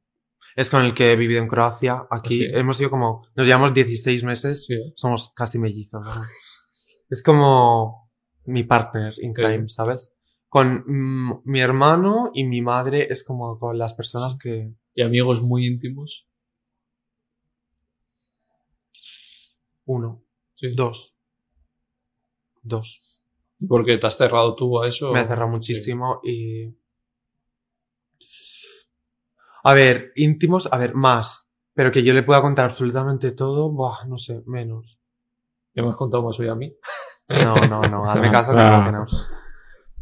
Es 0.55 0.69
con 0.69 0.83
el 0.83 0.93
que 0.93 1.11
he 1.11 1.15
vivido 1.15 1.41
en 1.41 1.47
Croacia. 1.47 2.07
Aquí 2.09 2.39
Sí. 2.39 2.47
hemos 2.51 2.77
sido 2.77 2.89
como... 2.89 3.27
Nos 3.35 3.45
llevamos 3.45 3.73
16 3.73 4.23
meses. 4.23 4.65
Sí. 4.65 4.75
Somos 4.95 5.31
casi 5.35 5.59
mellizos. 5.59 6.05
¿no? 6.05 6.23
Es 7.09 7.21
como 7.21 8.09
mi 8.45 8.63
partner 8.63 9.13
in 9.21 9.33
Sí. 9.35 9.41
crime, 9.41 9.69
¿sabes? 9.69 10.09
Con 10.49 10.83
mm, 10.87 11.41
mi 11.45 11.59
hermano 11.61 12.31
y 12.33 12.45
mi 12.45 12.61
madre 12.61 13.07
es 13.11 13.23
como 13.23 13.59
con 13.59 13.77
las 13.77 13.93
personas 13.93 14.37
que... 14.37 14.73
Y 14.95 15.03
amigos 15.03 15.41
muy 15.43 15.65
íntimos. 15.67 16.27
Uno, 19.85 20.23
Sí. 20.55 20.71
dos. 20.75 21.17
Dos. 22.63 23.21
Porque 23.67 23.97
te 23.97 24.07
has 24.07 24.17
cerrado 24.17 24.55
tú 24.55 24.81
a 24.81 24.87
eso. 24.87 25.11
Me 25.13 25.19
ha 25.19 25.27
cerrado 25.27 25.49
muchísimo 25.49 26.19
y... 26.23 26.75
A 29.67 29.73
ver, 29.73 30.13
íntimos, 30.15 30.69
a 30.71 30.77
ver, 30.77 30.95
más. 30.95 31.49
Pero 31.73 31.91
que 31.91 32.01
yo 32.03 32.13
le 32.13 32.23
pueda 32.23 32.41
contar 32.41 32.65
absolutamente 32.65 33.31
todo, 33.31 33.69
buah, 33.69 34.05
no 34.07 34.17
sé, 34.17 34.41
menos. 34.45 34.99
Ya 35.73 35.83
me 35.83 35.89
has 35.89 35.97
contado 35.97 36.23
más 36.23 36.39
hoy 36.39 36.47
a 36.47 36.55
mí. 36.55 36.73
No, 37.29 37.55
no, 37.67 37.81
no, 37.81 38.09
hazme 38.09 38.29
Ah, 38.29 38.31
caso 38.31 38.53
que 38.53 38.59
ah. 38.59 38.77
no, 38.77 38.85
que 38.85 38.91
no. 38.93 39.05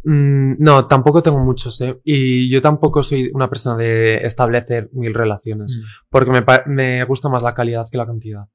Mm, 0.04 0.56
no, 0.60 0.88
tampoco 0.88 1.24
tengo 1.24 1.44
muchos, 1.44 1.82
¿eh? 1.82 2.00
Y 2.04 2.48
yo 2.50 2.62
tampoco 2.62 3.02
soy 3.02 3.32
una 3.34 3.50
persona 3.50 3.76
de 3.76 4.18
establecer 4.18 4.90
mil 4.94 5.14
relaciones. 5.14 5.80
Porque 6.10 6.30
me, 6.30 6.46
me 6.68 7.04
gusta 7.06 7.30
más 7.30 7.42
la 7.42 7.56
calidad 7.56 7.88
que 7.92 7.98
la 7.98 8.06
cantidad. 8.06 8.46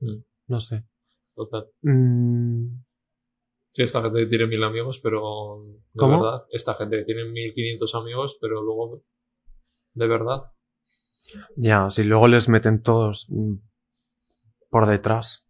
Mm. 0.00 0.18
No 0.48 0.60
sé. 0.60 0.84
Total. 1.34 1.68
Mm, 1.80 2.66
Sí, 3.78 3.84
esta 3.84 4.02
gente 4.02 4.18
que 4.18 4.26
tiene 4.26 4.46
mil 4.48 4.64
amigos, 4.64 4.98
pero. 4.98 5.64
¿Cómo? 5.96 6.20
verdad. 6.20 6.46
Esta 6.50 6.74
gente 6.74 6.98
que 6.98 7.04
tiene 7.04 7.24
1500 7.24 7.94
amigos, 7.94 8.36
pero 8.40 8.60
luego. 8.60 9.04
De 9.98 10.06
verdad. 10.06 10.42
ya, 11.56 11.90
si 11.90 12.04
luego 12.04 12.28
les 12.28 12.48
meten 12.48 12.82
todos 12.82 13.26
mm, 13.30 13.54
por 14.70 14.86
detrás. 14.86 15.44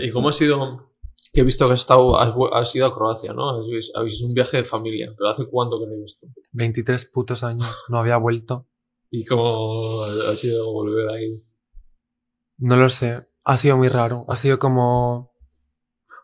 ¿Y 0.00 0.10
cómo 0.10 0.30
ha 0.30 0.32
sido? 0.32 0.94
Que 1.32 1.42
he 1.42 1.44
visto 1.44 1.66
que 1.66 1.74
has, 1.74 1.80
estado, 1.80 2.18
has, 2.18 2.74
ido 2.74 2.86
a 2.86 2.94
Croacia, 2.94 3.32
¿no? 3.32 3.50
Habéis, 3.50 3.92
habéis 3.94 4.20
un 4.22 4.34
viaje 4.34 4.56
de 4.56 4.64
familia. 4.64 5.12
¿Pero 5.16 5.30
hace 5.30 5.46
cuánto 5.46 5.78
que 5.78 5.86
no 5.86 5.92
he 5.92 6.00
visto? 6.00 6.26
23 6.52 7.06
putos 7.06 7.44
años, 7.44 7.68
no 7.88 7.98
había 7.98 8.16
vuelto. 8.16 8.66
¿Y 9.10 9.24
cómo 9.24 10.02
ha 10.02 10.34
sido 10.34 10.72
volver 10.72 11.08
ahí? 11.10 11.42
No 12.58 12.76
lo 12.76 12.88
sé. 12.88 13.28
Ha 13.44 13.56
sido 13.58 13.76
muy 13.76 13.88
raro. 13.88 14.24
Ha 14.28 14.36
sido 14.36 14.58
como. 14.58 15.32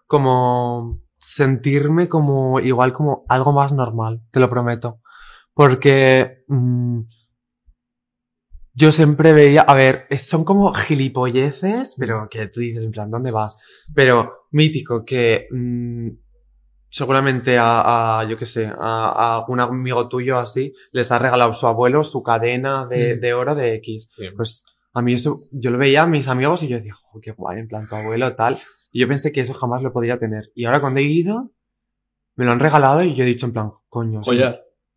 Como. 0.06 1.02
Sentirme 1.18 2.08
como. 2.08 2.58
Igual 2.58 2.92
como 2.92 3.24
algo 3.28 3.52
más 3.52 3.72
normal. 3.72 4.22
Te 4.32 4.40
lo 4.40 4.48
prometo. 4.48 5.01
Porque. 5.54 6.44
mm, 6.48 7.00
yo 8.74 8.90
siempre 8.92 9.32
veía. 9.32 9.62
A 9.62 9.74
ver, 9.74 10.06
son 10.18 10.44
como 10.44 10.72
gilipolleces. 10.72 11.96
Pero 11.98 12.28
que 12.30 12.46
tú 12.48 12.60
dices, 12.60 12.84
en 12.84 12.90
plan, 12.90 13.10
¿dónde 13.10 13.30
vas? 13.30 13.58
Pero 13.94 14.46
mítico 14.50 15.04
que. 15.04 15.46
mm, 15.50 16.08
seguramente 16.88 17.56
a, 17.58 18.20
a, 18.20 18.24
yo 18.24 18.36
qué 18.36 18.44
sé, 18.44 18.66
a, 18.66 18.74
a 18.78 19.36
algún 19.36 19.60
amigo 19.60 20.08
tuyo 20.10 20.38
así, 20.38 20.74
les 20.90 21.10
ha 21.10 21.18
regalado 21.18 21.54
su 21.54 21.66
abuelo 21.66 22.04
su 22.04 22.22
cadena 22.22 22.84
de, 22.86 23.16
Mm. 23.16 23.20
de 23.20 23.32
oro 23.34 23.54
de 23.54 23.74
X. 23.76 24.08
Sí. 24.10 24.24
Pues 24.36 24.64
a 24.92 25.00
mí 25.00 25.14
eso, 25.14 25.40
yo 25.52 25.70
lo 25.70 25.78
veía 25.78 26.02
a 26.02 26.06
mis 26.06 26.28
amigos 26.28 26.62
y 26.62 26.68
yo 26.68 26.76
decía, 26.76 26.92
"Jo, 27.00 27.18
qué 27.22 27.30
guay, 27.32 27.60
en 27.60 27.66
plan 27.68 27.88
tu 27.88 27.94
abuelo, 27.96 28.34
tal. 28.34 28.58
Y 28.90 29.00
yo 29.00 29.08
pensé 29.08 29.32
que 29.32 29.40
eso 29.40 29.54
jamás 29.54 29.82
lo 29.82 29.90
podría 29.90 30.18
tener. 30.18 30.50
Y 30.54 30.66
ahora 30.66 30.82
cuando 30.82 31.00
he 31.00 31.04
ido, 31.04 31.52
me 32.36 32.44
lo 32.44 32.50
han 32.52 32.60
regalado 32.60 33.02
y 33.02 33.14
yo 33.14 33.24
he 33.24 33.26
dicho 33.26 33.46
en 33.46 33.52
plan, 33.54 33.70
coño, 33.88 34.22
sí. 34.22 34.30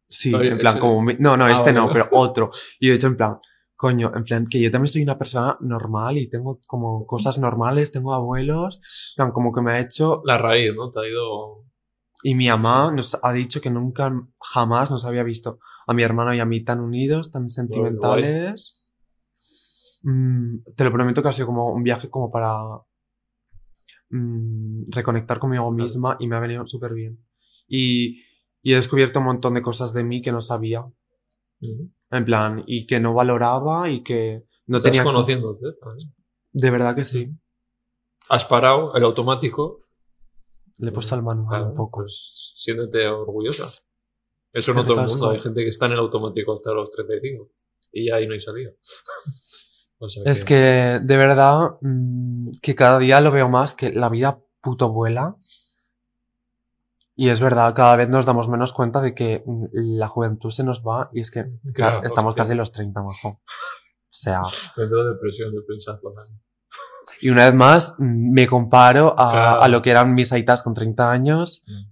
Sí, 0.08 0.34
Oye, 0.34 0.50
en 0.50 0.58
plan, 0.60 0.80
como, 0.80 1.12
no, 1.20 1.36
no, 1.38 1.46
Ah, 1.46 1.52
este 1.52 1.74
no, 1.74 1.88
vale. 1.88 1.94
pero 1.94 2.10
otro. 2.20 2.50
Y 2.80 2.88
yo 2.88 2.94
he 2.94 2.96
dicho 2.98 3.08
en 3.08 3.18
plan, 3.18 3.40
coño, 3.76 4.12
en 4.16 4.24
plan, 4.24 4.46
que 4.46 4.62
yo 4.62 4.70
también 4.72 4.90
soy 4.90 5.02
una 5.04 5.18
persona 5.18 5.58
normal 5.62 6.18
y 6.18 6.30
tengo 6.30 6.60
como 6.68 7.06
cosas 7.06 7.38
normales, 7.40 7.92
tengo 7.92 8.14
abuelos, 8.14 8.76
en 8.78 9.16
plan, 9.24 9.32
como 9.32 9.52
que 9.52 9.62
me 9.62 9.72
ha 9.74 9.80
hecho, 9.80 10.22
La 10.26 10.38
raíz, 10.38 10.74
¿no? 10.76 10.90
Te 10.92 11.00
ha 11.00 11.08
ido. 11.10 11.66
y 12.24 12.36
mi 12.36 12.48
mamá 12.48 12.92
nos 12.92 13.18
ha 13.22 13.34
dicho 13.34 13.60
que 13.62 13.70
nunca, 13.70 14.12
jamás 14.40 14.90
nos 14.92 15.06
había 15.06 15.24
visto 15.24 15.60
a 15.88 15.94
mi 15.94 16.04
hermano 16.04 16.34
y 16.34 16.40
a 16.40 16.46
mí 16.46 16.64
tan 16.64 16.80
unidos, 16.80 17.32
tan 17.32 17.50
sentimentales. 17.50 18.90
Mm, 20.04 20.60
te 20.76 20.84
lo 20.84 20.92
prometo 20.92 21.22
que 21.24 21.30
ha 21.30 21.34
sido 21.34 21.48
como 21.48 21.72
un 21.74 21.84
viaje 21.84 22.10
como 22.10 22.32
para 22.32 22.54
mm, 24.10 24.86
reconectar 24.92 25.40
conmigo 25.40 25.72
misma 25.72 26.16
y 26.20 26.28
me 26.28 26.36
ha 26.36 26.40
venido 26.40 26.66
súper 26.68 26.94
bien. 26.94 27.20
Y, 27.68 28.22
y 28.66 28.74
he 28.74 28.78
descubierto 28.78 29.20
un 29.20 29.26
montón 29.26 29.54
de 29.54 29.62
cosas 29.62 29.94
de 29.94 30.04
mí 30.04 30.24
que 30.24 30.32
no 30.32 30.42
sabía. 30.42 30.80
Ujú. 31.62 31.92
En 32.10 32.26
plan, 32.26 32.64
y 32.66 32.88
que 32.88 33.00
no 33.00 33.14
valoraba 33.14 33.92
y 33.92 34.02
que 34.02 34.48
no 34.66 34.78
Estás 34.78 34.92
tenía... 34.92 35.04
conociéndote 35.04 35.74
también. 35.80 36.16
De 36.52 36.72
verdad 36.72 36.96
que 36.96 37.04
sí. 37.04 37.30
Has 38.28 38.44
parado 38.44 38.96
el 38.96 39.04
automático. 39.04 39.82
Le 40.80 40.90
he 40.90 40.92
puesto 40.92 41.14
al 41.14 41.22
manual 41.22 41.48
Claro, 41.48 41.66
un 41.68 41.76
poco. 41.76 42.00
Pues 42.02 42.54
siéntete 42.56 43.08
orgullosa. 43.08 43.66
Eso 44.52 44.72
que 44.72 44.80
no 44.80 44.86
todo 44.88 45.02
el 45.02 45.08
mundo. 45.10 45.30
Hay 45.30 45.40
gente 45.40 45.62
que 45.62 45.70
está 45.70 45.86
en 45.86 45.92
el 45.92 46.00
automático 46.00 46.52
hasta 46.52 46.74
los 46.74 46.90
35. 46.90 47.52
Y 47.92 48.08
ya 48.08 48.16
ahí 48.16 48.26
no 48.26 48.34
hay 48.34 48.40
salida. 48.40 48.72
O 49.98 50.10
sea 50.10 50.24
Es 50.26 50.44
que, 50.44 51.00
de 51.02 51.18
verdad, 51.18 51.78
mm, 51.80 52.58
que 52.62 52.76
cada 52.76 53.00
día 53.00 53.22
lo 53.22 53.32
veo 53.32 53.48
más, 53.48 53.76
que 53.76 53.94
la 53.94 54.10
vida 54.10 54.44
puto 54.60 54.90
vuela. 54.90 55.38
Y 57.18 57.30
es 57.30 57.40
verdad, 57.40 57.74
cada 57.74 57.96
vez 57.96 58.10
nos 58.10 58.26
damos 58.26 58.50
menos 58.50 58.74
cuenta 58.74 59.02
de 59.02 59.16
que 59.16 59.42
mm, 59.46 59.66
la 59.72 60.08
juventud 60.10 60.50
se 60.52 60.64
nos 60.66 60.82
va 60.84 61.10
y 61.14 61.22
es 61.22 61.32
que, 61.32 61.46
claro, 61.74 62.02
estamos 62.04 62.32
hostia. 62.32 62.44
casi 62.44 62.56
los 62.56 62.72
30, 62.74 63.02
majo. 63.02 63.30
O 63.30 64.18
sea, 64.18 64.42
Me 64.78 64.84
entra 64.84 65.04
depresión 65.14 65.54
de 65.54 65.62
pensarlo. 65.68 66.12
también. 66.14 66.42
y 67.22 67.30
una 67.30 67.46
vez 67.46 67.54
más, 67.56 67.96
mm, 67.98 68.32
me 68.34 68.48
comparo 68.48 69.16
a, 69.18 69.32
Claro. 69.32 69.62
a 69.62 69.68
lo 69.70 69.82
que 69.82 69.92
eran 69.92 70.14
mis 70.14 70.34
aitas 70.34 70.62
con 70.64 70.74
30 70.74 71.10
años 71.12 71.64
Mm. 71.68 71.92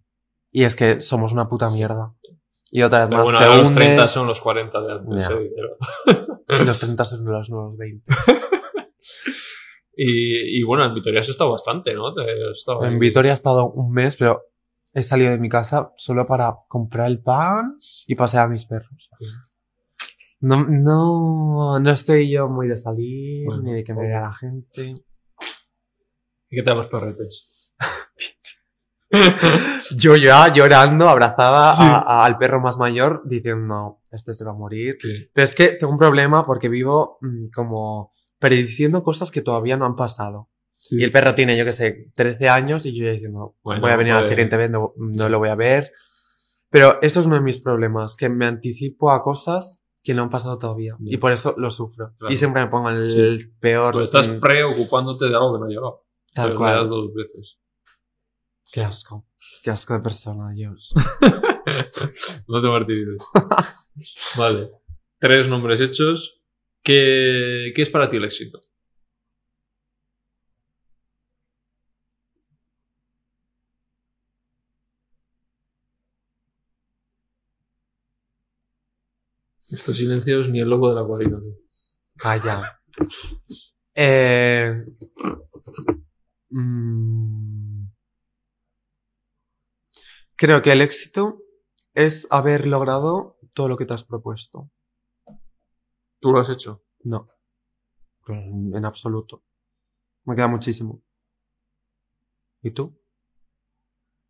y 0.51 0.63
es 0.65 0.75
que 0.75 0.99
somos 1.01 1.31
una 1.31 1.47
puta 1.47 1.69
mierda. 1.69 2.13
Y 2.69 2.81
otra 2.81 2.99
vez 2.99 3.07
Pero 3.07 3.17
más, 3.19 3.23
bueno, 3.25 3.39
te 3.39 3.45
los 3.45 3.69
hunde, 3.69 3.73
30 3.75 4.07
son 4.09 4.27
los 4.27 4.41
40 4.41 4.81
de 4.81 4.91
antes. 4.93 5.29
Ya. 5.29 5.35
eh, 5.35 5.51
pero- 5.55 6.61
y 6.61 6.65
los 6.65 6.79
30 6.79 7.05
son 7.05 7.23
los 7.23 7.49
nuevos 7.49 7.77
20. 7.77 8.05
Y, 9.95 10.59
y 10.59 10.63
bueno, 10.63 10.85
en 10.85 10.93
Vitoria 10.95 11.19
has 11.19 11.29
estado 11.29 11.51
bastante, 11.51 11.93
¿no? 11.93 12.11
Te- 12.11 12.23
has 12.23 12.57
estado 12.57 12.83
En. 12.85 12.97
Vitoria 12.97 13.29
he 13.29 13.33
estado 13.33 13.69
un 13.69 13.91
mes, 13.91 14.15
pero 14.15 14.41
he 14.93 15.03
salido 15.03 15.31
de 15.31 15.39
mi 15.39 15.49
casa 15.49 15.91
solo 15.95 16.25
para 16.25 16.55
comprar 16.67 17.07
el 17.07 17.21
pan 17.21 17.73
y 18.07 18.15
pasear 18.15 18.45
a 18.45 18.47
mis 18.47 18.65
perros. 18.65 19.09
No, 20.39 20.63
no, 20.65 21.79
no 21.79 21.91
estoy 21.91 22.29
yo 22.29 22.49
muy 22.49 22.67
de 22.67 22.77
salir, 22.77 23.45
Bueno, 23.45 23.63
ni 23.63 23.73
de 23.73 23.83
que 23.83 23.93
me 23.93 24.07
vea 24.07 24.21
la 24.21 24.33
gente. 24.33 24.95
¿Y 26.49 26.55
qué 26.57 26.63
tal 26.63 26.77
los 26.77 26.87
perretes? 26.87 27.75
Yo 29.95 30.15
ya 30.15 30.51
llorando 30.51 31.07
abrazaba 31.07 31.73
Sí. 31.75 31.83
a- 31.83 31.99
a- 31.99 32.25
al 32.25 32.37
perro 32.37 32.59
más 32.59 32.77
mayor 32.77 33.21
diciendo, 33.25 33.65
no, 33.65 34.01
este 34.11 34.33
se 34.33 34.43
va 34.43 34.51
a 34.51 34.55
morir. 34.55 34.97
Sí. 34.99 35.29
Pero 35.33 35.45
es 35.45 35.53
que 35.53 35.69
tengo 35.69 35.91
un 35.93 35.99
problema 35.99 36.45
porque 36.45 36.67
vivo 36.69 37.17
mm, 37.21 37.49
como 37.53 38.11
prediciendo 38.39 39.03
cosas 39.03 39.31
que 39.31 39.41
todavía 39.41 39.77
no 39.77 39.85
han 39.85 39.95
pasado. 39.95 40.49
Sí. 40.75 40.97
Y 40.99 41.03
el 41.03 41.11
perro 41.11 41.33
tiene, 41.35 41.57
yo 41.57 41.63
que 41.65 41.71
sé, 41.73 42.11
13 42.15 42.49
años 42.49 42.85
y 42.85 42.97
yo 42.97 43.05
ya 43.05 43.11
diciendo, 43.11 43.55
Bueno, 43.63 43.81
voy 43.81 43.91
a 43.91 43.95
venir 43.95 44.13
al 44.13 44.19
pues- 44.19 44.29
siguiente 44.29 44.57
vez, 44.57 44.69
no, 44.69 44.93
no 44.97 45.29
lo 45.29 45.39
voy 45.39 45.49
a 45.49 45.55
ver. 45.55 45.91
Pero 46.69 46.99
eso 47.01 47.19
es 47.21 47.27
uno 47.27 47.35
de 47.35 47.41
mis 47.41 47.59
problemas, 47.59 48.15
que 48.15 48.29
me 48.29 48.45
anticipo 48.47 49.11
a 49.11 49.21
cosas 49.21 49.83
que 50.03 50.13
no 50.13 50.23
han 50.23 50.29
pasado 50.29 50.57
todavía. 50.57 50.95
Ya. 50.99 51.13
Y 51.13 51.17
por 51.17 51.31
eso 51.31 51.53
lo 51.57 51.69
sufro. 51.69 52.13
Claro. 52.17 52.33
Y 52.33 52.37
siempre 52.37 52.63
me 52.63 52.69
pongo 52.69 52.89
el 52.89 53.09
Sí. 53.39 53.47
peor... 53.59 53.93
Pues 53.93 54.05
estás 54.05 54.27
preocupándote 54.27 55.25
de 55.29 55.35
algo 55.35 55.53
que 55.53 55.59
no 55.59 55.65
ha 55.65 55.69
llegado. 55.69 56.05
tal 56.33 56.45
Pero 56.47 56.53
le 56.55 56.57
cual. 56.57 56.75
das 56.75 56.89
dos 56.89 57.13
veces. 57.13 57.59
Qué 58.71 58.81
asco. 58.81 59.27
Qué 59.63 59.69
asco 59.71 59.93
de 59.93 59.99
persona, 60.01 60.51
Dios. 60.53 60.93
no 62.47 62.61
te 62.61 62.67
martirices. 62.67 63.23
vale. 64.37 64.71
Tres 65.19 65.47
nombres 65.47 65.79
hechos. 65.79 66.41
¿Qué, 66.81 67.71
¿Qué 67.75 67.81
es 67.83 67.89
para 67.89 68.09
ti 68.09 68.17
el 68.17 68.25
éxito? 68.25 68.59
Estos 79.73 79.97
silencios 79.97 80.49
ni 80.49 80.59
el 80.59 80.69
loco 80.69 80.89
de 80.89 80.95
la 80.95 81.03
cuadrilla. 81.03 81.39
Calla. 82.15 82.79
Eh, 83.95 84.85
mm, 86.51 87.85
creo 90.35 90.61
que 90.61 90.71
el 90.71 90.81
éxito 90.81 91.41
es 91.95 92.27
haber 92.29 92.67
logrado 92.67 93.39
todo 93.53 93.67
lo 93.67 93.75
que 93.75 93.87
te 93.87 93.95
has 93.95 94.03
propuesto. 94.03 94.69
¿Tú 96.19 96.31
lo 96.31 96.39
has 96.39 96.49
hecho? 96.49 96.83
No. 97.03 97.29
En 98.27 98.75
en 98.75 98.85
absoluto. 98.85 99.43
Me 100.25 100.35
queda 100.35 100.47
muchísimo. 100.47 101.01
¿Y 102.61 102.69
tú? 102.71 102.95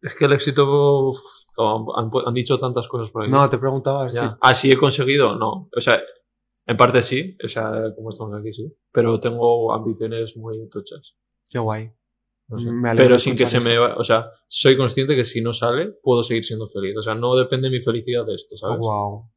Es 0.04 0.16
que 0.16 0.26
el 0.26 0.34
éxito. 0.34 1.10
uf, 1.10 1.18
han, 1.58 2.12
han 2.26 2.34
dicho 2.34 2.58
tantas 2.58 2.88
cosas 2.88 3.10
por 3.10 3.24
ahí. 3.24 3.30
No, 3.30 3.50
te 3.50 3.58
preguntaba 3.58 4.10
Ya. 4.10 4.22
si... 4.22 4.36
Ah, 4.42 4.54
sí 4.54 4.72
he 4.72 4.78
conseguido, 4.78 5.36
no. 5.36 5.70
O 5.76 5.80
sea, 5.82 6.02
en 6.66 6.78
parte 6.78 7.02
sí, 7.02 7.38
o 7.44 7.48
sea, 7.48 7.72
como 7.96 8.10
estamos 8.10 8.38
aquí, 8.40 8.52
sí. 8.52 8.72
Pero 8.92 9.20
tengo 9.20 9.74
ambiciones 9.74 10.36
muy 10.38 10.68
tochas. 10.70 11.16
Qué 11.50 11.60
guay. 11.60 11.92
No 12.50 12.60
sé. 12.60 12.70
Me 12.72 12.90
alegro 12.90 13.06
Pero 13.06 13.20
sin 13.20 13.36
que 13.36 13.48
se 13.48 13.62
me 13.62 13.78
va, 13.78 13.96
o 13.96 14.04
sea, 14.04 14.30
soy 14.48 14.76
consciente 14.76 15.16
que 15.16 15.24
si 15.24 15.42
no 15.42 15.54
sale, 15.54 15.94
puedo 16.04 16.22
seguir 16.22 16.44
siendo 16.44 16.68
feliz. 16.68 16.96
O 16.98 17.02
sea, 17.02 17.16
no 17.16 17.36
depende 17.36 17.70
mi 17.70 17.82
felicidad 17.82 18.26
de 18.26 18.36
esto, 18.36 18.58
¿sabes? 18.58 18.80
Wow. 18.80 19.30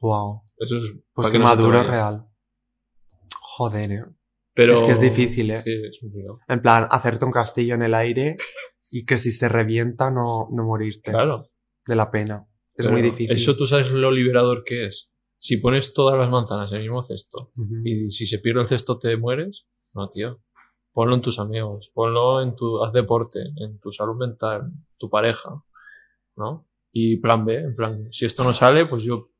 Wow. 0.00 0.42
Eso 0.56 0.78
es. 0.78 0.92
Pues 1.12 1.28
que 1.28 1.34
que 1.34 1.38
maduro 1.38 1.82
real. 1.82 2.26
Joder, 3.40 3.92
eh. 3.92 4.04
Pero... 4.54 4.72
Es 4.74 4.82
que 4.82 4.92
es 4.92 5.00
difícil, 5.00 5.50
¿eh? 5.50 5.62
Sí, 5.62 5.70
es 5.72 5.98
complicado. 6.00 6.38
En 6.48 6.60
plan, 6.60 6.88
hacerte 6.90 7.24
un 7.24 7.30
castillo 7.30 7.74
en 7.74 7.82
el 7.82 7.94
aire 7.94 8.36
y 8.90 9.04
que 9.04 9.18
si 9.18 9.30
se 9.30 9.48
revienta 9.48 10.10
no, 10.10 10.48
no 10.52 10.64
morirte 10.64 11.10
Claro. 11.12 11.48
de 11.86 11.96
la 11.96 12.10
pena. 12.10 12.46
Es 12.74 12.86
Pero 12.86 12.92
muy 12.92 13.02
difícil. 13.02 13.30
Eso 13.32 13.56
tú 13.56 13.66
sabes 13.66 13.90
lo 13.90 14.10
liberador 14.10 14.64
que 14.64 14.86
es. 14.86 15.10
Si 15.38 15.56
pones 15.56 15.94
todas 15.94 16.18
las 16.18 16.28
manzanas 16.30 16.70
en 16.72 16.78
el 16.78 16.82
mismo 16.84 17.02
cesto 17.02 17.50
Ujú. 17.56 17.74
y 17.84 18.10
si 18.10 18.26
se 18.26 18.38
pierde 18.40 18.60
el 18.62 18.66
cesto 18.66 18.98
te 18.98 19.16
mueres, 19.16 19.66
no, 19.94 20.08
tío. 20.08 20.42
Ponlo 20.92 21.14
en 21.14 21.22
tus 21.22 21.38
amigos, 21.38 21.90
ponlo 21.94 22.42
en 22.42 22.56
tu, 22.56 22.82
haz 22.84 22.92
deporte, 22.92 23.40
en 23.56 23.78
tu 23.78 23.92
salud 23.92 24.16
mental, 24.16 24.72
tu 24.98 25.08
pareja, 25.08 25.50
¿no? 26.36 26.66
Y 26.92 27.18
plan 27.18 27.44
B, 27.44 27.54
en 27.56 27.74
plan, 27.74 28.10
si 28.12 28.24
esto 28.26 28.42
no 28.42 28.52
sale, 28.52 28.86
pues 28.86 29.04
yo 29.04 29.30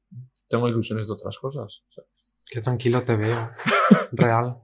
tengo 0.48 0.68
ilusiones 0.68 1.08
de 1.08 1.12
otras 1.14 1.36
cosas. 1.38 1.82
O 1.88 1.92
sea, 1.92 2.04
Qué 2.48 2.60
tranquilo 2.60 3.02
te 3.02 3.16
veo. 3.16 3.50
Real. 4.12 4.62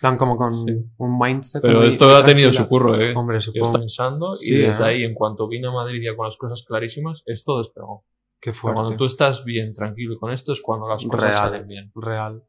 Plan, 0.00 0.16
como 0.18 0.36
con 0.36 0.50
Sí. 0.66 0.74
un 0.98 1.18
mindset. 1.18 1.62
Pero 1.62 1.78
muy 1.80 1.88
esto 1.88 2.04
ha 2.14 2.24
tenido 2.24 2.50
tranquila. 2.50 2.62
su 2.64 2.68
curro, 2.68 3.00
¿eh? 3.00 3.14
Hombre, 3.16 3.38
Yo 3.38 3.40
supongo. 3.42 3.66
estaba 3.66 3.78
pensando 3.80 4.34
Sí, 4.34 4.54
y 4.54 4.58
desde 4.58 4.84
¿eh? 4.84 4.86
ahí, 4.86 5.04
en 5.04 5.14
cuanto 5.14 5.48
vine 5.48 5.68
a 5.68 5.70
Madrid 5.70 6.02
ya 6.04 6.14
con 6.16 6.24
las 6.26 6.36
cosas 6.36 6.62
clarísimas, 6.62 7.22
esto 7.26 7.58
despegó. 7.58 8.04
Qué 8.40 8.50
Pero 8.50 8.54
fuerte. 8.54 8.74
cuando 8.80 8.96
tú 8.96 9.04
estás 9.06 9.44
bien, 9.44 9.72
tranquilo 9.72 10.18
con 10.18 10.32
esto, 10.32 10.52
es 10.52 10.60
cuando 10.60 10.86
las 10.88 11.04
cosas 11.04 11.30
Real. 11.30 11.32
salen 11.44 11.66
bien. 11.66 11.92
Real. 11.94 12.44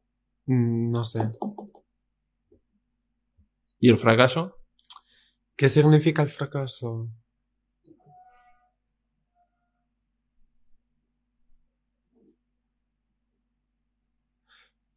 Mm, 0.46 0.90
no 0.90 1.04
sé. 1.04 1.20
¿Y 3.80 3.90
el 3.90 3.98
fracaso? 3.98 4.56
¿Qué 5.56 5.68
significa 5.68 6.22
el 6.22 6.28
fracaso? 6.28 7.08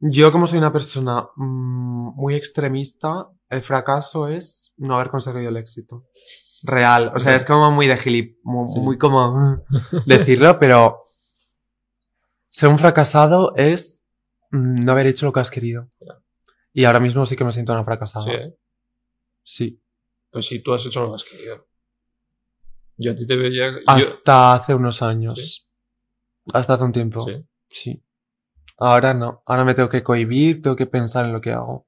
Yo, 0.02 0.32
como 0.32 0.48
soy 0.48 0.57
una 0.57 0.73
persona 0.73 1.28
mm, 1.36 2.15
muy 2.15 2.36
extremista, 2.36 3.28
el 3.49 3.61
fracaso 3.61 4.28
es 4.28 4.73
no 4.78 4.95
haber 4.95 5.10
conseguido 5.10 5.49
el 5.49 5.57
éxito. 5.57 6.07
Real. 6.64 7.11
O 7.15 7.19
sea, 7.19 7.36
es 7.36 7.45
como 7.45 7.72
muy 7.72 7.88
de 7.88 7.98
gilip, 7.98 8.40
mu- 8.44 8.68
Sí. 8.68 8.80
muy, 8.80 8.98
como 8.98 9.64
decirlo, 10.06 10.57
pero 10.60 11.03
ser 12.49 12.69
un 12.69 12.80
fracasado 12.80 13.53
es 13.56 14.02
mm, 14.52 14.84
no 14.86 14.91
haber 14.91 15.07
hecho 15.07 15.26
lo 15.26 15.34
que 15.34 15.40
has 15.40 15.52
querido. 15.52 15.88
Y 16.73 16.86
ahora 16.86 16.99
mismo 16.99 17.26
sí 17.26 17.36
que 17.36 17.44
me 17.44 17.52
siento 17.53 17.73
una 17.73 17.84
fracasada. 17.84 18.26
Sí, 18.26 18.32
¿eh? 18.32 18.56
Sí. 19.44 19.84
Pues 20.32 20.45
si 20.48 20.60
tú 20.60 20.73
has 20.73 20.86
hecho 20.86 21.02
lo 21.02 21.10
que 21.10 21.15
has 21.15 21.23
querido. 21.23 21.68
Yo 22.98 23.11
a 23.11 23.15
ti 23.15 23.26
te 23.26 23.36
veía. 23.36 23.72
yo- 23.72 23.78
Hasta 23.88 24.53
hace 24.53 24.73
unos 24.76 25.02
años. 25.02 25.68
Hasta 26.53 26.73
hace 26.76 26.84
un 26.84 26.91
tiempo. 26.91 27.26
Sí. 27.26 27.45
Sí. 27.69 28.03
Ahora 28.84 29.14
no. 29.14 29.44
Ahora 29.45 29.64
me 29.64 29.76
tengo 29.76 29.90
que 29.90 30.02
cohibir, 30.02 30.60
tengo 30.60 30.76
que 30.76 30.88
pensar 30.88 31.26
en 31.26 31.34
lo 31.34 31.40
que 31.40 31.52
hago. 31.52 31.86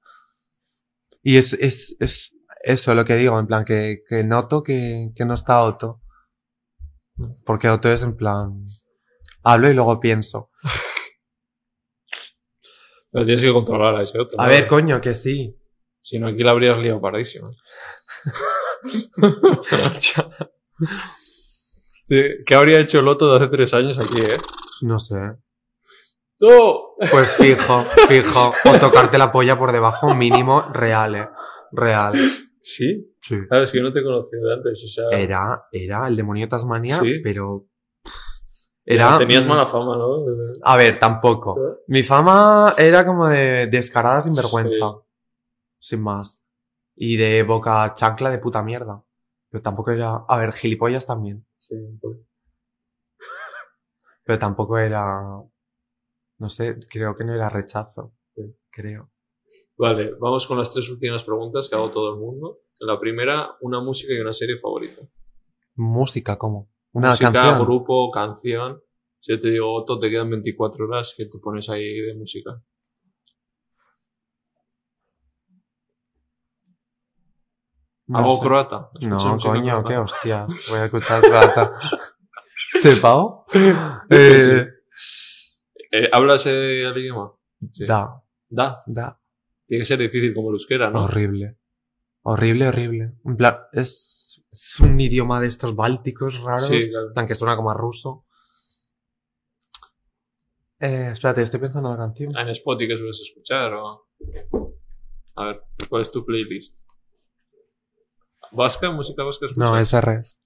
Y 1.23 1.37
es, 1.37 1.53
es, 1.53 1.95
es 1.99 2.37
eso 2.61 2.93
lo 2.93 3.03
que 3.03 3.15
digo, 3.15 3.39
en 3.39 3.47
plan, 3.47 3.65
que, 3.65 4.03
que 4.07 4.23
noto 4.23 4.61
que, 4.61 5.09
que 5.15 5.25
no 5.25 5.33
está 5.33 5.63
Otto. 5.63 6.03
Porque 7.45 7.67
Otto 7.67 7.91
es 7.91 8.03
en 8.03 8.15
plan, 8.15 8.63
hablo 9.43 9.71
y 9.71 9.73
luego 9.73 9.99
pienso. 9.99 10.51
Pero 13.11 13.25
tienes 13.25 13.43
que 13.43 13.51
controlar 13.51 13.95
a 13.95 14.03
ese 14.03 14.19
otro. 14.19 14.39
A 14.39 14.43
¿no? 14.43 14.49
ver, 14.49 14.67
coño, 14.67 15.01
que 15.01 15.15
sí. 15.15 15.59
Si 15.99 16.19
no, 16.19 16.27
aquí 16.27 16.43
la 16.43 16.51
habrías 16.51 16.77
liado 16.77 17.01
paradísimo. 17.01 17.49
¿Qué 22.07 22.53
habría 22.53 22.79
hecho 22.79 22.99
el 22.99 23.05
Loto 23.05 23.31
de 23.31 23.37
hace 23.37 23.47
tres 23.47 23.73
años 23.73 23.97
aquí, 23.97 24.21
eh? 24.21 24.37
No 24.83 24.99
sé. 24.99 25.37
¡Tú! 26.45 27.07
Pues 27.09 27.29
fijo, 27.37 27.85
fijo. 28.09 28.53
O 28.65 28.77
tocarte 28.79 29.17
la 29.17 29.31
polla 29.31 29.57
por 29.57 29.71
debajo, 29.71 30.13
mínimo, 30.13 30.61
real, 30.73 31.15
eh. 31.15 31.29
Real. 31.71 32.13
¿Sí? 32.59 33.15
Sí. 33.21 33.37
Sabes 33.47 33.71
que 33.71 33.77
yo 33.77 33.83
no 33.85 33.93
te 33.93 34.03
conocía 34.03 34.39
de 34.39 34.53
antes, 34.53 34.83
o 34.83 34.87
sea. 34.87 35.17
Era, 35.17 35.67
era 35.71 36.05
el 36.07 36.17
demonio 36.17 36.45
de 36.45 36.49
Tasmania, 36.49 36.99
Sí. 36.99 37.19
pero. 37.23 37.65
Era. 38.85 39.17
Tenías 39.17 39.45
mala 39.45 39.65
fama, 39.67 39.95
¿no? 39.95 40.17
A 40.63 40.75
ver, 40.75 40.99
tampoco. 40.99 41.79
Mi 41.87 42.03
fama 42.03 42.73
era 42.77 43.05
como 43.05 43.29
de 43.29 43.67
descarada 43.67 44.21
sin 44.21 44.35
vergüenza. 44.35 44.97
Sin 45.79 46.01
más. 46.01 46.45
Y 46.95 47.15
de 47.15 47.43
boca 47.43 47.93
chancla 47.93 48.29
de 48.31 48.39
puta 48.39 48.61
mierda. 48.63 49.01
Pero 49.49 49.61
tampoco 49.61 49.91
era. 49.91 50.25
A 50.27 50.37
ver, 50.37 50.51
gilipollas 50.51 51.05
también. 51.05 51.45
Sí, 51.55 51.75
un 51.75 51.99
poco. 51.99 52.17
Pero 54.25 54.39
tampoco 54.39 54.77
era. 54.77 55.21
No 56.39 56.49
sé, 56.49 56.77
creo 56.89 57.15
que 57.15 57.23
no 57.23 57.33
era 57.33 57.49
rechazo. 57.49 58.13
Creo. 58.69 59.11
Vale, 59.77 60.13
vamos 60.19 60.45
con 60.47 60.57
las 60.57 60.71
tres 60.71 60.89
últimas 60.89 61.23
preguntas 61.23 61.67
que 61.69 61.75
hago 61.75 61.89
todo 61.91 62.13
el 62.13 62.19
mundo. 62.19 62.59
La 62.79 62.99
primera, 62.99 63.55
una 63.61 63.79
música 63.81 64.13
y 64.13 64.19
una 64.19 64.33
serie 64.33 64.57
favorita. 64.57 65.01
Música, 65.75 66.37
¿cómo? 66.37 66.71
Una 66.91 67.09
música, 67.09 67.31
canción. 67.31 67.65
grupo, 67.65 68.11
canción. 68.11 68.81
Si 69.19 69.31
yo 69.31 69.39
te 69.39 69.49
digo, 69.51 69.73
Otto, 69.73 69.99
te 69.99 70.09
quedan 70.09 70.29
24 70.29 70.85
horas, 70.85 71.13
que 71.17 71.27
tú 71.27 71.39
pones 71.39 71.69
ahí 71.69 71.99
de 72.01 72.13
música? 72.15 72.61
No 78.07 78.17
¿Algo 78.19 78.31
sé. 78.37 78.41
croata? 78.43 78.89
¿Escuchas 78.99 79.23
No, 79.25 79.37
coño, 79.39 79.63
croata? 79.81 79.87
qué 79.89 79.97
hostias. 79.97 80.67
Voy 80.69 80.79
a 80.79 80.85
escuchar 80.85 81.21
plata. 81.21 81.71
¿Te 82.81 82.95
pago? 82.97 83.45
Eh, 84.09 84.65
Eh, 85.95 86.09
¿Hablas 86.11 86.47
eh, 86.47 86.81
el 86.87 86.97
idioma? 86.97 87.31
Sí. 87.71 87.85
Da, 87.85 88.19
Da. 88.49 88.81
da. 88.87 89.21
Tiene 89.67 89.81
que 89.83 89.85
ser 89.85 89.99
difícil 89.99 90.33
como 90.33 90.49
el 90.49 90.55
euskera, 90.55 90.89
¿no? 90.89 91.03
Horrible. 91.03 91.59
Horrible, 92.23 92.67
horrible. 92.69 93.13
En 93.25 93.37
plan, 93.37 93.57
es, 93.73 94.43
es 94.51 94.79
un 94.79 94.99
idioma 94.99 95.39
de 95.39 95.45
estos 95.47 95.75
bálticos 95.75 96.41
raros. 96.41 96.67
Sí, 96.67 96.89
claro. 96.89 97.07
En 97.09 97.13
plan, 97.13 97.27
que 97.27 97.35
suena 97.35 97.55
como 97.55 97.69
a 97.69 97.75
ruso. 97.75 98.25
Eh, 100.79 101.09
espérate, 101.11 101.43
estoy 101.43 101.59
pensando 101.59 101.89
en 101.89 101.97
la 101.99 102.03
canción. 102.05 102.33
Ah, 102.35 102.41
En 102.41 102.49
Spotify 102.49 102.89
que 102.89 102.97
sueles 102.97 103.21
escuchar 103.21 103.73
o... 103.75 104.07
A 105.35 105.45
ver, 105.45 105.61
¿cuál 105.89 106.01
es 106.01 106.11
tu 106.11 106.25
playlist? 106.25 106.83
¿Vasca? 108.51 108.89
¿Música 108.91 109.23
vasca 109.23 109.45
escuchas? 109.45 109.71
No, 109.71 109.77
es 109.79 109.93
RS. 109.93 110.42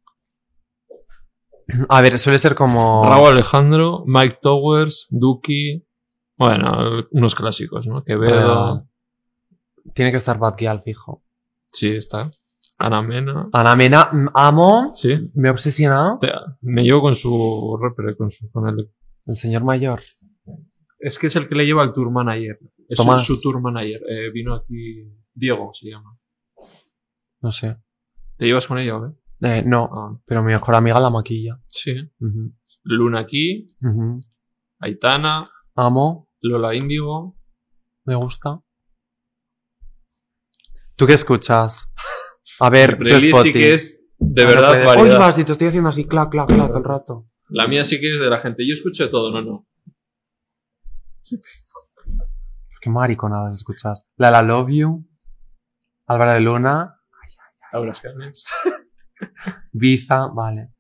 A 1.90 2.02
ver, 2.02 2.18
suele 2.18 2.40
ser 2.40 2.56
como. 2.56 3.04
Raúl 3.06 3.30
Alejandro, 3.30 4.04
Mike 4.06 4.40
Towers, 4.42 5.08
Duki... 5.10 5.84
Bueno, 6.38 7.04
unos 7.12 7.34
clásicos, 7.34 7.88
¿no? 7.88 8.04
Quevedo... 8.04 8.32
Real. 8.76 8.90
Tiene 9.94 10.12
que 10.12 10.18
estar 10.18 10.38
Bad 10.38 10.56
Gyal, 10.58 10.82
fijo. 10.82 11.24
Sí, 11.72 11.90
está. 11.90 12.30
Ana 12.78 13.02
Mena... 13.02 13.46
Ana 13.52 13.76
Mena, 13.76 14.10
mm, 14.12 14.28
amo. 14.36 14.92
Sí. 14.94 15.32
Me 15.34 15.48
he 15.48 15.52
obsesionado. 15.52 16.20
Te- 16.20 16.32
Me 16.62 16.84
llevo 16.84 17.02
con 17.02 17.16
su 17.16 17.78
rapper, 17.82 18.16
con, 18.16 18.30
su, 18.30 18.52
con 18.52 18.68
el... 18.70 18.88
El 19.26 19.36
señor 19.36 19.64
mayor. 19.64 20.00
Es 21.00 21.18
que 21.18 21.28
es 21.28 21.36
el 21.36 21.48
que 21.48 21.56
le 21.56 21.66
lleva 21.66 21.84
el 21.84 21.92
tour 21.92 22.12
manager. 22.12 22.60
Es 22.88 22.98
Tomás. 22.98 23.26
su, 23.26 23.42
tour 23.42 23.60
manager. 23.60 24.02
Eh, 24.08 24.32
vino 24.32 24.54
aquí... 24.54 25.12
Diego 25.34 25.72
se 25.74 25.90
llama. 25.90 26.18
No 27.42 27.52
sé. 27.52 27.78
¿Te 28.38 28.46
llevas 28.46 28.68
con 28.68 28.78
ella 28.78 28.96
o 28.98 29.02
qué? 29.08 29.16
Eh, 29.42 29.64
no, 29.66 29.90
Ah, 29.92 30.20
pero 30.26 30.42
mi 30.44 30.52
mejor 30.54 30.76
amiga 30.76 31.00
la 31.00 31.10
maquilla. 31.10 31.60
sí. 31.68 31.94
Luna 32.84 33.20
aquí. 33.20 33.76
Aitana, 34.80 35.50
Amo, 35.76 36.30
Lola 36.42 36.74
Índigo. 36.74 37.38
me 38.06 38.16
gusta. 38.16 38.62
¿Tú 40.96 41.06
qué 41.06 41.14
escuchas? 41.14 41.92
A 42.60 42.70
ver, 42.70 42.92
tu 42.94 43.00
Playlist 43.00 43.22
sí 43.22 43.28
Spotify. 43.30 43.54
que 43.60 43.74
es 43.74 44.04
de 44.18 44.42
Ahora 44.44 44.54
verdad 44.56 44.86
variedad. 44.86 45.02
Oye, 45.16 45.18
va, 45.18 45.32
si 45.32 45.44
te 45.44 45.52
estoy 45.52 45.68
haciendo 45.68 45.90
así, 45.90 46.06
clac, 46.08 46.30
clac, 46.32 46.48
clac, 46.48 46.68
todo 46.70 46.78
el 46.80 46.84
rato. 46.86 47.28
La 47.50 47.68
mía 47.68 47.84
sí 47.84 48.00
que 48.00 48.16
es 48.16 48.20
de 48.20 48.30
la 48.30 48.40
gente. 48.40 48.66
Yo 48.68 48.74
escucho 48.74 49.04
de 49.04 49.10
todo, 49.10 49.32
no, 49.32 49.42
no. 49.42 49.68
Qué 52.82 52.90
mariconadas 52.90 53.56
escuchas. 53.56 54.08
La 54.16 54.32
La 54.32 54.42
Love 54.42 54.70
You, 54.70 55.08
Álvaro 56.08 56.32
de 56.34 56.40
Luna, 56.40 57.00
Abras 57.74 58.00
carnes. 58.02 58.46
Biza, 59.72 60.28
vale. 60.28 60.72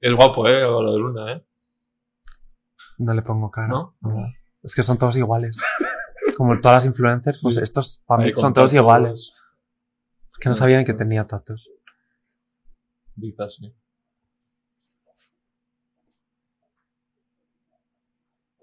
Es 0.00 0.14
guapo, 0.14 0.46
eh, 0.48 0.64
o 0.64 0.82
lo 0.82 0.92
de 0.92 0.98
Luna, 0.98 1.32
eh. 1.32 1.44
No 2.98 3.14
le 3.14 3.22
pongo 3.22 3.50
cara. 3.50 3.68
¿No? 3.68 3.96
Es 4.62 4.74
que 4.74 4.82
son 4.82 4.98
todos 4.98 5.16
iguales. 5.16 5.60
Como 6.36 6.58
todas 6.60 6.78
las 6.78 6.86
influencers, 6.86 7.40
pues 7.42 7.56
Sí. 7.56 7.62
estos 7.62 8.02
para 8.06 8.24
mí 8.24 8.32
son 8.34 8.52
todos 8.54 8.72
iguales. 8.72 9.32
Es 10.32 10.38
que 10.38 10.48
no 10.48 10.54
sabían 10.54 10.84
que 10.84 10.94
tenía 10.94 11.26
tatos. 11.26 11.68
Quizás, 13.20 13.54
sí. 13.54 13.74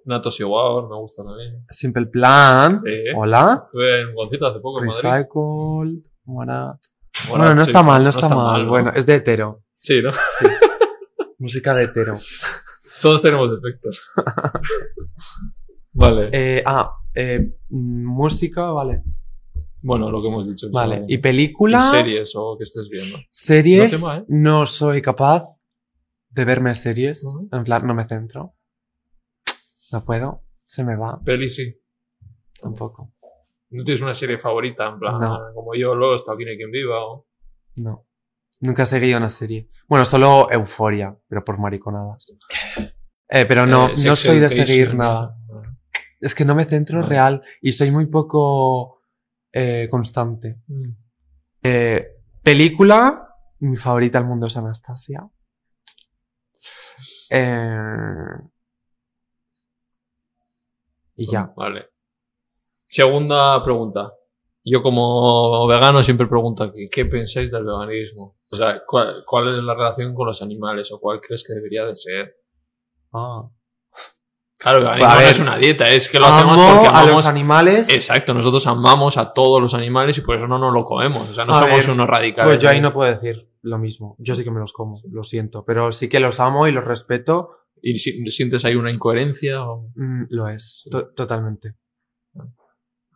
Natos 0.06 0.40
igual, 0.40 0.88
me 0.88 0.96
gusta 0.98 1.24
también. 1.24 1.66
Simple 1.70 2.06
Plan. 2.06 2.82
Eh, 2.86 3.12
Hola. 3.16 3.56
Estuve 3.58 4.02
en 4.02 4.10
un 4.10 4.16
concierto 4.16 4.48
hace 4.48 4.60
poco 4.60 4.80
en 4.82 4.88
Madrid. 4.88 5.02
Recycled. 5.02 6.04
Bueno, 7.30 7.56
no 7.56 7.62
está 7.62 7.84
mal, 7.84 8.04
no 8.04 8.10
está, 8.10 8.30
mal. 8.30 8.64
¿no? 8.64 8.70
Bueno, 8.70 8.92
es 8.94 9.06
de 9.06 9.16
hetero. 9.16 9.64
Sí, 9.78 10.02
¿no? 10.02 10.12
Música 11.40 11.74
de 11.74 11.84
hetero. 11.84 12.16
Todos 13.02 13.22
tenemos 13.22 13.50
defectos. 13.52 14.10
vale. 15.94 16.30
Eh, 16.34 16.64
ah, 16.66 16.92
eh, 17.14 17.56
música, 17.70 18.72
vale. 18.72 19.04
bueno, 19.82 20.12
lo 20.12 20.20
que 20.22 20.28
hemos 20.28 20.48
dicho. 20.48 20.68
Vale. 20.72 20.96
eso, 20.98 21.06
Y 21.08 21.18
película. 21.20 21.88
y 21.88 21.98
series 21.98 22.32
o 22.36 22.58
que 22.58 22.64
estés 22.64 22.90
viendo. 22.90 23.18
Series. 23.32 23.94
No 23.94 23.98
tema, 24.00 24.18
¿eh? 24.18 24.26
no 24.28 24.66
soy 24.66 25.02
capaz 25.02 25.44
de 26.30 26.46
verme 26.46 26.76
series. 26.76 27.26
En 27.52 27.64
plan, 27.64 27.88
no 27.88 27.94
me 27.94 28.06
centro. 28.06 28.56
No 29.92 30.04
puedo. 30.04 30.44
Se 30.68 30.84
me 30.84 30.96
va. 30.96 31.22
Peli 31.24 31.50
sí. 31.50 31.74
Tampoco. 32.62 33.14
¿No 33.76 33.84
tienes 33.84 34.02
una 34.02 34.14
serie 34.14 34.38
favorita? 34.38 34.88
En 34.88 35.00
plan, 35.00 35.20
No. 35.20 35.40
como 35.54 35.76
yo, 35.76 35.94
Lost, 35.96 36.30
Aquí 36.30 36.44
no 36.46 36.52
hay 36.52 36.58
quien 36.58 36.72
viva. 36.72 37.06
O... 37.06 37.28
No. 37.78 38.06
Nunca 38.62 38.84
he 38.84 38.86
seguido 38.86 39.18
una 39.18 39.30
serie. 39.30 39.70
Bueno, 39.88 40.06
solo 40.06 40.50
Euforia, 40.52 41.16
pero 41.28 41.44
por 41.44 41.60
mariconadas. 41.60 42.32
Eh, 43.28 43.46
pero 43.46 43.66
no, 43.66 43.90
Eh, 43.90 43.94
no 44.06 44.16
soy 44.16 44.40
de 44.40 44.50
seguir 44.50 44.94
¿no? 44.94 45.04
nada. 45.04 45.38
Es 46.22 46.34
que 46.34 46.46
no 46.46 46.56
me 46.56 46.66
centro 46.66 46.98
Vale. 47.02 47.10
real 47.10 47.44
y 47.62 47.72
soy 47.74 47.92
muy 47.92 48.06
poco 48.08 49.02
eh, 49.52 49.88
constante. 49.92 50.62
Mm. 50.68 50.90
Eh, 51.64 52.08
película, 52.42 53.28
mi 53.60 53.76
favorita 53.76 54.20
del 54.20 54.28
mundo 54.28 54.48
es 54.48 54.56
Anastasia. 54.58 55.28
Eh, 57.30 58.40
y 61.16 61.32
ya. 61.32 61.54
Vale. 61.56 61.90
Segunda 62.86 63.64
pregunta. 63.64 64.14
Yo 64.64 64.82
como 64.82 65.68
vegano 65.68 66.02
siempre 66.02 66.26
pregunto 66.28 66.64
aquí, 66.64 66.90
¿qué 66.92 67.06
pensáis 67.06 67.52
del 67.52 67.66
veganismo? 67.66 68.38
O 68.50 68.56
sea, 68.56 68.82
¿cuál, 68.86 69.24
cuál 69.26 69.56
es 69.56 69.64
la 69.64 69.76
relación 69.76 70.14
con 70.16 70.26
los 70.28 70.42
animales 70.42 70.92
o 70.92 71.00
cuál 71.00 71.20
crees 71.20 71.44
que 71.46 71.54
debería 71.54 71.86
de 71.86 71.96
ser? 71.96 72.36
Ah. 73.14 73.44
Claro, 74.58 74.78
el 74.80 74.84
veganismo 74.86 75.12
A 75.12 75.14
no 75.14 75.20
ver, 75.20 75.30
es 75.30 75.40
una 75.40 75.58
dieta, 75.58 75.90
es 75.92 76.10
que 76.10 76.20
lo 76.20 76.26
hacemos 76.26 76.58
Amo 76.58 76.72
porque 76.72 76.88
a 76.88 76.90
amamos... 76.90 77.12
los 77.12 77.26
animales. 77.28 77.90
Exacto, 77.90 78.34
nosotros 78.34 78.66
amamos 78.66 79.18
a 79.18 79.34
todos 79.34 79.62
los 79.62 79.74
animales 79.76 80.18
y 80.18 80.22
por 80.22 80.36
eso 80.38 80.48
no 80.48 80.58
nos 80.58 80.74
lo 80.74 80.84
comemos. 80.84 81.30
O 81.30 81.34
sea, 81.34 81.46
no 81.46 81.54
A 81.54 81.60
somos 81.60 81.78
ver, 81.82 81.90
unos 81.92 82.08
radicales. 82.08 82.50
Pues 82.50 82.64
yo 82.64 82.70
ahí 82.70 82.82
no 82.82 82.92
puedo 82.92 83.12
decir 83.12 83.48
lo 83.62 83.78
mismo. 83.78 84.16
Yo 84.18 84.34
sí 84.34 84.44
que 84.44 84.50
me 84.52 84.60
los 84.60 84.74
como, 84.74 85.00
lo 85.12 85.24
siento. 85.24 85.64
Pero 85.66 85.92
sí 85.92 86.08
que 86.10 86.20
los 86.20 86.40
amo 86.40 86.68
y 86.68 86.72
los 86.72 86.84
respeto. 86.86 87.52
¿Y 87.82 87.98
si- 88.00 88.26
sientes 88.32 88.66
ahí 88.66 88.74
una 88.76 88.90
incoherencia? 88.90 89.64
O... 89.68 89.90
Mm, 89.96 90.24
lo 90.30 90.48
es, 90.48 90.88
to- 90.90 91.10
totalmente. 91.14 91.76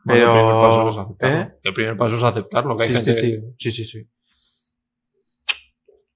Bueno, 0.05 0.25
Pero- 0.25 0.31
el 0.33 0.37
primer 0.39 0.61
paso 0.61 0.89
es 0.89 0.97
aceptarlo. 0.97 1.37
¿Eh? 1.39 1.57
El 1.63 1.73
primer 1.73 1.97
paso 1.97 2.15
es 2.17 2.23
aceptarlo, 2.23 2.77
que 2.77 2.83
hay 2.83 2.89
Sí, 2.89 2.95
gente 2.95 3.13
sí, 3.13 3.21
que- 3.21 3.53
sí, 3.57 3.71
sí, 3.71 3.71
sí, 3.71 3.85
sí. 3.85 4.09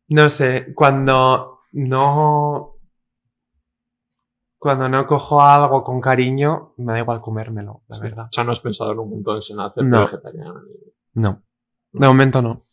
No 0.10 0.30
sé, 0.30 0.74
cuando 0.76 1.60
no... 1.74 2.70
Cuando 4.58 4.88
no 4.88 5.06
cojo 5.06 5.42
algo 5.42 5.84
con 5.84 6.00
cariño, 6.00 6.74
me 6.78 6.94
da 6.94 7.00
igual 7.00 7.20
comérmelo, 7.20 7.84
la 7.90 7.96
Sí. 7.98 8.02
verdad. 8.02 8.26
O 8.28 8.30
sea, 8.32 8.46
no 8.46 8.54
has 8.54 8.62
pensado 8.62 8.94
en 8.94 9.00
un 9.00 9.10
momento 9.10 9.34
en 9.34 9.60
hacerte 9.60 9.90
No. 9.90 10.06
vegetariano. 10.06 10.62
No. 11.16 11.44
De 11.92 12.08
momento 12.08 12.42
no. 12.42 12.64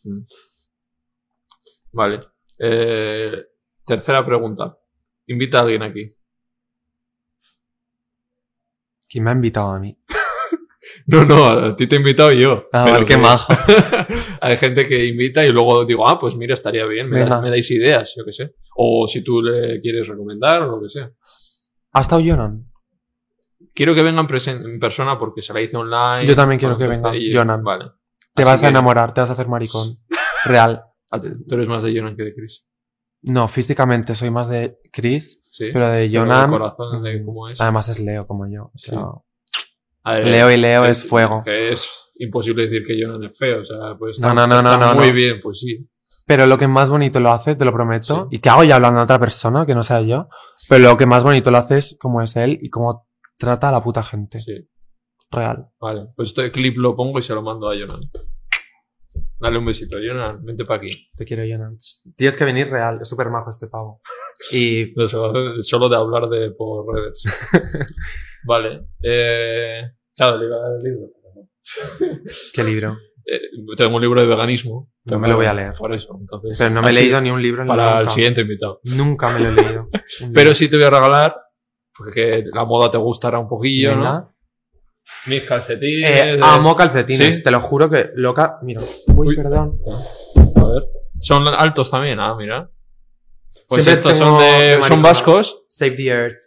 Vale. 1.91 2.21
Eh, 2.57 3.43
tercera 3.85 4.25
pregunta. 4.25 4.77
Invita 5.27 5.57
a 5.59 5.61
alguien 5.63 5.83
aquí. 5.83 6.15
¿Quién 9.09 9.23
me 9.25 9.31
ha 9.31 9.33
invitado 9.33 9.71
a 9.71 9.79
mí? 9.79 9.97
No, 11.07 11.25
no, 11.25 11.45
a 11.47 11.75
ti 11.75 11.87
te 11.87 11.95
he 11.95 11.99
invitado 11.99 12.31
yo. 12.31 12.65
Ah, 12.71 12.83
Pero 12.83 12.93
vale, 12.93 13.05
qué 13.05 13.13
que- 13.15 13.19
majo. 13.21 13.53
Hay 14.41 14.57
gente 14.57 14.85
que 14.85 15.05
invita 15.05 15.43
y 15.45 15.49
luego 15.49 15.85
digo, 15.85 16.07
ah, 16.07 16.19
pues 16.19 16.35
mira, 16.35 16.53
estaría 16.53 16.85
bien, 16.85 17.09
me, 17.09 17.19
das- 17.25 17.41
me 17.41 17.49
dais 17.49 17.69
ideas, 17.71 18.13
yo 18.17 18.23
qué 18.25 18.31
sé. 18.31 18.55
O 18.75 19.05
si 19.07 19.23
tú 19.23 19.41
le 19.41 19.79
quieres 19.79 20.07
recomendar 20.07 20.61
o 20.63 20.67
lo 20.77 20.81
que 20.81 20.89
sea. 20.89 21.11
¿Ha 21.93 22.01
estado 22.01 22.21
Jonan? 22.25 22.65
Quiero 23.73 23.93
que 23.95 24.01
vengan 24.03 24.27
en 24.29 24.79
persona 24.79 25.17
porque 25.17 25.41
se 25.41 25.53
la 25.53 25.61
hice 25.61 25.77
online. 25.77 26.27
Yo 26.27 26.35
también 26.35 26.59
quiero 26.59 26.77
que 26.77 26.87
venga, 26.87 27.15
y- 27.15 27.33
Jonan. 27.33 27.63
Vale. 27.63 27.85
Te 28.33 28.43
Así 28.43 28.51
vas 28.51 28.63
a 28.63 28.69
enamorar, 28.69 29.13
te 29.13 29.21
vas 29.21 29.29
a 29.29 29.33
hacer 29.33 29.47
maricón. 29.47 29.99
Real. 30.45 30.83
Tú 31.47 31.55
eres 31.55 31.67
más 31.67 31.83
de 31.83 31.95
Jonan 31.95 32.15
que 32.15 32.23
de 32.23 32.33
Chris. 32.33 32.65
No, 33.23 33.47
físicamente 33.47 34.15
soy 34.15 34.31
más 34.31 34.49
de 34.49 34.79
Chris, 34.91 35.41
Sí. 35.49 35.69
pero 35.71 35.89
de 35.89 36.07
Pero 36.09 36.21
Jonan... 36.23 36.45
el 36.45 36.49
corazón 36.49 37.03
de 37.03 37.23
cómo 37.23 37.47
es. 37.47 37.59
Además 37.61 37.87
es 37.89 37.99
Leo 37.99 38.25
como 38.25 38.47
yo. 38.49 38.63
o 38.65 38.71
Sí. 38.75 38.91
sea, 38.91 38.99
A 38.99 39.21
ver, 40.05 40.25
Leo 40.25 40.51
y 40.51 40.57
Leo 40.57 40.85
es 40.85 41.07
fuego. 41.07 41.41
Que 41.43 41.71
es 41.71 41.89
imposible 42.15 42.67
decir 42.67 42.83
que 42.85 43.01
Jonan 43.01 43.23
es 43.29 43.37
feo. 43.37 43.61
O 43.61 43.65
sea, 43.65 43.95
pues 43.97 44.19
No, 44.19 44.29
está, 44.29 44.33
no, 44.33 44.47
no, 44.47 44.57
está 44.59 44.77
no, 44.77 44.93
no, 44.93 44.99
muy 45.01 45.11
bien, 45.11 45.39
pues 45.41 45.59
sí. 45.59 45.87
Pero 46.25 46.45
lo 46.45 46.57
que 46.57 46.67
más 46.67 46.89
bonito 46.89 47.19
lo 47.19 47.31
hace, 47.31 47.55
te 47.55 47.65
lo 47.65 47.73
prometo, 47.73 48.27
Sí. 48.29 48.37
y 48.37 48.39
que 48.39 48.49
hago 48.49 48.63
ya 48.63 48.75
hablando 48.75 48.99
de 48.99 49.03
otra 49.03 49.19
persona, 49.19 49.65
que 49.65 49.75
no 49.75 49.83
sea 49.83 50.01
yo, 50.01 50.29
pero 50.69 50.89
lo 50.89 50.97
que 50.97 51.05
más 51.05 51.23
bonito 51.23 51.51
lo 51.51 51.57
hace 51.57 51.79
es 51.79 51.97
cómo 51.99 52.21
es 52.21 52.35
él 52.35 52.57
y 52.61 52.69
cómo 52.69 53.07
trata 53.37 53.69
a 53.69 53.71
la 53.71 53.81
puta 53.81 54.01
gente. 54.03 54.39
Sí. 54.39 54.67
Real. 55.31 55.67
Vale. 55.79 56.07
Pues 56.15 56.29
este 56.29 56.51
clip 56.51 56.77
lo 56.77 56.95
pongo 56.95 57.19
y 57.19 57.21
se 57.21 57.33
lo 57.33 57.41
mando 57.41 57.69
a 57.69 57.73
Jonan. 57.77 58.01
Dale 59.39 59.57
un 59.57 59.65
besito. 59.65 59.97
Jonan, 59.97 60.43
vente 60.45 60.63
para 60.65 60.77
aquí. 60.77 61.09
Te 61.15 61.25
quiero, 61.25 61.43
Jonan. 61.49 61.77
Tienes 62.15 62.37
que 62.37 62.45
venir 62.45 62.69
real, 62.69 62.99
es 63.01 63.09
súper 63.09 63.29
majo 63.29 63.49
este 63.49 63.67
pavo. 63.67 64.01
Y 64.51 64.93
solo 65.07 65.89
de 65.89 65.97
hablar 65.97 66.29
de 66.29 66.51
por 66.51 66.85
redes. 66.93 67.23
vale. 68.45 68.87
Eh, 69.01 69.81
claro, 70.15 70.37
le 70.37 70.45
iba 70.45 70.55
a 70.57 70.59
dar 70.59 70.71
el 70.77 70.83
libro. 70.83 71.07
qué 72.53 72.63
libro. 72.63 72.97
Eh, 73.25 73.39
tengo 73.77 73.95
un 73.95 74.01
libro 74.01 74.21
de 74.21 74.27
veganismo. 74.27 74.91
No 75.05 75.19
me 75.19 75.27
lo 75.27 75.35
voy 75.35 75.45
a 75.45 75.53
leer. 75.53 75.73
Por 75.77 75.93
eso, 75.93 76.17
entonces. 76.19 76.57
Pero 76.57 76.69
no 76.71 76.81
me 76.81 76.91
he 76.91 76.93
leído 76.93 77.21
ni 77.21 77.31
un 77.31 77.41
libro 77.41 77.61
en 77.61 77.67
Para 77.67 77.99
el 77.99 78.09
siguiente 78.09 78.41
invitado. 78.41 78.79
Nunca 78.95 79.31
me 79.31 79.39
lo 79.39 79.49
he 79.49 79.51
leído. 79.53 79.89
Pero 80.33 80.53
sí 80.53 80.69
te 80.69 80.77
voy 80.77 80.85
a 80.85 80.89
regalar, 80.89 81.35
porque 81.95 82.43
la 82.53 82.65
moda 82.65 82.89
te 82.89 82.97
gustará 82.97 83.39
un 83.39 83.47
poquillo, 83.47 83.95
¿no? 83.95 84.01
Venga. 84.01 84.27
Mis 85.27 85.43
calcetines. 85.43 86.09
Eh, 86.09 86.39
amo 86.41 86.75
calcetines, 86.75 87.35
¿Sí? 87.37 87.43
te 87.43 87.51
lo 87.51 87.59
juro 87.59 87.89
que 87.89 88.09
loca. 88.15 88.59
Mira. 88.63 88.81
Uy, 89.07 89.29
Uy. 89.29 89.35
perdón. 89.35 89.79
A 90.55 90.63
ver. 90.65 90.83
Son 91.17 91.47
altos 91.47 91.91
también, 91.91 92.19
ah, 92.19 92.35
mira. 92.37 92.69
Pues 93.67 93.83
Siempre 93.83 94.11
estos 94.11 94.17
son 94.17 94.39
de. 94.39 94.75
de 94.77 94.81
son 94.81 95.01
vascos. 95.01 95.63
Save 95.67 95.95
the 95.95 96.07
Earth. 96.07 96.39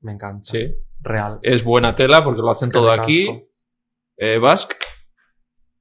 Me 0.00 0.12
encanta. 0.12 0.42
Sí. 0.42 0.74
Real. 1.04 1.38
Es 1.42 1.62
buena 1.62 1.94
tela 1.94 2.24
porque 2.24 2.40
lo 2.40 2.50
hacen 2.50 2.68
Es 2.68 2.72
que 2.72 2.78
todo 2.78 2.90
aquí. 2.90 3.46
Eh, 4.16 4.38
Basque. 4.38 4.76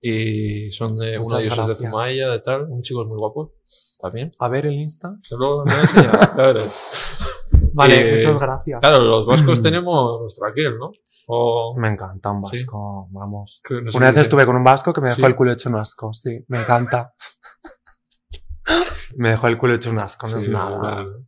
Y 0.02 0.70
son 0.72 0.98
de 0.98 1.12
una 1.18 1.24
Muchas 1.24 1.40
de 1.40 1.46
ellos 1.46 1.58
es 1.60 1.66
de 1.66 1.74
gracias. 1.74 1.90
Zumaya, 1.92 2.30
de 2.30 2.40
tal. 2.42 2.64
Un 2.70 2.82
chico 2.82 3.06
muy 3.06 3.18
guapo. 3.18 3.54
También. 4.00 4.34
A 4.38 4.50
ver 4.50 4.68
el 4.68 4.74
Insta. 4.74 5.16
Solo 5.22 5.64
me. 5.66 5.74
Vale, 7.76 8.10
Eh, 8.10 8.16
muchas 8.16 8.40
gracias. 8.40 8.82
Claro, 8.82 9.00
los 9.00 9.26
vascos 9.26 9.62
tenemos 9.62 10.20
nuestro 10.20 10.48
aquel, 10.48 10.78
¿no? 10.78 10.92
O. 11.28 11.74
Me 11.78 11.88
encanta 11.88 12.32
un 12.32 12.44
Sí. 12.46 12.58
vasco, 12.60 13.08
vamos. 13.12 13.62
que 13.64 13.76
no 13.82 13.92
sé 13.92 13.98
Una 13.98 14.12
vez 14.12 14.18
estuve 14.20 14.46
con 14.46 14.58
un 14.58 14.64
vasco 14.64 14.92
que 14.92 15.00
me 15.02 15.08
dejó 15.08 15.22
Sí. 15.22 15.26
el 15.26 15.36
culo 15.36 15.52
hecho 15.54 15.70
un 15.70 15.76
asco, 15.78 16.12
sí, 16.14 16.44
me 16.50 16.60
encanta. 16.60 17.14
me 19.16 19.30
dejó 19.30 19.48
el 19.48 19.58
culo 19.58 19.76
hecho 19.76 19.90
un 19.90 20.00
asco, 20.00 20.28
no 20.28 20.34
Sí, 20.40 20.48
es 20.48 20.50
nada. 20.50 20.80
claro. 20.80 21.24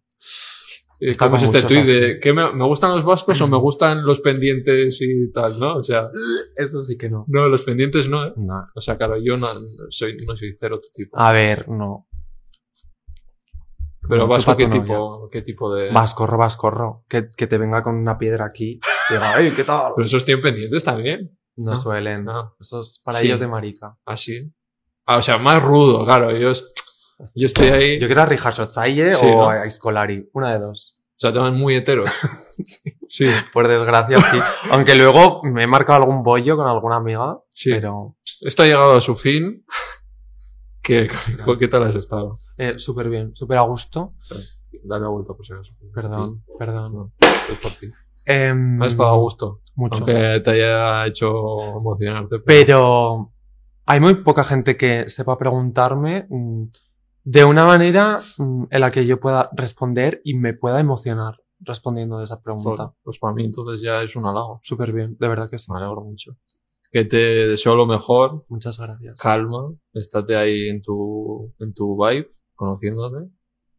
Es 1.06 1.12
Está 1.12 1.26
como 1.26 1.36
es 1.38 1.44
con 1.46 1.56
este 1.56 1.68
tuit 1.74 1.86
de. 1.86 2.20
¿qué 2.20 2.34
me, 2.34 2.52
me 2.54 2.66
gustan 2.66 2.92
los 2.96 3.04
vascos 3.06 3.40
o 3.42 3.48
me 3.48 3.58
gustan 3.68 4.06
los 4.06 4.20
pendientes 4.22 5.00
y 5.02 5.32
tal, 5.32 5.60
¿no? 5.60 5.78
O 5.78 5.84
sea, 5.84 6.10
Eso 6.56 6.80
sí 6.80 6.98
que 6.98 7.10
no. 7.10 7.26
no, 7.28 7.48
los 7.48 7.64
pendientes 7.64 8.08
no, 8.10 8.26
¿eh? 8.28 8.34
No. 8.38 8.66
O 8.76 8.82
sea, 8.82 8.98
claro, 8.98 9.18
yo 9.22 9.38
no 9.38 9.48
soy, 9.90 10.16
no 10.26 10.36
soy 10.36 10.54
cero 10.54 10.80
tu 10.82 10.90
tipo. 10.94 11.20
A 11.20 11.32
ver, 11.32 11.68
no. 11.70 12.08
Pero 14.08 14.22
no, 14.24 14.28
vasco, 14.28 14.56
¿qué 14.56 14.68
tipo, 14.68 15.30
¿qué 15.32 15.42
tipo 15.42 15.74
de...? 15.74 15.92
Vascorro, 15.92 16.38
vascorro. 16.38 17.06
Que, 17.10 17.28
que 17.36 17.48
te 17.48 17.58
venga 17.58 17.82
con 17.82 17.96
una 17.96 18.18
piedra 18.20 18.46
aquí. 18.46 18.80
y 19.10 19.14
diga, 19.14 19.36
¡ay, 19.36 19.52
qué 19.52 19.64
tal! 19.64 19.94
Pero 19.96 20.06
esos 20.06 20.24
tienen 20.24 20.44
pendientes 20.44 20.84
también. 20.84 21.36
No, 21.56 21.72
no, 21.72 21.76
suelen. 21.78 22.24
no. 22.24 22.56
Eso 22.60 22.82
es 22.82 23.02
para 23.04 23.18
Sí. 23.20 23.26
ellos 23.28 23.40
de 23.40 23.48
marica. 23.48 23.98
Así. 24.06 24.54
Ah, 25.08 25.18
o 25.18 25.22
sea, 25.24 25.38
más 25.40 25.62
rudo, 25.64 26.06
claro. 26.06 26.30
Es- 26.30 26.68
yo 27.34 27.46
estoy 27.46 27.68
ahí... 27.68 28.00
Yo 28.00 28.08
quiero 28.08 28.22
a 28.22 28.26
Richard 28.26 28.54
Schotzaille 28.54 29.12
Sí, 29.14 29.26
o 29.26 29.42
¿no? 29.44 29.50
a 29.50 29.70
Scolari. 29.70 30.30
Una 30.34 30.52
de 30.54 30.60
dos. 30.60 31.00
O 31.12 31.18
sea, 31.18 31.32
te 31.32 31.40
van 31.40 31.58
muy 31.58 31.76
heteros. 31.76 32.10
Sí, 33.10 33.26
Por 33.52 33.68
desgracia, 33.68 34.18
sí. 34.32 34.40
Aunque 34.72 34.96
luego 34.96 35.42
me 35.44 35.64
he 35.64 35.68
marcado 35.68 36.04
algún 36.04 36.24
bollo 36.24 36.56
con 36.56 36.68
alguna 36.68 36.96
amiga. 36.96 37.38
sí. 37.52 37.70
Pero 37.72 38.16
Esto 38.40 38.64
ha 38.64 38.66
llegado 38.66 38.96
a 38.96 39.02
su 39.02 39.14
fin. 39.18 39.66
¿Qué, 40.82 41.10
qué 41.60 41.68
tal 41.68 41.84
has 41.84 41.96
estado? 41.96 42.38
eh, 42.58 42.76
súper 42.80 43.10
bien, 43.10 43.36
súper 43.36 43.58
a 43.58 43.62
gusto. 43.64 44.14
Dale 44.84 45.02
la 45.04 45.10
vuelta, 45.10 45.34
por 45.34 45.46
si 45.46 45.52
acaso. 45.52 45.74
Perdón, 45.94 46.44
perdón. 46.58 46.94
No, 46.94 47.12
es 47.52 47.60
por 47.60 47.72
ti. 47.74 47.88
Em, 48.26 48.82
Has 48.82 48.94
estado 48.94 49.10
a 49.10 49.18
gusto. 49.18 49.62
Mucho. 49.76 49.98
Aunque 49.98 50.40
te 50.44 50.52
haya 50.52 51.06
hecho 51.08 51.78
emocionarte. 51.78 52.40
Pero 52.40 53.34
hay 53.86 54.00
muy 54.00 54.16
poca 54.16 54.44
gente 54.46 54.78
que 54.78 55.10
sepa 55.10 55.38
preguntarme 55.38 56.26
mm, 56.30 56.64
de 57.26 57.44
una 57.44 57.66
manera 57.66 58.20
mm, 58.38 58.66
en 58.70 58.82
la 58.82 58.92
que 58.92 59.06
yo 59.06 59.20
pueda 59.20 59.50
responder 59.54 60.22
y 60.24 60.36
me 60.36 60.54
pueda 60.54 60.80
emocionar 60.80 61.42
respondiendo 61.60 62.20
de 62.20 62.26
esa 62.26 62.40
pregunta. 62.42 62.88
Pues, 62.88 63.00
pues 63.04 63.20
para 63.20 63.34
mí 63.34 63.44
entonces 63.46 63.82
ya 63.82 64.04
es 64.04 64.16
un 64.16 64.26
halago. 64.26 64.60
Súper 64.62 64.94
bien, 64.94 65.18
de 65.20 65.28
verdad 65.28 65.50
que 65.50 65.58
sí. 65.58 65.72
Me 65.72 65.80
alegro 65.80 66.02
mucho. 66.02 66.38
Que 66.92 67.04
te 67.04 67.18
deseo 67.18 67.76
lo 67.76 67.88
mejor. 67.88 68.46
Muchas 68.48 68.80
gracias. 68.80 69.20
Calma, 69.20 69.74
estate 69.94 70.36
ahí 70.36 70.70
en 70.70 70.82
tu, 70.84 71.52
en 71.60 71.74
tu 71.74 71.98
vibe, 71.98 72.30
conociéndote. 72.54 73.30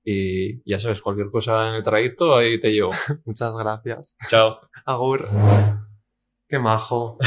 Y 0.05 0.69
ya 0.69 0.79
sabes, 0.81 1.01
cualquier 1.01 1.31
cosa 1.31 1.69
en 1.69 1.77
el 1.77 1.83
trayecto, 1.83 2.35
ahí 2.37 2.59
te 2.59 2.73
llevo. 2.73 2.91
Muchas 3.25 3.55
gracias. 3.57 4.17
Chao. 4.29 4.59
Agur. 4.85 5.29
Qué 6.49 6.59
majo. 6.59 7.19